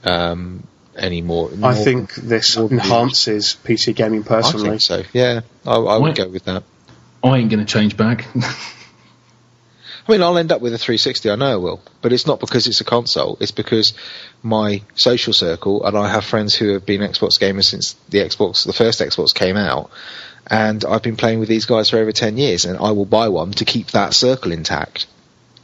um, 0.05 0.63
anymore. 0.97 1.51
I 1.65 1.75
think 1.75 2.15
this 2.15 2.57
enhances 2.57 3.57
PC 3.65 3.95
gaming 3.97 4.23
I 4.23 4.27
personally. 4.27 4.69
think 4.71 4.81
so. 4.83 5.03
Yeah, 5.13 5.41
I, 5.67 5.75
I 5.75 5.99
would 5.99 6.15
go 6.15 6.29
with 6.29 6.45
that. 6.45 6.63
I 7.25 7.39
ain't 7.39 7.51
going 7.51 7.65
to 7.65 7.73
change 7.73 7.97
back. 7.97 8.27
I 10.07 10.13
mean, 10.13 10.23
I'll 10.23 10.39
end 10.39 10.53
up 10.53 10.61
with 10.61 10.73
a 10.73 10.79
360. 10.79 11.31
I 11.31 11.35
know 11.35 11.53
I 11.53 11.57
will, 11.57 11.81
but 12.01 12.13
it's 12.13 12.27
not 12.27 12.39
because 12.39 12.67
it's 12.69 12.81
a 12.81 12.85
console. 12.85 13.37
It's 13.41 13.51
because 13.51 13.93
my 14.43 14.83
social 14.95 15.33
circle 15.33 15.85
and 15.85 15.97
I 15.99 16.09
have 16.09 16.25
friends 16.25 16.55
who 16.55 16.75
have 16.75 16.87
been 16.87 17.01
Xbox 17.01 17.41
gamers 17.41 17.65
since 17.65 17.95
the 18.09 18.19
Xbox, 18.19 18.65
the 18.65 18.73
first 18.73 19.01
Xbox 19.01 19.35
came 19.35 19.57
out, 19.57 19.91
and 20.47 20.85
I've 20.85 21.03
been 21.03 21.17
playing 21.17 21.41
with 21.41 21.49
these 21.49 21.67
guys 21.67 21.91
for 21.91 21.99
over 21.99 22.13
10 22.13 22.39
years, 22.39 22.65
and 22.65 22.79
I 22.79 22.93
will 22.93 23.05
buy 23.05 23.29
one 23.29 23.51
to 23.53 23.65
keep 23.65 23.89
that 23.89 24.15
circle 24.15 24.53
intact. 24.53 25.07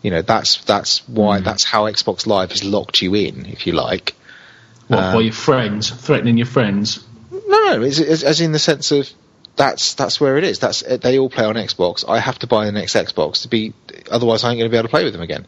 You 0.03 0.11
know, 0.11 0.22
that's 0.22 0.57
that's 0.64 1.09
why 1.09 1.38
that's 1.40 1.64
how 1.64 1.84
Xbox 1.84 2.26
Live 2.26 2.51
has 2.51 2.64
locked 2.64 3.01
you 3.01 3.14
in, 3.14 3.47
if 3.47 3.68
you 3.68 3.74
like. 3.74 4.16
what, 4.88 4.99
Um, 4.99 5.14
by 5.14 5.20
your 5.20 5.32
friends, 5.32 5.90
threatening 5.90 6.36
your 6.36 6.47
friends. 6.47 7.05
No, 7.30 7.38
no, 7.47 7.82
as, 7.82 8.01
as, 8.01 8.24
as 8.24 8.40
in 8.40 8.51
the 8.51 8.59
sense 8.59 8.90
of 8.90 9.09
that's 9.57 9.94
that's 9.94 10.20
where 10.20 10.38
it 10.38 10.44
is. 10.44 10.59
That's 10.59 10.80
they 10.80 11.18
all 11.18 11.30
play 11.30 11.44
on 11.44 11.55
Xbox. 11.55 12.09
I 12.09 12.18
have 12.18 12.38
to 12.40 12.46
buy 12.46 12.66
the 12.66 12.72
next 12.72 12.94
Xbox 12.94 13.42
to 13.42 13.48
be, 13.48 13.72
otherwise 14.11 14.44
I 14.44 14.50
ain't 14.50 14.59
going 14.59 14.70
to 14.70 14.72
be 14.72 14.78
able 14.78 14.88
to 14.88 14.90
play 14.90 15.05
with 15.05 15.12
them 15.12 15.22
again. 15.22 15.46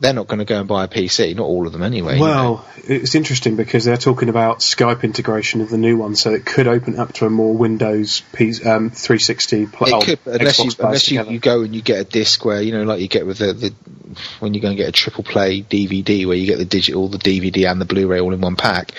They're 0.00 0.12
not 0.12 0.28
going 0.28 0.38
to 0.38 0.44
go 0.44 0.60
and 0.60 0.68
buy 0.68 0.84
a 0.84 0.88
PC. 0.88 1.34
Not 1.34 1.44
all 1.44 1.66
of 1.66 1.72
them, 1.72 1.82
anyway. 1.82 2.14
you 2.14 2.20
know. 2.20 2.24
Well, 2.24 2.68
it's 2.84 3.14
interesting 3.16 3.56
because 3.56 3.84
they're 3.84 3.96
talking 3.96 4.28
about 4.28 4.60
Skype 4.60 5.02
integration 5.02 5.60
of 5.60 5.70
the 5.70 5.78
new 5.78 5.96
one, 5.96 6.14
so 6.14 6.32
it 6.32 6.46
could 6.46 6.68
open 6.68 6.98
up 6.98 7.12
to 7.14 7.26
a 7.26 7.30
more 7.30 7.54
Windows 7.54 8.22
P, 8.32 8.50
um, 8.64 8.90
360 8.90 9.66
pl- 9.66 10.00
it 10.00 10.04
could, 10.04 10.18
unless 10.26 10.58
you 10.60 10.70
unless 10.78 11.10
you, 11.10 11.24
you 11.24 11.38
go 11.40 11.62
and 11.62 11.74
you 11.74 11.82
get 11.82 12.00
a 12.00 12.04
disc 12.04 12.44
where 12.44 12.62
you 12.62 12.72
know, 12.72 12.84
like 12.84 13.00
you 13.00 13.08
get 13.08 13.26
with 13.26 13.38
the, 13.38 13.52
the 13.52 13.74
when 14.40 14.54
you 14.54 14.60
go 14.60 14.68
and 14.68 14.76
get 14.76 14.88
a 14.88 14.92
triple 14.92 15.24
play 15.24 15.62
DVD 15.62 16.26
where 16.26 16.36
you 16.36 16.46
get 16.46 16.58
the 16.58 16.64
digital, 16.64 17.08
the 17.08 17.18
DVD 17.18 17.70
and 17.70 17.80
the 17.80 17.84
Blu-ray 17.84 18.20
all 18.20 18.32
in 18.32 18.40
one 18.40 18.56
pack. 18.56 18.92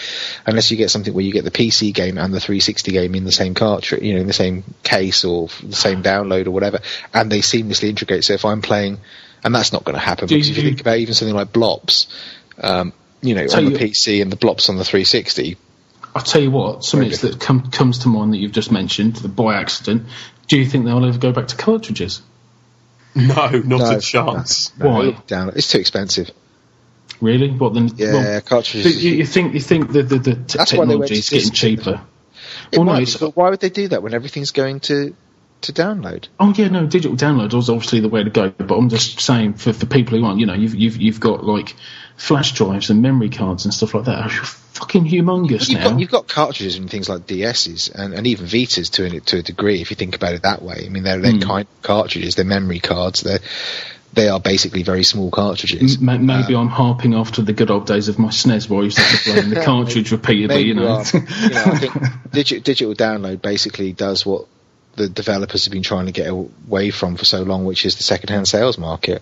Unless 0.45 0.71
you 0.71 0.77
get 0.77 0.91
something 0.91 1.13
where 1.13 1.23
you 1.23 1.33
get 1.33 1.45
the 1.45 1.51
PC 1.51 1.93
game 1.93 2.17
and 2.17 2.33
the 2.33 2.39
360 2.39 2.91
game 2.91 3.15
in 3.15 3.23
the 3.23 3.31
same 3.31 3.53
cartridge, 3.53 4.03
you 4.03 4.15
know, 4.15 4.21
in 4.21 4.27
the 4.27 4.33
same 4.33 4.63
case 4.83 5.25
or 5.25 5.47
the 5.63 5.75
same 5.75 6.03
download 6.03 6.47
or 6.47 6.51
whatever, 6.51 6.79
and 7.13 7.31
they 7.31 7.39
seamlessly 7.39 7.89
integrate. 7.89 8.23
So 8.23 8.33
if 8.33 8.45
I'm 8.45 8.61
playing, 8.61 8.99
and 9.43 9.53
that's 9.55 9.71
not 9.73 9.83
going 9.83 9.95
to 9.95 9.99
happen 10.01 10.27
Do 10.27 10.35
because 10.35 10.49
if 10.49 10.57
you 10.57 10.63
you- 10.63 10.69
think 10.69 10.81
about 10.81 10.97
even 10.97 11.13
something 11.13 11.35
like 11.35 11.51
Blops, 11.53 12.07
um, 12.61 12.93
you 13.21 13.35
know, 13.35 13.47
So 13.47 13.57
on 13.57 13.65
the 13.65 13.71
you- 13.71 13.77
PC 13.77 14.21
and 14.21 14.31
the 14.31 14.37
Blops 14.37 14.69
on 14.69 14.77
the 14.77 14.83
360, 14.85 15.57
I'll 16.15 16.21
tell 16.23 16.41
you 16.41 16.51
what, 16.51 16.83
something 16.83 17.09
Very 17.09 17.31
that 17.33 17.39
com- 17.39 17.69
comes 17.71 17.99
to 17.99 18.09
mind 18.09 18.33
that 18.33 18.37
you've 18.37 18.51
just 18.51 18.71
mentioned, 18.71 19.17
the 19.17 19.27
boy 19.27 19.53
accident. 19.53 20.03
Do 20.47 20.57
you 20.57 20.65
think 20.65 20.85
they'll 20.85 21.05
ever 21.05 21.17
go 21.19 21.31
back 21.31 21.47
to 21.49 21.55
cartridges? 21.55 22.21
No, 23.15 23.33
not 23.49 23.63
No, 23.65 23.91
a 23.97 23.99
chance. 24.01 24.71
no, 24.77 24.87
Why? 24.89 25.17
down, 25.27 25.51
it's 25.55 25.67
too 25.71 25.79
expensive. 25.79 26.31
Really? 27.21 27.49
What 27.49 27.73
then? 27.73 27.91
Yeah, 27.97 28.13
well, 28.13 28.41
cartridges. 28.41 29.03
you, 29.03 29.15
you 29.15 29.25
think 29.25 29.53
you 29.53 29.59
think 29.59 29.91
the 29.91 30.03
the, 30.03 30.17
the 30.19 30.35
t- 30.35 30.57
That's 30.57 30.73
why 30.73 30.85
they 30.85 30.95
went 30.95 31.11
technology 31.11 31.15
is 31.15 31.29
getting 31.29 31.51
cheaper? 31.51 32.01
It 32.71 32.77
Well, 32.77 32.85
no, 32.85 32.91
might 32.93 32.97
be, 32.99 33.03
it's- 33.03 33.17
but 33.17 33.35
why 33.35 33.49
would 33.49 33.59
they 33.59 33.69
do 33.69 33.87
that 33.89 34.01
when 34.03 34.13
everything's 34.13 34.51
going 34.51 34.79
to 34.81 35.15
to 35.61 35.73
download? 35.73 36.27
Oh 36.39 36.53
yeah, 36.55 36.67
no, 36.69 36.85
digital 36.85 37.17
download 37.17 37.53
was 37.53 37.69
obviously 37.69 37.99
the 37.99 38.09
way 38.09 38.23
to 38.23 38.29
go. 38.29 38.49
But 38.49 38.77
I'm 38.77 38.89
just 38.89 39.19
saying 39.19 39.53
for, 39.55 39.73
for 39.73 39.85
people 39.85 40.17
who 40.17 40.25
aren't, 40.25 40.39
you 40.39 40.45
know, 40.45 40.53
you've 40.53 40.75
you've 40.75 40.97
you've 40.97 41.19
got 41.19 41.43
like 41.43 41.75
flash 42.17 42.53
drives 42.53 42.89
and 42.89 43.01
memory 43.01 43.29
cards 43.29 43.65
and 43.65 43.73
stuff 43.73 43.93
like 43.93 44.05
that. 44.05 44.25
Are 44.25 44.29
fucking 44.29 45.05
humongous 45.05 45.67
You've 45.69 45.79
now. 45.79 45.89
got, 45.91 45.99
you've 45.99 46.11
got 46.11 46.27
cartridges 46.27 46.77
and 46.77 46.89
things 46.89 47.09
like 47.09 47.21
DSs 47.27 47.93
and, 47.93 48.13
and 48.13 48.25
even 48.27 48.45
Vitas 48.45 48.89
to 48.91 49.05
a, 49.05 49.19
to 49.21 49.37
a 49.39 49.41
degree, 49.41 49.81
if 49.81 49.89
you 49.89 49.95
think 49.95 50.15
about 50.15 50.33
it 50.33 50.43
that 50.43 50.61
way. 50.61 50.83
I 50.85 50.89
mean, 50.89 51.03
they're, 51.03 51.19
they're 51.19 51.33
Hmm. 51.33 51.39
kind 51.39 51.67
of 51.67 51.81
cartridges, 51.81 52.35
they're 52.35 52.45
memory 52.45 52.79
cards, 52.79 53.21
they're, 53.21 53.39
they 54.13 54.29
are 54.29 54.39
basically 54.39 54.83
very 54.83 55.03
small 55.03 55.31
cartridges. 55.31 55.99
Maybe 55.99 56.55
Uh, 56.55 56.59
I'm 56.61 56.69
harping 56.69 57.13
after 57.13 57.41
the 57.41 57.51
good 57.53 57.69
old 57.71 57.87
days 57.87 58.07
of 58.07 58.19
my 58.19 58.29
SNES 58.29 58.69
where 58.69 58.81
I 58.81 58.83
used 58.85 58.97
to 58.97 59.03
have 59.03 59.23
to 59.23 59.31
play 59.31 59.39
in 59.39 59.49
the 59.49 59.61
cartridge 59.65 60.11
repeatedly. 60.11 60.61
You 60.61 60.73
know, 60.75 61.03
you 61.13 61.49
know, 61.49 61.63
I 61.65 61.77
think 61.77 61.93
digital, 62.31 62.63
digital 62.63 62.93
download 62.95 63.41
basically 63.41 63.91
does 63.93 64.25
what 64.25 64.45
the 64.95 65.07
developers 65.07 65.65
have 65.65 65.71
been 65.71 65.83
trying 65.83 66.07
to 66.07 66.11
get 66.11 66.27
away 66.27 66.91
from 66.91 67.15
for 67.15 67.25
so 67.25 67.43
long, 67.43 67.65
which 67.65 67.85
is 67.85 67.95
the 67.95 68.03
second-hand 68.03 68.47
sales 68.47 68.77
market. 68.77 69.21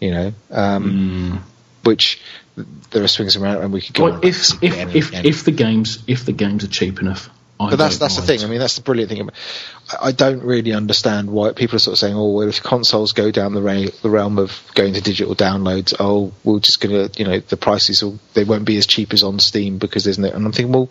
You 0.00 0.10
know, 0.10 0.32
um, 0.50 1.42
which 1.84 2.20
there 2.90 3.02
are 3.02 3.08
swings 3.08 3.36
around, 3.36 3.62
and 3.62 3.72
we 3.72 3.80
could 3.80 3.94
go. 3.94 4.04
Well, 4.04 4.20
if 4.24 4.62
if 4.62 4.72
again 4.72 4.90
if 4.90 5.08
again. 5.08 5.26
if 5.26 5.44
the 5.44 5.52
games 5.52 6.02
if 6.06 6.24
the 6.24 6.32
games 6.32 6.64
are 6.64 6.68
cheap 6.68 7.00
enough, 7.00 7.30
I 7.58 7.70
But 7.70 7.76
that's 7.76 7.98
that's 7.98 8.16
the 8.16 8.22
thing. 8.22 8.42
I 8.42 8.46
mean, 8.46 8.58
that's 8.58 8.76
the 8.76 8.82
brilliant 8.82 9.10
thing. 9.10 9.30
I, 9.90 10.08
I 10.08 10.12
don't 10.12 10.42
really 10.42 10.72
understand 10.72 11.30
why 11.30 11.52
people 11.52 11.76
are 11.76 11.80
sort 11.80 11.94
of 11.94 11.98
saying, 11.98 12.14
"Oh, 12.14 12.32
well, 12.32 12.48
if 12.48 12.62
consoles 12.62 13.12
go 13.12 13.30
down 13.30 13.54
the, 13.54 13.62
ra- 13.62 13.90
the 14.02 14.10
realm 14.10 14.38
of 14.38 14.62
going 14.74 14.92
to 14.94 15.00
digital 15.00 15.34
downloads, 15.34 15.94
oh, 15.98 16.32
we're 16.44 16.60
just 16.60 16.80
gonna, 16.80 17.08
you 17.16 17.24
know, 17.24 17.40
the 17.40 17.56
prices 17.56 18.02
will 18.02 18.18
they 18.34 18.44
won't 18.44 18.66
be 18.66 18.76
as 18.76 18.86
cheap 18.86 19.14
as 19.14 19.22
on 19.22 19.38
Steam 19.38 19.78
because 19.78 20.04
there's 20.04 20.18
no." 20.18 20.28
And 20.28 20.44
I'm 20.44 20.52
thinking, 20.52 20.72
well, 20.72 20.90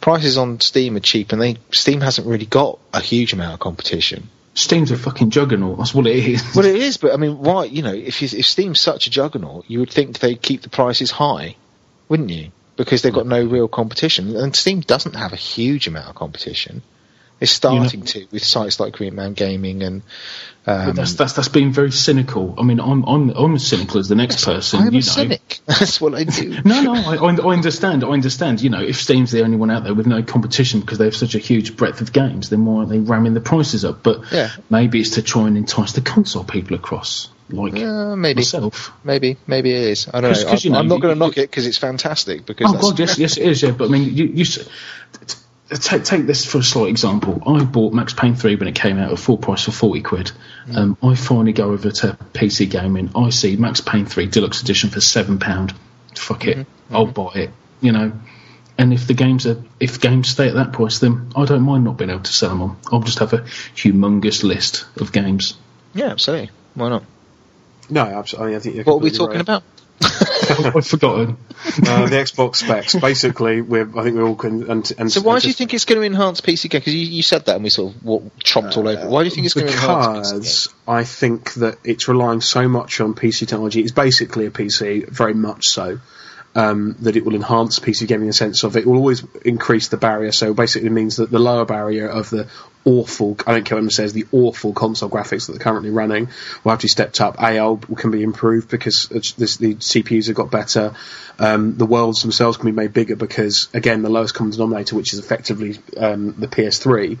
prices 0.00 0.38
on 0.38 0.60
Steam 0.60 0.96
are 0.96 1.00
cheap, 1.00 1.32
and 1.32 1.40
they 1.40 1.56
Steam 1.72 2.00
hasn't 2.00 2.26
really 2.26 2.46
got 2.46 2.78
a 2.92 3.00
huge 3.00 3.32
amount 3.32 3.54
of 3.54 3.60
competition. 3.60 4.28
Steam's 4.54 4.90
a 4.90 4.96
fucking 4.96 5.30
juggernaut. 5.30 5.78
That's 5.78 5.94
what 5.94 6.06
it 6.06 6.16
is. 6.16 6.54
Well, 6.54 6.66
it 6.66 6.76
is, 6.76 6.96
but 6.96 7.12
I 7.12 7.16
mean, 7.16 7.38
why? 7.38 7.64
You 7.64 7.82
know, 7.82 7.94
if 7.94 8.20
you, 8.20 8.38
if 8.38 8.46
Steam's 8.46 8.80
such 8.80 9.06
a 9.06 9.10
juggernaut, 9.10 9.64
you 9.68 9.78
would 9.80 9.90
think 9.90 10.18
they'd 10.18 10.40
keep 10.40 10.62
the 10.62 10.68
prices 10.68 11.10
high, 11.10 11.56
wouldn't 12.08 12.30
you? 12.30 12.50
Because 12.76 13.02
they've 13.02 13.12
got 13.12 13.26
no 13.26 13.44
real 13.44 13.68
competition, 13.68 14.36
and 14.36 14.56
Steam 14.56 14.80
doesn't 14.80 15.14
have 15.14 15.32
a 15.32 15.36
huge 15.36 15.86
amount 15.86 16.08
of 16.08 16.14
competition. 16.14 16.82
It's 17.40 17.52
starting 17.52 18.02
to 18.02 18.26
with 18.30 18.44
sites 18.44 18.78
like 18.80 18.92
Green 18.92 19.14
Man 19.14 19.32
Gaming 19.32 19.82
and 19.82 20.02
um, 20.66 20.94
that's 20.94 21.14
that's 21.14 21.32
that's 21.32 21.48
being 21.48 21.72
very 21.72 21.90
cynical. 21.90 22.54
I 22.58 22.62
mean, 22.64 22.80
I'm 22.80 23.02
I'm 23.04 23.30
I'm 23.30 23.54
as 23.54 23.66
cynical 23.66 23.98
as 23.98 24.08
the 24.08 24.14
next 24.14 24.44
person. 24.44 24.80
I'm 24.80 24.84
you 24.86 24.90
a 24.90 24.92
know. 24.92 25.00
cynic. 25.00 25.58
That's 25.66 26.00
what 26.02 26.14
I 26.14 26.24
do. 26.24 26.60
No, 26.66 26.82
no, 26.82 26.92
I, 26.94 27.16
I 27.16 27.34
I 27.34 27.52
understand. 27.54 28.04
I 28.04 28.08
understand. 28.08 28.60
You 28.60 28.68
know, 28.68 28.82
if 28.82 28.96
Steam's 29.00 29.30
the 29.32 29.42
only 29.42 29.56
one 29.56 29.70
out 29.70 29.84
there 29.84 29.94
with 29.94 30.06
no 30.06 30.22
competition 30.22 30.80
because 30.80 30.98
they 30.98 31.06
have 31.06 31.16
such 31.16 31.34
a 31.34 31.38
huge 31.38 31.76
breadth 31.78 32.02
of 32.02 32.12
games, 32.12 32.50
then 32.50 32.66
why 32.66 32.80
aren't 32.80 32.90
they 32.90 32.98
ramming 32.98 33.32
the 33.32 33.40
prices 33.40 33.86
up? 33.86 34.02
But 34.02 34.30
Yeah. 34.30 34.50
maybe 34.68 35.00
it's 35.00 35.10
to 35.10 35.22
try 35.22 35.46
and 35.48 35.56
entice 35.56 35.92
the 35.92 36.02
console 36.02 36.44
people 36.44 36.76
across, 36.76 37.30
like 37.48 37.74
Uh, 37.82 38.14
maybe, 38.16 38.40
myself. 38.40 38.92
maybe, 39.02 39.38
maybe 39.46 39.72
it 39.72 39.82
is. 39.92 40.08
I 40.12 40.20
don't 40.20 40.32
'Cause- 40.32 40.44
know. 40.44 40.50
'cause, 40.50 40.64
you 40.66 40.70
I'm, 40.70 40.72
know, 40.74 40.78
I'm 40.80 40.88
not 40.88 41.00
going 41.00 41.14
to 41.18 41.24
you- 41.24 41.26
knock 41.26 41.38
it 41.38 41.50
because 41.50 41.66
it's 41.66 41.78
fantastic. 41.78 42.44
Because 42.44 42.68
Oh 42.68 42.72
that's, 42.74 42.84
God, 42.90 42.98
yes, 42.98 43.18
yes, 43.18 43.36
it 43.38 43.44
is. 43.48 43.62
Yeah, 43.62 43.70
but 43.70 43.88
I 43.88 43.92
mean, 43.92 44.14
you, 44.14 44.26
you 44.26 44.44
take 45.76 46.04
take 46.04 46.26
this 46.26 46.44
for 46.44 46.58
a 46.58 46.62
slight 46.62 46.88
example. 46.88 47.42
I 47.46 47.64
bought 47.64 47.92
Max 47.92 48.12
Payne 48.12 48.34
three 48.34 48.56
when 48.56 48.68
it 48.68 48.74
came 48.74 48.98
out 48.98 49.12
at 49.12 49.18
full 49.18 49.38
price 49.38 49.64
for 49.64 49.72
forty 49.72 50.02
quid. 50.02 50.32
Mm. 50.66 50.76
Um, 50.76 50.98
I 51.02 51.14
finally 51.14 51.52
go 51.52 51.70
over 51.70 51.90
to 51.90 52.16
PC 52.32 52.68
gaming. 52.70 53.10
I 53.14 53.30
see 53.30 53.56
Max 53.56 53.80
Payne 53.80 54.06
three 54.06 54.26
deluxe 54.26 54.62
edition 54.62 54.90
for 54.90 55.00
seven 55.00 55.38
pound. 55.38 55.74
Fuck 56.16 56.46
it, 56.46 56.58
Mm-hmm. 56.58 56.96
I'll 56.96 57.06
buy 57.06 57.32
it. 57.34 57.50
You 57.80 57.92
know. 57.92 58.12
And 58.78 58.94
if 58.94 59.06
the 59.06 59.12
games 59.12 59.46
are, 59.46 59.62
if 59.78 60.00
games 60.00 60.28
stay 60.30 60.48
at 60.48 60.54
that 60.54 60.72
price, 60.72 61.00
then 61.00 61.32
I 61.36 61.44
don't 61.44 61.60
mind 61.62 61.84
not 61.84 61.98
being 61.98 62.08
able 62.08 62.22
to 62.22 62.32
sell 62.32 62.48
them 62.48 62.62
on. 62.62 62.76
I'll 62.90 63.00
just 63.02 63.18
have 63.18 63.34
a 63.34 63.38
humongous 63.76 64.42
list 64.42 64.86
of 64.98 65.12
games. 65.12 65.54
yeah, 65.92 66.06
absolutely. 66.06 66.50
Why 66.74 66.88
not? 66.88 67.04
No, 67.90 68.00
absolutely. 68.00 68.56
I 68.56 68.58
think 68.60 68.76
you're 68.76 68.84
What 68.84 68.94
are 68.94 68.98
we 68.98 69.10
talking 69.10 69.34
right. 69.36 69.42
about? 69.42 69.62
I've 70.76 70.86
forgotten. 70.86 71.36
Uh, 71.64 72.06
the 72.06 72.16
Xbox 72.16 72.56
specs. 72.56 72.94
Basically, 72.94 73.60
we're, 73.60 73.88
I 73.98 74.02
think 74.02 74.16
we're 74.16 74.26
all 74.26 74.36
can. 74.36 74.70
And, 74.70 74.92
and 74.98 75.12
So 75.12 75.20
why 75.20 75.34
and 75.34 75.42
do 75.42 75.48
you 75.48 75.54
think 75.54 75.74
it's 75.74 75.84
going 75.84 76.00
to 76.00 76.06
enhance 76.06 76.40
PC 76.40 76.68
games? 76.68 76.84
Because 76.84 76.94
you, 76.94 77.06
you 77.06 77.22
said 77.22 77.46
that 77.46 77.56
and 77.56 77.64
we 77.64 77.70
sort 77.70 77.94
of 77.94 78.04
wa- 78.04 78.20
tromped 78.42 78.76
all 78.76 78.88
over. 78.88 79.08
Why 79.08 79.22
do 79.22 79.28
you 79.28 79.30
think 79.30 79.46
it's 79.46 79.54
going 79.54 79.66
to 79.68 79.72
enhance 79.72 80.32
PC? 80.32 80.34
Because 80.34 80.68
I 80.88 81.04
think 81.04 81.54
that 81.54 81.78
it's 81.84 82.08
relying 82.08 82.40
so 82.40 82.68
much 82.68 83.00
on 83.00 83.14
PC 83.14 83.40
technology. 83.40 83.80
It's 83.80 83.92
basically 83.92 84.46
a 84.46 84.50
PC, 84.50 85.08
very 85.08 85.34
much 85.34 85.66
so. 85.66 86.00
Um, 86.52 86.96
that 87.02 87.14
it 87.16 87.24
will 87.24 87.36
enhance 87.36 87.78
PC 87.78 88.08
gaming 88.08 88.22
in 88.22 88.26
the 88.26 88.32
sense 88.32 88.64
of 88.64 88.76
it 88.76 88.84
will 88.84 88.96
always 88.96 89.22
increase 89.44 89.86
the 89.86 89.96
barrier. 89.96 90.32
So 90.32 90.52
basically, 90.52 90.88
it 90.88 90.92
means 90.92 91.18
that 91.18 91.30
the 91.30 91.38
lower 91.38 91.64
barrier 91.64 92.08
of 92.08 92.28
the 92.28 92.48
awful, 92.84 93.36
I 93.46 93.52
don't 93.52 93.64
care 93.64 93.76
what 93.76 93.80
anyone 93.80 93.90
says, 93.90 94.12
the 94.12 94.26
awful 94.32 94.72
console 94.72 95.10
graphics 95.10 95.46
that 95.46 95.52
they're 95.52 95.60
currently 95.60 95.90
running 95.90 96.28
will 96.64 96.70
have 96.70 96.80
to 96.80 96.84
be 96.84 96.88
stepped 96.88 97.20
up. 97.20 97.40
AI 97.40 97.76
can 97.96 98.10
be 98.10 98.22
improved 98.22 98.70
because 98.70 99.08
this, 99.08 99.56
the 99.58 99.74
CPUs 99.74 100.26
have 100.26 100.36
got 100.36 100.50
better. 100.50 100.94
Um, 101.38 101.76
the 101.76 101.86
worlds 101.86 102.22
themselves 102.22 102.56
can 102.56 102.66
be 102.66 102.72
made 102.72 102.92
bigger 102.92 103.16
because, 103.16 103.68
again, 103.74 104.02
the 104.02 104.10
lowest 104.10 104.34
common 104.34 104.52
denominator, 104.52 104.96
which 104.96 105.12
is 105.12 105.18
effectively 105.18 105.78
um, 105.96 106.34
the 106.38 106.48
PS3, 106.48 107.18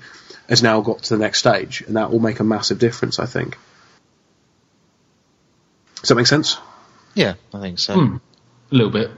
has 0.48 0.62
now 0.62 0.80
got 0.80 1.02
to 1.04 1.16
the 1.16 1.20
next 1.20 1.38
stage, 1.38 1.82
and 1.82 1.96
that 1.96 2.10
will 2.10 2.20
make 2.20 2.40
a 2.40 2.44
massive 2.44 2.78
difference, 2.78 3.18
I 3.18 3.26
think. 3.26 3.56
Does 5.96 6.08
that 6.08 6.14
make 6.14 6.26
sense? 6.26 6.56
Yeah, 7.14 7.34
I 7.52 7.60
think 7.60 7.78
so. 7.78 7.94
Hmm. 7.94 8.16
A 8.72 8.74
little 8.74 8.90
bit. 8.90 9.10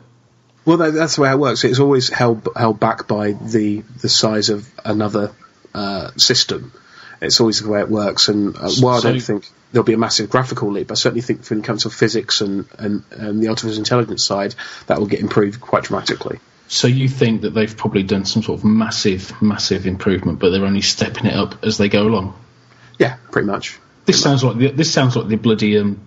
Well, 0.65 0.77
that, 0.79 0.93
that's 0.93 1.17
the 1.17 1.23
way 1.23 1.31
it 1.31 1.39
works. 1.39 1.65
It's 1.65 1.81
always 1.81 2.09
held 2.09 2.49
held 2.57 2.79
back 2.79 3.09
by 3.09 3.33
the 3.33 3.81
the 4.01 4.09
size 4.09 4.49
of 4.49 4.69
another 4.85 5.33
uh, 5.75 6.11
system. 6.17 6.73
It's 7.21 7.41
always 7.41 7.61
the 7.61 7.71
way 7.71 7.81
it 7.81 7.89
works. 7.89 8.29
And 8.29 8.57
uh, 8.57 8.71
while 8.81 8.99
I 8.99 9.01
don't 9.01 9.21
think 9.21 9.49
there'll 9.71 9.85
be 9.85 9.93
a 9.93 9.99
massive 9.99 10.29
graphical 10.29 10.71
leap, 10.73 10.91
I 10.91 10.95
certainly 10.95 11.23
think 11.23 11.47
when 11.49 11.61
it 11.61 11.65
comes 11.65 11.85
to 11.85 11.91
physics 11.91 12.41
and, 12.41 12.67
and, 12.79 13.05
and 13.13 13.43
the 13.43 13.49
artificial 13.49 13.79
intelligence 13.79 14.27
side, 14.27 14.55
that 14.87 14.99
will 14.99 15.07
get 15.07 15.21
improved 15.21 15.61
quite 15.61 15.85
dramatically. 15.85 16.41
So 16.67 16.89
you 16.89 17.09
think 17.09 17.43
that 17.43 17.51
they've 17.51 17.77
probably 17.77 18.03
done 18.03 18.25
some 18.25 18.43
sort 18.43 18.59
of 18.59 18.65
massive, 18.65 19.41
massive 19.43 19.87
improvement, 19.87 20.39
but 20.39 20.51
they're 20.51 20.65
only 20.65 20.81
stepping 20.81 21.27
it 21.27 21.35
up 21.35 21.65
as 21.65 21.79
they 21.79 21.89
go 21.89 22.03
along. 22.03 22.35
Yeah, 22.99 23.17
pretty 23.31 23.47
much. 23.47 23.79
This 24.05 24.21
sounds 24.21 24.43
like 24.43 24.57
the, 24.57 24.71
this 24.71 24.93
sounds 24.93 25.15
like 25.15 25.29
the 25.29 25.37
bloody 25.37 25.79
um, 25.79 26.01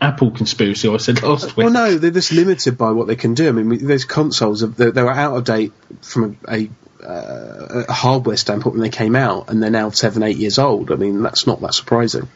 Apple 0.00 0.30
conspiracy 0.30 0.88
I 0.88 0.96
said 0.98 1.22
last 1.22 1.56
week. 1.56 1.64
Well, 1.64 1.70
no, 1.70 1.96
they're 1.96 2.10
just 2.10 2.32
limited 2.32 2.76
by 2.76 2.92
what 2.92 3.06
they 3.06 3.16
can 3.16 3.34
do. 3.34 3.48
I 3.48 3.52
mean, 3.52 3.86
those 3.86 4.04
consoles 4.04 4.60
they, 4.60 4.90
they 4.90 5.02
were 5.02 5.10
out 5.10 5.36
of 5.36 5.44
date 5.44 5.72
from 6.02 6.36
a, 6.46 6.54
a, 6.54 6.70
uh, 7.04 7.84
a 7.88 7.92
hardware 7.92 8.36
standpoint 8.36 8.74
when 8.74 8.82
they 8.82 8.90
came 8.90 9.14
out, 9.16 9.50
and 9.50 9.62
they're 9.62 9.70
now 9.70 9.90
seven, 9.90 10.22
eight 10.22 10.36
years 10.36 10.58
old. 10.58 10.90
I 10.90 10.96
mean, 10.96 11.22
that's 11.22 11.46
not 11.46 11.60
that 11.60 11.74
surprising. 11.74 12.28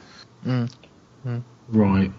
Right. 1.69 2.13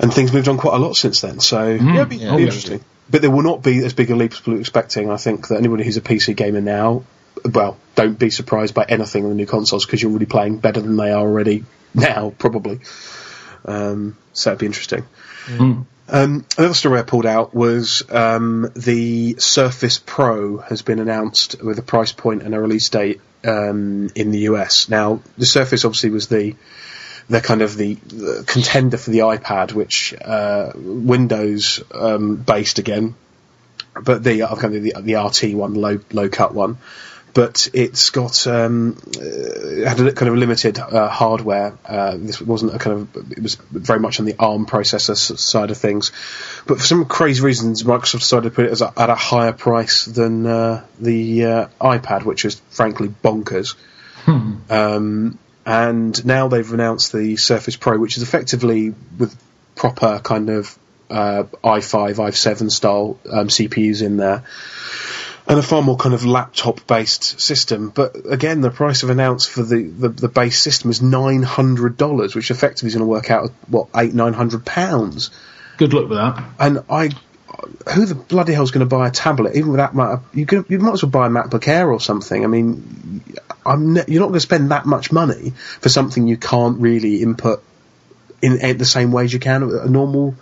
And 0.00 0.14
things 0.14 0.32
moved 0.32 0.48
on 0.48 0.58
quite 0.58 0.74
a 0.74 0.78
lot 0.78 0.94
since 0.96 1.20
then. 1.20 1.40
So 1.40 1.68
yeah, 1.68 1.94
it'd 1.96 2.08
be, 2.08 2.16
Yeah. 2.16 2.36
be 2.36 2.44
interesting. 2.44 2.84
But 3.10 3.22
there 3.22 3.30
will 3.30 3.42
not 3.42 3.62
be 3.62 3.84
as 3.84 3.94
big 3.94 4.10
a 4.10 4.16
leap 4.16 4.32
as 4.32 4.38
people 4.38 4.54
are 4.54 4.60
expecting. 4.60 5.10
I 5.10 5.16
think 5.16 5.48
that 5.48 5.56
anybody 5.56 5.84
who's 5.84 5.96
a 5.96 6.00
PC 6.02 6.36
gamer 6.36 6.60
now, 6.60 7.04
well, 7.44 7.78
don't 7.94 8.18
be 8.18 8.30
surprised 8.30 8.74
by 8.74 8.84
anything 8.88 9.24
on 9.24 9.30
the 9.30 9.36
new 9.36 9.46
consoles 9.46 9.86
because 9.86 10.00
you're 10.02 10.10
already 10.10 10.26
playing 10.26 10.58
better 10.58 10.80
than 10.80 10.96
they 10.96 11.10
are 11.10 11.20
already 11.20 11.64
now, 11.94 12.32
probably. 12.38 12.80
Um, 13.64 14.16
so 14.32 14.50
it'd 14.50 14.60
be 14.60 14.66
interesting. 14.66 15.04
Mm. 15.46 15.86
Um, 16.10 16.46
another 16.56 16.74
story 16.74 16.98
I 16.98 17.02
pulled 17.02 17.26
out 17.26 17.54
was 17.54 18.02
um, 18.10 18.72
the 18.74 19.36
Surface 19.38 20.00
Pro 20.04 20.56
has 20.58 20.80
been 20.80 21.00
announced 21.00 21.62
with 21.62 21.78
a 21.78 21.82
price 21.82 22.12
point 22.12 22.42
and 22.42 22.54
a 22.54 22.60
release 22.60 22.88
date 22.88 23.20
um, 23.44 24.08
in 24.14 24.30
the 24.30 24.40
US. 24.50 24.88
Now, 24.88 25.20
the 25.36 25.44
Surface 25.46 25.84
obviously 25.84 26.10
was 26.10 26.28
the 26.28 26.56
the 27.28 27.42
kind 27.42 27.60
of 27.60 27.76
the, 27.76 27.94
the 27.94 28.44
contender 28.46 28.96
for 28.96 29.10
the 29.10 29.18
iPad, 29.18 29.72
which 29.72 30.14
uh, 30.14 30.72
Windows 30.74 31.82
um, 31.92 32.36
based 32.36 32.78
again, 32.78 33.14
but 34.02 34.24
the 34.24 34.42
uh, 34.42 34.56
kind 34.56 34.74
of 34.74 34.82
the, 34.82 34.94
the 34.98 35.14
RT 35.14 35.54
one, 35.54 35.74
low 35.74 36.00
low 36.10 36.30
cut 36.30 36.54
one. 36.54 36.78
But 37.38 37.68
it's 37.72 38.10
got 38.10 38.48
um, 38.48 39.00
uh, 39.16 39.88
had 39.88 40.00
a 40.00 40.12
kind 40.12 40.28
of 40.28 40.34
limited 40.34 40.76
uh, 40.76 41.08
hardware. 41.08 41.78
Uh, 41.86 42.16
this 42.16 42.40
wasn't 42.40 42.74
a 42.74 42.80
kind 42.80 42.96
of 43.14 43.30
it 43.30 43.40
was 43.40 43.54
very 43.70 44.00
much 44.00 44.18
on 44.18 44.26
the 44.26 44.34
ARM 44.40 44.66
processor 44.66 45.16
side 45.38 45.70
of 45.70 45.76
things. 45.76 46.10
But 46.66 46.78
for 46.78 46.84
some 46.84 47.04
crazy 47.04 47.40
reasons, 47.40 47.84
Microsoft 47.84 48.22
decided 48.26 48.48
to 48.48 48.50
put 48.50 48.64
it 48.64 48.72
as 48.72 48.82
a, 48.82 48.92
at 48.96 49.08
a 49.08 49.14
higher 49.14 49.52
price 49.52 50.04
than 50.04 50.46
uh, 50.46 50.84
the 50.98 51.44
uh, 51.44 51.68
iPad, 51.80 52.24
which 52.24 52.44
is 52.44 52.60
frankly 52.70 53.06
bonkers. 53.06 53.76
Um, 54.68 55.38
and 55.64 56.26
now 56.26 56.48
they've 56.48 56.72
announced 56.72 57.12
the 57.12 57.36
Surface 57.36 57.76
Pro, 57.76 58.00
which 58.00 58.16
is 58.16 58.24
effectively 58.24 58.96
with 59.16 59.40
proper 59.76 60.18
kind 60.18 60.50
of 60.50 60.76
uh, 61.08 61.44
i5, 61.62 62.16
i7 62.16 62.70
style 62.72 63.20
um, 63.30 63.46
CPUs 63.46 64.02
in 64.02 64.16
there, 64.16 64.42
and 65.48 65.58
a 65.58 65.62
far 65.62 65.80
more 65.80 65.96
kind 65.96 66.14
of 66.14 66.26
laptop 66.26 66.86
based 66.86 67.40
system. 67.40 67.88
But 67.88 68.30
again, 68.30 68.60
the 68.60 68.70
price 68.70 69.02
of 69.02 69.10
an 69.10 69.18
ounce 69.18 69.46
for 69.46 69.62
the, 69.62 69.82
the, 69.82 70.08
the 70.10 70.28
base 70.28 70.60
system 70.60 70.90
is 70.90 71.00
nine 71.00 71.42
hundred 71.42 71.96
dollars, 71.96 72.34
which 72.34 72.50
effectively 72.50 72.88
is 72.88 72.94
going 72.94 73.06
to 73.06 73.10
work 73.10 73.30
out 73.30 73.46
at, 73.46 73.50
what 73.68 73.88
eight 73.96 74.12
nine 74.12 74.34
hundred 74.34 74.66
pounds. 74.66 75.30
Good 75.78 75.94
luck 75.94 76.08
with 76.08 76.18
that. 76.18 76.44
And 76.58 76.84
I, 76.90 77.10
who 77.94 78.04
the 78.04 78.14
bloody 78.14 78.52
hell's 78.52 78.72
going 78.72 78.86
to 78.86 78.96
buy 78.96 79.08
a 79.08 79.10
tablet? 79.10 79.56
Even 79.56 79.70
with 79.70 79.78
that, 79.78 79.94
ma- 79.94 80.20
you 80.34 80.44
can, 80.44 80.66
you 80.68 80.78
might 80.80 80.92
as 80.92 81.02
well 81.02 81.10
buy 81.10 81.26
a 81.26 81.30
MacBook 81.30 81.66
Air 81.66 81.90
or 81.90 82.00
something. 82.00 82.44
I 82.44 82.46
mean, 82.46 83.22
I'm 83.64 83.94
ne- 83.94 84.04
you're 84.06 84.20
not 84.20 84.26
going 84.26 84.34
to 84.34 84.40
spend 84.40 84.70
that 84.70 84.84
much 84.84 85.12
money 85.12 85.50
for 85.80 85.88
something 85.88 86.26
you 86.26 86.36
can't 86.36 86.78
really 86.80 87.22
input 87.22 87.62
in, 88.42 88.60
in 88.60 88.76
the 88.76 88.84
same 88.84 89.12
way 89.12 89.24
as 89.24 89.32
you 89.32 89.38
can 89.38 89.62
a 89.62 89.88
normal 89.88 90.34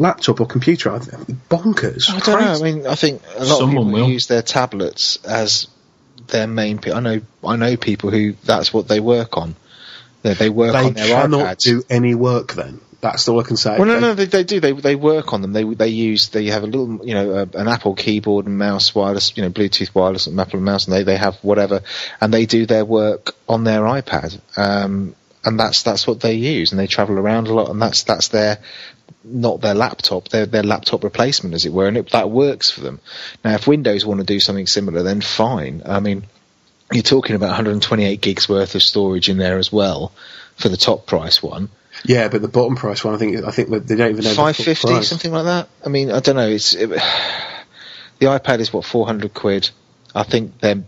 laptop 0.00 0.40
or 0.40 0.46
computer. 0.46 0.90
I 0.90 0.98
bonkers. 0.98 2.10
I 2.10 2.18
don't 2.20 2.40
know. 2.40 2.52
I 2.52 2.60
mean, 2.62 2.86
I 2.86 2.94
think 2.96 3.22
a 3.36 3.44
lot 3.44 3.58
Someone 3.58 3.76
of 3.86 3.92
people 3.92 4.06
will. 4.06 4.10
use 4.10 4.26
their 4.26 4.42
tablets 4.42 5.18
as 5.24 5.68
their 6.26 6.46
main. 6.46 6.78
P- 6.78 6.92
I 6.92 7.00
know. 7.00 7.20
I 7.44 7.56
know 7.56 7.76
people 7.76 8.10
who 8.10 8.32
that's 8.44 8.72
what 8.72 8.88
they 8.88 9.00
work 9.00 9.36
on. 9.36 9.54
They, 10.22 10.34
they 10.34 10.50
work 10.50 10.72
they 10.72 10.86
on 10.86 10.92
their 10.94 11.06
cannot 11.22 11.46
iPads. 11.58 11.58
do 11.64 11.82
any 11.88 12.14
work. 12.14 12.52
Then 12.54 12.80
that's 13.00 13.26
all 13.28 13.40
I 13.40 13.42
can 13.44 13.56
say. 13.56 13.76
well, 13.78 13.86
no, 13.86 13.94
They- 13.94 14.00
no, 14.00 14.14
they, 14.14 14.24
they 14.26 14.44
do. 14.44 14.60
They 14.60 14.72
they 14.72 14.94
work 14.96 15.32
on 15.32 15.42
them. 15.42 15.52
They 15.52 15.64
they 15.64 15.88
use 15.88 16.28
they 16.28 16.46
have 16.46 16.62
a 16.62 16.66
little, 16.66 17.06
you 17.06 17.14
know, 17.14 17.30
a, 17.34 17.42
an 17.58 17.68
Apple 17.68 17.94
keyboard 17.94 18.46
and 18.46 18.58
mouse, 18.58 18.94
wireless, 18.94 19.36
you 19.36 19.42
know, 19.42 19.50
Bluetooth 19.50 19.94
wireless 19.94 20.26
and 20.26 20.38
Apple 20.40 20.60
mouse, 20.60 20.86
and 20.86 20.94
they 20.96 21.02
they 21.04 21.16
have 21.16 21.36
whatever, 21.42 21.82
and 22.20 22.32
they 22.34 22.46
do 22.46 22.66
their 22.66 22.84
work 22.84 23.34
on 23.48 23.64
their 23.64 23.80
iPad. 23.82 24.40
Um, 24.56 25.14
and 25.42 25.58
that's 25.58 25.82
that's 25.82 26.06
what 26.06 26.20
they 26.20 26.34
use, 26.34 26.72
and 26.72 26.78
they 26.78 26.86
travel 26.86 27.18
around 27.18 27.48
a 27.48 27.54
lot, 27.54 27.70
and 27.70 27.80
that's 27.80 28.02
that's 28.02 28.28
their 28.28 28.58
not 29.24 29.60
their 29.60 29.74
laptop, 29.74 30.28
their 30.28 30.46
their 30.46 30.62
laptop 30.62 31.04
replacement, 31.04 31.54
as 31.54 31.66
it 31.66 31.72
were, 31.72 31.88
and 31.88 31.96
it, 31.96 32.10
that 32.10 32.30
works 32.30 32.70
for 32.70 32.80
them. 32.80 33.00
Now, 33.44 33.54
if 33.54 33.66
Windows 33.66 34.04
want 34.04 34.20
to 34.20 34.26
do 34.26 34.40
something 34.40 34.66
similar, 34.66 35.02
then 35.02 35.20
fine. 35.20 35.82
I 35.84 36.00
mean, 36.00 36.24
you're 36.92 37.02
talking 37.02 37.36
about 37.36 37.48
128 37.48 38.20
gigs 38.20 38.48
worth 38.48 38.74
of 38.74 38.82
storage 38.82 39.28
in 39.28 39.38
there 39.38 39.58
as 39.58 39.72
well 39.72 40.12
for 40.56 40.68
the 40.68 40.76
top 40.76 41.06
price 41.06 41.42
one. 41.42 41.68
Yeah, 42.04 42.28
but 42.28 42.42
the 42.42 42.48
bottom 42.48 42.76
price 42.76 43.04
one, 43.04 43.14
I 43.14 43.18
think, 43.18 43.44
I 43.44 43.50
think 43.50 43.68
they 43.68 43.96
don't 43.96 44.10
even 44.10 44.24
know 44.24 44.30
the 44.30 44.36
Five 44.36 44.56
fifty, 44.56 45.02
something 45.02 45.32
like 45.32 45.44
that. 45.44 45.68
I 45.84 45.88
mean, 45.88 46.10
I 46.10 46.20
don't 46.20 46.36
know. 46.36 46.48
It's 46.48 46.74
it, 46.74 46.88
the 48.18 48.26
iPad 48.26 48.60
is 48.60 48.72
what 48.72 48.84
four 48.84 49.06
hundred 49.06 49.34
quid. 49.34 49.70
I 50.14 50.22
think 50.22 50.58
then 50.60 50.86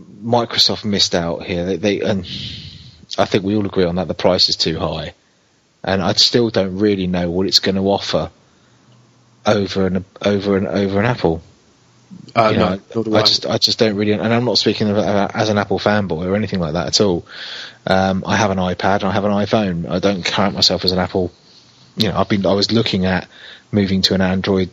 Microsoft 0.00 0.84
missed 0.84 1.14
out 1.14 1.44
here. 1.44 1.66
They, 1.66 1.76
they 1.76 2.00
and 2.00 2.26
I 3.18 3.24
think 3.26 3.44
we 3.44 3.56
all 3.56 3.66
agree 3.66 3.84
on 3.84 3.96
that. 3.96 4.08
The 4.08 4.14
price 4.14 4.48
is 4.48 4.56
too 4.56 4.78
high, 4.78 5.14
and 5.84 6.02
I 6.02 6.14
still 6.14 6.50
don't 6.50 6.78
really 6.78 7.06
know 7.06 7.30
what 7.30 7.46
it's 7.46 7.58
going 7.58 7.76
to 7.76 7.82
offer 7.82 8.30
over 9.46 9.86
an 9.86 10.04
over 10.24 10.56
an 10.56 10.66
over 10.66 10.98
an 10.98 11.06
Apple. 11.06 11.42
Uh, 12.34 12.50
You 12.52 12.58
no, 12.58 12.68
know, 12.70 12.80
nor 12.94 13.04
do 13.04 13.16
I 13.16 13.22
just 13.22 13.46
I 13.46 13.58
just 13.58 13.78
don't 13.78 13.96
really, 13.96 14.12
and 14.12 14.32
I'm 14.32 14.44
not 14.44 14.58
speaking 14.58 14.88
of, 14.88 14.96
uh, 14.96 15.28
as 15.34 15.50
an 15.50 15.58
Apple 15.58 15.78
fanboy 15.78 16.26
or 16.26 16.34
anything 16.36 16.60
like 16.60 16.72
that 16.72 16.86
at 16.88 17.00
all. 17.00 17.26
Um, 17.86 18.24
I 18.26 18.36
have 18.36 18.50
an 18.50 18.58
iPad, 18.58 18.96
and 19.00 19.04
I 19.04 19.12
have 19.12 19.24
an 19.24 19.32
iPhone. 19.32 19.88
I 19.88 19.98
don't 19.98 20.24
count 20.24 20.54
myself 20.54 20.84
as 20.84 20.92
an 20.92 20.98
Apple. 20.98 21.30
You 21.96 22.08
know, 22.08 22.16
I've 22.16 22.28
been 22.28 22.46
I 22.46 22.54
was 22.54 22.72
looking 22.72 23.04
at 23.04 23.28
moving 23.70 24.02
to 24.02 24.14
an 24.14 24.20
Android 24.20 24.70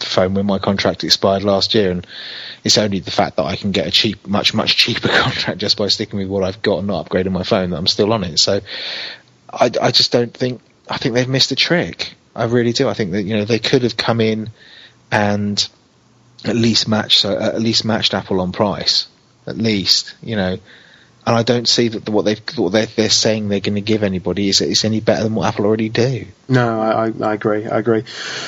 phone 0.00 0.34
when 0.34 0.46
my 0.46 0.58
contract 0.58 1.04
expired 1.04 1.44
last 1.44 1.74
year, 1.74 1.90
and 1.90 2.06
it's 2.62 2.78
only 2.78 3.00
the 3.00 3.10
fact 3.10 3.36
that 3.36 3.44
I 3.44 3.56
can 3.56 3.70
get 3.72 3.86
a 3.86 3.90
cheap, 3.90 4.26
much 4.26 4.54
much 4.54 4.76
cheaper 4.76 5.08
contract 5.22 5.58
just 5.58 5.76
by 5.76 5.88
sticking 5.88 6.18
with 6.18 6.28
what 6.28 6.42
I've 6.42 6.62
got 6.62 6.78
and 6.78 6.86
not 6.86 7.08
upgrading 7.08 7.32
my 7.32 7.42
phone 7.42 7.70
that 7.70 7.76
I'm 7.76 7.86
still 7.86 8.12
on 8.12 8.24
it. 8.24 8.38
So 8.38 8.60
I, 9.60 9.70
I 9.80 9.90
just 9.90 10.12
don't 10.12 10.32
think 10.32 10.60
I 10.88 10.98
think 10.98 11.14
they've 11.14 11.28
missed 11.28 11.52
a 11.52 11.56
trick. 11.56 12.14
I 12.34 12.44
really 12.44 12.72
do. 12.72 12.88
I 12.88 12.94
think 12.94 13.12
that 13.12 13.22
you 13.22 13.36
know 13.36 13.44
they 13.44 13.58
could 13.58 13.82
have 13.82 13.96
come 13.96 14.20
in 14.20 14.50
and 15.10 15.66
at 16.44 16.56
least 16.56 16.88
matched 16.88 17.20
so 17.20 17.38
at 17.38 17.60
least 17.60 17.84
matched 17.84 18.14
Apple 18.14 18.40
on 18.40 18.52
price. 18.52 19.06
At 19.46 19.56
least 19.56 20.14
you 20.22 20.36
know. 20.36 20.58
And 21.26 21.34
I 21.34 21.42
don't 21.42 21.66
see 21.66 21.88
that 21.88 22.04
the, 22.04 22.10
what 22.10 22.26
they've 22.26 22.40
what 22.56 22.72
they're, 22.72 22.86
they're 22.86 23.08
saying 23.08 23.48
they're 23.48 23.60
going 23.60 23.76
to 23.76 23.80
give 23.80 24.02
anybody 24.02 24.48
is 24.48 24.60
is 24.60 24.84
any 24.84 25.00
better 25.00 25.22
than 25.22 25.34
what 25.34 25.48
Apple 25.48 25.64
already 25.64 25.88
do. 25.88 26.26
No, 26.48 26.82
I, 26.82 27.06
I, 27.06 27.12
I 27.30 27.34
agree. 27.34 27.66
I 27.66 27.78
agree. 27.78 28.00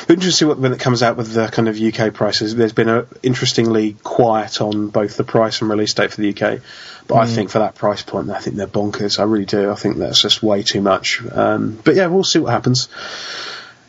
Interesting 0.09 0.21
to 0.21 0.33
see 0.33 0.45
what 0.45 0.59
when 0.59 0.73
it 0.73 0.81
comes 0.81 1.03
out 1.03 1.17
with 1.17 1.33
the 1.33 1.49
kind 1.49 1.69
of 1.69 1.81
UK 1.81 2.13
prices. 2.13 2.55
There's 2.55 2.75
been 2.75 2.91
a 2.91 3.07
interestingly 3.23 3.95
quiet 4.03 4.61
on 4.61 4.89
both 4.89 5.17
the 5.17 5.25
price 5.25 5.63
and 5.63 5.71
release 5.71 5.95
date 5.95 6.13
for 6.13 6.21
the 6.21 6.31
UK. 6.31 6.61
But 7.09 7.17
I 7.17 7.27
think 7.27 7.51
for 7.51 7.61
that 7.61 7.77
price 7.77 8.03
point, 8.03 8.31
I 8.31 8.41
think 8.41 8.57
they're 8.57 8.67
bonkers. 8.67 9.21
I 9.21 9.23
really 9.23 9.45
do. 9.45 9.71
I 9.71 9.77
think 9.77 9.99
that's 9.99 10.21
just 10.21 10.43
way 10.43 10.65
too 10.65 10.81
much. 10.81 11.23
Um, 11.31 11.79
but 11.85 11.95
yeah, 11.95 12.09
we'll 12.09 12.25
see 12.25 12.41
what 12.41 12.51
happens. 12.51 12.89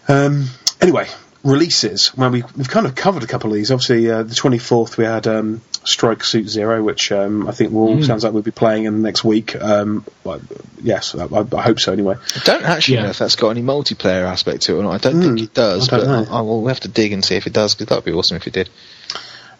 Um, 0.07 0.45
anyway, 0.79 1.07
releases. 1.47 2.15
Well, 2.15 2.29
we, 2.29 2.43
we've 2.55 2.69
kind 2.69 2.85
of 2.85 2.93
covered 2.95 3.23
a 3.23 3.27
couple 3.27 3.49
of 3.49 3.55
these. 3.55 3.71
Obviously, 3.71 4.09
uh, 4.11 4.23
the 4.23 4.35
24th 4.35 4.97
we 4.97 5.05
had 5.05 5.25
um, 5.27 5.61
Strike 5.83 6.23
Suit 6.23 6.47
Zero, 6.47 6.83
which 6.83 7.11
um, 7.11 7.47
I 7.47 7.51
think 7.51 7.71
will 7.71 8.03
sounds 8.03 8.23
like 8.23 8.33
we'll 8.33 8.43
be 8.43 8.51
playing 8.51 8.85
in 8.85 8.93
the 8.93 8.99
next 8.99 9.23
week. 9.23 9.55
Um, 9.55 10.05
well, 10.23 10.41
yes, 10.81 11.15
I, 11.15 11.23
I 11.25 11.61
hope 11.61 11.79
so. 11.79 11.93
Anyway. 11.93 12.15
I 12.35 12.39
don't 12.43 12.63
actually 12.63 12.95
Yeah. 12.95 13.03
know 13.03 13.09
if 13.09 13.17
that's 13.19 13.35
got 13.35 13.49
any 13.49 13.61
multiplayer 13.61 14.23
aspect 14.25 14.63
to 14.63 14.75
it 14.75 14.79
or 14.79 14.83
not. 14.83 14.93
I 15.05 15.09
don't 15.09 15.21
think 15.21 15.41
it 15.41 15.53
does, 15.53 15.87
Hmm. 15.87 15.95
I 15.95 15.97
but 15.97 16.05
don't 16.05 16.25
know. 16.27 16.33
I, 16.33 16.39
I 16.39 16.41
will 16.41 16.67
have 16.67 16.81
to 16.81 16.87
dig 16.89 17.13
and 17.13 17.23
see 17.23 17.35
if 17.35 17.47
it 17.47 17.53
does 17.53 17.73
because 17.75 17.87
that'd 17.87 18.03
be 18.05 18.11
awesome 18.11 18.37
if 18.37 18.45
it 18.47 18.53
did. 18.53 18.69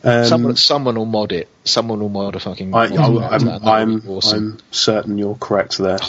Um, 0.03 0.26
someone, 0.26 0.56
someone 0.56 0.95
will 0.95 1.06
mod 1.06 1.32
it. 1.32 1.49
Someone 1.64 1.99
will 1.99 2.10
mod 2.10 2.36
a 2.36 2.40
fucking. 2.40 2.74
I, 2.74 2.88
multiplayer 2.88 2.91
I, 2.91 2.98
to 2.98 3.02
I'm, 3.02 3.15
that, 3.15 3.34
and 3.34 3.48
that 3.48 3.61
would 3.61 3.69
I'm, 3.69 4.10
awesome. 4.10 4.38
I'm 4.38 4.57
certain 4.72 5.18
you're 5.18 5.36
correct 5.36 5.78
there. 5.80 5.98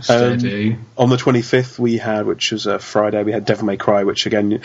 Steady. 0.00 0.78
On 0.96 1.10
the 1.10 1.16
25th, 1.16 1.78
we 1.78 1.98
had, 1.98 2.26
which 2.26 2.52
was 2.52 2.66
a 2.66 2.78
Friday, 2.78 3.22
we 3.22 3.32
had 3.32 3.44
Devil 3.44 3.66
May 3.66 3.76
Cry, 3.76 4.04
which 4.04 4.24
again, 4.26 4.62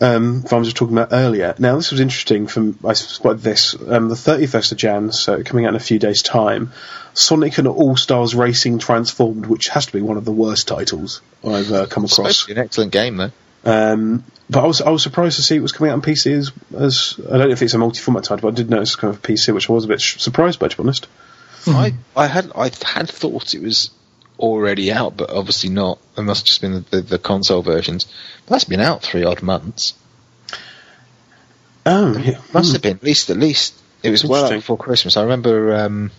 um, 0.00 0.42
Vine 0.42 0.60
was 0.60 0.74
talking 0.74 0.98
about 0.98 1.12
earlier. 1.12 1.54
Now, 1.58 1.76
this 1.76 1.92
was 1.92 2.00
interesting. 2.00 2.46
From 2.46 2.78
I 2.84 2.94
spotted 2.94 3.42
this 3.42 3.74
um, 3.74 4.08
the 4.08 4.16
31st 4.16 4.72
of 4.72 4.78
Jan, 4.78 5.12
so 5.12 5.42
coming 5.42 5.66
out 5.66 5.70
in 5.70 5.76
a 5.76 5.80
few 5.80 5.98
days' 5.98 6.22
time. 6.22 6.72
Sonic 7.14 7.58
and 7.58 7.68
All 7.68 7.96
Stars 7.96 8.34
Racing 8.34 8.78
Transformed, 8.78 9.44
which 9.46 9.68
has 9.68 9.86
to 9.86 9.92
be 9.92 10.00
one 10.00 10.16
of 10.16 10.24
the 10.24 10.32
worst 10.32 10.66
titles 10.66 11.20
I've 11.44 11.70
uh, 11.70 11.86
come 11.86 12.06
across. 12.06 12.42
It's 12.42 12.48
an 12.48 12.58
excellent 12.58 12.92
game 12.92 13.16
though. 13.16 13.30
Um, 13.64 14.24
but 14.50 14.64
I 14.64 14.66
was 14.66 14.80
I 14.80 14.90
was 14.90 15.02
surprised 15.02 15.36
to 15.36 15.42
see 15.42 15.56
it 15.56 15.60
was 15.62 15.72
coming 15.72 15.90
out 15.92 15.94
on 15.94 16.02
PC 16.02 16.32
as, 16.32 16.52
as 16.76 17.14
I 17.26 17.38
don't 17.38 17.48
know 17.48 17.52
if 17.52 17.62
it's 17.62 17.74
a 17.74 17.78
multi-format 17.78 18.24
title, 18.24 18.50
but 18.50 18.54
I 18.54 18.56
did 18.56 18.70
notice 18.70 18.90
it's 18.90 18.96
kind 18.96 19.14
of 19.14 19.22
PC, 19.22 19.54
which 19.54 19.70
I 19.70 19.72
was 19.72 19.84
a 19.84 19.88
bit 19.88 20.00
sh- 20.00 20.18
surprised 20.20 20.58
by, 20.58 20.68
to 20.68 20.76
be 20.76 20.82
honest. 20.82 21.06
I, 21.66 21.94
I 22.16 22.26
had 22.26 22.50
I 22.56 22.70
had 22.84 23.08
thought 23.08 23.54
it 23.54 23.62
was 23.62 23.90
already 24.38 24.90
out, 24.90 25.16
but 25.16 25.30
obviously 25.30 25.70
not. 25.70 25.98
It 26.18 26.22
must 26.22 26.40
have 26.40 26.46
just 26.46 26.60
been 26.60 26.72
the, 26.72 26.80
the, 26.80 27.00
the 27.02 27.18
console 27.20 27.62
versions. 27.62 28.04
But 28.46 28.54
that's 28.54 28.64
been 28.64 28.80
out 28.80 29.02
three 29.02 29.22
odd 29.24 29.42
months. 29.42 29.94
Oh, 31.86 32.16
yeah. 32.18 32.40
Must 32.52 32.68
Hmm. 32.68 32.72
have 32.74 32.82
been 32.82 32.96
at 32.96 33.02
least 33.04 33.30
at 33.30 33.36
least 33.36 33.74
it 34.02 34.10
was 34.10 34.24
well 34.24 34.44
out 34.46 34.50
before 34.50 34.76
Christmas. 34.76 35.16
I 35.16 35.22
remember 35.22 35.74
um, 35.76 36.10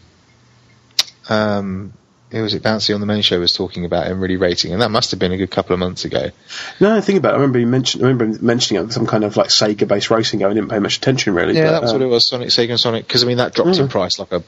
um, 1.30 1.94
who 2.34 2.42
was 2.44 2.54
it? 2.54 2.64
Bouncy 2.64 2.94
on 2.94 3.00
the 3.00 3.06
main 3.06 3.22
show 3.22 3.40
was 3.40 3.54
talking 3.54 3.86
about 3.86 4.08
him 4.08 4.20
really 4.20 4.36
rating, 4.38 4.74
and 4.74 4.82
that 4.82 4.92
must 4.92 5.12
have 5.12 5.20
been 5.20 5.32
a 5.32 5.38
good 5.38 5.52
couple 5.52 5.74
of 5.74 5.80
months 5.80 6.04
ago. 6.04 6.32
No, 6.80 6.96
I 6.96 7.00
think 7.02 7.20
about 7.20 7.30
it. 7.30 7.34
I 7.34 7.38
remember 7.38 7.60
you 7.60 7.68
mentioned. 7.68 8.04
I 8.04 8.08
remember 8.08 8.26
him 8.38 8.46
mentioning 8.46 8.84
it 8.84 8.92
some 8.92 9.06
kind 9.06 9.24
of 9.24 9.38
like 9.38 9.48
Sega-based 9.50 10.10
racing 10.10 10.40
game. 10.40 10.50
I 10.50 10.54
didn't 10.54 10.70
pay 10.70 10.80
much 10.80 10.98
attention 10.98 11.34
really. 11.34 11.56
Yeah, 11.56 11.66
but, 11.68 11.72
that 11.72 11.82
was 11.84 11.92
um, 11.92 12.00
what 12.00 12.06
it 12.06 12.10
was. 12.10 12.28
Sonic, 12.28 12.50
Sega, 12.50 12.72
and 12.72 12.80
Sonic. 12.80 13.08
Because 13.08 13.24
I 13.24 13.28
mean, 13.28 13.38
that 13.38 13.54
dropped 13.54 13.78
in 13.78 13.88
Mm. 13.88 13.92
price 13.92 14.20
like 14.20 14.32
a 14.32 14.44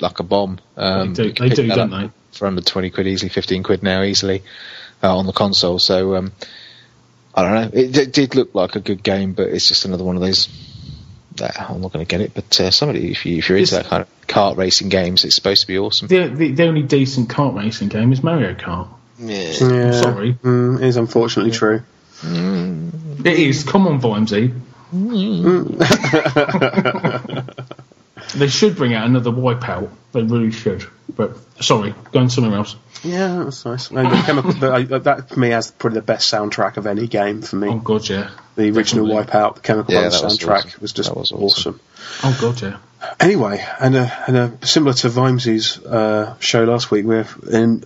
like 0.00 0.20
a 0.20 0.22
bomb. 0.22 0.58
Um, 0.76 1.14
They 1.14 1.30
do- 1.32 1.48
they 1.48 1.54
do 1.54 1.66
don't 1.68 1.90
they? 1.90 2.10
For 2.32 2.46
under 2.46 2.60
twenty 2.62 2.90
quid, 2.90 3.06
easily 3.06 3.30
fifteen 3.30 3.62
quid 3.62 3.82
now, 3.82 4.02
easily 4.02 4.42
uh, 5.02 5.16
on 5.16 5.26
the 5.26 5.32
console. 5.32 5.78
So 5.78 6.16
um, 6.16 6.32
I 7.34 7.42
don't 7.42 7.54
know. 7.54 7.80
It, 7.80 7.96
it 7.96 8.12
did 8.12 8.34
look 8.34 8.54
like 8.54 8.76
a 8.76 8.80
good 8.80 9.02
game, 9.02 9.32
but 9.32 9.48
it's 9.48 9.68
just 9.68 9.84
another 9.84 10.04
one 10.04 10.16
of 10.16 10.22
those. 10.22 10.48
I'm 11.42 11.80
not 11.80 11.92
going 11.92 12.04
to 12.04 12.08
get 12.08 12.20
it, 12.20 12.32
but 12.34 12.60
uh, 12.60 12.70
somebody, 12.70 13.10
if, 13.10 13.26
you, 13.26 13.38
if 13.38 13.48
you're 13.48 13.58
into 13.58 13.74
It's- 13.74 13.82
that 13.84 13.88
kind 13.90 14.02
of 14.02 14.26
kart 14.26 14.56
racing 14.56 14.88
games, 14.88 15.24
it's 15.24 15.34
supposed 15.34 15.62
to 15.62 15.66
be 15.66 15.78
awesome. 15.78 16.08
The, 16.08 16.28
the, 16.28 16.52
the 16.52 16.66
only 16.66 16.82
decent 16.82 17.28
kart 17.28 17.56
racing 17.56 17.88
game 17.88 18.12
is 18.12 18.22
Mario 18.22 18.54
Kart. 18.54 18.88
Yeah. 19.18 19.52
Yeah, 19.60 19.90
Sorry. 19.92 20.34
mm, 20.34 20.76
it 20.80 20.86
is 20.86 20.96
unfortunately 20.96 21.52
true. 21.52 21.82
It 22.22 23.38
is. 23.38 23.64
Come 23.64 23.86
on, 23.86 24.00
Vimesy. 24.00 24.52
they 28.34 28.48
should 28.48 28.76
bring 28.76 28.94
out 28.94 29.06
another 29.06 29.30
Wipeout. 29.30 29.90
They 30.12 30.22
really 30.22 30.52
should. 30.52 30.84
But 31.18 31.36
sorry, 31.60 31.94
going 32.12 32.28
somewhere 32.30 32.56
else. 32.58 32.76
Yeah, 33.02 33.42
that's 33.44 33.64
nice. 33.66 33.90
No, 33.90 34.08
the 34.08 34.22
chemical, 34.22 34.52
the, 34.52 34.70
I, 34.72 34.82
that 34.84 35.28
for 35.28 35.38
me 35.38 35.50
has 35.50 35.72
probably 35.72 35.98
the 35.98 36.06
best 36.06 36.32
soundtrack 36.32 36.76
of 36.76 36.86
any 36.86 37.08
game 37.08 37.42
for 37.42 37.56
me. 37.56 37.68
Oh 37.68 37.78
god, 37.78 38.08
yeah. 38.08 38.30
the 38.54 38.70
original 38.70 39.06
definitely. 39.08 39.32
Wipeout, 39.32 39.54
the 39.56 39.60
Chemical 39.60 39.94
Yeah, 39.94 40.00
Brothers 40.02 40.20
that 40.20 40.26
was 40.26 40.38
soundtrack 40.38 40.64
awesome. 40.66 40.80
was 40.80 40.92
just 40.92 41.08
That 41.10 41.18
was 41.18 41.32
awesome. 41.32 41.42
awesome. 41.42 41.80
Oh 42.22 42.38
god, 42.40 42.62
yeah. 42.62 42.78
Anyway, 43.18 43.64
and 43.80 43.96
uh, 43.96 44.10
and 44.28 44.36
uh, 44.36 44.50
similar 44.62 44.92
to 44.94 45.08
Vimesy's 45.08 45.84
uh, 45.84 46.38
show 46.38 46.62
last 46.64 46.92
week, 46.92 47.04
we're 47.04 47.26
in 47.50 47.82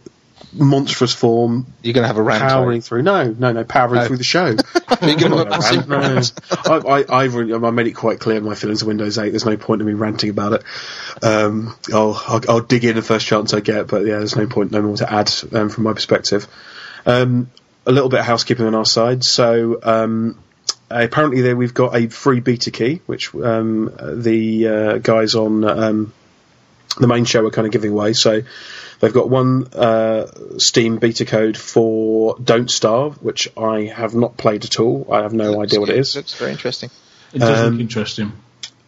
monstrous 0.54 1.14
form, 1.14 1.66
You're 1.82 1.94
going 1.94 2.02
to 2.02 2.08
have 2.08 2.18
a 2.18 2.22
rant. 2.22 2.42
powering 2.42 2.80
through. 2.82 3.02
No, 3.02 3.24
no, 3.30 3.52
no, 3.52 3.64
powering 3.64 4.00
Oh. 4.02 4.06
through 4.06 4.18
the 4.18 4.24
show. 4.24 4.46
You're 5.02 5.16
going 5.16 5.30
to 5.32 5.36
have 5.38 5.46
No, 5.48 5.50
massive 5.50 5.88
no. 5.88 5.98
rant. 5.98 6.32
I, 6.50 6.74
I, 6.76 7.22
I've 7.22 7.34
really, 7.34 7.54
I 7.54 7.70
made 7.70 7.86
it 7.86 7.92
quite 7.92 8.20
clear 8.20 8.40
my 8.40 8.54
feelings 8.54 8.82
of 8.82 8.88
Windows 8.88 9.18
8. 9.18 9.30
There's 9.30 9.46
no 9.46 9.56
point 9.56 9.80
in 9.80 9.86
me 9.86 9.94
ranting 9.94 10.30
about 10.30 10.52
it. 10.52 10.62
Um, 11.22 11.74
I'll, 11.92 12.20
I'll, 12.26 12.40
I'll 12.48 12.60
dig 12.60 12.84
in 12.84 12.96
the 12.96 13.02
first 13.02 13.26
chance 13.26 13.54
I 13.54 13.60
get, 13.60 13.86
but 13.86 14.04
yeah, 14.06 14.18
there's 14.18 14.36
no 14.36 14.46
point, 14.46 14.70
no 14.72 14.82
more 14.82 14.96
to 14.98 15.10
add 15.12 15.32
um, 15.52 15.68
from 15.70 15.84
my 15.84 15.92
perspective. 15.94 16.46
Um, 17.06 17.50
a 17.86 17.92
little 17.92 18.08
bit 18.08 18.20
of 18.20 18.26
housekeeping 18.26 18.66
on 18.66 18.74
our 18.74 18.84
side. 18.84 19.24
So 19.24 19.80
um, 19.82 20.38
apparently, 20.90 21.40
there 21.40 21.56
we've 21.56 21.74
got 21.74 21.96
a 21.96 22.08
free 22.08 22.40
beta 22.40 22.70
key, 22.70 23.00
which 23.06 23.34
um, 23.34 23.90
the 24.00 24.68
uh, 24.68 24.98
guys 24.98 25.34
on 25.34 25.64
um, 25.64 26.12
the 26.98 27.06
main 27.08 27.24
show 27.24 27.44
are 27.46 27.50
kind 27.50 27.66
of 27.66 27.72
giving 27.72 27.90
away. 27.90 28.12
So 28.12 28.42
they've 29.02 29.12
got 29.12 29.28
one 29.28 29.66
uh, 29.74 30.26
Steam 30.58 30.96
beta 30.96 31.26
code 31.26 31.58
for 31.58 32.36
Don't 32.42 32.70
Starve, 32.70 33.20
which 33.22 33.50
I 33.58 33.92
have 33.94 34.14
not 34.14 34.36
played 34.38 34.64
at 34.64 34.80
all. 34.80 35.08
I 35.12 35.22
have 35.22 35.34
no 35.34 35.60
idea 35.60 35.80
what 35.80 35.90
it 35.90 35.98
is. 35.98 36.16
Looks 36.16 36.34
very 36.34 36.52
interesting. 36.52 36.88
It 37.34 37.40
does 37.40 37.60
Um, 37.66 37.72
look 37.72 37.80
interesting. 37.80 38.32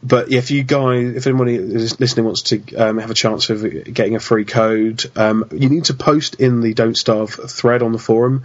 But 0.03 0.31
if 0.31 0.51
you 0.51 0.63
guys, 0.63 1.17
if 1.17 1.27
anybody 1.27 1.57
is 1.57 1.99
listening 1.99 2.27
wants 2.27 2.43
to 2.43 2.75
um, 2.77 2.99
have 2.99 3.11
a 3.11 3.15
chance 3.15 3.51
of 3.51 3.63
getting 3.93 4.17
a 4.17 4.21
free 4.21 4.45
code, 4.45 5.05
um, 5.17 5.47
you 5.51 5.69
need 5.69 5.87
to 5.87 5.95
post 5.95 6.37
in 6.37 6.61
the 6.61 6.75
Don't 6.75 6.97
Starve 6.97 7.31
thread 7.31 7.83
on 7.83 7.93
the 7.93 7.99
forum. 7.99 8.45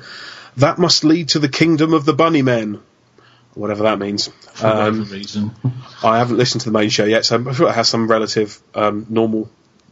That 0.58 0.80
must 0.80 1.04
lead 1.04 1.30
to 1.30 1.40
the 1.40 1.50
kingdom 1.50 1.94
of 1.94 2.06
the 2.06 2.14
bunny 2.14 2.42
men 2.42 2.80
whatever 3.56 3.84
that 3.84 4.00
means. 4.00 4.28
For 4.54 4.68
Um, 4.68 5.00
whatever 5.00 5.16
reason. 5.16 5.52
I 6.04 6.20
haven't 6.20 6.38
listened 6.38 6.62
to 6.62 6.70
the 6.72 6.78
main 6.78 6.90
show 6.90 7.04
yet, 7.06 7.26
so 7.26 7.36
I'm 7.36 7.54
sure 7.54 7.68
it 7.70 7.74
has 7.74 7.90
some 7.90 8.08
relative 8.08 8.58
um, 8.74 9.06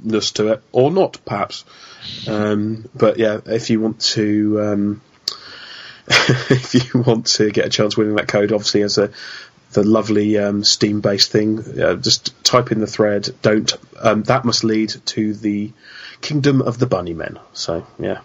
normalness 0.04 0.34
to 0.34 0.54
it, 0.54 0.64
or 0.72 0.92
not, 0.92 1.20
perhaps. 1.26 1.66
Um, 2.28 2.90
but 2.96 3.18
yeah, 3.18 3.40
if 3.46 3.70
you 3.70 3.80
want 3.82 4.00
to, 4.02 4.62
um, 4.62 5.02
if 6.08 6.74
you 6.74 7.02
want 7.02 7.28
to 7.28 7.52
get 7.52 7.66
a 7.66 7.70
chance 7.70 7.94
of 7.94 7.98
winning 8.00 8.16
that 8.16 8.28
code, 8.28 8.52
obviously 8.52 8.84
as 8.84 8.98
a 8.98 9.12
the 9.74 9.84
lovely 9.84 10.38
um, 10.38 10.64
Steam-based 10.64 11.30
thing, 11.30 11.60
uh, 11.82 11.96
just 11.96 12.42
type 12.44 12.72
in 12.72 12.80
the 12.80 12.88
thread. 12.88 13.30
Don't 13.42 13.72
um, 14.00 14.24
that 14.24 14.46
must 14.46 14.64
lead 14.64 14.94
to 15.08 15.34
the 15.34 15.74
kingdom 16.22 16.62
of 16.62 16.80
the 16.80 16.86
Bunny 16.86 17.14
Men. 17.14 17.38
So 17.54 17.86
yeah, 18.00 18.22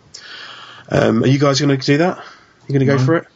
um, 0.88 1.24
are 1.24 1.26
you 1.26 1.38
guys 1.40 1.60
going 1.60 1.76
to 1.78 1.84
do 1.86 1.98
that? 1.98 2.18
You 2.68 2.78
going 2.78 2.80
to 2.80 2.86
go 2.86 2.96
No. 2.96 3.04
for 3.04 3.16
it? 3.16 3.26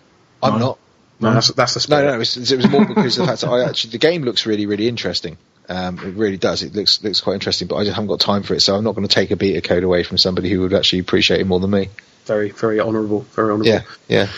I'm 0.42 0.52
No. 0.54 0.58
not. 0.58 0.78
No, 1.18 1.32
that's 1.34 1.48
that's 1.48 1.74
the 1.74 1.86
No, 1.96 2.06
no, 2.06 2.14
it 2.14 2.18
was, 2.18 2.52
it 2.52 2.56
was 2.56 2.68
more 2.68 2.84
because 2.86 3.16
of 3.18 3.22
the 3.22 3.26
fact 3.32 3.40
that 3.40 3.48
I 3.48 3.64
actually 3.68 3.92
the 3.92 3.98
game 3.98 4.22
looks 4.22 4.44
really, 4.46 4.66
really 4.66 4.86
interesting. 4.86 5.38
Um, 5.68 5.98
it 5.98 6.14
really 6.14 6.36
does. 6.36 6.62
It 6.62 6.74
looks 6.74 7.02
looks 7.02 7.20
quite 7.20 7.34
interesting, 7.34 7.68
but 7.68 7.76
I 7.76 7.84
just 7.84 7.94
haven't 7.94 8.08
got 8.08 8.20
time 8.20 8.42
for 8.42 8.54
it, 8.54 8.60
so 8.60 8.76
I'm 8.76 8.84
not 8.84 8.94
going 8.94 9.06
to 9.06 9.14
take 9.14 9.30
a 9.30 9.36
beta 9.36 9.60
code 9.60 9.82
away 9.82 10.02
from 10.02 10.18
somebody 10.18 10.50
who 10.50 10.60
would 10.60 10.74
actually 10.74 11.00
appreciate 11.00 11.40
it 11.40 11.46
more 11.46 11.60
than 11.60 11.70
me. 11.70 11.88
Very 12.24 12.50
very 12.50 12.80
honourable. 12.80 13.22
Very 13.34 13.52
honourable. 13.52 13.66
Yeah, 13.66 13.82
yeah. 14.08 14.28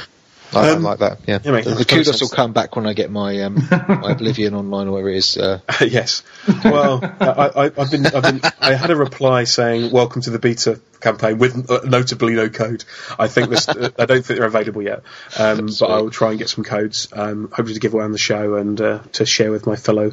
I, 0.54 0.70
Um, 0.70 0.82
like 0.82 1.00
that. 1.00 1.18
Yeah, 1.26 1.40
yeah, 1.44 1.60
the, 1.60 1.70
the 1.74 1.84
kudos 1.84 2.06
sense. 2.06 2.20
will 2.22 2.28
come 2.28 2.52
back 2.52 2.74
when 2.74 2.86
I 2.86 2.94
get 2.94 3.10
my 3.10 3.42
um, 3.42 3.56
my 3.70 4.12
Oblivion 4.12 4.54
online 4.54 4.88
or 4.88 4.92
whatever 4.92 5.10
it 5.10 5.16
is. 5.16 5.36
Uh, 5.36 5.60
yes. 5.80 6.22
Well, 6.64 7.00
I, 7.20 7.26
I, 7.26 7.64
I've 7.64 7.90
been, 7.90 8.06
I've 8.06 8.22
been, 8.22 8.40
I 8.58 8.72
had 8.74 8.90
a 8.90 8.96
reply 8.96 9.44
saying 9.44 9.92
"Welcome 9.92 10.22
to 10.22 10.30
the 10.30 10.38
beta 10.38 10.80
campaign" 11.00 11.38
with 11.38 11.70
uh, 11.70 11.80
notably 11.84 12.34
no 12.34 12.48
code. 12.48 12.84
I 13.18 13.28
think 13.28 13.50
this, 13.50 13.68
uh, 13.68 13.90
I 13.98 14.06
don't 14.06 14.24
think 14.24 14.38
they're 14.38 14.48
available 14.48 14.82
yet, 14.82 15.02
um, 15.38 15.66
but 15.66 15.90
I 15.90 16.00
will 16.00 16.10
try 16.10 16.30
and 16.30 16.38
get 16.38 16.48
some 16.48 16.64
codes, 16.64 17.08
um, 17.12 17.48
hopefully 17.48 17.74
to 17.74 17.80
give 17.80 17.92
away 17.92 18.04
on 18.04 18.12
the 18.12 18.18
show 18.18 18.54
and 18.54 18.80
uh, 18.80 19.00
to 19.12 19.26
share 19.26 19.50
with 19.50 19.66
my 19.66 19.76
fellow 19.76 20.12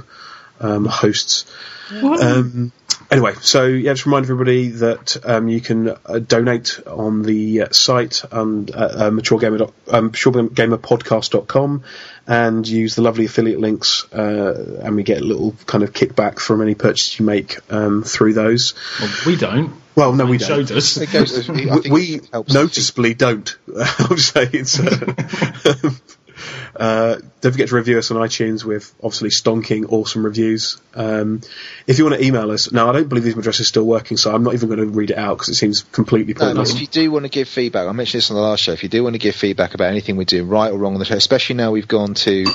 um, 0.60 0.86
hosts. 0.86 1.45
Um, 1.91 2.72
anyway, 3.11 3.34
so 3.41 3.65
yeah, 3.65 3.94
just 3.94 4.06
remind 4.06 4.26
everybody 4.26 4.69
that 4.69 5.18
um, 5.23 5.48
you 5.48 5.61
can 5.61 5.90
uh, 5.90 6.19
donate 6.19 6.80
on 6.88 7.22
the 7.22 7.64
uh, 7.64 7.68
site 7.72 8.23
um, 8.32 8.68
at 8.69 8.91
uh, 8.91 9.10
maturegamer 9.11 9.60
dot- 9.60 9.73
um, 9.88 10.11
maturegamerpodcast.com 10.11 11.84
and 12.27 12.68
use 12.68 12.95
the 12.95 13.02
lovely 13.02 13.26
affiliate 13.26 13.60
links, 13.60 14.11
uh, 14.14 14.80
and 14.84 14.95
we 14.95 15.03
get 15.03 15.22
a 15.22 15.23
little 15.23 15.56
kind 15.68 15.84
of 15.84 15.94
kickback 15.94 16.40
from 16.40 16.61
any 16.61 16.73
purchase 16.76 17.19
you 17.19 17.26
make 17.26 17.60
um, 17.72 18.03
through 18.03 18.34
those. 18.34 18.73
Well, 18.99 19.11
we 19.27 19.36
don't. 19.36 19.82
Well, 19.95 20.14
no, 20.14 20.26
we 20.26 20.38
don't. 20.40 20.69
us. 20.72 20.98
it 20.98 21.11
goes, 21.11 21.49
I 21.49 21.53
We, 21.53 21.90
we 21.90 22.22
noticeably 22.49 23.14
don't. 23.14 23.56
I 23.68 24.07
would 24.10 24.19
say 24.19 24.49
it's. 24.52 24.80
Uh, 26.75 27.17
don't 27.41 27.51
forget 27.51 27.69
to 27.69 27.75
review 27.75 27.97
us 27.97 28.11
on 28.11 28.17
iTunes 28.17 28.63
with 28.63 28.93
obviously 29.03 29.29
stonking 29.29 29.91
awesome 29.91 30.25
reviews. 30.25 30.79
Um, 30.93 31.41
if 31.87 31.97
you 31.97 32.05
want 32.05 32.19
to 32.19 32.25
email 32.25 32.51
us, 32.51 32.71
now 32.71 32.89
I 32.89 32.93
don't 32.93 33.07
believe 33.09 33.23
these 33.23 33.37
address 33.37 33.59
is 33.59 33.67
still 33.67 33.85
working, 33.85 34.17
so 34.17 34.33
I'm 34.33 34.43
not 34.43 34.53
even 34.53 34.67
going 34.69 34.79
to 34.79 34.87
read 34.87 35.11
it 35.11 35.17
out 35.17 35.35
because 35.37 35.49
it 35.49 35.55
seems 35.55 35.81
completely 35.81 36.33
No, 36.33 36.39
pointless. 36.39 36.73
if 36.73 36.81
you 36.81 36.87
do 36.87 37.11
want 37.11 37.23
to 37.25 37.29
give 37.29 37.47
feedback, 37.47 37.87
I 37.87 37.91
mentioned 37.91 38.19
this 38.19 38.31
on 38.31 38.35
the 38.35 38.41
last 38.41 38.61
show. 38.63 38.71
If 38.73 38.83
you 38.83 38.89
do 38.89 39.03
want 39.03 39.13
to 39.15 39.19
give 39.19 39.35
feedback 39.35 39.73
about 39.73 39.89
anything 39.89 40.17
we 40.17 40.25
do, 40.25 40.43
right 40.43 40.71
or 40.71 40.77
wrong 40.77 40.93
on 40.93 40.99
the 40.99 41.05
show, 41.05 41.15
especially 41.15 41.55
now 41.55 41.71
we've 41.71 41.87
gone 41.87 42.13
to 42.15 42.45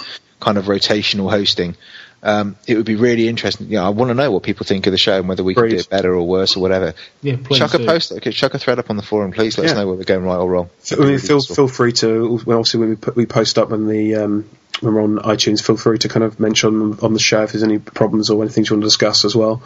kind 0.40 0.56
of 0.58 0.64
rotational 0.66 1.30
hosting, 1.30 1.76
um, 2.22 2.56
it 2.66 2.76
would 2.76 2.86
be 2.86 2.96
really 2.96 3.28
interesting. 3.28 3.68
You 3.68 3.76
know, 3.76 3.84
I 3.86 3.88
want 3.90 4.10
to 4.10 4.14
know 4.14 4.30
what 4.30 4.42
people 4.42 4.66
think 4.66 4.86
of 4.86 4.92
the 4.92 4.98
show 4.98 5.18
and 5.18 5.28
whether 5.28 5.42
we 5.42 5.54
can 5.54 5.68
do 5.68 5.76
it 5.76 5.88
better 5.88 6.14
or 6.14 6.26
worse 6.26 6.56
or 6.56 6.60
whatever. 6.60 6.94
Yeah, 7.22 7.36
please 7.42 7.58
chuck 7.58 7.74
a 7.74 7.78
post, 7.78 8.12
okay, 8.12 8.30
chuck 8.32 8.54
a 8.54 8.58
thread 8.58 8.78
up 8.78 8.90
on 8.90 8.96
the 8.96 9.02
forum, 9.02 9.32
please. 9.32 9.56
Let 9.56 9.68
us 9.70 9.74
know 9.74 9.86
whether 9.86 9.98
we're 9.98 10.04
going 10.04 10.24
right 10.24 10.36
or 10.36 10.48
wrong. 10.48 10.70
So, 10.80 10.96
I 10.96 10.98
mean, 10.98 11.08
really 11.08 11.18
feel 11.20 11.36
useful. 11.36 11.56
feel 11.56 11.68
free 11.68 11.92
to 11.94 12.40
well, 12.44 12.58
obviously 12.58 12.80
when 12.80 12.88
we 12.90 12.96
put, 12.96 13.16
we 13.16 13.26
post 13.26 13.58
up 13.58 13.72
on 13.72 13.86
the 13.86 14.16
um, 14.16 14.48
when 14.80 14.94
we're 14.94 15.02
on 15.02 15.16
iTunes, 15.18 15.62
feel 15.64 15.76
free 15.76 15.98
to 15.98 16.08
kind 16.08 16.24
of 16.24 16.38
mention 16.40 16.98
on 17.00 17.12
the 17.12 17.18
show 17.20 17.42
if 17.42 17.52
there's 17.52 17.62
any 17.62 17.78
problems 17.78 18.30
or 18.30 18.42
anything 18.42 18.64
you 18.64 18.70
want 18.76 18.82
to 18.82 18.86
discuss 18.86 19.24
as 19.24 19.34
well. 19.34 19.62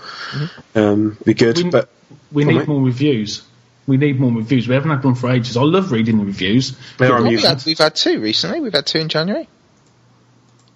Um, 0.74 1.16
be 1.24 1.34
good, 1.34 1.56
We- 1.58 1.70
but 1.70 1.88
We 2.32 2.44
need 2.44 2.58
mate. 2.58 2.68
more 2.68 2.82
reviews. 2.82 3.42
We 3.86 3.98
need 3.98 4.18
more 4.18 4.32
reviews. 4.32 4.66
We 4.66 4.74
haven't 4.74 4.90
had 4.90 5.04
one 5.04 5.14
for 5.14 5.30
ages. 5.30 5.58
I 5.58 5.62
love 5.62 5.92
reading 5.92 6.16
the 6.16 6.24
reviews. 6.24 6.74
They 6.96 7.06
are 7.06 7.22
we've, 7.22 7.42
had, 7.42 7.62
we've 7.66 7.76
had 7.76 7.94
two 7.94 8.18
recently. 8.18 8.60
We've 8.60 8.72
had 8.72 8.86
two 8.86 8.98
in 8.98 9.10
January. 9.10 9.46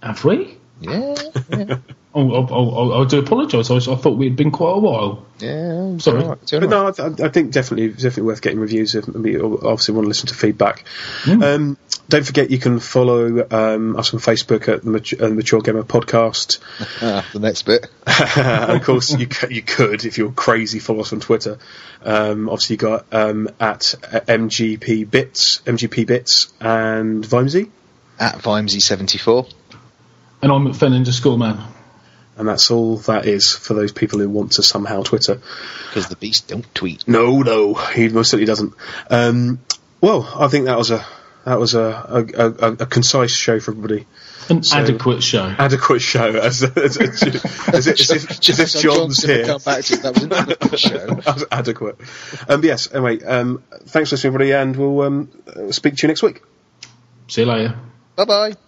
Have 0.03 0.23
we? 0.27 0.58
Yeah, 0.81 1.15
yeah, 1.51 1.79
Oh, 2.15 2.33
oh, 2.33 2.49
oh, 2.51 2.93
oh, 2.93 3.05
I 3.05 3.07
do 3.07 3.19
apologise. 3.19 3.71
I, 3.71 3.77
I 3.77 3.97
thought 3.97 4.17
we 4.17 4.27
had 4.27 4.35
been 4.35 4.51
quite 4.51 4.73
a 4.73 4.79
while. 4.79 5.27
yeah. 5.39 5.99
Sorry. 5.99 6.23
All 6.23 6.31
right, 6.31 6.47
doing 6.47 6.69
But 6.69 6.73
all 6.73 6.85
right. 6.87 6.99
no, 6.99 7.25
I, 7.25 7.27
I 7.27 7.31
think 7.31 7.53
definitely 7.53 7.91
definitely 7.91 8.23
worth 8.23 8.41
getting 8.41 8.59
reviews. 8.59 8.95
If 8.95 9.07
we 9.07 9.39
obviously 9.39 9.95
want 9.95 10.07
to 10.07 10.09
listen 10.09 10.27
to 10.29 10.35
feedback. 10.35 10.85
Mm. 11.25 11.45
Um, 11.45 11.79
don't 12.09 12.25
forget 12.25 12.51
you 12.51 12.59
can 12.59 12.81
follow 12.81 13.47
um, 13.51 13.95
us 13.97 14.15
on 14.15 14.21
Facebook 14.21 14.69
at 14.69 14.83
the 14.83 14.91
Mature, 14.91 15.23
uh, 15.23 15.29
Mature 15.29 15.61
Gamer 15.61 15.83
Podcast. 15.83 16.59
The 17.33 17.39
next 17.41 17.63
bit. 17.63 17.87
of 18.37 18.83
course, 18.85 19.17
you 19.17 19.29
c- 19.31 19.55
you 19.55 19.63
could 19.63 20.05
if 20.05 20.17
you're 20.19 20.33
crazy 20.33 20.79
follow 20.79 21.01
us 21.01 21.13
on 21.13 21.21
Twitter. 21.21 21.59
Um, 22.03 22.49
obviously, 22.49 22.75
you 22.75 22.79
got 22.79 23.07
um, 23.13 23.49
at 23.61 23.83
MGP 24.27 25.09
Bits, 25.11 25.61
MGP 25.67 26.07
Bits, 26.07 26.53
and 26.61 27.23
Vimesy. 27.25 27.71
At 28.19 28.37
Vimesy74. 28.37 29.53
And 30.43 30.53
I'm 30.53 30.67
at 30.67 30.77
Fen 30.77 30.93
underscore 30.93 31.37
man. 31.39 31.63
And 32.37 32.47
that's 32.47 32.71
all 32.71 32.99
that 32.99 33.27
is 33.27 33.51
for 33.51 33.75
those 33.75 33.91
people 33.91 34.21
who 34.21 34.29
want 34.29 34.53
to 34.53 34.63
somehow 34.63 35.03
Twitter. 35.03 35.41
Because 35.89 36.09
the 36.09 36.15
beast 36.17 36.47
don't 36.49 36.73
tweet. 36.75 37.09
No, 37.09 37.41
no, 37.43 37.75
he 37.75 38.09
most 38.09 38.31
certainly 38.31 38.47
doesn't. 38.47 38.75
Um, 39.11 39.59
well, 40.01 40.33
I 40.37 40.47
think 40.49 40.67
that 40.67 40.79
was 40.79 40.93
a 40.93 41.05
that 41.45 41.59
was 41.59 41.75
a 41.75 41.81
a, 42.37 42.45
a, 42.45 42.73
a 42.75 42.87
concise 42.87 43.33
show 43.33 43.59
for 43.59 43.73
everybody. 43.73 44.07
An 44.49 44.63
So- 44.63 44.77
adequate 44.79 45.23
show. 45.23 45.53
Adequate 45.59 46.01
show, 46.01 46.29
as, 46.29 46.63
as, 46.63 46.97
as, 46.97 46.97
as, 47.01 47.23
if, 47.25 47.69
as 47.75 47.87
if, 48.11 48.49
as 48.49 48.75
if 48.77 48.83
John's 48.83 49.23
here. 49.23 49.45
come 49.45 49.61
back 49.61 49.85
to 49.85 49.97
that 49.97 50.15
was 50.15 50.23
an 50.23 50.33
adequate 50.33 50.79
show. 50.79 51.45
Adequate. 51.51 51.97
Um, 52.49 52.65
yes. 52.65 52.91
Anyway, 52.93 53.23
um, 53.25 53.63
thanks 53.87 54.09
for 54.11 54.15
listening, 54.15 54.35
everybody, 54.35 54.53
and 54.53 54.75
we'll 54.77 55.01
um, 55.03 55.31
uh, 55.55 55.73
speak 55.73 55.97
to 55.97 56.07
you 56.07 56.09
next 56.09 56.23
week. 56.23 56.41
See 57.27 57.43
you 57.43 57.47
later. 57.49 57.77
Bye 58.17 58.25
bye. 58.25 58.68